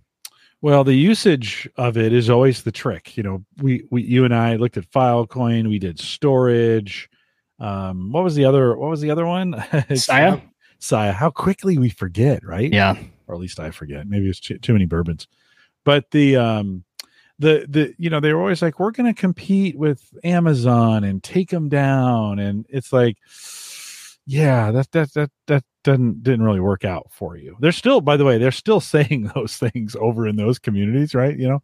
Well, 0.63 0.83
the 0.83 0.95
usage 0.95 1.69
of 1.77 1.99
it 1.99 2.13
is 2.15 2.31
always 2.31 2.63
the 2.63 2.73
trick. 2.73 3.17
You 3.19 3.23
know, 3.23 3.45
we, 3.61 3.85
we 3.91 4.03
you 4.03 4.25
and 4.25 4.35
I 4.35 4.57
looked 4.57 4.79
at 4.79 4.91
Filecoin, 4.91 5.69
we 5.69 5.79
did 5.79 5.99
storage. 6.01 7.11
Um, 7.59 8.13
what 8.13 8.25
was 8.25 8.35
the 8.35 8.45
other 8.47 8.77
what 8.77 8.89
was 8.91 9.01
the 9.01 9.11
other 9.11 9.27
one? 9.27 9.63
Saya? 9.95 10.41
Saya. 10.79 11.13
How 11.13 11.31
quickly 11.31 11.77
we 11.79 11.91
forget, 11.91 12.43
right? 12.45 12.73
Yeah, 12.73 12.97
Or 13.27 13.35
at 13.35 13.41
least 13.41 13.61
I 13.61 13.71
forget. 13.73 14.07
Maybe 14.07 14.29
it's 14.29 14.41
too, 14.41 14.59
too 14.59 14.73
many 14.73 14.87
bourbons. 14.87 15.29
but 15.85 16.11
the 16.13 16.37
um 16.37 16.85
the 17.39 17.67
the 17.69 17.95
you 17.99 18.11
know 18.11 18.21
they 18.21 18.33
were 18.33 18.41
always 18.41 18.63
like 18.63 18.79
we're 18.79 18.91
going 18.91 19.13
to 19.13 19.21
compete 19.21 19.77
with 19.77 20.03
Amazon 20.23 21.05
and 21.05 21.23
take 21.23 21.51
them 21.51 21.69
down 21.69 22.39
and 22.39 22.65
it's 22.69 22.93
like 22.93 23.17
yeah 24.27 24.71
that 24.71 24.91
that 24.93 25.13
that 25.15 25.31
that 25.47 25.65
didn't 25.85 26.23
didn't 26.23 26.45
really 26.45 26.61
work 26.61 26.85
out 26.85 27.09
for 27.11 27.37
you. 27.37 27.57
They're 27.61 27.73
still 27.73 28.01
by 28.01 28.17
the 28.17 28.25
way 28.25 28.39
they're 28.39 28.51
still 28.51 28.81
saying 28.95 29.31
those 29.35 29.57
things 29.57 29.95
over 30.01 30.27
in 30.27 30.37
those 30.37 30.59
communities, 30.59 31.15
right? 31.15 31.39
You 31.39 31.49
know. 31.49 31.63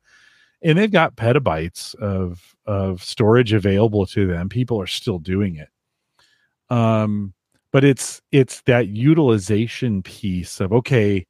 And 0.62 0.76
they've 0.76 0.92
got 0.92 1.16
petabytes 1.16 1.94
of 1.96 2.54
of 2.66 3.02
storage 3.02 3.52
available 3.54 4.06
to 4.06 4.26
them. 4.26 4.48
People 4.50 4.80
are 4.80 4.86
still 4.86 5.18
doing 5.18 5.56
it. 5.56 5.68
Um 6.74 7.32
but 7.72 7.84
it's 7.84 8.20
it's 8.30 8.60
that 8.62 8.88
utilization 8.88 10.02
piece 10.02 10.60
of 10.60 10.72
okay, 10.72 11.26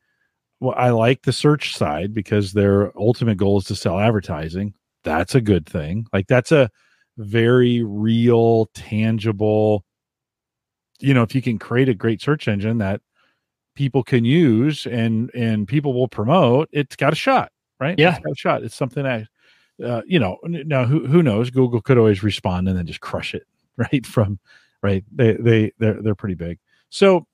well, 0.60 0.74
I 0.76 0.90
like 0.90 1.22
the 1.22 1.32
search 1.32 1.74
side 1.74 2.12
because 2.12 2.52
their 2.52 2.96
ultimate 2.98 3.38
goal 3.38 3.58
is 3.58 3.64
to 3.64 3.74
sell 3.74 3.98
advertising. 3.98 4.74
That's 5.04 5.34
a 5.34 5.40
good 5.40 5.66
thing. 5.66 6.06
Like 6.12 6.26
that's 6.26 6.52
a 6.52 6.70
very 7.16 7.82
real, 7.82 8.66
tangible. 8.74 9.84
You 11.00 11.14
know, 11.14 11.22
if 11.22 11.34
you 11.34 11.40
can 11.40 11.58
create 11.58 11.88
a 11.88 11.94
great 11.94 12.20
search 12.20 12.46
engine 12.46 12.78
that 12.78 13.00
people 13.74 14.02
can 14.02 14.26
use 14.26 14.86
and 14.86 15.30
and 15.34 15.66
people 15.66 15.94
will 15.94 16.08
promote, 16.08 16.68
it's 16.72 16.96
got 16.96 17.14
a 17.14 17.16
shot, 17.16 17.50
right? 17.80 17.98
Yeah, 17.98 18.16
it's 18.16 18.24
got 18.24 18.32
a 18.32 18.36
shot. 18.36 18.62
It's 18.62 18.76
something 18.76 19.04
that, 19.04 19.28
uh, 19.82 20.02
you 20.06 20.18
know, 20.18 20.36
now 20.44 20.84
who 20.84 21.06
who 21.06 21.22
knows? 21.22 21.48
Google 21.48 21.80
could 21.80 21.96
always 21.96 22.22
respond 22.22 22.68
and 22.68 22.76
then 22.76 22.86
just 22.86 23.00
crush 23.00 23.34
it, 23.34 23.46
right? 23.78 24.04
From 24.04 24.38
right, 24.82 25.04
they 25.10 25.32
they 25.34 25.72
they're 25.78 26.02
they're 26.02 26.14
pretty 26.14 26.34
big. 26.34 26.58
So 26.90 27.26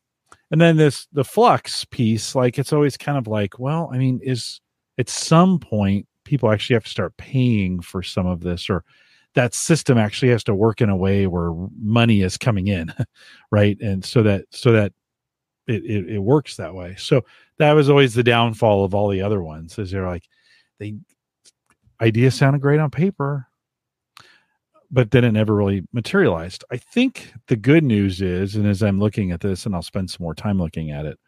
and 0.51 0.61
then 0.61 0.76
this 0.76 1.07
the 1.12 1.24
flux 1.24 1.84
piece 1.86 2.34
like 2.34 2.59
it's 2.59 2.72
always 2.72 2.97
kind 2.97 3.18
of 3.18 3.26
like 3.26 3.59
well 3.59 3.90
i 3.92 3.99
mean 3.99 4.20
is 4.22 4.61
at 4.99 5.09
some 5.09 5.59
point 5.59 6.07
people 6.24 6.51
actually 6.51 6.74
have 6.74 6.84
to 6.84 6.90
start 6.90 7.16
paying 7.16 7.80
for 7.80 8.03
some 8.03 8.26
of 8.26 8.40
this 8.40 8.68
or 8.68 8.84
that 9.36 9.55
system 9.55 9.99
actually 9.99 10.30
has 10.30 10.42
to 10.42 10.55
work 10.55 10.80
in 10.80 10.88
a 10.88 10.97
way 10.97 11.26
where 11.26 11.53
money 11.78 12.22
is 12.22 12.38
coming 12.38 12.68
in 12.68 12.92
right? 13.51 13.78
And 13.80 14.05
so 14.05 14.22
that 14.24 14.47
so 14.51 14.72
that 14.72 14.92
it, 15.68 15.84
it, 15.84 16.11
it 16.14 16.18
works 16.18 16.57
that 16.57 16.74
way. 16.74 16.94
So 16.97 17.22
that 17.59 17.72
was 17.72 17.90
always 17.90 18.14
the 18.14 18.22
downfall 18.22 18.84
of 18.84 18.94
all 18.94 19.09
the 19.09 19.22
other 19.22 19.42
ones 19.42 19.78
is 19.78 19.90
they're 19.90 20.07
like 20.07 20.24
they 20.78 20.94
ideas 22.01 22.34
sounded 22.34 22.61
great 22.61 22.80
on 22.80 22.90
paper 22.90 23.47
but 24.97 25.11
then 25.11 25.24
it 25.24 25.32
never 25.32 25.55
really 25.55 25.86
materialized. 25.92 26.64
I 26.72 26.78
think 26.78 27.34
the 27.49 27.57
good 27.57 27.84
news 27.84 28.22
is, 28.22 28.57
and 28.57 28.66
as 28.66 28.82
I'm 28.82 28.99
looking 28.99 29.30
at 29.30 29.42
this, 29.42 29.66
and 29.66 29.74
I'll 29.74 29.82
spend 29.82 30.09
some 30.09 30.24
more 30.24 30.34
time 30.34 30.59
looking 30.59 30.90
at 30.90 31.05
it, 31.05 31.18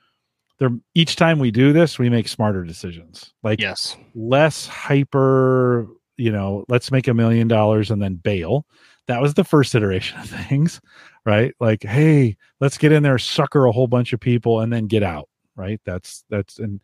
there 0.59 0.71
each 0.95 1.17
time 1.17 1.39
we 1.39 1.51
do 1.51 1.75
this, 1.75 1.99
we 1.99 2.09
make 2.09 2.29
smarter 2.29 2.65
decisions. 2.65 3.35
Like 3.43 3.61
yes, 3.61 3.95
less 4.15 4.67
hyper, 4.67 5.87
you 6.17 6.33
know, 6.33 6.65
let's 6.71 6.91
make 6.91 7.09
a 7.09 7.15
million 7.15 7.47
dollars 7.47 7.91
and 7.91 8.01
then 8.01 8.15
bail. 8.15 8.65
That 9.07 9.21
was 9.21 9.35
the 9.35 9.45
first 9.45 9.75
iteration 9.75 10.19
of 10.19 10.31
things, 10.49 10.81
right? 11.27 11.55
Like, 11.61 11.83
hey, 11.83 12.39
let's 12.61 12.79
get 12.79 12.91
in 12.91 13.03
there, 13.03 13.19
sucker 13.19 13.67
a 13.67 13.73
whole 13.73 13.87
bunch 13.87 14.15
of 14.15 14.21
people, 14.21 14.61
and 14.61 14.73
then 14.73 14.87
get 14.87 15.03
out. 15.03 15.29
Right. 15.57 15.79
That's 15.85 16.25
that's 16.31 16.59
and 16.59 16.81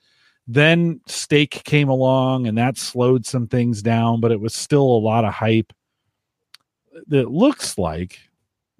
then 0.46 1.00
stake 1.06 1.62
came 1.64 1.88
along 1.88 2.46
and 2.46 2.58
that 2.58 2.76
slowed 2.76 3.24
some 3.24 3.46
things 3.46 3.80
down, 3.80 4.20
but 4.20 4.32
it 4.32 4.40
was 4.40 4.54
still 4.54 4.82
a 4.82 5.00
lot 5.00 5.24
of 5.24 5.32
hype 5.32 5.72
that 7.08 7.30
looks 7.30 7.78
like 7.78 8.18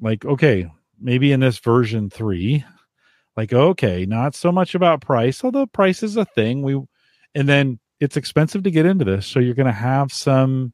like 0.01 0.25
okay 0.25 0.71
maybe 1.01 1.33
in 1.33 1.41
this 1.41 1.59
version 1.59 2.11
3 2.11 2.65
like 3.37 3.53
okay 3.53 4.07
not 4.07 4.35
so 4.35 4.53
much 4.53 4.75
about 4.75 5.01
price 5.01 5.43
although 5.45 5.67
price 5.67 6.03
is 6.03 6.17
a 6.17 6.25
thing. 6.25 6.63
We 6.63 6.81
and 7.35 7.49
then 7.49 7.79
it's 8.01 8.17
expensive 8.17 8.63
to 8.65 8.71
get 8.71 8.87
into 8.87 9.05
this 9.05 9.27
so 9.27 9.41
you're 9.41 9.55
going 9.55 9.67
to 9.67 9.73
have 9.73 10.13
some 10.13 10.73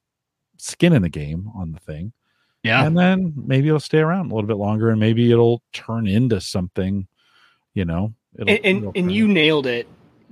skin 0.59 0.93
in 0.93 1.03
the 1.03 1.09
game 1.09 1.51
on 1.55 1.73
the 1.73 1.81
thing. 1.81 2.13
Yeah. 2.63 2.85
And 2.85 2.99
then 2.99 3.33
maybe 3.37 3.69
it'll 3.69 3.81
stay 3.81 4.01
around 4.01 4.31
a 4.31 4.35
little 4.35 4.49
bit 4.49 4.59
longer 4.59 4.91
and 4.91 5.01
maybe 5.01 5.31
it'll 5.33 5.63
turn 5.73 6.07
into 6.07 6.41
something 6.41 7.07
you 7.75 7.85
know? 7.85 8.15
And 8.39 8.51
and, 8.51 8.97
and 8.97 9.13
you 9.13 9.27
nailed 9.27 9.67
it. 9.67 9.87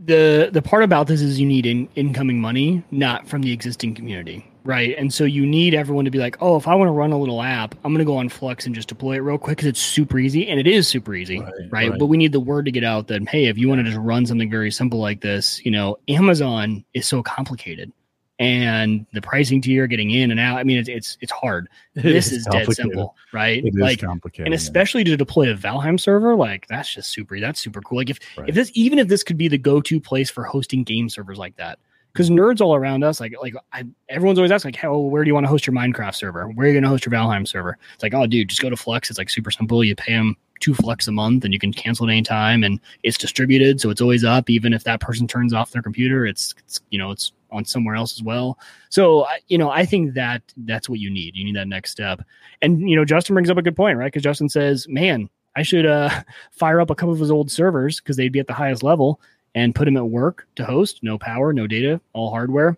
The 0.04 0.50
the 0.52 0.62
part 0.62 0.84
about 0.84 1.08
this 1.08 1.20
is 1.20 1.40
you 1.40 1.46
need 1.46 1.66
in, 1.66 1.88
incoming 1.96 2.40
money 2.40 2.84
not 2.90 3.26
from 3.26 3.42
the 3.42 3.52
existing 3.52 3.94
community 3.94 4.47
right 4.68 4.96
and 4.98 5.12
so 5.12 5.24
you 5.24 5.46
need 5.46 5.74
everyone 5.74 6.04
to 6.04 6.10
be 6.10 6.18
like 6.18 6.36
oh 6.40 6.54
if 6.56 6.68
i 6.68 6.74
want 6.74 6.86
to 6.86 6.92
run 6.92 7.10
a 7.10 7.18
little 7.18 7.42
app 7.42 7.74
i'm 7.84 7.92
going 7.92 7.98
to 7.98 8.04
go 8.04 8.16
on 8.16 8.28
flux 8.28 8.66
and 8.66 8.74
just 8.74 8.86
deploy 8.86 9.16
it 9.16 9.20
real 9.20 9.38
quick 9.38 9.56
because 9.56 9.66
it's 9.66 9.80
super 9.80 10.18
easy 10.18 10.46
and 10.46 10.60
it 10.60 10.66
is 10.66 10.86
super 10.86 11.14
easy 11.14 11.40
right, 11.40 11.52
right? 11.70 11.90
right, 11.90 11.98
but 11.98 12.06
we 12.06 12.18
need 12.18 12.32
the 12.32 12.38
word 12.38 12.66
to 12.66 12.70
get 12.70 12.84
out 12.84 13.08
that 13.08 13.26
hey 13.28 13.46
if 13.46 13.56
you 13.56 13.66
want 13.68 13.78
to 13.80 13.84
just 13.84 13.96
run 13.98 14.26
something 14.26 14.50
very 14.50 14.70
simple 14.70 15.00
like 15.00 15.22
this 15.22 15.64
you 15.64 15.70
know 15.70 15.96
amazon 16.08 16.84
is 16.92 17.06
so 17.06 17.22
complicated 17.22 17.90
and 18.38 19.04
the 19.12 19.20
pricing 19.20 19.60
tier 19.60 19.88
getting 19.88 20.10
in 20.10 20.30
and 20.30 20.38
out. 20.38 20.58
I 20.58 20.64
mean, 20.64 20.78
it's 20.78 20.88
it's, 20.88 21.18
it's 21.20 21.32
hard. 21.32 21.68
This 21.94 22.28
is, 22.28 22.32
is 22.32 22.46
dead 22.46 22.72
simple, 22.72 23.16
right? 23.32 23.64
It 23.64 23.74
like, 23.74 24.00
complicated, 24.00 24.46
and 24.46 24.54
especially 24.54 25.02
to 25.02 25.16
deploy 25.16 25.50
a 25.50 25.56
Valheim 25.56 25.98
server, 25.98 26.36
like 26.36 26.68
that's 26.68 26.94
just 26.94 27.10
super. 27.10 27.40
That's 27.40 27.58
super 27.58 27.80
cool. 27.80 27.98
Like 27.98 28.10
if 28.10 28.20
right. 28.36 28.48
if 28.48 28.54
this 28.54 28.70
even 28.74 29.00
if 29.00 29.08
this 29.08 29.24
could 29.24 29.36
be 29.36 29.48
the 29.48 29.58
go 29.58 29.80
to 29.80 29.98
place 29.98 30.30
for 30.30 30.44
hosting 30.44 30.84
game 30.84 31.08
servers 31.08 31.38
like 31.38 31.56
that, 31.56 31.80
because 32.12 32.30
nerds 32.30 32.60
all 32.60 32.74
around 32.74 33.04
us, 33.04 33.20
like 33.20 33.34
like 33.40 33.54
I, 33.72 33.84
everyone's 34.08 34.38
always 34.38 34.50
asking, 34.50 34.70
like, 34.72 34.76
"How 34.76 34.96
where 34.96 35.24
do 35.24 35.28
you 35.28 35.34
want 35.34 35.44
to 35.44 35.48
host 35.48 35.66
your 35.66 35.74
Minecraft 35.74 36.14
server? 36.14 36.48
Where 36.48 36.64
are 36.64 36.68
you 36.68 36.74
going 36.74 36.82
to 36.82 36.88
host 36.88 37.06
your 37.06 37.12
Valheim 37.12 37.46
server?" 37.46 37.78
It's 37.94 38.02
like, 38.02 38.14
oh, 38.14 38.26
dude, 38.26 38.48
just 38.48 38.62
go 38.62 38.70
to 38.70 38.76
Flux. 38.76 39.10
It's 39.10 39.18
like 39.18 39.30
super 39.30 39.50
simple. 39.50 39.84
You 39.84 39.94
pay 39.94 40.12
them 40.12 40.36
two 40.60 40.74
Flux 40.74 41.06
a 41.06 41.12
month, 41.12 41.44
and 41.44 41.52
you 41.52 41.60
can 41.60 41.72
cancel 41.72 42.06
at 42.06 42.12
any 42.12 42.22
time, 42.22 42.64
and 42.64 42.80
it's 43.02 43.18
distributed, 43.18 43.80
so 43.80 43.90
it's 43.90 44.00
always 44.00 44.24
up. 44.24 44.50
Even 44.50 44.72
if 44.72 44.84
that 44.84 45.00
person 45.00 45.26
turns 45.26 45.52
off 45.52 45.70
their 45.70 45.82
computer, 45.82 46.26
it's, 46.26 46.54
it's 46.58 46.80
you 46.90 46.98
know 46.98 47.10
it's 47.10 47.32
on 47.50 47.64
somewhere 47.64 47.94
else 47.94 48.14
as 48.14 48.22
well. 48.22 48.58
So 48.90 49.26
you 49.48 49.58
know, 49.58 49.70
I 49.70 49.84
think 49.84 50.14
that 50.14 50.42
that's 50.56 50.88
what 50.88 50.98
you 50.98 51.10
need. 51.10 51.36
You 51.36 51.44
need 51.44 51.56
that 51.56 51.68
next 51.68 51.90
step. 51.90 52.20
And 52.62 52.88
you 52.88 52.96
know, 52.96 53.04
Justin 53.04 53.34
brings 53.34 53.50
up 53.50 53.56
a 53.56 53.62
good 53.62 53.76
point, 53.76 53.98
right? 53.98 54.06
Because 54.06 54.22
Justin 54.22 54.48
says, 54.48 54.86
"Man, 54.88 55.28
I 55.56 55.62
should 55.62 55.86
uh, 55.86 56.10
fire 56.50 56.80
up 56.80 56.90
a 56.90 56.94
couple 56.94 57.12
of 57.12 57.20
his 57.20 57.30
old 57.30 57.50
servers 57.50 58.00
because 58.00 58.16
they'd 58.16 58.32
be 58.32 58.40
at 58.40 58.46
the 58.46 58.54
highest 58.54 58.82
level." 58.82 59.20
And 59.54 59.74
put 59.74 59.84
them 59.84 59.96
at 59.96 60.08
work 60.08 60.46
to 60.56 60.64
host. 60.64 61.00
No 61.02 61.18
power, 61.18 61.52
no 61.52 61.66
data, 61.66 62.00
all 62.12 62.30
hardware. 62.30 62.76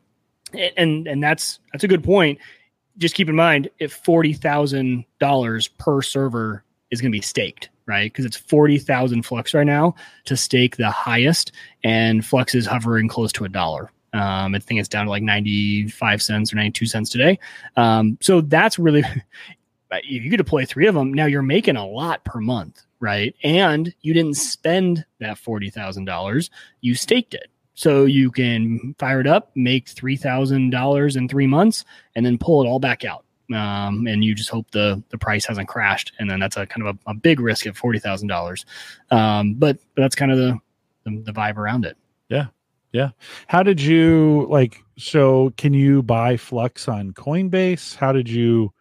And 0.76 1.06
and 1.06 1.22
that's 1.22 1.60
that's 1.72 1.84
a 1.84 1.88
good 1.88 2.04
point. 2.04 2.38
Just 2.98 3.14
keep 3.14 3.28
in 3.28 3.36
mind 3.36 3.70
if 3.78 3.92
forty 3.92 4.32
thousand 4.32 5.04
dollars 5.18 5.68
per 5.68 6.02
server 6.02 6.64
is 6.90 7.00
going 7.00 7.12
to 7.12 7.16
be 7.16 7.22
staked, 7.22 7.70
right? 7.86 8.12
Because 8.12 8.24
it's 8.24 8.36
forty 8.36 8.78
thousand 8.78 9.22
Flux 9.22 9.54
right 9.54 9.66
now 9.66 9.94
to 10.24 10.36
stake 10.36 10.76
the 10.76 10.90
highest, 10.90 11.52
and 11.84 12.24
Flux 12.24 12.54
is 12.54 12.66
hovering 12.66 13.08
close 13.08 13.32
to 13.32 13.44
a 13.44 13.48
dollar. 13.48 13.90
Um, 14.12 14.54
I 14.54 14.58
think 14.58 14.80
it's 14.80 14.88
down 14.88 15.04
to 15.06 15.10
like 15.10 15.22
95 15.22 16.22
cents 16.22 16.52
or 16.52 16.56
92 16.56 16.86
cents 16.86 17.10
today. 17.10 17.38
Um, 17.76 18.18
so 18.20 18.40
that's 18.40 18.78
really, 18.78 19.04
if 19.90 20.24
you 20.24 20.30
could 20.30 20.36
deploy 20.36 20.64
three 20.64 20.86
of 20.86 20.94
them, 20.94 21.14
now 21.14 21.26
you're 21.26 21.42
making 21.42 21.76
a 21.76 21.86
lot 21.86 22.24
per 22.24 22.40
month, 22.40 22.82
right? 23.00 23.34
And 23.42 23.92
you 24.02 24.14
didn't 24.14 24.36
spend 24.36 25.04
that 25.18 25.36
$40,000, 25.38 26.50
you 26.80 26.94
staked 26.94 27.34
it. 27.34 27.50
So 27.74 28.04
you 28.04 28.30
can 28.30 28.94
fire 28.98 29.20
it 29.20 29.26
up, 29.26 29.50
make 29.54 29.86
$3,000 29.86 31.16
in 31.16 31.28
three 31.28 31.46
months, 31.46 31.84
and 32.14 32.26
then 32.26 32.36
pull 32.36 32.62
it 32.62 32.68
all 32.68 32.78
back 32.78 33.04
out. 33.04 33.24
Um, 33.54 34.06
and 34.06 34.22
you 34.22 34.34
just 34.34 34.50
hope 34.50 34.70
the 34.70 35.02
the 35.10 35.18
price 35.18 35.44
hasn't 35.44 35.66
crashed, 35.66 36.12
and 36.20 36.30
then 36.30 36.38
that's 36.38 36.56
a 36.56 36.66
kind 36.66 36.86
of 36.86 36.96
a, 37.06 37.10
a 37.10 37.14
big 37.14 37.40
risk 37.40 37.66
at 37.66 37.76
forty 37.76 37.98
thousand 37.98 38.30
um, 38.30 38.36
dollars. 38.36 38.64
But 39.10 39.58
but 39.58 39.78
that's 39.96 40.14
kind 40.14 40.30
of 40.30 40.38
the, 40.38 40.58
the 41.04 41.22
the 41.24 41.32
vibe 41.32 41.56
around 41.56 41.84
it. 41.84 41.96
Yeah, 42.28 42.46
yeah. 42.92 43.10
How 43.48 43.64
did 43.64 43.80
you 43.80 44.46
like? 44.48 44.84
So 44.98 45.52
can 45.56 45.74
you 45.74 46.00
buy 46.02 46.36
Flux 46.36 46.86
on 46.86 47.12
Coinbase? 47.12 47.96
How 47.96 48.12
did 48.12 48.28
you? 48.28 48.72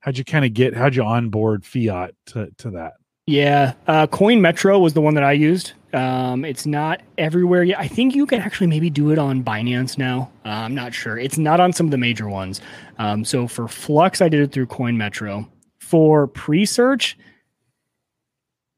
How'd 0.00 0.18
you 0.18 0.24
kind 0.24 0.44
of 0.44 0.52
get? 0.52 0.74
How'd 0.76 0.94
you 0.94 1.04
onboard 1.04 1.64
Fiat 1.64 2.14
to 2.26 2.50
to 2.58 2.70
that? 2.72 2.97
Yeah, 3.28 3.74
uh, 3.86 4.06
CoinMetro 4.06 4.80
was 4.80 4.94
the 4.94 5.02
one 5.02 5.12
that 5.12 5.22
I 5.22 5.32
used. 5.32 5.74
Um, 5.92 6.46
it's 6.46 6.64
not 6.64 7.02
everywhere 7.18 7.62
yet. 7.62 7.78
I 7.78 7.86
think 7.86 8.14
you 8.14 8.24
can 8.24 8.40
actually 8.40 8.68
maybe 8.68 8.88
do 8.88 9.10
it 9.10 9.18
on 9.18 9.44
Binance 9.44 9.98
now. 9.98 10.30
Uh, 10.46 10.48
I'm 10.48 10.74
not 10.74 10.94
sure. 10.94 11.18
It's 11.18 11.36
not 11.36 11.60
on 11.60 11.74
some 11.74 11.86
of 11.86 11.90
the 11.90 11.98
major 11.98 12.26
ones. 12.26 12.62
Um, 12.96 13.26
so 13.26 13.46
for 13.46 13.68
Flux, 13.68 14.22
I 14.22 14.30
did 14.30 14.40
it 14.40 14.52
through 14.52 14.68
CoinMetro. 14.68 15.46
For 15.78 16.26
Presearch, 16.26 17.16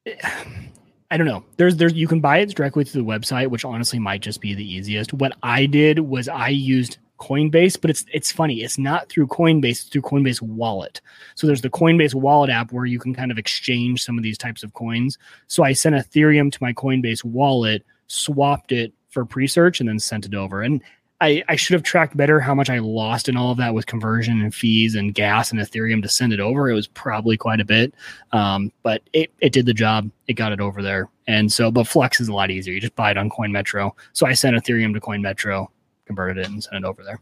I 1.13 1.17
don't 1.17 1.29
know. 1.29 1.45
There's 1.57 1.77
there's 1.77 1.93
you 1.93 2.09
can 2.09 2.19
buy 2.19 2.39
it 2.39 2.53
directly 2.53 2.83
through 2.83 3.03
the 3.03 3.09
website, 3.09 3.51
which 3.51 3.65
honestly 3.65 4.01
might 4.01 4.21
just 4.21 4.41
be 4.41 4.55
the 4.55 4.69
easiest. 4.69 5.13
What 5.13 5.37
I 5.45 5.67
did 5.67 6.01
was 6.01 6.27
I 6.27 6.49
used 6.49 6.99
Coinbase, 7.21 7.81
but 7.81 7.91
it's 7.91 8.05
it's 8.13 8.33
funny. 8.33 8.63
It's 8.63 8.79
not 8.79 9.09
through 9.09 9.29
Coinbase, 9.29 9.71
it's 9.71 9.85
through 9.85 10.03
Coinbase 10.03 10.43
Wallet. 10.43 11.01
So 11.35 11.47
there's 11.47 11.61
the 11.61 11.71
Coinbase 11.71 12.15
Wallet 12.15 12.51
app 12.51 12.73
where 12.73 12.87
you 12.87 12.99
can 12.99 13.15
kind 13.15 13.31
of 13.31 13.39
exchange 13.39 14.03
some 14.03 14.17
of 14.17 14.25
these 14.25 14.39
types 14.39 14.63
of 14.63 14.73
coins. 14.75 15.19
So 15.47 15.63
I 15.63 15.73
sent 15.73 15.95
Ethereum 15.95 16.51
to 16.51 16.59
my 16.63 16.73
Coinbase 16.73 17.25
wallet, 17.25 17.85
swapped 18.07 18.73
it 18.73 18.93
for 19.11 19.25
Presearch, 19.25 19.81
and 19.81 19.89
then 19.89 19.99
sent 19.99 20.27
it 20.27 20.35
over. 20.35 20.63
And 20.63 20.83
I, 21.23 21.45
I 21.49 21.57
should 21.57 21.75
have 21.75 21.83
tracked 21.83 22.17
better 22.17 22.41
how 22.41 22.55
much 22.55 22.71
I 22.71 22.79
lost 22.79 23.29
in 23.29 23.37
all 23.37 23.51
of 23.51 23.59
that 23.59 23.75
with 23.75 23.85
conversion 23.85 24.41
and 24.41 24.55
fees 24.55 24.95
and 24.95 25.15
gas 25.15 25.51
and 25.51 25.61
Ethereum 25.61 26.03
to 26.03 26.09
send 26.09 26.33
it 26.33 26.41
over. 26.41 26.71
It 26.71 26.75
was 26.75 26.87
probably 26.87 27.37
quite 27.37 27.61
a 27.61 27.65
bit, 27.65 27.95
um, 28.33 28.73
but 28.83 29.03
it, 29.13 29.31
it 29.41 29.53
did 29.53 29.67
the 29.67 29.75
job. 29.75 30.11
It 30.29 30.35
got 30.35 30.53
it 30.53 30.61
over 30.61 30.83
there. 30.83 31.11
And 31.27 31.53
so, 31.53 31.71
but 31.71 31.87
Flux 31.87 32.21
is 32.21 32.29
a 32.29 32.33
lot 32.33 32.51
easier. 32.51 32.73
You 32.73 32.81
just 32.81 32.97
buy 32.97 33.11
it 33.11 33.19
on 33.19 33.29
CoinMetro. 33.29 33.93
So 34.15 34.27
I 34.27 34.33
sent 34.33 34.57
Ethereum 34.57 34.95
to 34.95 35.01
CoinMetro, 35.01 35.69
converted 36.11 36.39
it 36.39 36.49
and 36.51 36.63
sent 36.63 36.85
it 36.85 36.89
over 36.89 37.05
there. 37.05 37.21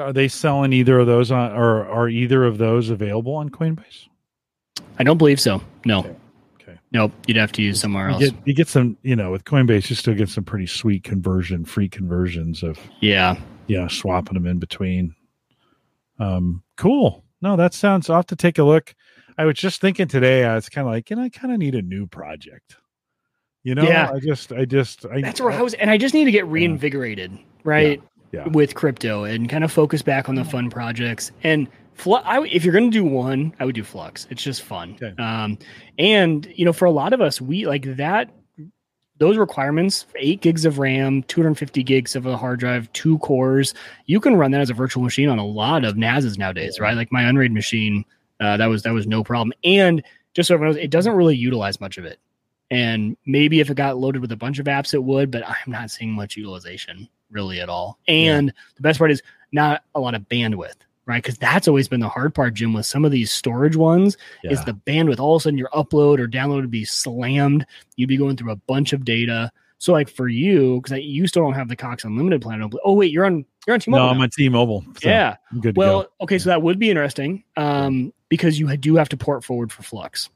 Are 0.00 0.12
they 0.12 0.28
selling 0.28 0.72
either 0.72 0.98
of 1.00 1.06
those 1.06 1.30
on, 1.30 1.52
or 1.52 1.86
are 1.86 2.08
either 2.08 2.44
of 2.44 2.58
those 2.58 2.90
available 2.90 3.34
on 3.34 3.50
Coinbase? 3.50 4.06
I 4.98 5.02
don't 5.02 5.18
believe 5.18 5.40
so. 5.40 5.60
No. 5.84 5.98
Okay. 6.00 6.16
Okay. 6.62 6.78
Nope. 6.92 7.12
You'd 7.26 7.36
have 7.36 7.52
to 7.52 7.62
use 7.62 7.80
somewhere 7.80 8.08
You 8.08 8.14
else. 8.14 8.24
get, 8.24 8.34
you 8.44 8.54
get 8.54 8.68
some, 8.68 8.96
you 9.02 9.16
know, 9.16 9.30
with 9.32 9.44
Coinbase, 9.44 9.90
you 9.90 9.96
still 9.96 10.14
get 10.14 10.28
some 10.28 10.44
pretty 10.44 10.66
sweet 10.66 11.04
conversion, 11.04 11.64
free 11.64 11.88
conversions 11.88 12.62
of, 12.62 12.78
yeah. 13.00 13.34
yeah, 13.66 13.88
swapping 13.88 14.34
them 14.34 14.46
in 14.46 14.58
between. 14.58 15.14
Um, 16.18 16.62
cool. 16.76 17.24
No, 17.42 17.56
that 17.56 17.74
sounds. 17.74 18.08
I'll 18.08 18.16
have 18.16 18.26
to 18.26 18.36
take 18.36 18.58
a 18.58 18.64
look. 18.64 18.94
I 19.38 19.44
was 19.44 19.56
just 19.56 19.80
thinking 19.80 20.06
today. 20.06 20.44
I 20.44 20.54
was 20.54 20.68
kind 20.68 20.86
of 20.86 20.92
like, 20.92 21.10
you 21.10 21.16
know, 21.16 21.22
I 21.22 21.30
kind 21.30 21.52
of 21.52 21.58
need 21.58 21.74
a 21.74 21.82
new 21.82 22.06
project. 22.06 22.76
You 23.62 23.74
know, 23.74 23.82
Yeah. 23.82 24.10
I 24.10 24.20
just, 24.20 24.52
I 24.52 24.64
just, 24.64 25.04
I, 25.06 25.20
That's 25.20 25.40
where 25.40 25.52
I 25.52 25.60
was, 25.60 25.74
and 25.74 25.90
I 25.90 25.98
just 25.98 26.14
need 26.14 26.24
to 26.24 26.30
get 26.30 26.46
reinvigorated, 26.46 27.38
right? 27.64 28.02
Yeah. 28.32 28.46
With 28.48 28.74
crypto 28.74 29.24
and 29.24 29.48
kind 29.48 29.64
of 29.64 29.72
focus 29.72 30.02
back 30.02 30.28
on 30.28 30.36
the 30.36 30.44
fun 30.44 30.70
projects. 30.70 31.32
And 31.42 31.68
Flu- 32.00 32.14
I, 32.14 32.46
if 32.46 32.64
you're 32.64 32.72
going 32.72 32.90
to 32.90 32.96
do 32.96 33.04
one, 33.04 33.52
I 33.60 33.66
would 33.66 33.74
do 33.74 33.84
Flux. 33.84 34.26
It's 34.30 34.42
just 34.42 34.62
fun. 34.62 34.96
Okay. 35.02 35.20
Um, 35.22 35.58
and 35.98 36.50
you 36.56 36.64
know, 36.64 36.72
for 36.72 36.86
a 36.86 36.90
lot 36.90 37.12
of 37.12 37.20
us, 37.20 37.42
we 37.42 37.66
like 37.66 37.96
that. 37.96 38.30
Those 39.18 39.36
requirements: 39.36 40.06
eight 40.16 40.40
gigs 40.40 40.64
of 40.64 40.78
RAM, 40.78 41.24
250 41.24 41.82
gigs 41.82 42.16
of 42.16 42.24
a 42.24 42.38
hard 42.38 42.58
drive, 42.60 42.90
two 42.94 43.18
cores. 43.18 43.74
You 44.06 44.18
can 44.18 44.36
run 44.36 44.50
that 44.52 44.62
as 44.62 44.70
a 44.70 44.74
virtual 44.74 45.02
machine 45.02 45.28
on 45.28 45.38
a 45.38 45.44
lot 45.44 45.84
of 45.84 45.98
NASs 45.98 46.38
nowadays, 46.38 46.80
right? 46.80 46.96
Like 46.96 47.12
my 47.12 47.22
Unraid 47.22 47.52
machine, 47.52 48.06
uh, 48.40 48.56
that 48.56 48.66
was 48.66 48.82
that 48.84 48.94
was 48.94 49.06
no 49.06 49.22
problem. 49.22 49.52
And 49.62 50.02
just 50.32 50.48
so 50.48 50.54
everyone 50.54 50.76
knows, 50.76 50.82
it 50.82 50.90
doesn't 50.90 51.12
really 51.12 51.36
utilize 51.36 51.82
much 51.82 51.98
of 51.98 52.06
it. 52.06 52.18
And 52.70 53.16
maybe 53.26 53.60
if 53.60 53.68
it 53.70 53.74
got 53.76 53.96
loaded 53.98 54.22
with 54.22 54.30
a 54.32 54.36
bunch 54.36 54.58
of 54.58 54.66
apps, 54.66 54.94
it 54.94 55.02
would, 55.02 55.30
but 55.30 55.46
I'm 55.48 55.54
not 55.72 55.90
seeing 55.90 56.12
much 56.12 56.36
utilization 56.36 57.08
really 57.30 57.60
at 57.60 57.68
all. 57.68 57.98
And 58.08 58.52
the 58.76 58.82
best 58.82 58.98
part 58.98 59.10
is 59.10 59.22
not 59.52 59.82
a 59.94 60.00
lot 60.00 60.14
of 60.14 60.22
bandwidth, 60.22 60.74
right? 61.06 61.22
Because 61.22 61.36
that's 61.38 61.66
always 61.66 61.88
been 61.88 62.00
the 62.00 62.08
hard 62.08 62.34
part, 62.34 62.54
Jim, 62.54 62.72
with 62.72 62.86
some 62.86 63.04
of 63.04 63.10
these 63.10 63.32
storage 63.32 63.74
ones 63.76 64.16
is 64.44 64.64
the 64.64 64.74
bandwidth. 64.74 65.18
All 65.18 65.34
of 65.36 65.40
a 65.40 65.42
sudden, 65.42 65.58
your 65.58 65.68
upload 65.70 66.18
or 66.20 66.28
download 66.28 66.60
would 66.60 66.70
be 66.70 66.84
slammed. 66.84 67.66
You'd 67.96 68.08
be 68.08 68.16
going 68.16 68.36
through 68.36 68.52
a 68.52 68.56
bunch 68.56 68.92
of 68.92 69.04
data. 69.04 69.50
So, 69.78 69.92
like 69.92 70.08
for 70.10 70.28
you, 70.28 70.80
because 70.82 70.98
you 71.02 71.26
still 71.26 71.42
don't 71.42 71.54
have 71.54 71.68
the 71.68 71.74
Cox 71.76 72.04
Unlimited 72.04 72.42
plan. 72.42 72.56
I 72.56 72.58
don't 72.60 72.68
believe- 72.70 72.82
Oh 72.84 72.92
wait, 72.92 73.10
you're 73.10 73.24
on 73.24 73.46
you're 73.66 73.74
on 73.74 73.80
T-Mobile. 73.80 74.04
No, 74.06 74.10
I'm 74.10 74.20
on 74.20 74.28
T-Mobile. 74.30 74.84
so 75.00 75.08
yeah. 75.08 75.36
I'm 75.50 75.60
good 75.60 75.76
Well, 75.76 76.02
go. 76.02 76.08
okay, 76.22 76.38
so 76.38 76.50
that 76.50 76.60
would 76.62 76.78
be 76.78 76.90
interesting 76.90 77.44
um, 77.56 78.12
because 78.28 78.58
you 78.60 78.74
do 78.76 78.96
have 78.96 79.08
to 79.08 79.16
port 79.16 79.42
forward 79.44 79.72
for 79.72 79.82
Flux. 79.82 80.28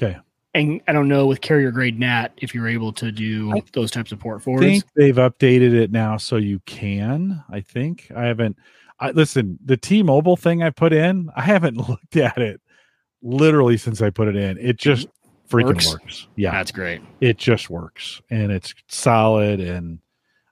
Okay. 0.00 0.16
And 0.54 0.80
I 0.88 0.92
don't 0.92 1.08
know 1.08 1.26
with 1.26 1.40
carrier 1.40 1.70
grade 1.70 1.98
NAT 1.98 2.32
if 2.38 2.54
you're 2.54 2.68
able 2.68 2.92
to 2.94 3.12
do 3.12 3.52
I 3.54 3.62
those 3.74 3.90
types 3.90 4.12
of 4.12 4.18
port 4.18 4.40
I 4.40 4.44
forwards. 4.44 4.66
think 4.66 4.84
they've 4.96 5.14
updated 5.16 5.74
it 5.74 5.92
now 5.92 6.16
so 6.16 6.36
you 6.36 6.60
can. 6.66 7.44
I 7.50 7.60
think 7.60 8.10
I 8.16 8.24
haven't. 8.24 8.56
I 8.98 9.10
listen. 9.10 9.58
The 9.64 9.76
T-Mobile 9.76 10.36
thing 10.36 10.62
I 10.62 10.70
put 10.70 10.92
in, 10.92 11.30
I 11.36 11.42
haven't 11.42 11.76
looked 11.88 12.16
at 12.16 12.38
it 12.38 12.60
literally 13.22 13.76
since 13.76 14.00
I 14.02 14.10
put 14.10 14.28
it 14.28 14.36
in. 14.36 14.56
It 14.58 14.78
just 14.78 15.06
freaking 15.50 15.66
Works? 15.66 15.88
works. 15.92 16.28
Yeah, 16.36 16.50
That's 16.52 16.72
great. 16.72 17.00
it 17.20 17.36
just 17.38 17.68
works 17.70 18.20
and 18.30 18.50
it's 18.50 18.74
solid. 18.88 19.60
And 19.60 19.98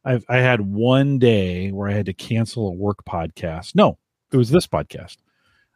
I've 0.05 0.25
I 0.29 0.37
had 0.39 0.61
one 0.61 1.19
day 1.19 1.71
where 1.73 1.89
I 1.89 1.93
had 1.93 2.07
to 2.07 2.13
cancel 2.15 2.69
a 2.69 2.73
work 2.73 3.05
podcast. 3.09 3.75
No, 3.75 3.99
it 4.31 4.37
was 4.37 4.51
this 4.51 4.67
podcast. 4.67 5.17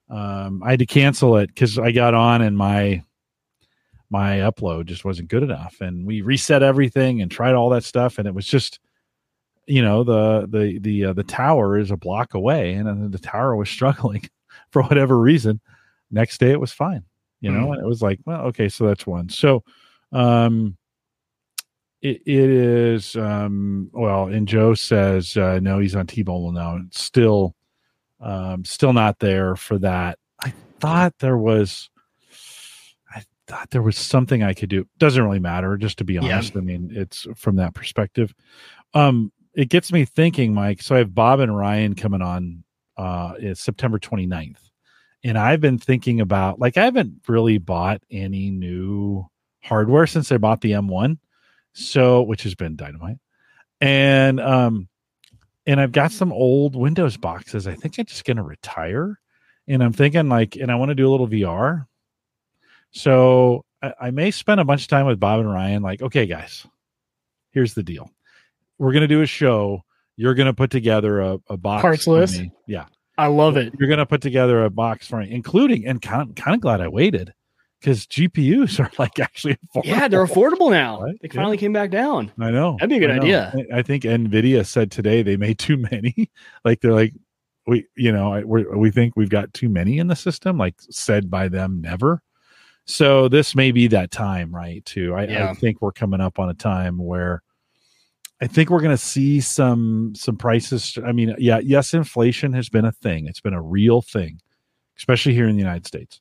Um, 0.08 0.62
I 0.62 0.70
had 0.70 0.78
to 0.80 0.86
cancel 0.86 1.36
it 1.38 1.48
because 1.48 1.78
I 1.78 1.90
got 1.92 2.14
on 2.14 2.42
and 2.42 2.56
my 2.56 3.02
my 4.10 4.38
upload 4.38 4.86
just 4.86 5.04
wasn't 5.04 5.28
good 5.28 5.42
enough 5.42 5.80
and 5.80 6.04
we 6.04 6.20
reset 6.20 6.62
everything 6.62 7.22
and 7.22 7.30
tried 7.30 7.54
all 7.54 7.70
that 7.70 7.84
stuff 7.84 8.18
and 8.18 8.26
it 8.26 8.34
was 8.34 8.46
just 8.46 8.80
you 9.66 9.82
know 9.82 10.02
the 10.02 10.46
the 10.48 10.78
the 10.80 11.04
uh, 11.06 11.12
the 11.12 11.22
tower 11.22 11.78
is 11.78 11.90
a 11.90 11.96
block 11.96 12.34
away 12.34 12.74
and 12.74 13.12
the 13.12 13.18
tower 13.18 13.54
was 13.54 13.70
struggling 13.70 14.28
for 14.70 14.82
whatever 14.82 15.18
reason. 15.18 15.60
Next 16.10 16.38
day 16.38 16.50
it 16.50 16.60
was 16.60 16.72
fine 16.72 17.04
you 17.40 17.50
know 17.50 17.72
and 17.72 17.82
it 17.82 17.86
was 17.86 18.02
like 18.02 18.20
well 18.26 18.42
okay 18.42 18.68
so 18.68 18.86
that's 18.86 19.06
one. 19.06 19.28
So 19.28 19.64
um 20.12 20.76
it, 22.02 22.22
it 22.26 22.50
is 22.50 23.14
um 23.16 23.90
well 23.92 24.26
and 24.26 24.48
joe 24.48 24.72
says 24.72 25.36
uh 25.36 25.60
no 25.60 25.78
he's 25.78 25.94
on 25.94 26.06
t-mobile 26.06 26.50
now 26.50 26.78
it's 26.86 27.00
still 27.00 27.54
um 28.20 28.64
still 28.64 28.92
not 28.92 29.18
there 29.18 29.56
for 29.56 29.78
that. 29.78 30.18
I 30.42 30.52
thought 30.80 31.14
there 31.18 31.36
was 31.36 31.90
thought 33.50 33.70
there 33.70 33.82
was 33.82 33.96
something 33.98 34.42
i 34.42 34.54
could 34.54 34.68
do. 34.70 34.86
Doesn't 34.98 35.22
really 35.22 35.38
matter 35.40 35.76
just 35.76 35.98
to 35.98 36.04
be 36.04 36.14
Yeah. 36.14 36.22
honest. 36.22 36.56
I 36.56 36.60
mean 36.60 36.90
it's 36.92 37.26
from 37.36 37.56
that 37.56 37.74
perspective. 37.74 38.34
Um 38.94 39.32
it 39.54 39.68
gets 39.68 39.92
me 39.92 40.04
thinking 40.04 40.54
mike. 40.54 40.80
So 40.82 40.94
i 40.94 40.98
have 40.98 41.14
bob 41.14 41.40
and 41.40 41.56
ryan 41.56 41.94
coming 41.94 42.22
on 42.22 42.64
uh 42.96 43.34
it's 43.38 43.60
september 43.60 43.98
29th 43.98 44.60
and 45.24 45.36
i've 45.38 45.60
been 45.60 45.78
thinking 45.78 46.20
about 46.20 46.58
like 46.58 46.76
i 46.76 46.84
haven't 46.84 47.14
really 47.28 47.58
bought 47.58 48.02
any 48.10 48.50
new 48.50 49.24
hardware 49.62 50.06
since 50.06 50.30
i 50.32 50.36
bought 50.38 50.60
the 50.60 50.72
m1 50.72 51.18
so 51.72 52.22
which 52.22 52.42
has 52.42 52.54
been 52.54 52.76
dynamite. 52.76 53.16
And 53.80 54.40
um 54.40 54.88
and 55.66 55.80
i've 55.80 55.92
got 55.92 56.12
some 56.12 56.32
old 56.32 56.76
windows 56.76 57.16
boxes. 57.16 57.66
I 57.66 57.74
think 57.74 57.98
i'm 57.98 58.04
just 58.06 58.24
going 58.24 58.36
to 58.38 58.42
retire. 58.42 59.18
And 59.68 59.82
i'm 59.82 59.92
thinking 59.92 60.28
like 60.28 60.56
and 60.56 60.70
i 60.70 60.74
want 60.74 60.88
to 60.90 60.94
do 60.94 61.08
a 61.08 61.12
little 61.12 61.28
vr 61.28 61.86
so 62.92 63.64
I, 63.82 63.92
I 64.00 64.10
may 64.10 64.30
spend 64.30 64.60
a 64.60 64.64
bunch 64.64 64.82
of 64.82 64.88
time 64.88 65.06
with 65.06 65.20
bob 65.20 65.40
and 65.40 65.50
ryan 65.50 65.82
like 65.82 66.02
okay 66.02 66.26
guys 66.26 66.66
here's 67.52 67.74
the 67.74 67.82
deal 67.82 68.10
we're 68.78 68.92
going 68.92 69.02
to 69.02 69.08
do 69.08 69.22
a 69.22 69.26
show 69.26 69.82
you're 70.16 70.34
going 70.34 70.46
to 70.46 70.54
put 70.54 70.70
together 70.70 71.20
a, 71.20 71.38
a 71.48 71.56
box 71.56 71.82
Parts 71.82 72.06
list? 72.06 72.40
me. 72.40 72.52
yeah 72.66 72.86
I 73.18 73.26
love 73.26 73.56
it. 73.58 73.74
you're 73.78 73.88
going 73.88 73.98
to 73.98 74.06
put 74.06 74.22
together 74.22 74.64
a 74.64 74.70
box 74.70 75.06
for 75.06 75.18
me 75.20 75.30
including 75.30 75.86
and 75.86 76.00
kind 76.00 76.28
of, 76.30 76.34
kind 76.36 76.54
of 76.54 76.60
glad 76.60 76.80
i 76.80 76.88
waited 76.88 77.32
because 77.80 78.06
gpus 78.06 78.78
are 78.84 78.90
like 78.98 79.18
actually 79.18 79.54
affordable. 79.54 79.84
Yeah, 79.84 80.08
they're 80.08 80.26
affordable. 80.26 80.70
now. 80.70 81.00
Right? 81.02 81.16
They 81.22 81.28
finally 81.28 81.56
came 81.56 81.72
back 81.72 81.90
down. 81.90 82.30
I 82.38 82.50
know. 82.50 82.76
That'd 82.78 82.90
be 82.90 82.96
a 82.96 83.00
good 83.00 83.10
I 83.10 83.16
idea. 83.16 83.54
I- 83.72 83.78
I 83.78 83.82
think 83.82 84.02
Nvidia 84.04 84.66
said 84.66 84.90
today 84.90 85.22
they 85.22 85.36
made 85.38 85.58
too 85.58 85.78
many. 85.78 86.30
like 86.64 86.80
they're 86.82 86.92
like, 86.92 87.14
we, 87.66 87.86
you 87.96 88.12
know, 88.12 88.42
we 88.44 88.64
we 88.64 88.90
think 88.90 89.16
we've 89.16 89.30
got 89.30 89.54
too 89.54 89.70
many 89.70 89.98
in 89.98 90.08
the 90.08 90.16
system. 90.16 90.58
Like 90.58 90.74
said 90.90 91.30
by 91.30 91.48
them, 91.48 91.80
never. 91.80 92.22
So 92.90 93.28
this 93.28 93.54
may 93.54 93.70
be 93.70 93.86
that 93.88 94.10
time, 94.10 94.54
right? 94.54 94.84
Too. 94.84 95.14
I, 95.14 95.50
I 95.50 95.54
think 95.54 95.80
we're 95.80 95.92
coming 95.92 96.20
up 96.20 96.38
on 96.40 96.50
a 96.50 96.54
time 96.54 96.98
where 96.98 97.42
I 98.40 98.48
think 98.48 98.68
we're 98.68 98.80
going 98.80 98.96
to 98.96 99.02
see 99.02 99.40
some 99.40 100.12
some 100.16 100.36
prices. 100.36 100.98
I 101.04 101.12
mean, 101.12 101.34
yeah, 101.38 101.60
yes, 101.62 101.94
inflation 101.94 102.52
has 102.54 102.68
been 102.68 102.84
a 102.84 102.92
thing. 102.92 103.26
It's 103.26 103.40
been 103.40 103.54
a 103.54 103.62
real 103.62 104.02
thing, 104.02 104.40
especially 104.96 105.34
here 105.34 105.46
in 105.46 105.54
the 105.54 105.62
United 105.62 105.86
States, 105.86 106.20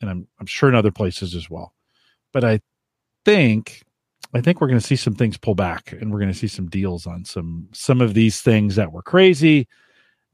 and 0.00 0.10
I'm 0.10 0.28
I'm 0.38 0.46
sure 0.46 0.68
in 0.68 0.74
other 0.74 0.90
places 0.90 1.34
as 1.34 1.48
well. 1.48 1.74
But 2.32 2.44
I 2.44 2.60
think 3.24 3.82
I 4.34 4.42
think 4.42 4.60
we're 4.60 4.68
going 4.68 4.80
to 4.80 4.86
see 4.86 4.96
some 4.96 5.14
things 5.14 5.38
pull 5.38 5.54
back, 5.54 5.92
and 5.92 6.12
we're 6.12 6.20
going 6.20 6.32
to 6.32 6.38
see 6.38 6.48
some 6.48 6.68
deals 6.68 7.06
on 7.06 7.24
some 7.24 7.68
some 7.72 8.02
of 8.02 8.12
these 8.12 8.42
things 8.42 8.76
that 8.76 8.92
were 8.92 9.02
crazy. 9.02 9.68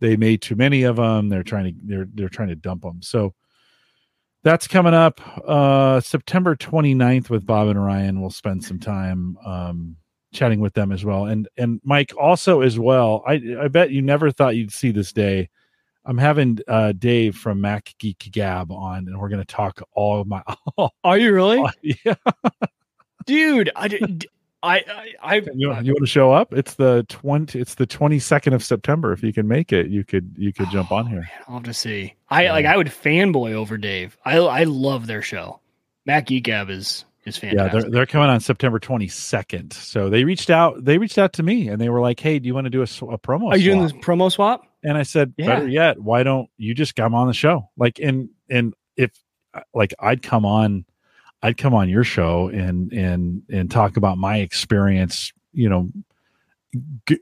They 0.00 0.16
made 0.16 0.42
too 0.42 0.56
many 0.56 0.82
of 0.82 0.96
them. 0.96 1.28
They're 1.28 1.44
trying 1.44 1.66
to 1.66 1.80
they're 1.84 2.08
they're 2.12 2.28
trying 2.28 2.48
to 2.48 2.56
dump 2.56 2.82
them. 2.82 3.02
So 3.02 3.34
that's 4.46 4.68
coming 4.68 4.94
up 4.94 5.20
uh 5.48 6.00
September 6.00 6.54
29th 6.54 7.30
with 7.30 7.44
Bob 7.44 7.66
and 7.66 7.84
Ryan. 7.84 8.20
We'll 8.20 8.30
spend 8.30 8.62
some 8.62 8.78
time 8.78 9.36
um 9.44 9.96
chatting 10.32 10.60
with 10.60 10.72
them 10.74 10.92
as 10.92 11.04
well. 11.04 11.26
And 11.26 11.48
and 11.56 11.80
Mike 11.82 12.12
also 12.16 12.60
as 12.60 12.78
well. 12.78 13.24
I 13.26 13.42
I 13.60 13.66
bet 13.66 13.90
you 13.90 14.02
never 14.02 14.30
thought 14.30 14.54
you'd 14.54 14.72
see 14.72 14.92
this 14.92 15.12
day. 15.12 15.48
I'm 16.04 16.16
having 16.16 16.60
uh 16.68 16.92
Dave 16.92 17.36
from 17.36 17.60
Mac 17.60 17.92
Geek 17.98 18.28
Gab 18.30 18.70
on 18.70 19.08
and 19.08 19.18
we're 19.18 19.30
going 19.30 19.44
to 19.44 19.52
talk 19.52 19.82
all 19.94 20.20
of 20.20 20.28
my 20.28 20.44
Are 21.02 21.18
you 21.18 21.34
really, 21.34 21.64
yeah. 22.04 22.14
dude? 23.26 23.70
I 23.74 23.88
did. 23.88 24.26
I 24.66 24.76
I, 24.76 25.14
I 25.22 25.34
You, 25.54 25.74
you 25.82 25.92
want 25.92 25.98
to 26.00 26.06
show 26.06 26.32
up? 26.32 26.52
It's 26.52 26.74
the 26.74 27.06
20 27.08 27.58
it's 27.58 27.76
the 27.76 27.86
22nd 27.86 28.54
of 28.54 28.62
September 28.64 29.12
if 29.12 29.22
you 29.22 29.32
can 29.32 29.46
make 29.48 29.72
it. 29.72 29.88
You 29.88 30.04
could 30.04 30.34
you 30.36 30.52
could 30.52 30.70
jump 30.70 30.92
on 30.92 31.06
oh, 31.06 31.08
here. 31.08 31.28
I'll 31.48 31.54
have 31.54 31.64
to 31.64 31.74
see. 31.74 32.14
I 32.28 32.44
Yeah. 32.44 32.52
like. 32.52 32.66
I 32.66 32.76
would 32.76 32.88
fanboy 32.88 33.52
over 33.52 33.78
Dave. 33.78 34.16
I 34.24 34.38
I 34.38 34.64
love 34.64 35.06
their 35.06 35.22
show. 35.22 35.60
Mac 36.04 36.26
Gab 36.26 36.70
is 36.70 37.04
is 37.26 37.42
Yeah, 37.42 37.68
they're 37.68 37.90
they're 37.90 38.06
coming 38.06 38.28
on 38.28 38.40
September 38.40 38.78
22nd. 38.78 39.72
So 39.72 40.08
they 40.08 40.24
reached 40.24 40.50
out 40.50 40.84
they 40.84 40.98
reached 40.98 41.18
out 41.18 41.32
to 41.34 41.42
me 41.42 41.68
and 41.68 41.80
they 41.80 41.88
were 41.88 42.00
like, 42.00 42.20
"Hey, 42.20 42.38
do 42.38 42.46
you 42.46 42.54
want 42.54 42.66
to 42.66 42.70
do 42.70 42.80
a, 42.80 42.84
a 42.84 43.18
promo?" 43.18 43.50
Are 43.50 43.56
you 43.56 43.72
doing 43.72 43.88
swap?" 43.88 44.00
this 44.00 44.06
promo 44.06 44.32
swap? 44.32 44.66
And 44.82 44.96
I 44.96 45.02
said, 45.02 45.34
Yeah. 45.36 45.46
"Better 45.46 45.68
yet, 45.68 46.00
why 46.00 46.22
don't 46.22 46.48
you 46.56 46.74
just 46.74 46.94
come 46.94 47.14
on 47.14 47.26
the 47.26 47.34
show?" 47.34 47.68
Like 47.76 47.98
and 47.98 48.30
and 48.48 48.74
if 48.96 49.10
like 49.74 49.94
I'd 49.98 50.22
come 50.22 50.44
on 50.44 50.84
I'd 51.46 51.56
come 51.56 51.74
on 51.74 51.88
your 51.88 52.04
show 52.04 52.48
and 52.48 52.92
and 52.92 53.42
and 53.50 53.70
talk 53.70 53.96
about 53.96 54.18
my 54.18 54.38
experience, 54.38 55.32
you 55.52 55.68
know, 55.68 55.88
g- 57.08 57.20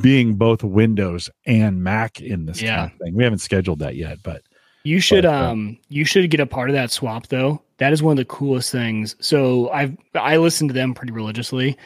being 0.00 0.34
both 0.36 0.62
Windows 0.62 1.28
and 1.46 1.82
Mac 1.82 2.20
in 2.20 2.46
this 2.46 2.62
Yeah. 2.62 2.76
kind 2.76 2.92
of 2.92 2.98
thing. 2.98 3.14
We 3.14 3.24
haven't 3.24 3.40
scheduled 3.40 3.80
that 3.80 3.96
yet, 3.96 4.18
but 4.22 4.42
You 4.84 5.00
should 5.00 5.24
But, 5.24 5.34
uh, 5.34 5.50
um 5.50 5.78
you 5.88 6.04
should 6.04 6.30
get 6.30 6.40
a 6.40 6.46
part 6.46 6.70
of 6.70 6.74
that 6.74 6.90
swap 6.90 7.26
though. 7.28 7.60
That 7.78 7.92
is 7.92 8.02
one 8.02 8.12
of 8.12 8.16
the 8.18 8.24
coolest 8.24 8.70
things. 8.70 9.16
So 9.20 9.68
I've 9.70 9.96
I 10.14 10.36
listen 10.36 10.68
to 10.68 10.74
them 10.74 10.94
pretty 10.94 11.12
religiously 11.12 11.76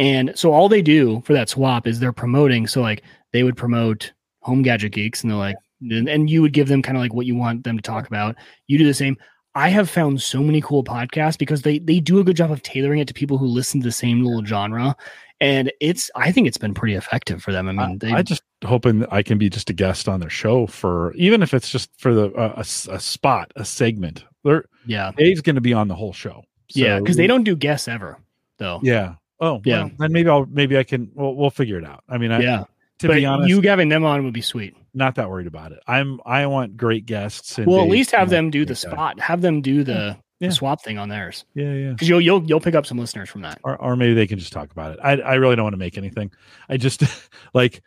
And 0.00 0.32
so 0.34 0.52
all 0.52 0.68
they 0.68 0.82
do 0.82 1.22
for 1.24 1.34
that 1.34 1.48
swap 1.48 1.86
is 1.86 2.00
they're 2.00 2.12
promoting. 2.12 2.66
So 2.66 2.80
like 2.82 3.02
they 3.32 3.44
would 3.44 3.56
promote 3.56 4.12
Home 4.40 4.62
Gadget 4.62 4.90
Geeks, 4.92 5.22
and 5.22 5.30
they're 5.30 5.38
like, 5.38 5.54
and, 5.80 6.08
and 6.08 6.28
you 6.28 6.42
would 6.42 6.52
give 6.52 6.66
them 6.66 6.82
kind 6.82 6.96
of 6.98 7.00
like 7.02 7.14
what 7.14 7.26
you 7.26 7.36
want 7.36 7.62
them 7.62 7.76
to 7.76 7.82
talk 7.82 8.08
about. 8.08 8.34
You 8.66 8.76
do 8.76 8.84
the 8.84 8.92
same. 8.92 9.16
I 9.54 9.68
have 9.68 9.88
found 9.88 10.20
so 10.20 10.40
many 10.42 10.60
cool 10.60 10.82
podcasts 10.84 11.38
because 11.38 11.62
they 11.62 11.78
they 11.78 12.00
do 12.00 12.18
a 12.18 12.24
good 12.24 12.36
job 12.36 12.50
of 12.50 12.62
tailoring 12.62 12.98
it 13.00 13.08
to 13.08 13.14
people 13.14 13.38
who 13.38 13.46
listen 13.46 13.80
to 13.80 13.84
the 13.84 13.92
same 13.92 14.24
little 14.24 14.44
genre, 14.44 14.96
and 15.40 15.70
it's 15.80 16.10
I 16.16 16.32
think 16.32 16.48
it's 16.48 16.56
been 16.58 16.74
pretty 16.74 16.94
effective 16.94 17.42
for 17.42 17.52
them. 17.52 17.68
I 17.68 17.72
mean, 17.72 17.98
they, 17.98 18.12
I 18.12 18.22
just 18.22 18.42
hoping 18.64 19.00
that 19.00 19.12
I 19.12 19.22
can 19.22 19.38
be 19.38 19.48
just 19.48 19.70
a 19.70 19.72
guest 19.72 20.08
on 20.08 20.20
their 20.20 20.30
show 20.30 20.66
for 20.66 21.12
even 21.14 21.42
if 21.42 21.54
it's 21.54 21.70
just 21.70 21.90
for 21.98 22.12
the 22.14 22.32
uh, 22.32 22.54
a, 22.56 22.94
a 22.94 23.00
spot, 23.00 23.52
a 23.56 23.64
segment. 23.64 24.24
They're 24.42 24.64
yeah, 24.86 25.12
Dave's 25.16 25.40
going 25.40 25.54
to 25.54 25.60
be 25.60 25.72
on 25.72 25.88
the 25.88 25.94
whole 25.94 26.12
show. 26.12 26.42
yeah, 26.70 26.98
because 26.98 27.16
they 27.16 27.26
don't 27.26 27.44
do 27.44 27.54
guests 27.56 27.88
ever 27.88 28.18
though. 28.58 28.80
Yeah. 28.82 29.14
Oh, 29.40 29.60
Yeah. 29.64 29.84
yeah. 29.84 29.90
then 29.98 30.12
maybe 30.12 30.28
I'll 30.28 30.46
maybe 30.46 30.78
I 30.78 30.84
can. 30.84 31.10
Well, 31.14 31.34
we'll 31.34 31.50
figure 31.50 31.78
it 31.78 31.84
out. 31.84 32.02
I 32.08 32.18
mean, 32.18 32.30
I, 32.30 32.40
yeah, 32.40 32.64
to 33.04 33.08
but 33.08 33.14
be 33.16 33.26
honest, 33.26 33.48
you 33.48 33.60
having 33.62 33.88
them 33.88 34.04
on 34.04 34.24
would 34.24 34.34
be 34.34 34.40
sweet. 34.42 34.74
not 34.92 35.14
that 35.14 35.30
worried 35.30 35.46
about 35.46 35.72
it. 35.72 35.78
I'm. 35.86 36.20
I 36.26 36.46
want 36.46 36.76
great 36.76 37.06
guests. 37.06 37.58
And 37.58 37.66
Well, 37.66 37.82
at 37.82 37.88
least 37.88 38.10
have 38.10 38.30
them 38.30 38.50
do 38.50 38.64
the 38.64 38.74
spot. 38.76 39.18
Have 39.20 39.40
them 39.40 39.60
do 39.62 39.84
the, 39.84 40.16
Yeah. 40.40 40.48
the 40.48 40.54
swap 40.54 40.82
thing 40.82 40.98
on 40.98 41.08
theirs 41.08 41.44
Yeah, 41.54 41.72
yeah. 41.72 41.90
because 41.92 42.08
you'll 42.08 42.20
you'll 42.20 42.44
you'll 42.44 42.60
pick 42.60 42.74
up 42.74 42.86
some 42.86 42.98
listeners 42.98 43.28
from 43.30 43.42
that. 43.42 43.60
Or, 43.64 43.76
or 43.80 43.96
maybe 43.96 44.14
they 44.14 44.26
can 44.26 44.38
just 44.38 44.52
talk 44.52 44.70
about 44.72 44.92
it. 44.92 44.98
I, 45.02 45.12
I 45.20 45.34
really 45.34 45.56
don't 45.56 45.64
want 45.64 45.74
to 45.74 45.78
make 45.78 45.96
anything. 45.98 46.30
I 46.68 46.76
just 46.76 47.02
like, 47.54 47.82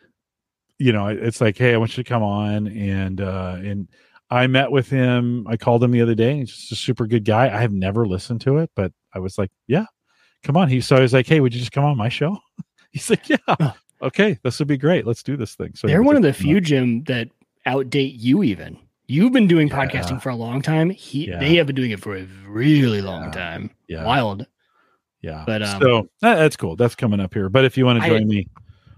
you 0.80 0.92
know, 0.94 1.08
it's 1.08 1.42
like, 1.42 1.58
hey, 1.58 1.74
I 1.74 1.78
want 1.78 1.98
you 1.98 2.04
to 2.04 2.08
come 2.10 2.24
on, 2.24 2.68
and 2.68 3.20
uh 3.22 3.56
and 3.60 3.88
I 4.30 4.48
met 4.48 4.72
with 4.72 4.90
him. 4.90 5.48
I 5.48 5.56
called 5.58 5.82
him 5.84 5.92
the 5.92 6.02
other 6.02 6.16
day. 6.16 6.38
He's 6.40 6.52
just 6.56 6.72
a 6.72 6.76
super 6.76 7.08
good 7.08 7.24
guy. 7.26 7.46
I 7.48 7.62
have 7.62 7.72
never 7.72 8.06
listened 8.06 8.42
to 8.42 8.58
it, 8.58 8.70
but 8.76 8.92
I 9.14 9.20
was 9.20 9.38
like, 9.38 9.50
yeah, 9.68 9.86
come 10.44 10.58
on. 10.58 10.68
He 10.70 10.82
so 10.82 10.96
I 10.98 11.00
was 11.02 11.14
like, 11.14 11.28
hey, 11.28 11.40
would 11.40 11.54
you 11.54 11.60
just 11.60 11.72
come 11.72 11.86
on 11.86 11.96
my 11.98 12.10
show? 12.10 12.38
He's 12.92 13.10
like, 13.10 13.28
yeah, 13.30 13.38
okay, 14.02 14.38
this 14.44 14.60
would 14.60 14.68
be 14.68 14.78
great. 14.78 15.06
Let's 15.06 15.24
do 15.24 15.38
this 15.38 15.56
thing. 15.56 15.74
So 15.76 15.88
They're 15.88 16.04
one 16.04 16.16
of 16.16 16.22
the 16.22 16.34
few 16.34 16.62
Jim 16.62 17.04
that 17.06 17.30
outdate 17.66 18.16
you. 18.18 18.44
Even 18.44 18.78
you've 19.08 19.34
been 19.34 19.48
doing 19.48 19.68
Yeah. 19.68 19.86
podcasting 19.86 20.22
for 20.22 20.30
a 20.30 20.36
long 20.36 20.62
time. 20.62 20.90
He 20.90 21.28
Yeah. 21.30 21.40
they 21.40 21.56
have 21.56 21.68
been 21.68 21.76
doing 21.76 21.92
it 21.92 22.00
for 22.02 22.16
a 22.18 22.24
really 22.48 23.02
long 23.02 23.26
Yeah. 23.26 23.32
time. 23.32 23.72
Yeah, 23.88 24.04
Wild. 24.06 24.46
yeah. 25.22 25.44
But, 25.46 25.64
um, 25.64 25.82
so 25.82 26.10
that, 26.22 26.36
that's 26.36 26.56
cool. 26.58 26.76
That's 26.76 26.96
coming 26.96 27.20
up 27.20 27.34
here. 27.34 27.50
But 27.50 27.66
if 27.66 27.78
you 27.78 27.86
want 27.86 28.00
to 28.02 28.06
I- 28.06 28.10
join 28.10 28.28
me 28.28 28.48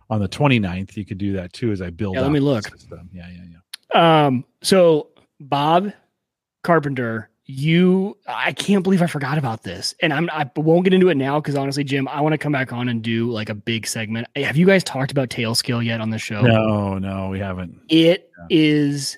on 0.09 0.19
the 0.19 0.27
29th, 0.27 0.97
you 0.97 1.05
could 1.05 1.17
do 1.19 1.33
that 1.33 1.53
too. 1.53 1.71
As 1.71 1.81
I 1.81 1.89
build. 1.91 2.15
Yeah, 2.15 2.21
let 2.21 2.31
me 2.31 2.39
look. 2.39 2.67
system. 2.67 3.09
Yeah, 3.13 3.27
yeah, 3.29 3.43
yeah. 3.93 4.25
Um. 4.25 4.45
So 4.61 5.09
Bob 5.39 5.91
Carpenter, 6.63 7.29
you 7.49 8.15
I 8.27 8.53
can't 8.53 8.83
believe 8.83 9.01
I 9.01 9.07
forgot 9.07 9.39
about 9.39 9.63
this, 9.63 9.95
and 10.03 10.13
I'm 10.13 10.29
I 10.31 10.49
won't 10.55 10.83
get 10.83 10.93
into 10.93 11.09
it 11.09 11.15
now 11.15 11.39
because 11.39 11.55
honestly, 11.55 11.83
Jim, 11.83 12.07
I 12.07 12.21
want 12.21 12.33
to 12.33 12.37
come 12.37 12.51
back 12.51 12.71
on 12.71 12.87
and 12.89 13.01
do 13.01 13.31
like 13.31 13.49
a 13.49 13.55
big 13.55 13.87
segment. 13.87 14.27
Have 14.35 14.55
you 14.55 14.67
guys 14.67 14.83
talked 14.83 15.11
about 15.11 15.29
Tailscale 15.29 15.83
yet 15.83 15.99
on 15.99 16.11
the 16.11 16.19
show? 16.19 16.41
No, 16.41 16.99
no, 16.99 17.29
we 17.29 17.39
haven't. 17.39 17.81
It 17.89 18.29
is 18.51 19.17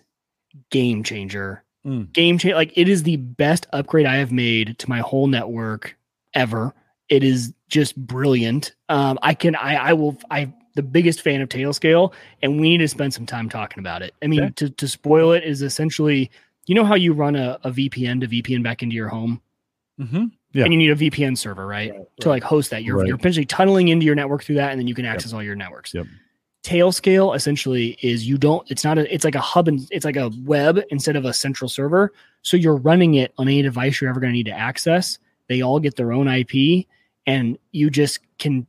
game 0.69 1.03
changer. 1.03 1.65
Mm. 1.85 2.13
Game 2.13 2.37
changer. 2.37 2.55
Like 2.55 2.71
it 2.77 2.87
is 2.87 3.03
the 3.03 3.17
best 3.17 3.67
upgrade 3.73 4.05
I 4.05 4.15
have 4.15 4.31
made 4.31 4.79
to 4.79 4.89
my 4.89 4.99
whole 4.99 5.27
network 5.27 5.97
ever. 6.33 6.73
It 7.09 7.25
is 7.25 7.53
just 7.67 7.97
brilliant. 7.97 8.73
Um, 8.87 9.19
I 9.21 9.33
can, 9.33 9.57
I, 9.57 9.75
I 9.75 9.93
will, 9.93 10.17
I 10.29 10.53
the 10.75 10.83
biggest 10.83 11.19
fan 11.21 11.41
of 11.41 11.49
Tailscale, 11.49 12.13
and 12.41 12.61
we 12.61 12.69
need 12.69 12.77
to 12.77 12.87
spend 12.87 13.13
some 13.13 13.25
time 13.25 13.49
talking 13.49 13.79
about 13.81 14.01
it. 14.01 14.13
I 14.23 14.27
mean, 14.27 14.43
Okay. 14.43 14.53
to 14.55 14.69
to 14.69 14.87
spoil 14.87 15.33
it 15.33 15.43
is 15.43 15.61
essentially, 15.61 16.31
you 16.67 16.75
know 16.75 16.85
how 16.85 16.95
you 16.95 17.13
run 17.13 17.35
a, 17.35 17.59
a 17.63 17.71
VPN 17.71 18.21
to 18.21 18.27
VPN 18.27 18.63
back 18.63 18.83
into 18.83 18.95
your 18.95 19.09
home, 19.09 19.41
Mm-hmm. 19.99 20.25
Yeah. 20.53 20.63
and 20.65 20.73
you 20.73 20.77
need 20.79 20.91
a 20.91 20.95
VPN 20.95 21.37
server, 21.37 21.65
right, 21.65 21.93
to 22.21 22.29
like 22.29 22.43
host 22.43 22.71
that. 22.71 22.83
You're 22.83 22.97
Right. 22.97 23.07
you're 23.07 23.17
essentially 23.17 23.45
tunneling 23.45 23.87
into 23.89 24.05
your 24.05 24.15
network 24.15 24.43
through 24.43 24.55
that, 24.55 24.71
and 24.71 24.79
then 24.79 24.87
you 24.87 24.95
can 24.95 25.05
access 25.05 25.31
all 25.33 25.43
your 25.43 25.55
networks. 25.55 25.93
Yep. 25.93 26.07
Tailscale 26.63 27.35
essentially 27.35 27.97
is 28.01 28.27
you 28.27 28.37
don't. 28.37 28.69
It's 28.69 28.83
not 28.83 28.97
a. 28.97 29.11
It's 29.13 29.25
like 29.25 29.35
a 29.35 29.41
hub 29.41 29.67
and 29.67 29.87
it's 29.91 30.05
like 30.05 30.15
a 30.15 30.29
web 30.43 30.79
instead 30.91 31.15
of 31.15 31.25
a 31.25 31.33
central 31.33 31.67
server. 31.69 32.13
So 32.43 32.55
you're 32.57 32.75
running 32.77 33.15
it 33.15 33.33
on 33.37 33.47
any 33.47 33.61
device 33.63 33.99
you're 33.99 34.09
ever 34.09 34.19
going 34.19 34.31
to 34.33 34.37
need 34.37 34.45
to 34.45 34.51
access. 34.51 35.17
They 35.47 35.61
all 35.61 35.79
get 35.79 35.95
their 35.95 36.11
own 36.11 36.27
IP, 36.27 36.85
and 37.25 37.57
you 37.71 37.89
just 37.89 38.19
can 38.37 38.67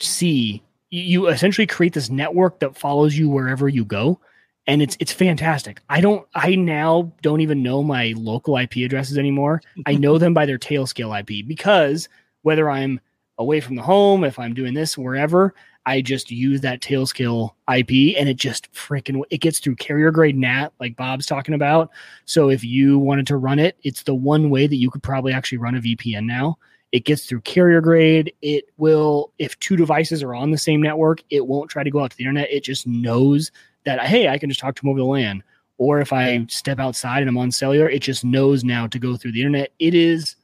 see. 0.00 0.62
You, 0.90 1.02
you 1.02 1.26
essentially 1.28 1.66
create 1.66 1.92
this 1.92 2.08
network 2.08 2.60
that 2.60 2.76
follows 2.76 3.16
you 3.18 3.28
wherever 3.28 3.68
you 3.68 3.84
go, 3.84 4.18
and 4.66 4.82
it's 4.82 4.96
it's 5.00 5.12
fantastic. 5.12 5.80
I 5.88 6.00
don't. 6.00 6.26
I 6.34 6.54
now 6.56 7.12
don't 7.22 7.40
even 7.40 7.62
know 7.62 7.82
my 7.82 8.14
local 8.16 8.56
IP 8.56 8.76
addresses 8.76 9.18
anymore. 9.18 9.62
I 9.86 9.94
know 9.94 10.18
them 10.18 10.34
by 10.34 10.46
their 10.46 10.58
Tailscale 10.58 11.18
IP 11.18 11.46
because 11.46 12.08
whether 12.42 12.68
I'm 12.68 13.00
away 13.38 13.60
from 13.60 13.76
the 13.76 13.82
home, 13.82 14.24
if 14.24 14.38
I'm 14.38 14.54
doing 14.54 14.74
this 14.74 14.96
wherever, 14.96 15.54
I 15.84 16.00
just 16.00 16.30
use 16.30 16.62
that 16.62 16.80
Tailscale 16.80 17.50
IP 17.72 18.16
and 18.18 18.28
it 18.28 18.36
just 18.36 18.72
freaking 18.72 19.22
it 19.30 19.38
gets 19.38 19.60
through 19.60 19.76
carrier 19.76 20.10
grade 20.10 20.36
NAT 20.36 20.72
like 20.80 20.96
Bob's 20.96 21.26
talking 21.26 21.54
about. 21.54 21.90
So 22.24 22.50
if 22.50 22.64
you 22.64 22.98
wanted 22.98 23.26
to 23.28 23.36
run 23.36 23.60
it, 23.60 23.76
it's 23.84 24.02
the 24.02 24.14
one 24.14 24.50
way 24.50 24.66
that 24.66 24.76
you 24.76 24.90
could 24.90 25.02
probably 25.02 25.32
actually 25.32 25.58
run 25.58 25.76
a 25.76 25.80
VPN 25.80 26.24
now. 26.24 26.58
It 26.92 27.04
gets 27.04 27.26
through 27.26 27.42
carrier 27.42 27.80
grade. 27.80 28.32
It 28.42 28.64
will, 28.78 29.32
if 29.38 29.58
two 29.60 29.76
devices 29.76 30.22
are 30.22 30.34
on 30.34 30.50
the 30.50 30.58
same 30.58 30.80
network, 30.80 31.22
it 31.30 31.46
won't 31.46 31.70
try 31.70 31.84
to 31.84 31.90
go 31.90 32.00
out 32.00 32.10
to 32.10 32.16
the 32.16 32.24
internet. 32.24 32.50
It 32.50 32.64
just 32.64 32.86
knows 32.86 33.50
that 33.86 34.00
hey, 34.06 34.28
I 34.28 34.36
can 34.38 34.50
just 34.50 34.60
talk 34.60 34.74
to 34.76 34.82
them 34.82 34.90
over 34.90 34.98
the 34.98 35.04
LAN. 35.06 35.42
Or 35.78 36.00
if 36.00 36.12
I 36.12 36.44
step 36.48 36.78
outside 36.78 37.20
and 37.20 37.28
I'm 37.28 37.36
on 37.38 37.50
cellular, 37.50 37.88
it 37.88 38.00
just 38.00 38.24
knows 38.24 38.64
now 38.64 38.86
to 38.86 38.98
go 38.98 39.16
through 39.16 39.32
the 39.32 39.40
internet. 39.40 39.72
It 39.78 39.94
is 39.94 40.36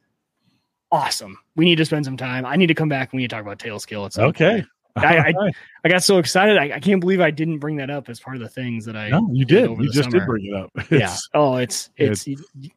awesome. 0.91 1.39
We 1.57 1.65
need 1.65 1.77
to 1.77 1.85
spend 1.85 2.05
some 2.05 2.17
time. 2.17 2.45
I 2.45 2.57
need 2.57 2.67
to 2.67 2.75
come 2.75 2.89
back 2.89 3.13
and 3.13 3.19
we 3.19 3.23
need 3.23 3.31
to 3.31 3.37
talk 3.37 3.45
about 3.45 3.59
Tailscale. 3.59 4.07
At 4.07 4.13
some 4.15 4.25
Okay. 4.27 4.65
I- 4.95 5.31
I- 5.31 5.51
I 5.85 5.89
got 5.89 6.03
so 6.03 6.19
excited. 6.19 6.59
I, 6.59 6.77
I 6.77 6.81
can't 6.81 7.01
believe 7.01 7.21
I 7.23 7.31
didn't 7.31 7.59
bring 7.61 7.77
that 7.77 7.89
up 7.89 8.11
as 8.11 8.21
part 8.21 8.37
of 8.37 8.43
the 8.43 8.49
things 8.49 8.85
that 8.85 8.95
I. 8.95 9.09
no, 9.09 9.27
you 9.33 9.47
did 9.47 9.71
You 9.71 9.91
just 9.91 10.11
summer. 10.11 10.19
did 10.19 10.27
bring 10.27 10.45
it 10.45 10.55
up. 10.55 10.71
yeah. 10.91 10.97
It's- 10.97 11.29
Oh, 11.33 11.57
it's 11.57 11.89
it's, 11.97 12.29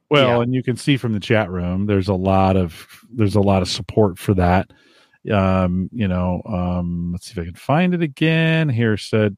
well, 0.09 0.37
yeah. 0.37 0.41
and 0.43 0.53
you 0.53 0.63
can 0.63 0.77
see 0.77 0.95
from 0.95 1.11
the 1.11 1.19
chat 1.19 1.49
room, 1.51 1.85
there's 1.87 2.07
a 2.07 2.13
lot 2.13 2.55
of 2.55 2.87
there's 3.11 3.35
a 3.35 3.41
lot 3.41 3.61
of 3.61 3.67
support 3.67 4.17
for 4.17 4.33
that. 4.35 4.71
Um, 5.29 5.89
you 5.91 6.07
know, 6.07 6.41
um, 6.45 7.11
let's 7.11 7.25
see 7.27 7.33
if 7.33 7.39
I 7.39 7.45
can 7.45 7.53
find 7.55 7.93
it 7.93 8.01
again. 8.01 8.69
Here 8.69 8.95
said, 8.95 9.35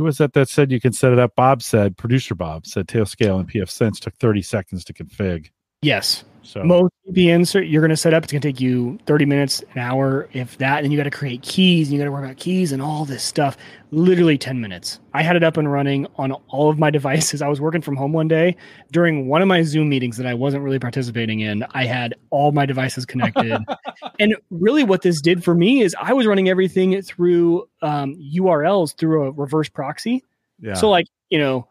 who 0.00 0.04
was 0.04 0.16
that 0.16 0.32
that 0.32 0.48
said 0.48 0.72
you 0.72 0.80
can 0.80 0.94
set 0.94 1.12
it 1.12 1.18
up? 1.18 1.36
Bob 1.36 1.62
said, 1.62 1.94
producer 1.94 2.34
Bob 2.34 2.66
said, 2.66 2.88
Tailscale 2.88 3.38
and 3.38 3.46
pfSense 3.46 4.00
took 4.00 4.16
30 4.16 4.40
seconds 4.40 4.82
to 4.82 4.94
config. 4.94 5.50
Yes. 5.82 6.24
So 6.50 6.64
Most 6.64 6.92
VPNs 7.08 7.70
you're 7.70 7.80
going 7.80 7.90
to 7.90 7.96
set 7.96 8.12
up. 8.12 8.24
It's 8.24 8.32
going 8.32 8.40
to 8.40 8.48
take 8.48 8.60
you 8.60 8.98
30 9.06 9.24
minutes, 9.24 9.62
an 9.72 9.78
hour, 9.78 10.28
if 10.32 10.58
that. 10.58 10.78
And 10.78 10.84
then 10.84 10.90
you 10.90 10.96
got 10.96 11.04
to 11.04 11.10
create 11.10 11.42
keys. 11.42 11.86
And 11.86 11.92
you 11.92 11.98
got 12.00 12.06
to 12.06 12.10
worry 12.10 12.24
about 12.24 12.38
keys 12.38 12.72
and 12.72 12.82
all 12.82 13.04
this 13.04 13.22
stuff. 13.22 13.56
Literally 13.92 14.36
10 14.36 14.60
minutes. 14.60 14.98
I 15.14 15.22
had 15.22 15.36
it 15.36 15.44
up 15.44 15.56
and 15.58 15.70
running 15.70 16.08
on 16.16 16.32
all 16.48 16.68
of 16.68 16.76
my 16.76 16.90
devices. 16.90 17.40
I 17.40 17.46
was 17.46 17.60
working 17.60 17.80
from 17.80 17.94
home 17.94 18.12
one 18.12 18.26
day 18.26 18.56
during 18.90 19.28
one 19.28 19.42
of 19.42 19.48
my 19.48 19.62
Zoom 19.62 19.88
meetings 19.88 20.16
that 20.16 20.26
I 20.26 20.34
wasn't 20.34 20.64
really 20.64 20.80
participating 20.80 21.38
in. 21.38 21.64
I 21.70 21.84
had 21.84 22.14
all 22.30 22.50
my 22.50 22.66
devices 22.66 23.06
connected. 23.06 23.56
and 24.18 24.34
really, 24.50 24.82
what 24.82 25.02
this 25.02 25.20
did 25.20 25.44
for 25.44 25.54
me 25.54 25.82
is 25.82 25.94
I 26.00 26.12
was 26.12 26.26
running 26.26 26.48
everything 26.48 27.00
through 27.02 27.68
um, 27.82 28.16
URLs 28.16 28.96
through 28.96 29.26
a 29.26 29.30
reverse 29.30 29.68
proxy. 29.68 30.24
yeah. 30.60 30.74
So 30.74 30.90
like, 30.90 31.06
you 31.28 31.38
know, 31.38 31.68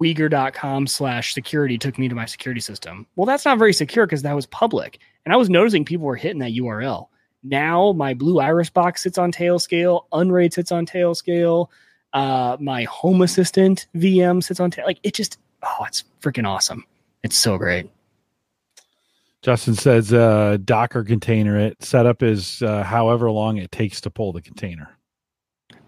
Uyghur.com 0.00 0.86
slash 0.86 1.34
security 1.34 1.78
took 1.78 1.98
me 1.98 2.08
to 2.08 2.14
my 2.14 2.26
security 2.26 2.60
system. 2.60 3.06
Well, 3.16 3.26
that's 3.26 3.44
not 3.44 3.58
very 3.58 3.72
secure 3.72 4.06
because 4.06 4.22
that 4.22 4.34
was 4.34 4.46
public. 4.46 4.98
And 5.24 5.32
I 5.32 5.36
was 5.36 5.50
noticing 5.50 5.84
people 5.84 6.06
were 6.06 6.16
hitting 6.16 6.40
that 6.40 6.52
URL. 6.52 7.08
Now 7.42 7.92
my 7.92 8.14
blue 8.14 8.40
iris 8.40 8.70
box 8.70 9.02
sits 9.02 9.18
on 9.18 9.32
Tailscale, 9.32 10.04
Unraid 10.12 10.52
sits 10.52 10.72
on 10.72 10.86
Tailscale, 10.86 11.68
uh, 12.12 12.56
my 12.60 12.84
home 12.84 13.22
assistant 13.22 13.86
VM 13.94 14.42
sits 14.42 14.58
on 14.58 14.70
tail. 14.70 14.86
Like 14.86 14.98
it 15.02 15.14
just 15.14 15.38
oh, 15.62 15.84
it's 15.86 16.04
freaking 16.20 16.46
awesome. 16.46 16.84
It's 17.22 17.36
so 17.36 17.58
great. 17.58 17.90
Justin 19.42 19.74
says 19.74 20.12
uh, 20.12 20.58
Docker 20.64 21.04
container 21.04 21.58
it. 21.58 21.82
Setup 21.82 22.22
is 22.22 22.62
uh, 22.62 22.82
however 22.82 23.30
long 23.30 23.58
it 23.58 23.70
takes 23.70 24.00
to 24.00 24.10
pull 24.10 24.32
the 24.32 24.40
container. 24.40 24.96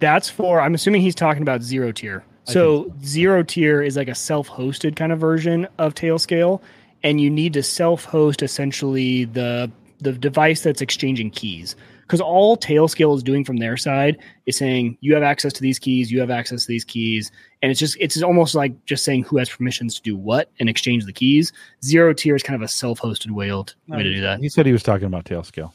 That's 0.01 0.29
for 0.29 0.61
I'm 0.61 0.75
assuming 0.75 1.01
he's 1.01 1.15
talking 1.15 1.43
about 1.43 1.63
ZeroTier. 1.63 2.23
I 2.49 2.53
So 2.53 2.85
ZeroTier 3.03 3.87
is 3.87 3.97
like 3.97 4.09
a 4.09 4.15
self-hosted 4.15 4.97
kind 4.97 5.13
of 5.13 5.21
version 5.21 5.69
of 5.79 5.95
Tailscale, 5.95 6.61
and 7.03 7.21
you 7.21 7.31
need 7.31 7.53
to 7.53 7.63
self-host 7.63 8.43
essentially 8.43 9.25
the 9.27 9.71
the 10.01 10.13
device 10.13 10.63
that's 10.63 10.81
exchanging 10.81 11.31
keys. 11.31 11.77
Because 12.03 12.21
all 12.23 12.57
Tailscale 12.57 13.15
is 13.17 13.23
doing 13.23 13.45
from 13.45 13.59
their 13.59 13.77
side 13.77 14.17
is 14.47 14.57
saying 14.57 14.97
you 15.01 15.13
have 15.13 15.23
access 15.23 15.53
to 15.53 15.61
these 15.61 15.79
keys, 15.79 16.11
you 16.11 16.21
have 16.21 16.31
access 16.31 16.63
to 16.63 16.69
these 16.69 16.85
keys, 16.85 17.31
and 17.61 17.71
it's 17.71 17.79
just 17.79 17.99
it's 18.01 18.23
almost 18.23 18.55
like 18.55 18.73
just 18.87 19.05
saying 19.05 19.25
who 19.25 19.37
has 19.37 19.51
permissions 19.51 19.97
to 19.97 20.03
do 20.03 20.17
what 20.17 20.51
and 20.59 20.71
exchange 20.71 21.05
the 21.05 21.13
keys. 21.13 21.53
ZeroTier 21.83 22.35
is 22.35 22.43
kind 22.43 22.55
of 22.55 22.63
a 22.63 22.69
self-hosted 22.69 23.31
way, 23.31 23.49
to- 23.49 23.75
way 23.89 24.03
to 24.03 24.15
do 24.15 24.21
that. 24.23 24.41
He 24.41 24.49
said 24.49 24.65
he 24.65 24.73
was 24.73 24.83
talking 24.83 25.07
about 25.07 25.27
Tailscale. 25.27 25.73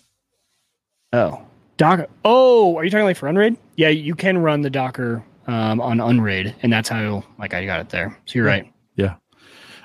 Oh, 1.11 1.45
Docker. 1.77 2.07
Oh, 2.25 2.75
are 2.77 2.83
you 2.83 2.89
talking 2.89 3.05
like 3.05 3.17
for 3.17 3.27
Unraid? 3.27 3.57
Yeah, 3.75 3.89
you 3.89 4.15
can 4.15 4.39
run 4.39 4.61
the 4.61 4.71
Docker 4.71 5.23
um, 5.47 5.81
on 5.81 5.99
Unraid, 5.99 6.55
and 6.63 6.71
that's 6.71 6.89
how 6.89 7.23
like 7.39 7.53
I 7.53 7.65
got 7.65 7.79
it 7.81 7.89
there. 7.89 8.17
So 8.25 8.39
you're 8.39 8.45
Yeah. 8.47 8.51
right. 8.51 8.73
Yeah. 8.95 9.15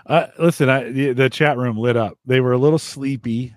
Uh, 0.06 0.26
listen, 0.38 0.68
I, 0.68 0.90
the, 0.90 1.12
the 1.12 1.28
chat 1.30 1.56
room 1.58 1.76
lit 1.76 1.96
up. 1.96 2.18
They 2.26 2.40
were 2.40 2.52
a 2.52 2.58
little 2.58 2.78
sleepy. 2.78 3.54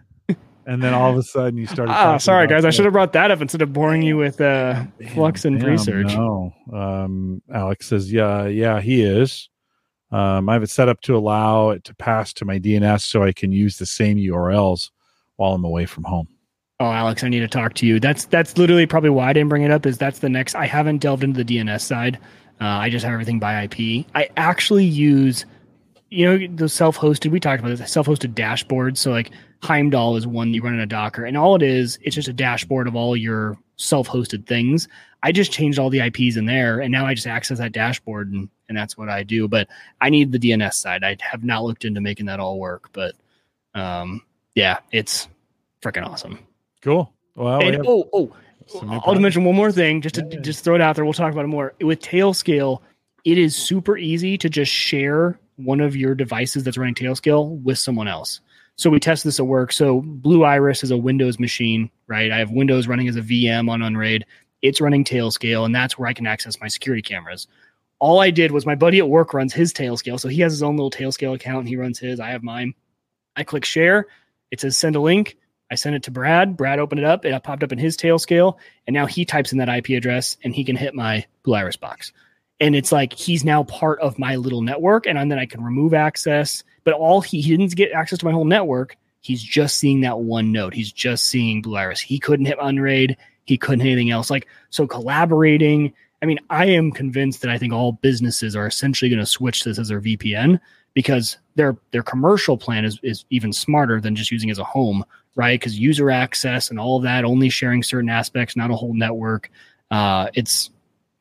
and 0.66 0.84
then 0.84 0.94
all 0.94 1.12
of 1.12 1.18
a 1.18 1.24
sudden 1.24 1.58
you 1.58 1.66
started. 1.68 1.94
Ah, 1.98 2.18
sorry 2.18 2.48
guys, 2.48 2.66
I 2.66 2.70
should 2.72 2.86
have 2.86 2.94
brought 2.94 3.14
that 3.14 3.32
up 3.32 3.42
instead 3.42 3.62
of 3.62 3.72
boring 3.74 4.02
you 4.02 4.18
with 4.18 4.40
uh, 4.42 4.84
flux 5.14 5.46
and 5.46 5.60
Damn, 5.60 5.70
research. 5.70 6.14
No, 6.16 6.54
um, 6.74 7.42
Alex 7.54 7.88
says, 7.88 8.12
yeah, 8.12 8.46
yeah, 8.48 8.82
he 8.82 9.02
is. 9.02 9.50
Um, 10.12 10.50
I 10.50 10.54
have 10.54 10.64
it 10.64 10.70
set 10.70 10.90
up 10.90 11.00
to 11.02 11.16
allow 11.16 11.70
it 11.70 11.86
to 11.86 11.96
pass 11.96 12.34
to 12.34 12.46
my 12.46 12.60
DNS 12.60 13.00
so 13.02 13.24
I 13.24 13.32
can 13.32 13.54
use 13.54 13.78
the 13.78 13.86
same 13.86 14.18
URLs 14.18 14.90
while 15.38 15.54
I'm 15.54 15.64
away 15.64 15.86
from 15.86 16.04
home. 16.04 16.28
Oh, 16.82 16.92
Alex, 16.92 17.24
I 17.24 17.30
need 17.30 17.42
to 17.42 17.48
talk 17.48 17.76
to 17.76 17.86
you. 17.86 18.00
That's 18.00 18.26
that's 18.26 18.58
literally 18.58 18.88
probably 18.88 19.12
why 19.12 19.30
I 19.30 19.34
didn't 19.34 19.50
bring 19.50 19.62
it 19.62 19.70
up. 19.70 19.86
Is 19.86 20.00
that's 20.00 20.18
the 20.18 20.30
next? 20.30 20.56
I 20.56 20.66
haven't 20.66 20.98
delved 20.98 21.24
into 21.24 21.44
the 21.44 21.58
DNS 21.58 21.80
side. 21.80 22.18
Uh, 22.60 22.66
I 22.66 22.90
just 22.90 23.06
have 23.06 23.14
everything 23.14 23.38
by 23.38 23.66
IP. 23.66 24.08
I 24.16 24.30
actually 24.36 24.86
use, 24.86 25.46
you 26.10 26.26
know, 26.26 26.56
the 26.56 26.68
self-hosted. 26.68 27.30
We 27.30 27.40
talked 27.40 27.60
about 27.60 27.78
this 27.78 27.92
self-hosted 27.92 28.34
dashboard 28.34 28.98
So 28.98 29.12
like 29.12 29.30
Heimdall 29.62 30.16
is 30.16 30.26
one 30.26 30.56
you 30.56 30.64
run 30.64 30.74
in 30.74 30.80
a 30.80 30.88
Docker, 30.88 31.24
and 31.24 31.38
all 31.38 31.54
it 31.54 31.62
is, 31.62 32.00
it's 32.02 32.16
just 32.16 32.28
a 32.28 32.34
dashboard 32.34 32.88
of 32.88 32.96
all 32.96 33.16
your 33.16 33.60
self-hosted 33.76 34.48
things. 34.48 34.88
I 35.22 35.32
just 35.32 35.52
changed 35.52 35.78
all 35.78 35.92
the 35.92 36.00
IPs 36.00 36.36
in 36.36 36.48
there, 36.48 36.80
and 36.80 36.92
now 36.92 37.06
I 37.06 37.14
just 37.14 37.28
access 37.28 37.60
that 37.60 37.74
dashboard, 37.74 38.32
and 38.32 38.50
and 38.70 38.76
that's 38.76 38.98
what 38.98 39.08
I 39.08 39.22
do. 39.22 39.48
But 39.48 39.68
I 40.02 40.10
need 40.10 40.32
the 40.32 40.40
DNS 40.40 40.74
side. 40.74 41.04
I 41.04 41.16
have 41.22 41.44
not 41.44 41.64
looked 41.64 41.86
into 41.86 42.02
making 42.02 42.26
that 42.26 42.40
all 42.40 42.58
work, 42.58 42.90
but 42.92 43.14
um, 43.76 44.24
yeah, 44.56 44.80
it's 44.92 45.28
freaking 45.84 46.08
awesome. 46.08 46.40
Cool. 46.82 47.14
Well, 47.36 47.60
we 47.60 47.68
And 47.68 47.76
have 47.76 47.86
oh, 47.88 48.10
oh, 48.14 48.36
I'll 49.06 49.16
mention 49.16 49.44
one 49.44 49.56
more 49.56 49.72
thing, 49.72 50.02
just 50.02 50.16
to 50.16 50.28
Yeah, 50.30 50.40
just 50.40 50.64
throw 50.64 50.76
it 50.76 50.82
out 50.82 50.96
there. 50.96 51.06
We'll 51.06 51.14
talk 51.14 51.32
about 51.32 51.46
it 51.46 51.50
more. 51.50 51.74
With 51.82 52.02
Tailscale, 52.02 52.82
it 53.26 53.38
is 53.38 53.56
super 53.56 53.98
easy 53.98 54.38
to 54.38 54.50
just 54.50 54.72
share 54.72 55.40
one 55.58 55.80
of 55.80 55.96
your 55.96 56.16
devices 56.16 56.64
that's 56.64 56.78
running 56.78 56.96
Tailscale 56.96 57.62
with 57.62 57.78
someone 57.78 58.08
else. 58.08 58.42
So 58.76 58.90
we 58.90 59.00
test 59.00 59.24
this 59.24 59.40
at 59.40 59.46
work. 59.46 59.72
So 59.72 60.02
Blue 60.02 60.44
Iris 60.44 60.84
is 60.84 60.92
a 60.92 60.98
Windows 60.98 61.40
machine, 61.40 61.90
right? 62.08 62.32
I 62.32 62.40
have 62.40 62.52
Windows 62.52 62.88
running 62.88 63.08
as 63.08 63.16
a 63.16 63.22
VM 63.22 63.70
on 63.70 63.82
Unraid. 63.82 64.26
It's 64.62 64.82
running 64.82 65.04
Tailscale, 65.04 65.66
and 65.66 65.76
that's 65.76 65.98
where 65.98 66.08
I 66.08 66.14
can 66.14 66.28
access 66.28 66.60
my 66.60 66.68
security 66.68 67.02
cameras. 67.02 67.48
All 68.00 68.20
I 68.20 68.32
did 68.32 68.52
was 68.52 68.66
my 68.66 68.76
buddy 68.76 69.00
at 69.00 69.10
work 69.10 69.34
runs 69.34 69.54
his 69.54 69.74
Tailscale, 69.74 70.20
so 70.20 70.28
he 70.28 70.42
has 70.42 70.54
his 70.54 70.64
own 70.64 70.78
little 70.78 70.92
Tailscale 70.92 71.36
account. 71.36 71.60
And 71.60 71.68
he 71.68 71.76
runs 71.76 72.00
his. 72.00 72.20
I 72.20 72.30
have 72.30 72.44
mine. 72.44 72.74
I 73.36 73.44
click 73.44 73.66
share. 73.66 74.08
It 74.50 74.60
says 74.62 74.78
send 74.78 74.96
a 74.96 75.00
link. 75.00 75.38
I 75.72 75.76
sent 75.76 75.96
it 75.96 76.04
to 76.04 76.12
Brad. 76.12 76.58
Brad 76.58 76.80
opened 76.80 77.00
it 77.00 77.06
up. 77.06 77.24
It 77.24 77.44
popped 77.44 77.64
up 77.64 77.72
in 77.72 77.80
his 77.80 77.96
Tailscale. 77.96 78.58
and 78.86 78.94
now 78.94 79.06
he 79.06 79.24
types 79.24 79.54
in 79.54 79.58
that 79.60 79.70
IP 79.70 79.98
address, 79.98 80.36
and 80.44 80.54
he 80.54 80.66
can 80.66 80.76
hit 80.76 80.94
my 80.94 81.26
Blue 81.44 81.56
Iris 81.56 81.78
box. 81.78 82.12
And 82.60 82.76
it's 82.76 82.92
like 82.92 83.14
he's 83.14 83.46
now 83.46 83.64
part 83.64 84.00
of 84.02 84.20
my 84.20 84.36
little 84.36 84.62
network, 84.62 85.08
and 85.08 85.18
then 85.32 85.40
I 85.40 85.46
can 85.46 85.64
remove 85.64 85.94
access. 85.94 86.64
But 86.84 86.94
all 86.94 87.22
he, 87.22 87.42
he 87.42 87.56
didn't 87.56 87.76
get 87.76 87.94
access 87.94 88.20
to 88.20 88.26
my 88.26 88.34
whole 88.34 88.46
network. 88.46 88.98
He's 89.22 89.42
just 89.42 89.78
seeing 89.78 90.02
that 90.02 90.20
one 90.20 90.52
node. 90.52 90.74
He's 90.74 90.92
just 90.92 91.28
seeing 91.28 91.62
Blue 91.62 91.78
Iris. 91.78 92.02
He 92.02 92.20
couldn't 92.20 92.48
hit 92.48 92.58
Unraid. 92.62 93.16
He 93.46 93.58
couldn't 93.58 93.80
hit 93.80 93.94
anything 93.94 94.12
else. 94.12 94.30
Like 94.30 94.48
so, 94.72 94.86
collaborating. 94.86 95.94
I 96.22 96.26
mean, 96.26 96.40
I 96.50 96.66
am 96.66 96.92
convinced 96.92 97.42
that 97.42 97.50
I 97.50 97.58
think 97.58 97.72
all 97.72 97.94
businesses 97.94 98.56
are 98.56 98.68
essentially 98.68 99.10
going 99.10 99.20
to 99.20 99.26
switch 99.26 99.64
this 99.64 99.80
as 99.80 99.88
their 99.88 100.02
VPN 100.02 100.60
because 100.94 101.38
their 101.56 101.78
their 101.92 102.04
commercial 102.04 102.58
plan 102.58 102.86
is 102.86 103.00
is 103.04 103.26
even 103.30 103.54
smarter 103.54 104.02
than 104.02 104.16
just 104.16 104.32
using 104.32 104.52
as 104.52 104.60
a 104.60 104.64
home, 104.64 105.06
right? 105.36 105.60
Because 105.60 105.78
user 105.78 106.12
access 106.12 106.70
and 106.70 106.80
all 106.80 106.98
of 106.98 107.04
that, 107.04 107.26
only 107.26 107.50
sharing 107.50 107.84
certain 107.84 108.10
aspects, 108.10 108.56
not 108.56 108.72
a 108.72 108.76
whole 108.76 108.94
network. 108.94 109.50
Uh, 109.90 110.28
it's 110.34 110.70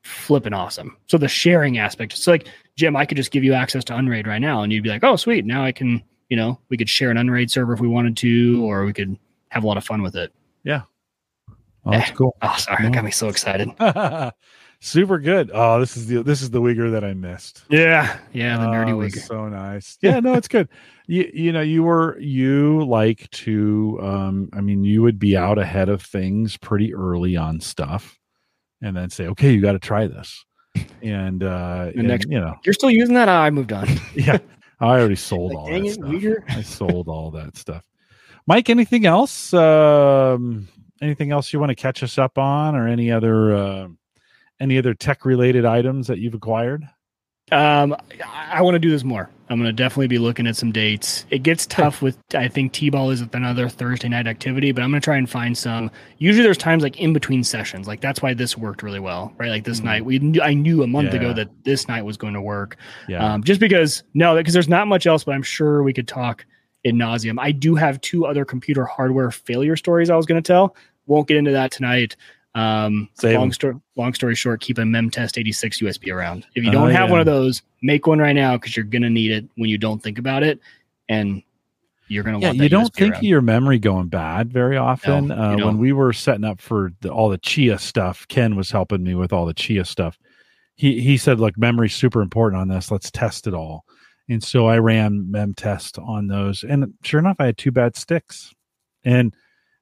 flipping 0.02 0.52
awesome. 0.52 0.96
So 1.06 1.18
the 1.18 1.28
sharing 1.28 1.78
aspect, 1.78 2.12
it's 2.12 2.26
like 2.26 2.46
Jim, 2.76 2.96
I 2.96 3.04
could 3.04 3.16
just 3.16 3.30
give 3.30 3.44
you 3.44 3.52
access 3.52 3.84
to 3.84 3.96
Unraid 3.96 4.26
right 4.26 4.38
now, 4.38 4.62
and 4.62 4.72
you'd 4.72 4.82
be 4.82 4.88
like, 4.88 5.04
oh, 5.04 5.16
sweet, 5.16 5.44
now 5.44 5.64
I 5.64 5.72
can, 5.72 6.02
you 6.28 6.36
know, 6.36 6.58
we 6.68 6.76
could 6.76 6.88
share 6.88 7.10
an 7.10 7.18
Unraid 7.18 7.50
server 7.50 7.72
if 7.72 7.80
we 7.80 7.88
wanted 7.88 8.16
to, 8.18 8.64
or 8.64 8.84
we 8.84 8.92
could 8.92 9.18
have 9.50 9.64
a 9.64 9.66
lot 9.66 9.76
of 9.76 9.84
fun 9.84 10.02
with 10.02 10.16
it. 10.16 10.32
Oh, 11.84 11.90
that's 11.92 12.10
cool. 12.12 12.36
Oh, 12.42 12.56
sorry, 12.58 12.84
that 12.84 12.92
got 12.92 13.04
me 13.04 13.10
so 13.10 13.28
excited. 13.28 13.68
Super 14.82 15.18
good. 15.18 15.50
Oh, 15.52 15.78
this 15.78 15.96
is 15.96 16.06
the 16.06 16.22
this 16.22 16.40
is 16.40 16.50
the 16.50 16.60
Uyghur 16.60 16.90
that 16.92 17.04
I 17.04 17.12
missed. 17.12 17.64
Yeah, 17.68 18.18
yeah, 18.32 18.56
the 18.56 18.64
nerdy 18.66 18.88
Oh, 18.88 18.92
it 18.92 18.94
was 18.94 19.14
wig. 19.14 19.24
So 19.24 19.48
nice. 19.48 19.98
Yeah, 20.00 20.20
no, 20.20 20.34
it's 20.34 20.48
good. 20.48 20.68
You 21.06 21.28
you 21.34 21.50
know, 21.50 21.60
you 21.60 21.82
were 21.82 22.16
you 22.20 22.84
like 22.86 23.28
to 23.30 23.98
um 24.00 24.48
I 24.52 24.60
mean, 24.60 24.84
you 24.84 25.02
would 25.02 25.18
be 25.18 25.36
out 25.36 25.58
ahead 25.58 25.88
of 25.88 26.00
things 26.02 26.56
pretty 26.56 26.94
early 26.94 27.36
on 27.36 27.58
stuff 27.58 28.16
and 28.80 28.96
then 28.96 29.10
say, 29.10 29.26
"Okay, 29.26 29.50
you 29.52 29.60
got 29.60 29.72
to 29.72 29.80
try 29.80 30.06
this." 30.06 30.44
And 31.02 31.42
uh 31.42 31.90
and, 31.96 32.06
next- 32.06 32.28
you 32.30 32.38
know, 32.38 32.54
You're 32.64 32.74
still 32.74 32.92
using 32.92 33.16
that? 33.16 33.28
I 33.28 33.50
moved 33.50 33.72
on. 33.72 33.88
yeah, 34.14 34.38
I 34.78 35.00
already 35.00 35.16
sold 35.16 35.52
Like, 35.52 35.58
all 35.58 35.66
that 35.66 35.84
it, 35.84 35.92
stuff. 35.94 36.06
Uyghur. 36.06 36.36
I 36.48 36.62
sold 36.62 37.08
all 37.08 37.32
that 37.32 37.56
stuff. 37.56 37.82
Mike, 38.46 38.70
anything 38.70 39.04
else? 39.04 39.52
Um 39.52 40.68
anything 41.02 41.32
else 41.32 41.52
you 41.52 41.58
want 41.58 41.70
to 41.70 41.74
catch 41.74 42.04
us 42.04 42.18
up 42.18 42.38
on 42.38 42.76
or 42.76 42.86
any 42.86 43.10
other 43.10 43.52
uh, 43.56 43.88
any 44.60 44.78
other 44.78 44.94
tech 44.94 45.24
related 45.24 45.64
items 45.64 46.06
that 46.06 46.18
you've 46.18 46.34
acquired? 46.34 46.84
Um, 47.52 47.96
I, 48.24 48.50
I 48.54 48.62
want 48.62 48.76
to 48.76 48.78
do 48.78 48.90
this 48.90 49.02
more. 49.02 49.28
I'm 49.48 49.58
going 49.58 49.66
to 49.66 49.72
definitely 49.72 50.06
be 50.06 50.18
looking 50.18 50.46
at 50.46 50.54
some 50.54 50.70
dates. 50.70 51.26
It 51.30 51.42
gets 51.42 51.66
tough 51.66 52.00
with, 52.00 52.16
I 52.34 52.46
think 52.46 52.72
T-ball 52.72 53.10
is 53.10 53.22
another 53.32 53.68
Thursday 53.68 54.08
night 54.08 54.28
activity, 54.28 54.70
but 54.70 54.82
I'm 54.84 54.90
going 54.92 55.00
to 55.00 55.04
try 55.04 55.16
and 55.16 55.28
find 55.28 55.58
some. 55.58 55.90
Usually 56.18 56.44
there's 56.44 56.56
times 56.56 56.84
like 56.84 57.00
in 57.00 57.12
between 57.12 57.42
sessions. 57.42 57.88
Like 57.88 58.00
that's 58.00 58.22
why 58.22 58.34
this 58.34 58.56
worked 58.56 58.84
really 58.84 59.00
well, 59.00 59.32
right? 59.38 59.50
Like 59.50 59.64
this 59.64 59.80
Mhm. 59.80 59.84
night, 59.84 60.04
we 60.04 60.20
knew, 60.20 60.40
I 60.40 60.54
knew 60.54 60.84
a 60.84 60.86
month 60.86 61.12
Yeah. 61.12 61.18
ago 61.18 61.32
that 61.32 61.48
this 61.64 61.88
night 61.88 62.04
was 62.04 62.16
going 62.16 62.34
to 62.34 62.40
work. 62.40 62.76
Yeah. 63.08 63.26
Um, 63.34 63.42
just 63.42 63.58
because, 63.58 64.04
no, 64.14 64.36
because 64.36 64.54
there's 64.54 64.68
not 64.68 64.86
much 64.86 65.08
else, 65.08 65.24
but 65.24 65.34
I'm 65.34 65.42
sure 65.42 65.82
we 65.82 65.92
could 65.92 66.06
talk 66.06 66.46
in 66.84 66.94
nauseum. 66.96 67.36
I 67.40 67.50
do 67.50 67.74
have 67.74 68.00
two 68.02 68.26
other 68.26 68.44
computer 68.44 68.84
hardware 68.84 69.32
failure 69.32 69.74
stories 69.74 70.10
I 70.10 70.16
was 70.16 70.26
going 70.26 70.40
to 70.40 70.46
tell. 70.46 70.76
Won't 71.06 71.26
get 71.26 71.38
into 71.38 71.50
that 71.50 71.72
tonight. 71.72 72.14
Um, 72.54 73.08
Save 73.14 73.38
long 73.38 73.52
story, 73.52 73.74
long 73.96 74.12
story 74.14 74.34
short, 74.34 74.60
keep 74.60 74.78
a 74.78 74.82
Memtest 74.82 75.38
86 75.38 75.80
USB 75.82 76.12
around. 76.12 76.46
If 76.54 76.64
you 76.64 76.70
Oh, 76.70 76.72
don't 76.72 76.90
have 76.90 77.08
yeah. 77.08 77.12
one 77.12 77.20
of 77.20 77.26
those, 77.26 77.62
make 77.82 78.06
one 78.06 78.18
right 78.18 78.32
now 78.34 78.56
because 78.56 78.76
you're 78.76 78.84
going 78.84 79.02
to 79.02 79.10
need 79.10 79.30
it 79.30 79.46
when 79.56 79.70
you 79.70 79.78
don't 79.78 80.02
think 80.02 80.18
about 80.18 80.42
it. 80.42 80.58
And 81.08 81.42
you're 82.08 82.24
going 82.24 82.40
to 82.40 82.44
yeah, 82.44 82.52
you 82.52 82.68
don't 82.68 82.92
USB 82.92 82.96
think 82.96 83.12
around. 83.12 83.18
of 83.20 83.24
your 83.24 83.40
memory 83.40 83.78
going 83.78 84.08
bad 84.08 84.52
very 84.52 84.76
often. 84.76 85.28
No, 85.28 85.34
uh, 85.36 85.56
when 85.64 85.78
we 85.78 85.92
were 85.92 86.12
setting 86.12 86.44
up 86.44 86.60
for 86.60 86.92
the, 87.02 87.08
all 87.10 87.28
the 87.28 87.38
Chia 87.38 87.78
stuff, 87.78 88.26
Ken 88.26 88.56
was 88.56 88.70
helping 88.70 89.04
me 89.04 89.14
with 89.14 89.32
all 89.32 89.46
the 89.46 89.54
Chia 89.54 89.84
stuff. 89.84 90.18
He 90.74 91.00
he 91.00 91.16
said, 91.18 91.38
"Look, 91.38 91.56
memory's 91.58 91.94
super 91.94 92.20
important 92.22 92.60
on 92.60 92.66
this. 92.68 92.90
Let's 92.90 93.10
test 93.12 93.46
it 93.46 93.54
all." 93.54 93.84
And 94.28 94.42
so 94.42 94.66
I 94.66 94.78
ran 94.78 95.28
Memtest 95.30 96.02
on 96.04 96.26
those, 96.26 96.64
and 96.64 96.94
sure 97.04 97.20
enough, 97.20 97.36
I 97.38 97.46
had 97.46 97.58
two 97.58 97.70
bad 97.70 97.96
sticks, 97.96 98.52
and 99.04 99.32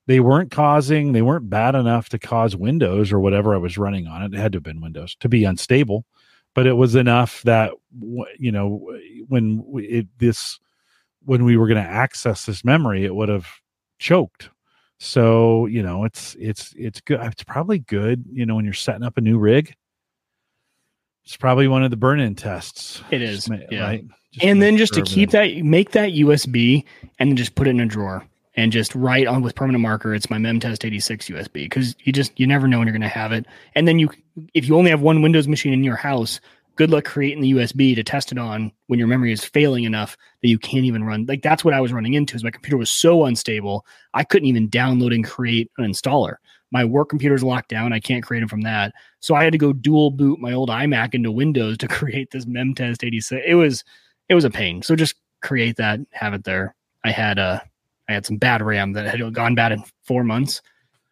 they 0.09 0.21
weren't 0.21 0.51
causing, 0.51 1.13
they 1.13 1.21
weren't 1.21 1.51
bad 1.51 1.75
enough 1.75 2.09
to 2.09 2.19
cause 2.19 2.57
Windows 2.57 3.13
or 3.13 3.21
whatever 3.21 3.55
I 3.55 3.59
was 3.59 3.77
running 3.77 4.07
on 4.07 4.23
it. 4.23 4.33
It 4.33 4.39
had 4.39 4.53
to 4.53 4.57
have 4.57 4.63
been 4.63 4.81
Windows 4.81 5.15
to 5.21 5.29
be 5.29 5.45
unstable, 5.45 6.07
but 6.55 6.67
it 6.67 6.73
was 6.73 6.95
enough 6.95 7.43
that 7.43 7.73
you 8.39 8.51
know 8.51 8.91
when 9.29 9.63
we, 9.67 9.85
it, 9.85 10.07
this 10.19 10.59
when 11.27 11.45
we 11.45 11.59
were 11.59 11.69
going 11.69 11.83
to 11.83 11.89
access 11.89 12.47
this 12.47 12.65
memory, 12.65 13.05
it 13.05 13.15
would 13.15 13.29
have 13.29 13.47
choked. 13.99 14.49
So 14.99 15.67
you 15.67 15.83
know, 15.83 16.05
it's 16.05 16.35
it's 16.41 16.73
it's 16.79 17.03
good. 17.03 17.21
It's 17.21 17.45
probably 17.45 17.81
good. 17.81 18.25
You 18.33 18.47
know, 18.47 18.57
when 18.57 18.65
you're 18.65 18.73
setting 18.73 19.05
up 19.05 19.19
a 19.19 19.21
new 19.21 19.39
rig, 19.39 19.75
it's 21.27 21.37
probably 21.37 21.69
one 21.69 21.85
of 21.85 21.91
the 21.91 21.99
burn-in 21.99 22.35
tests. 22.35 23.03
it 23.11 23.21
is 23.21 23.45
Just 23.45 23.63
yeah. 23.71 23.83
right? 23.83 24.05
And 24.41 24.63
then 24.63 24.79
just 24.79 24.95
sure 24.95 25.05
to 25.05 25.11
keep 25.11 25.33
that, 25.33 25.55
make 25.59 25.91
that 25.91 26.13
USB 26.13 26.85
and 27.19 27.31
then 27.31 27.37
just 27.37 27.55
put 27.55 27.67
it 27.67 27.71
in 27.71 27.81
a 27.81 27.87
drawer 27.87 28.27
and 28.59 28.73
just 28.73 28.93
write 28.97 29.29
on 29.29 29.41
with 29.41 29.55
permanent 29.55 29.81
marker. 29.81 30.13
It's 30.13 30.31
my 30.31 30.37
Memtest 30.37 30.85
86 30.85 31.29
USB 31.29 31.53
because 31.53 31.95
you 32.01 32.13
just 32.13 32.39
you 32.41 32.45
never 32.45 32.67
know 32.67 32.79
when 32.79 32.89
you're 32.89 32.93
going 32.93 33.03
to 33.03 33.09
have 33.09 33.31
it. 33.31 33.47
And 33.77 33.87
then 33.87 34.01
you, 34.01 34.11
if 34.53 34.67
you 34.67 34.77
only 34.77 34.91
have 34.91 35.01
one 35.01 35.23
Windows 35.23 35.47
machine 35.47 35.73
in 35.73 35.85
your 35.85 35.95
house, 35.95 36.41
good 36.75 36.91
luck 36.91 37.05
creating 37.05 37.41
the 37.41 37.53
USB 37.53 37.95
to 37.95 38.03
test 38.03 38.33
it 38.33 38.39
on 38.39 38.73
when 38.89 38.99
your 38.99 39.07
memory 39.07 39.31
is 39.31 39.45
failing 39.45 39.85
enough 39.85 40.17
that 40.43 40.49
you 40.49 40.59
can't 40.59 40.85
even 40.85 41.05
run. 41.05 41.25
Like 41.27 41.43
that's 41.43 41.65
what 41.65 41.73
I 41.73 41.81
was 41.81 41.93
running 41.93 42.15
into. 42.15 42.35
Is 42.35 42.43
my 42.43 42.51
computer 42.51 42.77
was 42.77 42.91
so 42.91 43.27
unstable, 43.27 43.87
I 44.13 44.25
couldn't 44.25 44.49
even 44.49 44.69
download 44.69 45.15
and 45.15 45.25
create 45.25 45.71
an 45.79 45.89
installer. 45.89 46.35
My 46.73 46.85
work 46.85 47.11
computer's 47.11 47.45
locked 47.45 47.69
down. 47.69 47.93
I 47.93 48.01
can't 48.01 48.25
create 48.25 48.41
them 48.41 48.49
from 48.49 48.63
that. 48.63 48.93
So 49.21 49.37
I 49.37 49.45
had 49.45 49.53
to 49.53 49.59
go 49.59 49.73
dual 49.73 50.11
boot 50.11 50.41
my 50.41 50.53
old 50.53 50.69
iMac 50.69 51.15
into 51.15 51.31
Windows 51.31 51.79
to 51.79 51.89
create 51.89 52.33
this 52.33 52.45
Memtest 52.45 53.07
86. 53.07 53.41
It 53.47 53.55
was 53.55 53.85
it 54.29 54.35
was 54.35 54.45
a 54.45 54.51
pain. 54.51 54.83
So 54.83 54.97
just 54.97 55.15
create 55.43 55.77
that, 55.77 56.01
have 56.11 56.35
it 56.35 56.43
there. 56.43 56.75
I 57.05 57.13
had 57.13 57.39
uh 57.39 57.61
I 58.09 58.13
had 58.15 58.27
some 58.27 58.37
bad 58.37 58.63
RAM 58.63 58.93
that 58.95 59.07
had 59.07 59.35
gone 59.35 59.55
bad 59.55 59.73
in 59.73 59.83
four 60.05 60.25
months. 60.25 60.63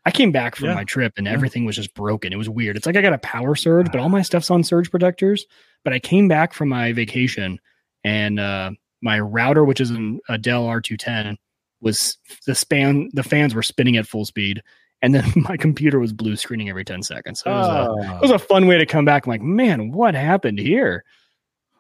I 0.05 0.11
came 0.11 0.31
back 0.33 0.55
from 0.57 0.69
Yeah. 0.69 0.75
my 0.75 0.85
trip 0.85 1.15
and 1.17 1.27
Yeah. 1.27 1.33
everything 1.33 1.65
was 1.65 1.77
just 1.77 1.93
broken. 1.95 2.33
It 2.33 2.37
was 2.37 2.49
weird. 2.49 2.77
It's 2.77 2.87
like 2.87 2.97
I 2.97 3.03
got 3.03 3.13
a 3.13 3.19
power 3.19 3.55
surge, 3.55 3.91
but 3.91 4.01
all 4.01 4.09
my 4.09 4.23
stuff's 4.23 4.51
on 4.51 4.63
surge 4.63 4.91
protectors. 4.91 5.45
But 5.85 5.93
I 5.93 5.99
came 5.99 6.29
back 6.29 6.55
from 6.55 6.69
my 6.69 6.93
vacation 6.93 7.59
and 8.05 8.39
uh 8.41 8.71
my 9.03 9.21
router, 9.21 9.65
which 9.65 9.81
is 9.81 9.91
an, 9.91 10.21
a 10.29 10.39
Dell 10.39 10.65
R210, 10.67 11.37
was 11.83 12.17
the 12.47 12.55
span 12.55 13.11
the 13.13 13.23
fans 13.23 13.55
were 13.55 13.63
spinning 13.63 13.97
at 13.97 14.07
full 14.07 14.25
speed. 14.25 14.63
And 15.03 15.15
then 15.15 15.25
my 15.37 15.57
computer 15.57 15.99
was 16.01 16.13
blue 16.13 16.37
screening 16.37 16.71
every 16.71 16.85
10 16.85 17.03
seconds. 17.03 17.41
So 17.41 17.51
it 17.51 17.55
was, 17.55 17.69
a, 18.07 18.15
it 18.17 18.21
was 18.23 18.31
a 18.31 18.39
fun 18.39 18.67
way 18.67 18.79
to 18.79 18.87
come 18.87 19.05
back. 19.05 19.27
I'm 19.27 19.31
like, 19.31 19.43
man, 19.43 19.93
what 19.93 20.15
happened 20.15 20.59
here? 20.59 21.05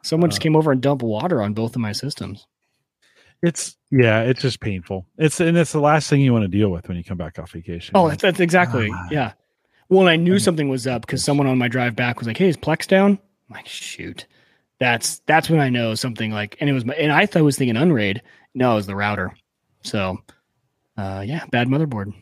Someone 0.03 0.31
just 0.31 0.41
Uh, 0.41 0.45
came 0.45 0.57
over 0.57 0.71
and 0.71 0.81
dumped 0.83 1.03
water 1.03 1.41
on 1.43 1.55
both 1.55 1.75
of 1.75 1.81
my 1.81 1.93
systems. 1.93 2.47
It's 3.43 3.77
yeah, 3.91 4.23
it's 4.23 4.43
just 4.43 4.61
painful. 4.61 5.07
It's 5.19 5.41
and 5.41 5.57
it's 5.57 5.73
the 5.73 5.81
last 5.81 6.09
thing 6.11 6.21
you 6.21 6.33
want 6.33 6.45
to 6.45 6.49
deal 6.49 6.71
with 6.71 6.89
when 6.89 6.97
you 6.97 7.05
come 7.05 7.19
back 7.19 7.39
off 7.39 7.53
vacation. 7.53 7.93
Oh, 7.95 8.09
that's, 8.09 8.23
that's 8.23 8.41
exactly 8.41 8.91
ah. 8.93 9.09
yeah. 9.11 9.33
Well, 9.89 10.09
I 10.09 10.17
knew 10.17 10.39
something 10.39 10.69
was 10.69 10.87
up 10.87 11.03
because 11.03 11.23
someone 11.23 11.47
on 11.47 11.59
my 11.59 11.69
drive 11.69 11.95
back 11.95 12.19
was 12.19 12.27
like, 12.27 12.39
"Hey, 12.39 12.49
is 12.49 12.57
Plex 12.57 12.87
down?" 12.87 13.19
I'm 13.49 13.55
like, 13.55 13.67
"Shoot." 13.67 14.27
That's 14.79 15.21
that's 15.27 15.49
when 15.49 15.61
I 15.61 15.69
know 15.69 15.95
something 15.95 16.33
like, 16.33 16.57
and 16.61 16.69
it 16.69 16.73
was 16.73 16.85
my, 16.85 16.95
and 16.95 17.13
I 17.13 17.27
thought 17.27 17.39
I 17.39 17.43
was 17.43 17.57
thinking 17.57 17.77
Unraid. 17.77 18.23
No, 18.55 18.73
it 18.73 18.77
was 18.77 18.87
the 18.87 18.97
router. 18.97 19.35
So, 19.83 20.19
uh, 20.99 21.23
yeah, 21.27 21.45
bad 21.51 21.69
motherboard. 21.69 22.13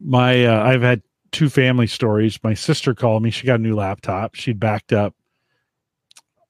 My 0.00 0.44
uh, 0.44 0.62
I've 0.62 0.82
had 0.82 1.02
two 1.32 1.48
family 1.48 1.86
stories. 1.86 2.38
My 2.42 2.54
sister 2.54 2.94
called 2.94 3.22
me. 3.22 3.30
She 3.30 3.46
got 3.46 3.58
a 3.58 3.62
new 3.62 3.74
laptop. 3.74 4.34
She'd 4.34 4.60
backed 4.60 4.92
up 4.92 5.14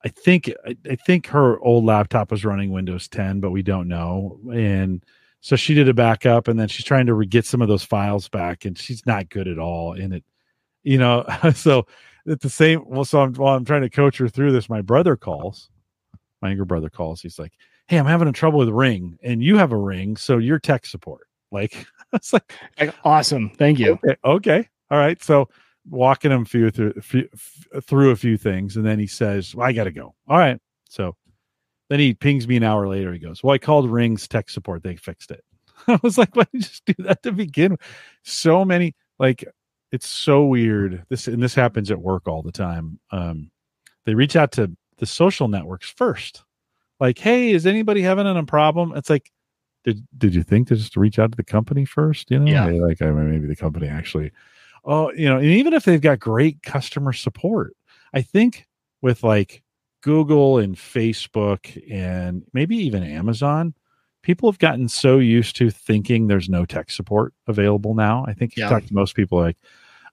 I 0.05 0.09
think 0.09 0.53
I 0.67 0.97
think 0.97 1.27
her 1.29 1.59
old 1.61 1.85
laptop 1.85 2.31
was 2.31 2.45
running 2.45 2.71
Windows 2.71 3.09
10, 3.09 3.41
but 3.41 3.51
we 3.51 3.63
don't 3.63 3.89
know. 3.89 4.39
And 4.53 5.03
so 5.41 5.57
she 5.57 5.73
did 5.75 5.89
a 5.89 5.95
backup, 5.95 6.47
and 6.47 6.59
then 6.59 6.69
she's 6.69 6.85
trying 6.85 7.07
to 7.07 7.25
get 7.25 7.47
some 7.47 7.63
of 7.63 7.69
those 7.69 7.85
files 7.85 8.29
back, 8.29 8.67
and 8.67 8.77
she's 8.77 9.05
not 9.07 9.31
good 9.31 9.49
at 9.49 9.59
all 9.59 9.95
in 9.95 10.13
it. 10.13 10.25
You 10.83 10.99
know, 10.99 11.25
so 11.55 11.87
at 12.29 12.41
the 12.41 12.51
same 12.51 12.83
well, 12.87 13.07
so 13.07 13.23
I'm, 13.23 13.35
while 13.35 13.57
I'm 13.57 13.65
trying 13.65 13.83
to 13.83 13.91
coach 13.91 14.19
her 14.19 14.29
through 14.29 14.53
this, 14.53 14.69
my 14.69 14.83
brother 14.83 15.17
calls. 15.17 15.71
My 16.43 16.49
younger 16.49 16.67
brother 16.67 16.91
calls. 16.91 17.23
He's 17.23 17.39
like, 17.39 17.53
"Hey, 17.87 17.99
I'm 17.99 18.05
having 18.05 18.29
a 18.29 18.33
trouble 18.33 18.59
with 18.59 18.69
Ring, 18.69 19.19
and 19.23 19.43
you 19.43 19.57
have 19.57 19.73
a 19.73 19.79
Ring, 19.79 20.19
so 20.19 20.37
you're 20.37 20.59
tech 20.59 20.85
support." 20.85 21.29
Like, 21.51 21.87
it's 22.13 22.35
like 22.35 22.53
awesome. 23.05 23.49
Thank 23.51 23.79
you. 23.79 23.93
Okay, 23.93 24.17
okay. 24.25 24.69
all 24.91 24.99
right. 24.99 25.23
So 25.23 25.49
walking 25.89 26.31
him 26.31 26.45
through 26.45 26.71
through, 26.71 27.29
through 27.83 28.11
a 28.11 28.17
few 28.17 28.37
things, 28.37 28.77
and 28.77 28.87
then 28.87 28.99
he 28.99 29.07
says, 29.07 29.55
well, 29.55 29.67
"I 29.67 29.73
got 29.73 29.85
to 29.85 29.93
go." 29.93 30.15
All 30.29 30.39
right, 30.39 30.61
so 30.89 31.17
then 31.89 32.01
he 32.01 32.15
pings 32.15 32.49
me 32.49 32.57
an 32.57 32.63
hour 32.63 32.89
later. 32.89 33.13
He 33.13 33.19
goes, 33.19 33.43
"Well, 33.43 33.55
I 33.55 33.59
called 33.59 33.91
Rings 33.91 34.27
tech 34.29 34.51
support. 34.51 34.83
They 34.83 34.97
fixed 34.97 35.31
it." 35.31 35.45
I 35.89 35.99
was 36.03 36.19
like, 36.19 36.35
"Why 36.37 36.45
did 36.45 36.55
you 36.55 36.61
just 36.61 36.85
do 36.85 36.95
that 37.01 37.23
to 37.23 37.33
begin?" 37.33 37.73
with? 37.73 37.81
So 38.23 38.65
many 38.65 38.95
like 39.19 39.45
it's 39.93 40.09
so 40.09 40.45
weird. 40.45 41.05
This 41.09 41.29
and 41.29 41.43
this 41.43 41.55
happens 41.55 41.91
at 41.91 42.01
work 42.01 42.27
all 42.27 42.43
the 42.43 42.53
time. 42.53 42.99
Um, 43.11 43.51
they 44.07 44.15
reach 44.15 44.37
out 44.37 44.53
to 44.53 44.75
the 44.99 45.07
social 45.07 45.49
networks 45.49 45.91
first, 45.91 46.45
like, 47.01 47.19
"Hey, 47.19 47.53
is 47.53 47.67
anybody 47.67 48.03
having 48.03 48.27
a 48.27 48.45
problem?" 48.45 48.93
It's 48.97 49.11
like, 49.11 49.31
did 49.85 50.07
did 50.17 50.35
you 50.35 50.43
think 50.43 50.69
to 50.69 50.77
just 50.77 50.97
reach 50.97 51.19
out 51.19 51.33
to 51.33 51.37
the 51.37 51.45
company 51.45 51.85
first? 51.85 52.31
You 52.31 52.41
know, 52.41 52.51
yeah. 52.51 52.65
like 52.67 53.03
I 53.03 53.11
mean, 53.11 53.31
maybe 53.31 53.47
the 53.47 53.57
company 53.57 53.87
actually 53.87 54.33
oh, 54.85 55.13
you 55.13 55.29
know, 55.29 55.39
and 55.39 55.47
even 55.47 55.73
if 55.73 55.85
they've 55.85 56.01
got 56.01 56.19
great 56.19 56.63
customer 56.63 57.13
support, 57.13 57.75
I 58.13 58.23
think 58.23 58.67
with 59.03 59.23
like 59.23 59.63
Google 60.03 60.59
and 60.59 60.77
Facebook 60.77 61.83
and 61.91 62.45
maybe 62.53 62.77
even 62.77 63.03
Amazon, 63.03 63.75
people 64.23 64.51
have 64.51 64.59
gotten 64.59 64.89
so 64.89 65.19
used 65.19 65.57
to 65.57 65.71
thinking 65.71 66.27
there's 66.27 66.49
no 66.49 66.65
tech 66.65 66.91
support 66.91 67.35
available 67.47 67.95
now. 67.95 68.25
I 68.27 68.35
think 68.35 68.57
you 68.57 68.63
yeah. 68.63 68.69
talk 68.69 68.85
to 68.85 68.95
most 68.95 69.15
people 69.15 69.39
like, 69.39 69.57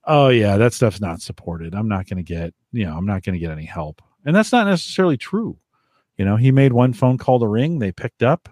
oh 0.06 0.30
yeah, 0.30 0.58
that 0.58 0.74
stuff's 0.74 1.02
not 1.02 1.22
supported. 1.22 1.76
I'm 1.76 1.88
not 1.88 2.08
going 2.08 2.18
to 2.18 2.24
get, 2.24 2.54
you 2.72 2.86
know, 2.86 2.96
I'm 2.96 3.06
not 3.06 3.24
going 3.24 3.34
to 3.34 3.40
get 3.40 3.52
any 3.52 3.66
help. 3.66 4.02
And 4.26 4.36
that's 4.36 4.52
not 4.52 4.68
necessarily 4.68 5.18
true. 5.18 5.58
You 6.18 6.26
know, 6.26 6.36
he 6.36 6.52
made 6.52 6.74
one 6.74 6.94
phone 6.94 7.18
call 7.18 7.40
to 7.40 7.48
Ring, 7.48 7.80
they 7.80 7.92
picked 7.92 8.22
up, 8.22 8.50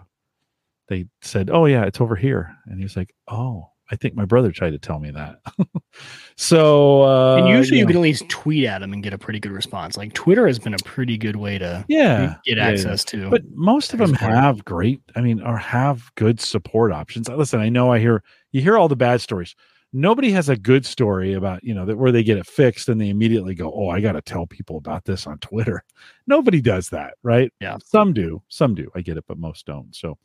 they 0.90 1.06
said, 1.22 1.50
"Oh 1.50 1.66
yeah, 1.66 1.86
it's 1.86 2.02
over 2.02 2.16
here," 2.16 2.58
and 2.66 2.82
he's 2.82 2.98
like, 2.98 3.14
"Oh, 3.28 3.70
I 3.92 3.96
think 3.96 4.16
my 4.16 4.26
brother 4.26 4.52
tried 4.52 4.72
to 4.72 4.78
tell 4.78 5.00
me 5.00 5.10
that. 5.12 5.40
so, 6.38 7.04
uh, 7.04 7.38
and 7.38 7.48
usually 7.48 7.80
you, 7.80 7.86
know, 7.86 7.88
can 7.88 7.98
at 7.98 8.02
least 8.02 8.30
tweet 8.30 8.66
at 8.66 8.80
them 8.80 8.94
and 8.94 9.02
get 9.02 9.14
a 9.14 9.18
pretty 9.18 9.40
good 9.40 9.52
response. 9.52 9.98
Like 9.98 10.14
Twitter 10.14 10.46
has 10.46 10.60
been 10.60 10.76
a 10.76 10.80
pretty 10.86 11.18
good 11.18 11.38
way 11.38 11.58
to 11.58 11.86
yeah 11.88 12.36
get 12.46 12.58
yeah, 12.58 12.68
access 12.68 13.06
yeah. 13.14 13.24
to. 13.24 13.30
But 13.30 13.42
most 13.54 13.94
of 13.94 14.00
them 14.00 14.14
have 14.14 14.64
great, 14.64 15.02
I 15.16 15.22
mean, 15.22 15.42
or 15.42 15.58
have 15.58 16.12
good 16.16 16.40
support 16.40 16.92
options. 16.92 17.28
Listen, 17.30 17.60
I 17.60 17.70
know 17.70 17.92
I 17.92 18.00
hear 18.00 18.24
you 18.52 18.62
hear 18.62 18.78
all 18.78 18.88
the 18.88 18.96
bad 18.96 19.22
stories. 19.22 19.56
Nobody 19.92 20.30
has 20.32 20.50
a 20.50 20.56
good 20.56 20.86
story 20.86 21.34
about 21.34 21.64
you 21.64 21.74
know 21.74 21.86
that 21.86 21.98
where 21.98 22.12
they 22.12 22.22
get 22.24 22.38
it 22.38 22.46
fixed 22.46 22.90
and 22.90 23.02
they 23.02 23.10
immediately 23.10 23.56
go, 23.56 23.74
oh, 23.74 23.90
I 23.90 24.02
got 24.02 24.12
to 24.12 24.22
tell 24.22 24.46
people 24.46 24.78
about 24.78 25.06
this 25.06 25.26
on 25.26 25.40
Twitter. 25.40 25.84
Nobody 26.28 26.62
does 26.62 26.90
that, 26.90 27.16
right? 27.24 27.52
Yeah, 27.60 27.78
some 27.84 28.14
do, 28.14 28.44
some 28.50 28.76
do. 28.76 28.92
I 28.94 29.02
get 29.02 29.18
it, 29.18 29.26
but 29.28 29.40
most 29.40 29.66
don't. 29.66 29.96
So, 29.96 30.20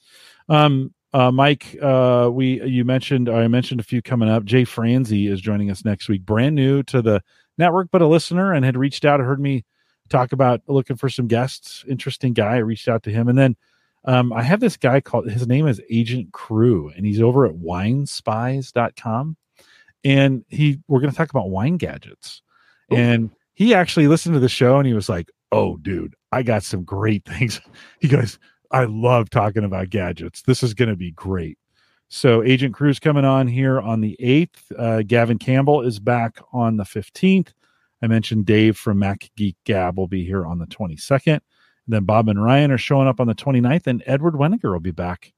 um, 0.50 0.92
uh, 1.14 1.30
Mike, 1.30 1.76
uh, 1.80 2.28
we 2.30 2.60
you 2.64 2.84
mentioned 2.84 3.28
I 3.28 3.46
mentioned 3.46 3.78
a 3.78 3.84
few 3.84 4.02
coming 4.02 4.28
up. 4.28 4.44
Jay 4.44 4.64
Franzi 4.64 5.28
is 5.28 5.40
joining 5.40 5.70
us 5.70 5.84
next 5.84 6.08
week, 6.08 6.26
brand 6.26 6.56
new 6.56 6.82
to 6.82 7.00
the 7.00 7.22
network, 7.56 7.88
but 7.92 8.02
a 8.02 8.06
listener 8.08 8.52
and 8.52 8.64
had 8.64 8.76
reached 8.76 9.04
out, 9.04 9.20
heard 9.20 9.38
me 9.38 9.64
talk 10.08 10.32
about 10.32 10.60
looking 10.66 10.96
for 10.96 11.08
some 11.08 11.28
guests. 11.28 11.84
Interesting 11.88 12.32
guy. 12.32 12.56
I 12.56 12.58
reached 12.58 12.88
out 12.88 13.04
to 13.04 13.10
him, 13.10 13.28
and 13.28 13.38
then 13.38 13.54
um, 14.04 14.32
I 14.32 14.42
have 14.42 14.58
this 14.58 14.76
guy 14.76 15.00
called 15.00 15.30
his 15.30 15.46
name 15.46 15.68
is 15.68 15.80
Agent 15.88 16.32
Crew, 16.32 16.90
and 16.96 17.06
he's 17.06 17.20
over 17.20 17.46
at 17.46 17.54
WineSpies.com, 17.54 19.36
and 20.02 20.44
he 20.48 20.80
we're 20.88 21.00
going 21.00 21.12
to 21.12 21.16
talk 21.16 21.30
about 21.30 21.48
wine 21.48 21.76
gadgets, 21.76 22.42
Ooh. 22.92 22.96
and 22.96 23.30
he 23.54 23.72
actually 23.72 24.08
listened 24.08 24.34
to 24.34 24.40
the 24.40 24.48
show 24.48 24.78
and 24.78 24.86
he 24.88 24.94
was 24.94 25.08
like, 25.08 25.30
"Oh, 25.52 25.76
dude, 25.76 26.16
I 26.32 26.42
got 26.42 26.64
some 26.64 26.82
great 26.82 27.24
things." 27.24 27.60
He 28.00 28.08
goes 28.08 28.40
I 28.74 28.86
love 28.86 29.30
talking 29.30 29.62
about 29.62 29.90
gadgets. 29.90 30.42
This 30.42 30.64
is 30.64 30.74
going 30.74 30.88
to 30.88 30.96
be 30.96 31.12
great. 31.12 31.58
So, 32.08 32.42
Agent 32.42 32.74
Crew's 32.74 32.98
coming 32.98 33.24
on 33.24 33.46
here 33.46 33.80
on 33.80 34.00
the 34.00 34.16
8th. 34.20 34.76
Uh, 34.76 35.02
Gavin 35.02 35.38
Campbell 35.38 35.82
is 35.82 36.00
back 36.00 36.40
on 36.52 36.76
the 36.76 36.82
15th. 36.82 37.52
I 38.02 38.08
mentioned 38.08 38.46
Dave 38.46 38.76
from 38.76 38.98
Mac 38.98 39.30
Geek 39.36 39.54
Gab 39.62 39.96
will 39.96 40.08
be 40.08 40.24
here 40.24 40.44
on 40.44 40.58
the 40.58 40.66
22nd. 40.66 41.34
And 41.34 41.40
then 41.86 42.02
Bob 42.02 42.28
and 42.28 42.42
Ryan 42.42 42.72
are 42.72 42.78
showing 42.78 43.06
up 43.06 43.20
on 43.20 43.28
the 43.28 43.34
29th, 43.36 43.86
and 43.86 44.02
Edward 44.06 44.34
Weniger 44.34 44.72
will 44.72 44.80
be 44.80 44.90
back 44.90 45.32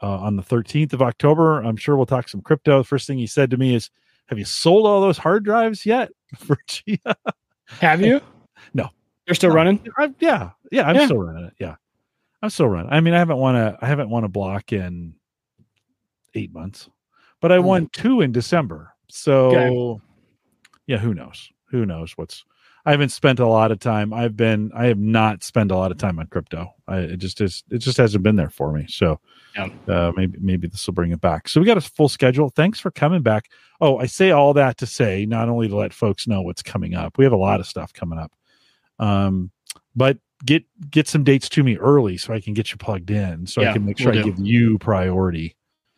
uh, 0.00 0.18
on 0.18 0.36
the 0.36 0.42
13th 0.44 0.92
of 0.92 1.02
October. 1.02 1.60
I'm 1.62 1.76
sure 1.76 1.96
we'll 1.96 2.06
talk 2.06 2.28
some 2.28 2.40
crypto. 2.40 2.78
The 2.78 2.84
first 2.84 3.08
thing 3.08 3.18
he 3.18 3.26
said 3.26 3.50
to 3.50 3.56
me 3.56 3.74
is, 3.74 3.90
Have 4.26 4.38
you 4.38 4.44
sold 4.44 4.86
all 4.86 5.00
those 5.00 5.18
hard 5.18 5.44
drives 5.44 5.84
yet 5.84 6.10
for 6.36 6.56
Chia? 6.68 7.16
Have 7.80 8.00
you? 8.00 8.20
no. 8.74 8.90
You're 9.26 9.34
still 9.34 9.50
running? 9.50 9.84
I, 9.98 10.14
yeah. 10.20 10.50
Yeah. 10.70 10.88
I'm 10.88 10.94
yeah. 10.94 11.06
still 11.06 11.18
running 11.18 11.46
it. 11.46 11.54
Yeah. 11.58 11.74
I'm 12.42 12.50
still 12.50 12.68
running. 12.68 12.90
I 12.90 13.00
mean, 13.00 13.14
I 13.14 13.18
haven't 13.18 13.38
won 13.38 13.56
a 13.56 13.78
I 13.80 13.86
haven't 13.86 14.10
won 14.10 14.24
a 14.24 14.28
block 14.28 14.72
in 14.72 15.14
eight 16.34 16.52
months, 16.52 16.88
but 17.40 17.52
I 17.52 17.58
mm. 17.58 17.64
won 17.64 17.88
two 17.92 18.20
in 18.20 18.32
December. 18.32 18.94
So 19.08 19.56
okay. 19.56 20.02
yeah, 20.86 20.98
who 20.98 21.14
knows? 21.14 21.50
Who 21.70 21.86
knows 21.86 22.12
what's 22.16 22.44
I 22.86 22.92
haven't 22.92 23.10
spent 23.10 23.40
a 23.40 23.46
lot 23.46 23.72
of 23.72 23.78
time. 23.78 24.12
I've 24.12 24.36
been 24.36 24.70
I 24.74 24.86
have 24.86 24.98
not 24.98 25.44
spent 25.44 25.70
a 25.70 25.76
lot 25.76 25.90
of 25.90 25.98
time 25.98 26.18
on 26.18 26.26
crypto. 26.28 26.72
I 26.88 26.98
it 26.98 27.16
just 27.18 27.40
is 27.40 27.62
it 27.70 27.78
just 27.78 27.98
hasn't 27.98 28.24
been 28.24 28.36
there 28.36 28.50
for 28.50 28.72
me. 28.72 28.86
So 28.88 29.20
yeah. 29.54 29.68
uh, 29.86 30.12
maybe 30.16 30.38
maybe 30.40 30.66
this 30.66 30.86
will 30.86 30.94
bring 30.94 31.12
it 31.12 31.20
back. 31.20 31.48
So 31.48 31.60
we 31.60 31.66
got 31.66 31.76
a 31.76 31.82
full 31.82 32.08
schedule. 32.08 32.48
Thanks 32.48 32.80
for 32.80 32.90
coming 32.90 33.22
back. 33.22 33.50
Oh, 33.80 33.98
I 33.98 34.06
say 34.06 34.30
all 34.30 34.54
that 34.54 34.78
to 34.78 34.86
say 34.86 35.26
not 35.26 35.48
only 35.48 35.68
to 35.68 35.76
let 35.76 35.92
folks 35.92 36.26
know 36.26 36.40
what's 36.40 36.62
coming 36.62 36.94
up. 36.94 37.18
We 37.18 37.24
have 37.24 37.32
a 37.32 37.36
lot 37.36 37.60
of 37.60 37.66
stuff 37.66 37.92
coming 37.92 38.18
up. 38.18 38.32
Um, 38.98 39.50
but 39.94 40.18
get 40.44 40.64
get 40.90 41.08
some 41.08 41.24
dates 41.24 41.48
to 41.50 41.62
me 41.62 41.76
early 41.76 42.16
so 42.16 42.32
I 42.32 42.40
can 42.40 42.54
get 42.54 42.70
you 42.70 42.78
plugged 42.78 43.10
in, 43.10 43.46
so 43.46 43.62
yeah, 43.62 43.70
I 43.70 43.72
can 43.72 43.84
make 43.84 43.98
sure 43.98 44.12
we'll 44.12 44.20
I 44.20 44.24
give 44.24 44.38
you 44.38 44.78
priority 44.78 45.56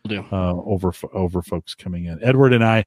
we'll 0.08 0.26
uh, 0.32 0.54
over 0.54 0.92
over 1.12 1.42
folks 1.42 1.74
coming 1.74 2.06
in. 2.06 2.22
Edward 2.22 2.52
and 2.52 2.64
I, 2.64 2.84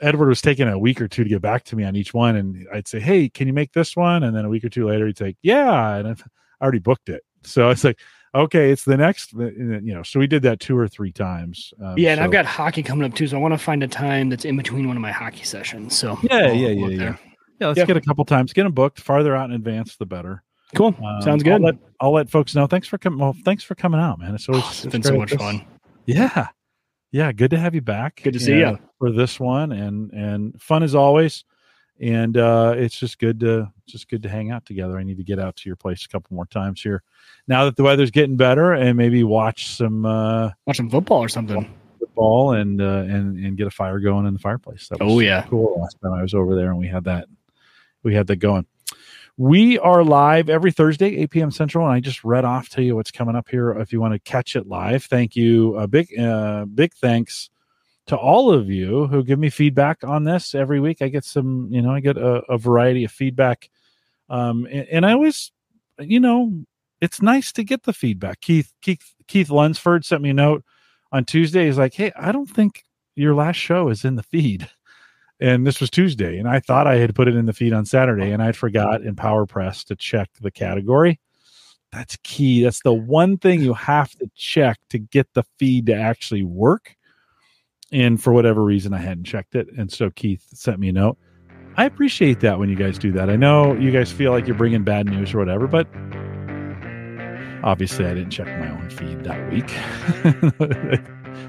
Edward 0.00 0.28
was 0.28 0.40
taking 0.40 0.68
a 0.68 0.78
week 0.78 1.00
or 1.00 1.08
two 1.08 1.24
to 1.24 1.28
get 1.30 1.42
back 1.42 1.64
to 1.64 1.76
me 1.76 1.84
on 1.84 1.96
each 1.96 2.14
one, 2.14 2.36
and 2.36 2.66
I'd 2.72 2.88
say, 2.88 3.00
"Hey, 3.00 3.28
can 3.28 3.46
you 3.46 3.52
make 3.52 3.72
this 3.72 3.96
one?" 3.96 4.22
And 4.22 4.36
then 4.36 4.44
a 4.44 4.48
week 4.48 4.64
or 4.64 4.68
two 4.68 4.86
later, 4.88 5.06
he'd 5.06 5.18
say, 5.18 5.36
"Yeah," 5.42 5.96
and 5.96 6.08
I've, 6.08 6.22
I 6.60 6.62
already 6.64 6.78
booked 6.78 7.08
it. 7.08 7.22
So 7.42 7.70
it's 7.70 7.84
like, 7.84 7.98
okay, 8.34 8.70
it's 8.70 8.84
the 8.84 8.96
next, 8.96 9.32
you 9.32 9.94
know. 9.94 10.02
So 10.02 10.20
we 10.20 10.26
did 10.26 10.42
that 10.42 10.60
two 10.60 10.76
or 10.76 10.88
three 10.88 11.12
times. 11.12 11.72
Um, 11.82 11.98
yeah, 11.98 12.12
and 12.12 12.18
so, 12.18 12.24
I've 12.24 12.30
got 12.30 12.46
hockey 12.46 12.82
coming 12.82 13.04
up 13.04 13.14
too, 13.14 13.26
so 13.26 13.36
I 13.36 13.40
want 13.40 13.54
to 13.54 13.58
find 13.58 13.82
a 13.82 13.88
time 13.88 14.28
that's 14.28 14.44
in 14.44 14.56
between 14.56 14.86
one 14.88 14.96
of 14.96 15.02
my 15.02 15.12
hockey 15.12 15.44
sessions. 15.44 15.96
So 15.96 16.18
yeah, 16.22 16.36
I'll, 16.36 16.54
yeah, 16.54 16.68
yeah, 16.68 16.86
yeah. 16.88 17.16
Yeah, 17.58 17.66
let's 17.66 17.84
get 17.84 17.96
a 17.96 18.00
couple 18.00 18.24
times. 18.24 18.54
Get 18.54 18.62
them 18.62 18.72
booked. 18.72 19.00
Farther 19.00 19.36
out 19.36 19.50
in 19.50 19.54
advance, 19.54 19.96
the 19.96 20.06
better. 20.06 20.42
Cool. 20.74 20.94
Um, 21.04 21.22
Sounds 21.22 21.42
good. 21.42 21.54
I'll 21.54 21.60
let, 21.60 21.74
I'll 22.00 22.12
let, 22.12 22.30
folks 22.30 22.54
know. 22.54 22.66
Thanks 22.66 22.86
for 22.86 22.98
coming. 22.98 23.18
Well, 23.18 23.34
thanks 23.44 23.64
for 23.64 23.74
coming 23.74 24.00
out, 24.00 24.18
man. 24.18 24.34
It's 24.34 24.48
always 24.48 24.64
oh, 24.64 24.70
it's 24.70 24.86
been 24.86 25.02
so 25.02 25.16
much 25.16 25.34
fun. 25.34 25.64
Yeah. 26.06 26.48
Yeah. 27.12 27.32
Good 27.32 27.50
to 27.50 27.58
have 27.58 27.74
you 27.74 27.80
back. 27.80 28.20
Good 28.22 28.34
to 28.34 28.40
see 28.40 28.58
you 28.58 28.78
for 28.98 29.10
this 29.10 29.40
one 29.40 29.72
and, 29.72 30.12
and 30.12 30.60
fun 30.60 30.82
as 30.82 30.94
always. 30.94 31.44
And, 32.00 32.36
uh, 32.36 32.74
it's 32.76 32.98
just 32.98 33.18
good 33.18 33.40
to, 33.40 33.70
just 33.86 34.08
good 34.08 34.22
to 34.22 34.28
hang 34.28 34.50
out 34.50 34.64
together. 34.64 34.96
I 34.98 35.02
need 35.02 35.18
to 35.18 35.24
get 35.24 35.38
out 35.38 35.56
to 35.56 35.68
your 35.68 35.76
place 35.76 36.04
a 36.04 36.08
couple 36.08 36.34
more 36.34 36.46
times 36.46 36.80
here 36.80 37.02
now 37.46 37.64
that 37.66 37.76
the 37.76 37.82
weather's 37.82 38.10
getting 38.10 38.36
better 38.36 38.72
and 38.72 38.96
maybe 38.96 39.22
watch 39.22 39.76
some, 39.76 40.06
uh, 40.06 40.50
watch 40.66 40.78
some 40.78 40.88
football 40.88 41.22
or 41.22 41.28
something. 41.28 41.70
Football 41.98 42.52
and, 42.52 42.80
uh, 42.80 43.04
and, 43.06 43.36
and 43.44 43.56
get 43.58 43.66
a 43.66 43.70
fire 43.70 43.98
going 43.98 44.24
in 44.24 44.32
the 44.32 44.38
fireplace. 44.38 44.88
That 44.88 45.00
was 45.00 45.12
oh, 45.12 45.20
yeah. 45.20 45.42
Cool. 45.50 45.78
Last 45.78 45.98
time 46.02 46.14
I 46.14 46.22
was 46.22 46.32
over 46.32 46.54
there 46.54 46.70
and 46.70 46.78
we 46.78 46.88
had 46.88 47.04
that, 47.04 47.28
we 48.02 48.14
had 48.14 48.26
that 48.28 48.36
going. 48.36 48.66
We 49.40 49.78
are 49.78 50.04
live 50.04 50.50
every 50.50 50.70
Thursday, 50.70 51.16
8 51.16 51.30
p.m. 51.30 51.50
Central, 51.50 51.86
and 51.86 51.94
I 51.94 52.00
just 52.00 52.24
read 52.24 52.44
off 52.44 52.68
to 52.70 52.82
you 52.82 52.94
what's 52.94 53.10
coming 53.10 53.34
up 53.34 53.48
here. 53.48 53.70
If 53.70 53.90
you 53.90 53.98
want 53.98 54.12
to 54.12 54.18
catch 54.18 54.54
it 54.54 54.66
live, 54.66 55.04
thank 55.04 55.34
you. 55.34 55.78
A 55.78 55.88
big, 55.88 56.08
uh, 56.18 56.66
big 56.66 56.92
thanks 56.92 57.48
to 58.08 58.18
all 58.18 58.52
of 58.52 58.68
you 58.68 59.06
who 59.06 59.24
give 59.24 59.38
me 59.38 59.48
feedback 59.48 60.04
on 60.04 60.24
this 60.24 60.54
every 60.54 60.78
week. 60.78 61.00
I 61.00 61.08
get 61.08 61.24
some, 61.24 61.68
you 61.70 61.80
know, 61.80 61.90
I 61.90 62.00
get 62.00 62.18
a, 62.18 62.42
a 62.50 62.58
variety 62.58 63.02
of 63.02 63.12
feedback, 63.12 63.70
um, 64.28 64.66
and, 64.70 64.86
and 64.88 65.06
I 65.06 65.12
always, 65.12 65.52
you 65.98 66.20
know, 66.20 66.66
it's 67.00 67.22
nice 67.22 67.50
to 67.52 67.64
get 67.64 67.84
the 67.84 67.94
feedback. 67.94 68.42
Keith 68.42 68.74
Keith 68.82 69.14
Keith 69.26 69.48
Lunsford 69.48 70.04
sent 70.04 70.20
me 70.20 70.28
a 70.28 70.34
note 70.34 70.64
on 71.12 71.24
Tuesday. 71.24 71.64
He's 71.64 71.78
like, 71.78 71.94
"Hey, 71.94 72.12
I 72.14 72.30
don't 72.30 72.50
think 72.50 72.82
your 73.14 73.34
last 73.34 73.56
show 73.56 73.88
is 73.88 74.04
in 74.04 74.16
the 74.16 74.22
feed." 74.22 74.68
And 75.40 75.66
this 75.66 75.80
was 75.80 75.88
Tuesday, 75.88 76.38
and 76.38 76.46
I 76.46 76.60
thought 76.60 76.86
I 76.86 76.96
had 76.96 77.14
put 77.14 77.26
it 77.26 77.34
in 77.34 77.46
the 77.46 77.54
feed 77.54 77.72
on 77.72 77.86
Saturday, 77.86 78.30
and 78.30 78.42
I 78.42 78.52
forgot 78.52 79.00
in 79.00 79.16
PowerPress 79.16 79.84
to 79.86 79.96
check 79.96 80.28
the 80.40 80.50
category. 80.50 81.18
That's 81.92 82.16
key. 82.22 82.62
That's 82.62 82.82
the 82.82 82.92
one 82.92 83.38
thing 83.38 83.62
you 83.62 83.72
have 83.72 84.10
to 84.16 84.30
check 84.36 84.78
to 84.90 84.98
get 84.98 85.32
the 85.32 85.44
feed 85.58 85.86
to 85.86 85.94
actually 85.94 86.44
work. 86.44 86.94
And 87.90 88.22
for 88.22 88.34
whatever 88.34 88.62
reason, 88.62 88.92
I 88.92 88.98
hadn't 88.98 89.24
checked 89.24 89.54
it, 89.54 89.68
and 89.76 89.90
so 89.90 90.10
Keith 90.10 90.46
sent 90.52 90.78
me 90.78 90.90
a 90.90 90.92
note. 90.92 91.16
I 91.76 91.86
appreciate 91.86 92.40
that 92.40 92.58
when 92.58 92.68
you 92.68 92.76
guys 92.76 92.98
do 92.98 93.10
that. 93.12 93.30
I 93.30 93.36
know 93.36 93.74
you 93.74 93.90
guys 93.90 94.12
feel 94.12 94.32
like 94.32 94.46
you're 94.46 94.56
bringing 94.56 94.84
bad 94.84 95.06
news 95.06 95.32
or 95.32 95.38
whatever, 95.38 95.66
but 95.66 95.88
obviously 97.64 98.04
I 98.04 98.12
didn't 98.12 98.30
check 98.30 98.46
my 98.46 98.70
own 98.70 98.90
feed 98.90 99.24
that 99.24 99.50
week. 99.50 99.70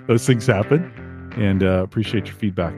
Those 0.08 0.26
things 0.26 0.48
happen, 0.48 0.82
and 1.36 1.62
uh, 1.62 1.84
appreciate 1.84 2.28
your 2.28 2.36
feedback. 2.36 2.74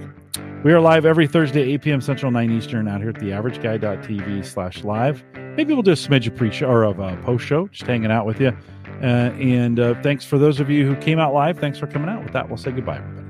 We 0.63 0.71
are 0.71 0.79
live 0.79 1.05
every 1.05 1.27
Thursday, 1.27 1.73
8 1.73 1.81
p.m. 1.81 2.01
Central, 2.01 2.31
9 2.31 2.51
Eastern, 2.51 2.87
out 2.87 3.01
here 3.01 3.09
at 3.09 3.15
theaverageguy.tv 3.15 4.45
slash 4.45 4.83
live. 4.83 5.23
Maybe 5.57 5.73
we'll 5.73 5.83
do 5.83 5.91
a 5.91 5.95
smidge 5.95 6.27
of 6.27 6.35
pre-show 6.35 6.67
or 6.67 6.83
of 6.83 6.99
a 6.99 7.15
post-show, 7.23 7.67
just 7.67 7.83
hanging 7.83 8.11
out 8.11 8.25
with 8.25 8.39
you. 8.39 8.55
Uh, 9.01 9.31
and 9.35 9.79
uh, 9.79 10.01
thanks 10.01 10.23
for 10.23 10.37
those 10.37 10.59
of 10.59 10.69
you 10.69 10.87
who 10.87 10.95
came 11.01 11.19
out 11.19 11.33
live. 11.33 11.59
Thanks 11.59 11.77
for 11.77 11.87
coming 11.87 12.09
out. 12.09 12.23
With 12.23 12.33
that, 12.33 12.47
we'll 12.47 12.57
say 12.57 12.71
goodbye, 12.71 12.97
everybody. 12.97 13.22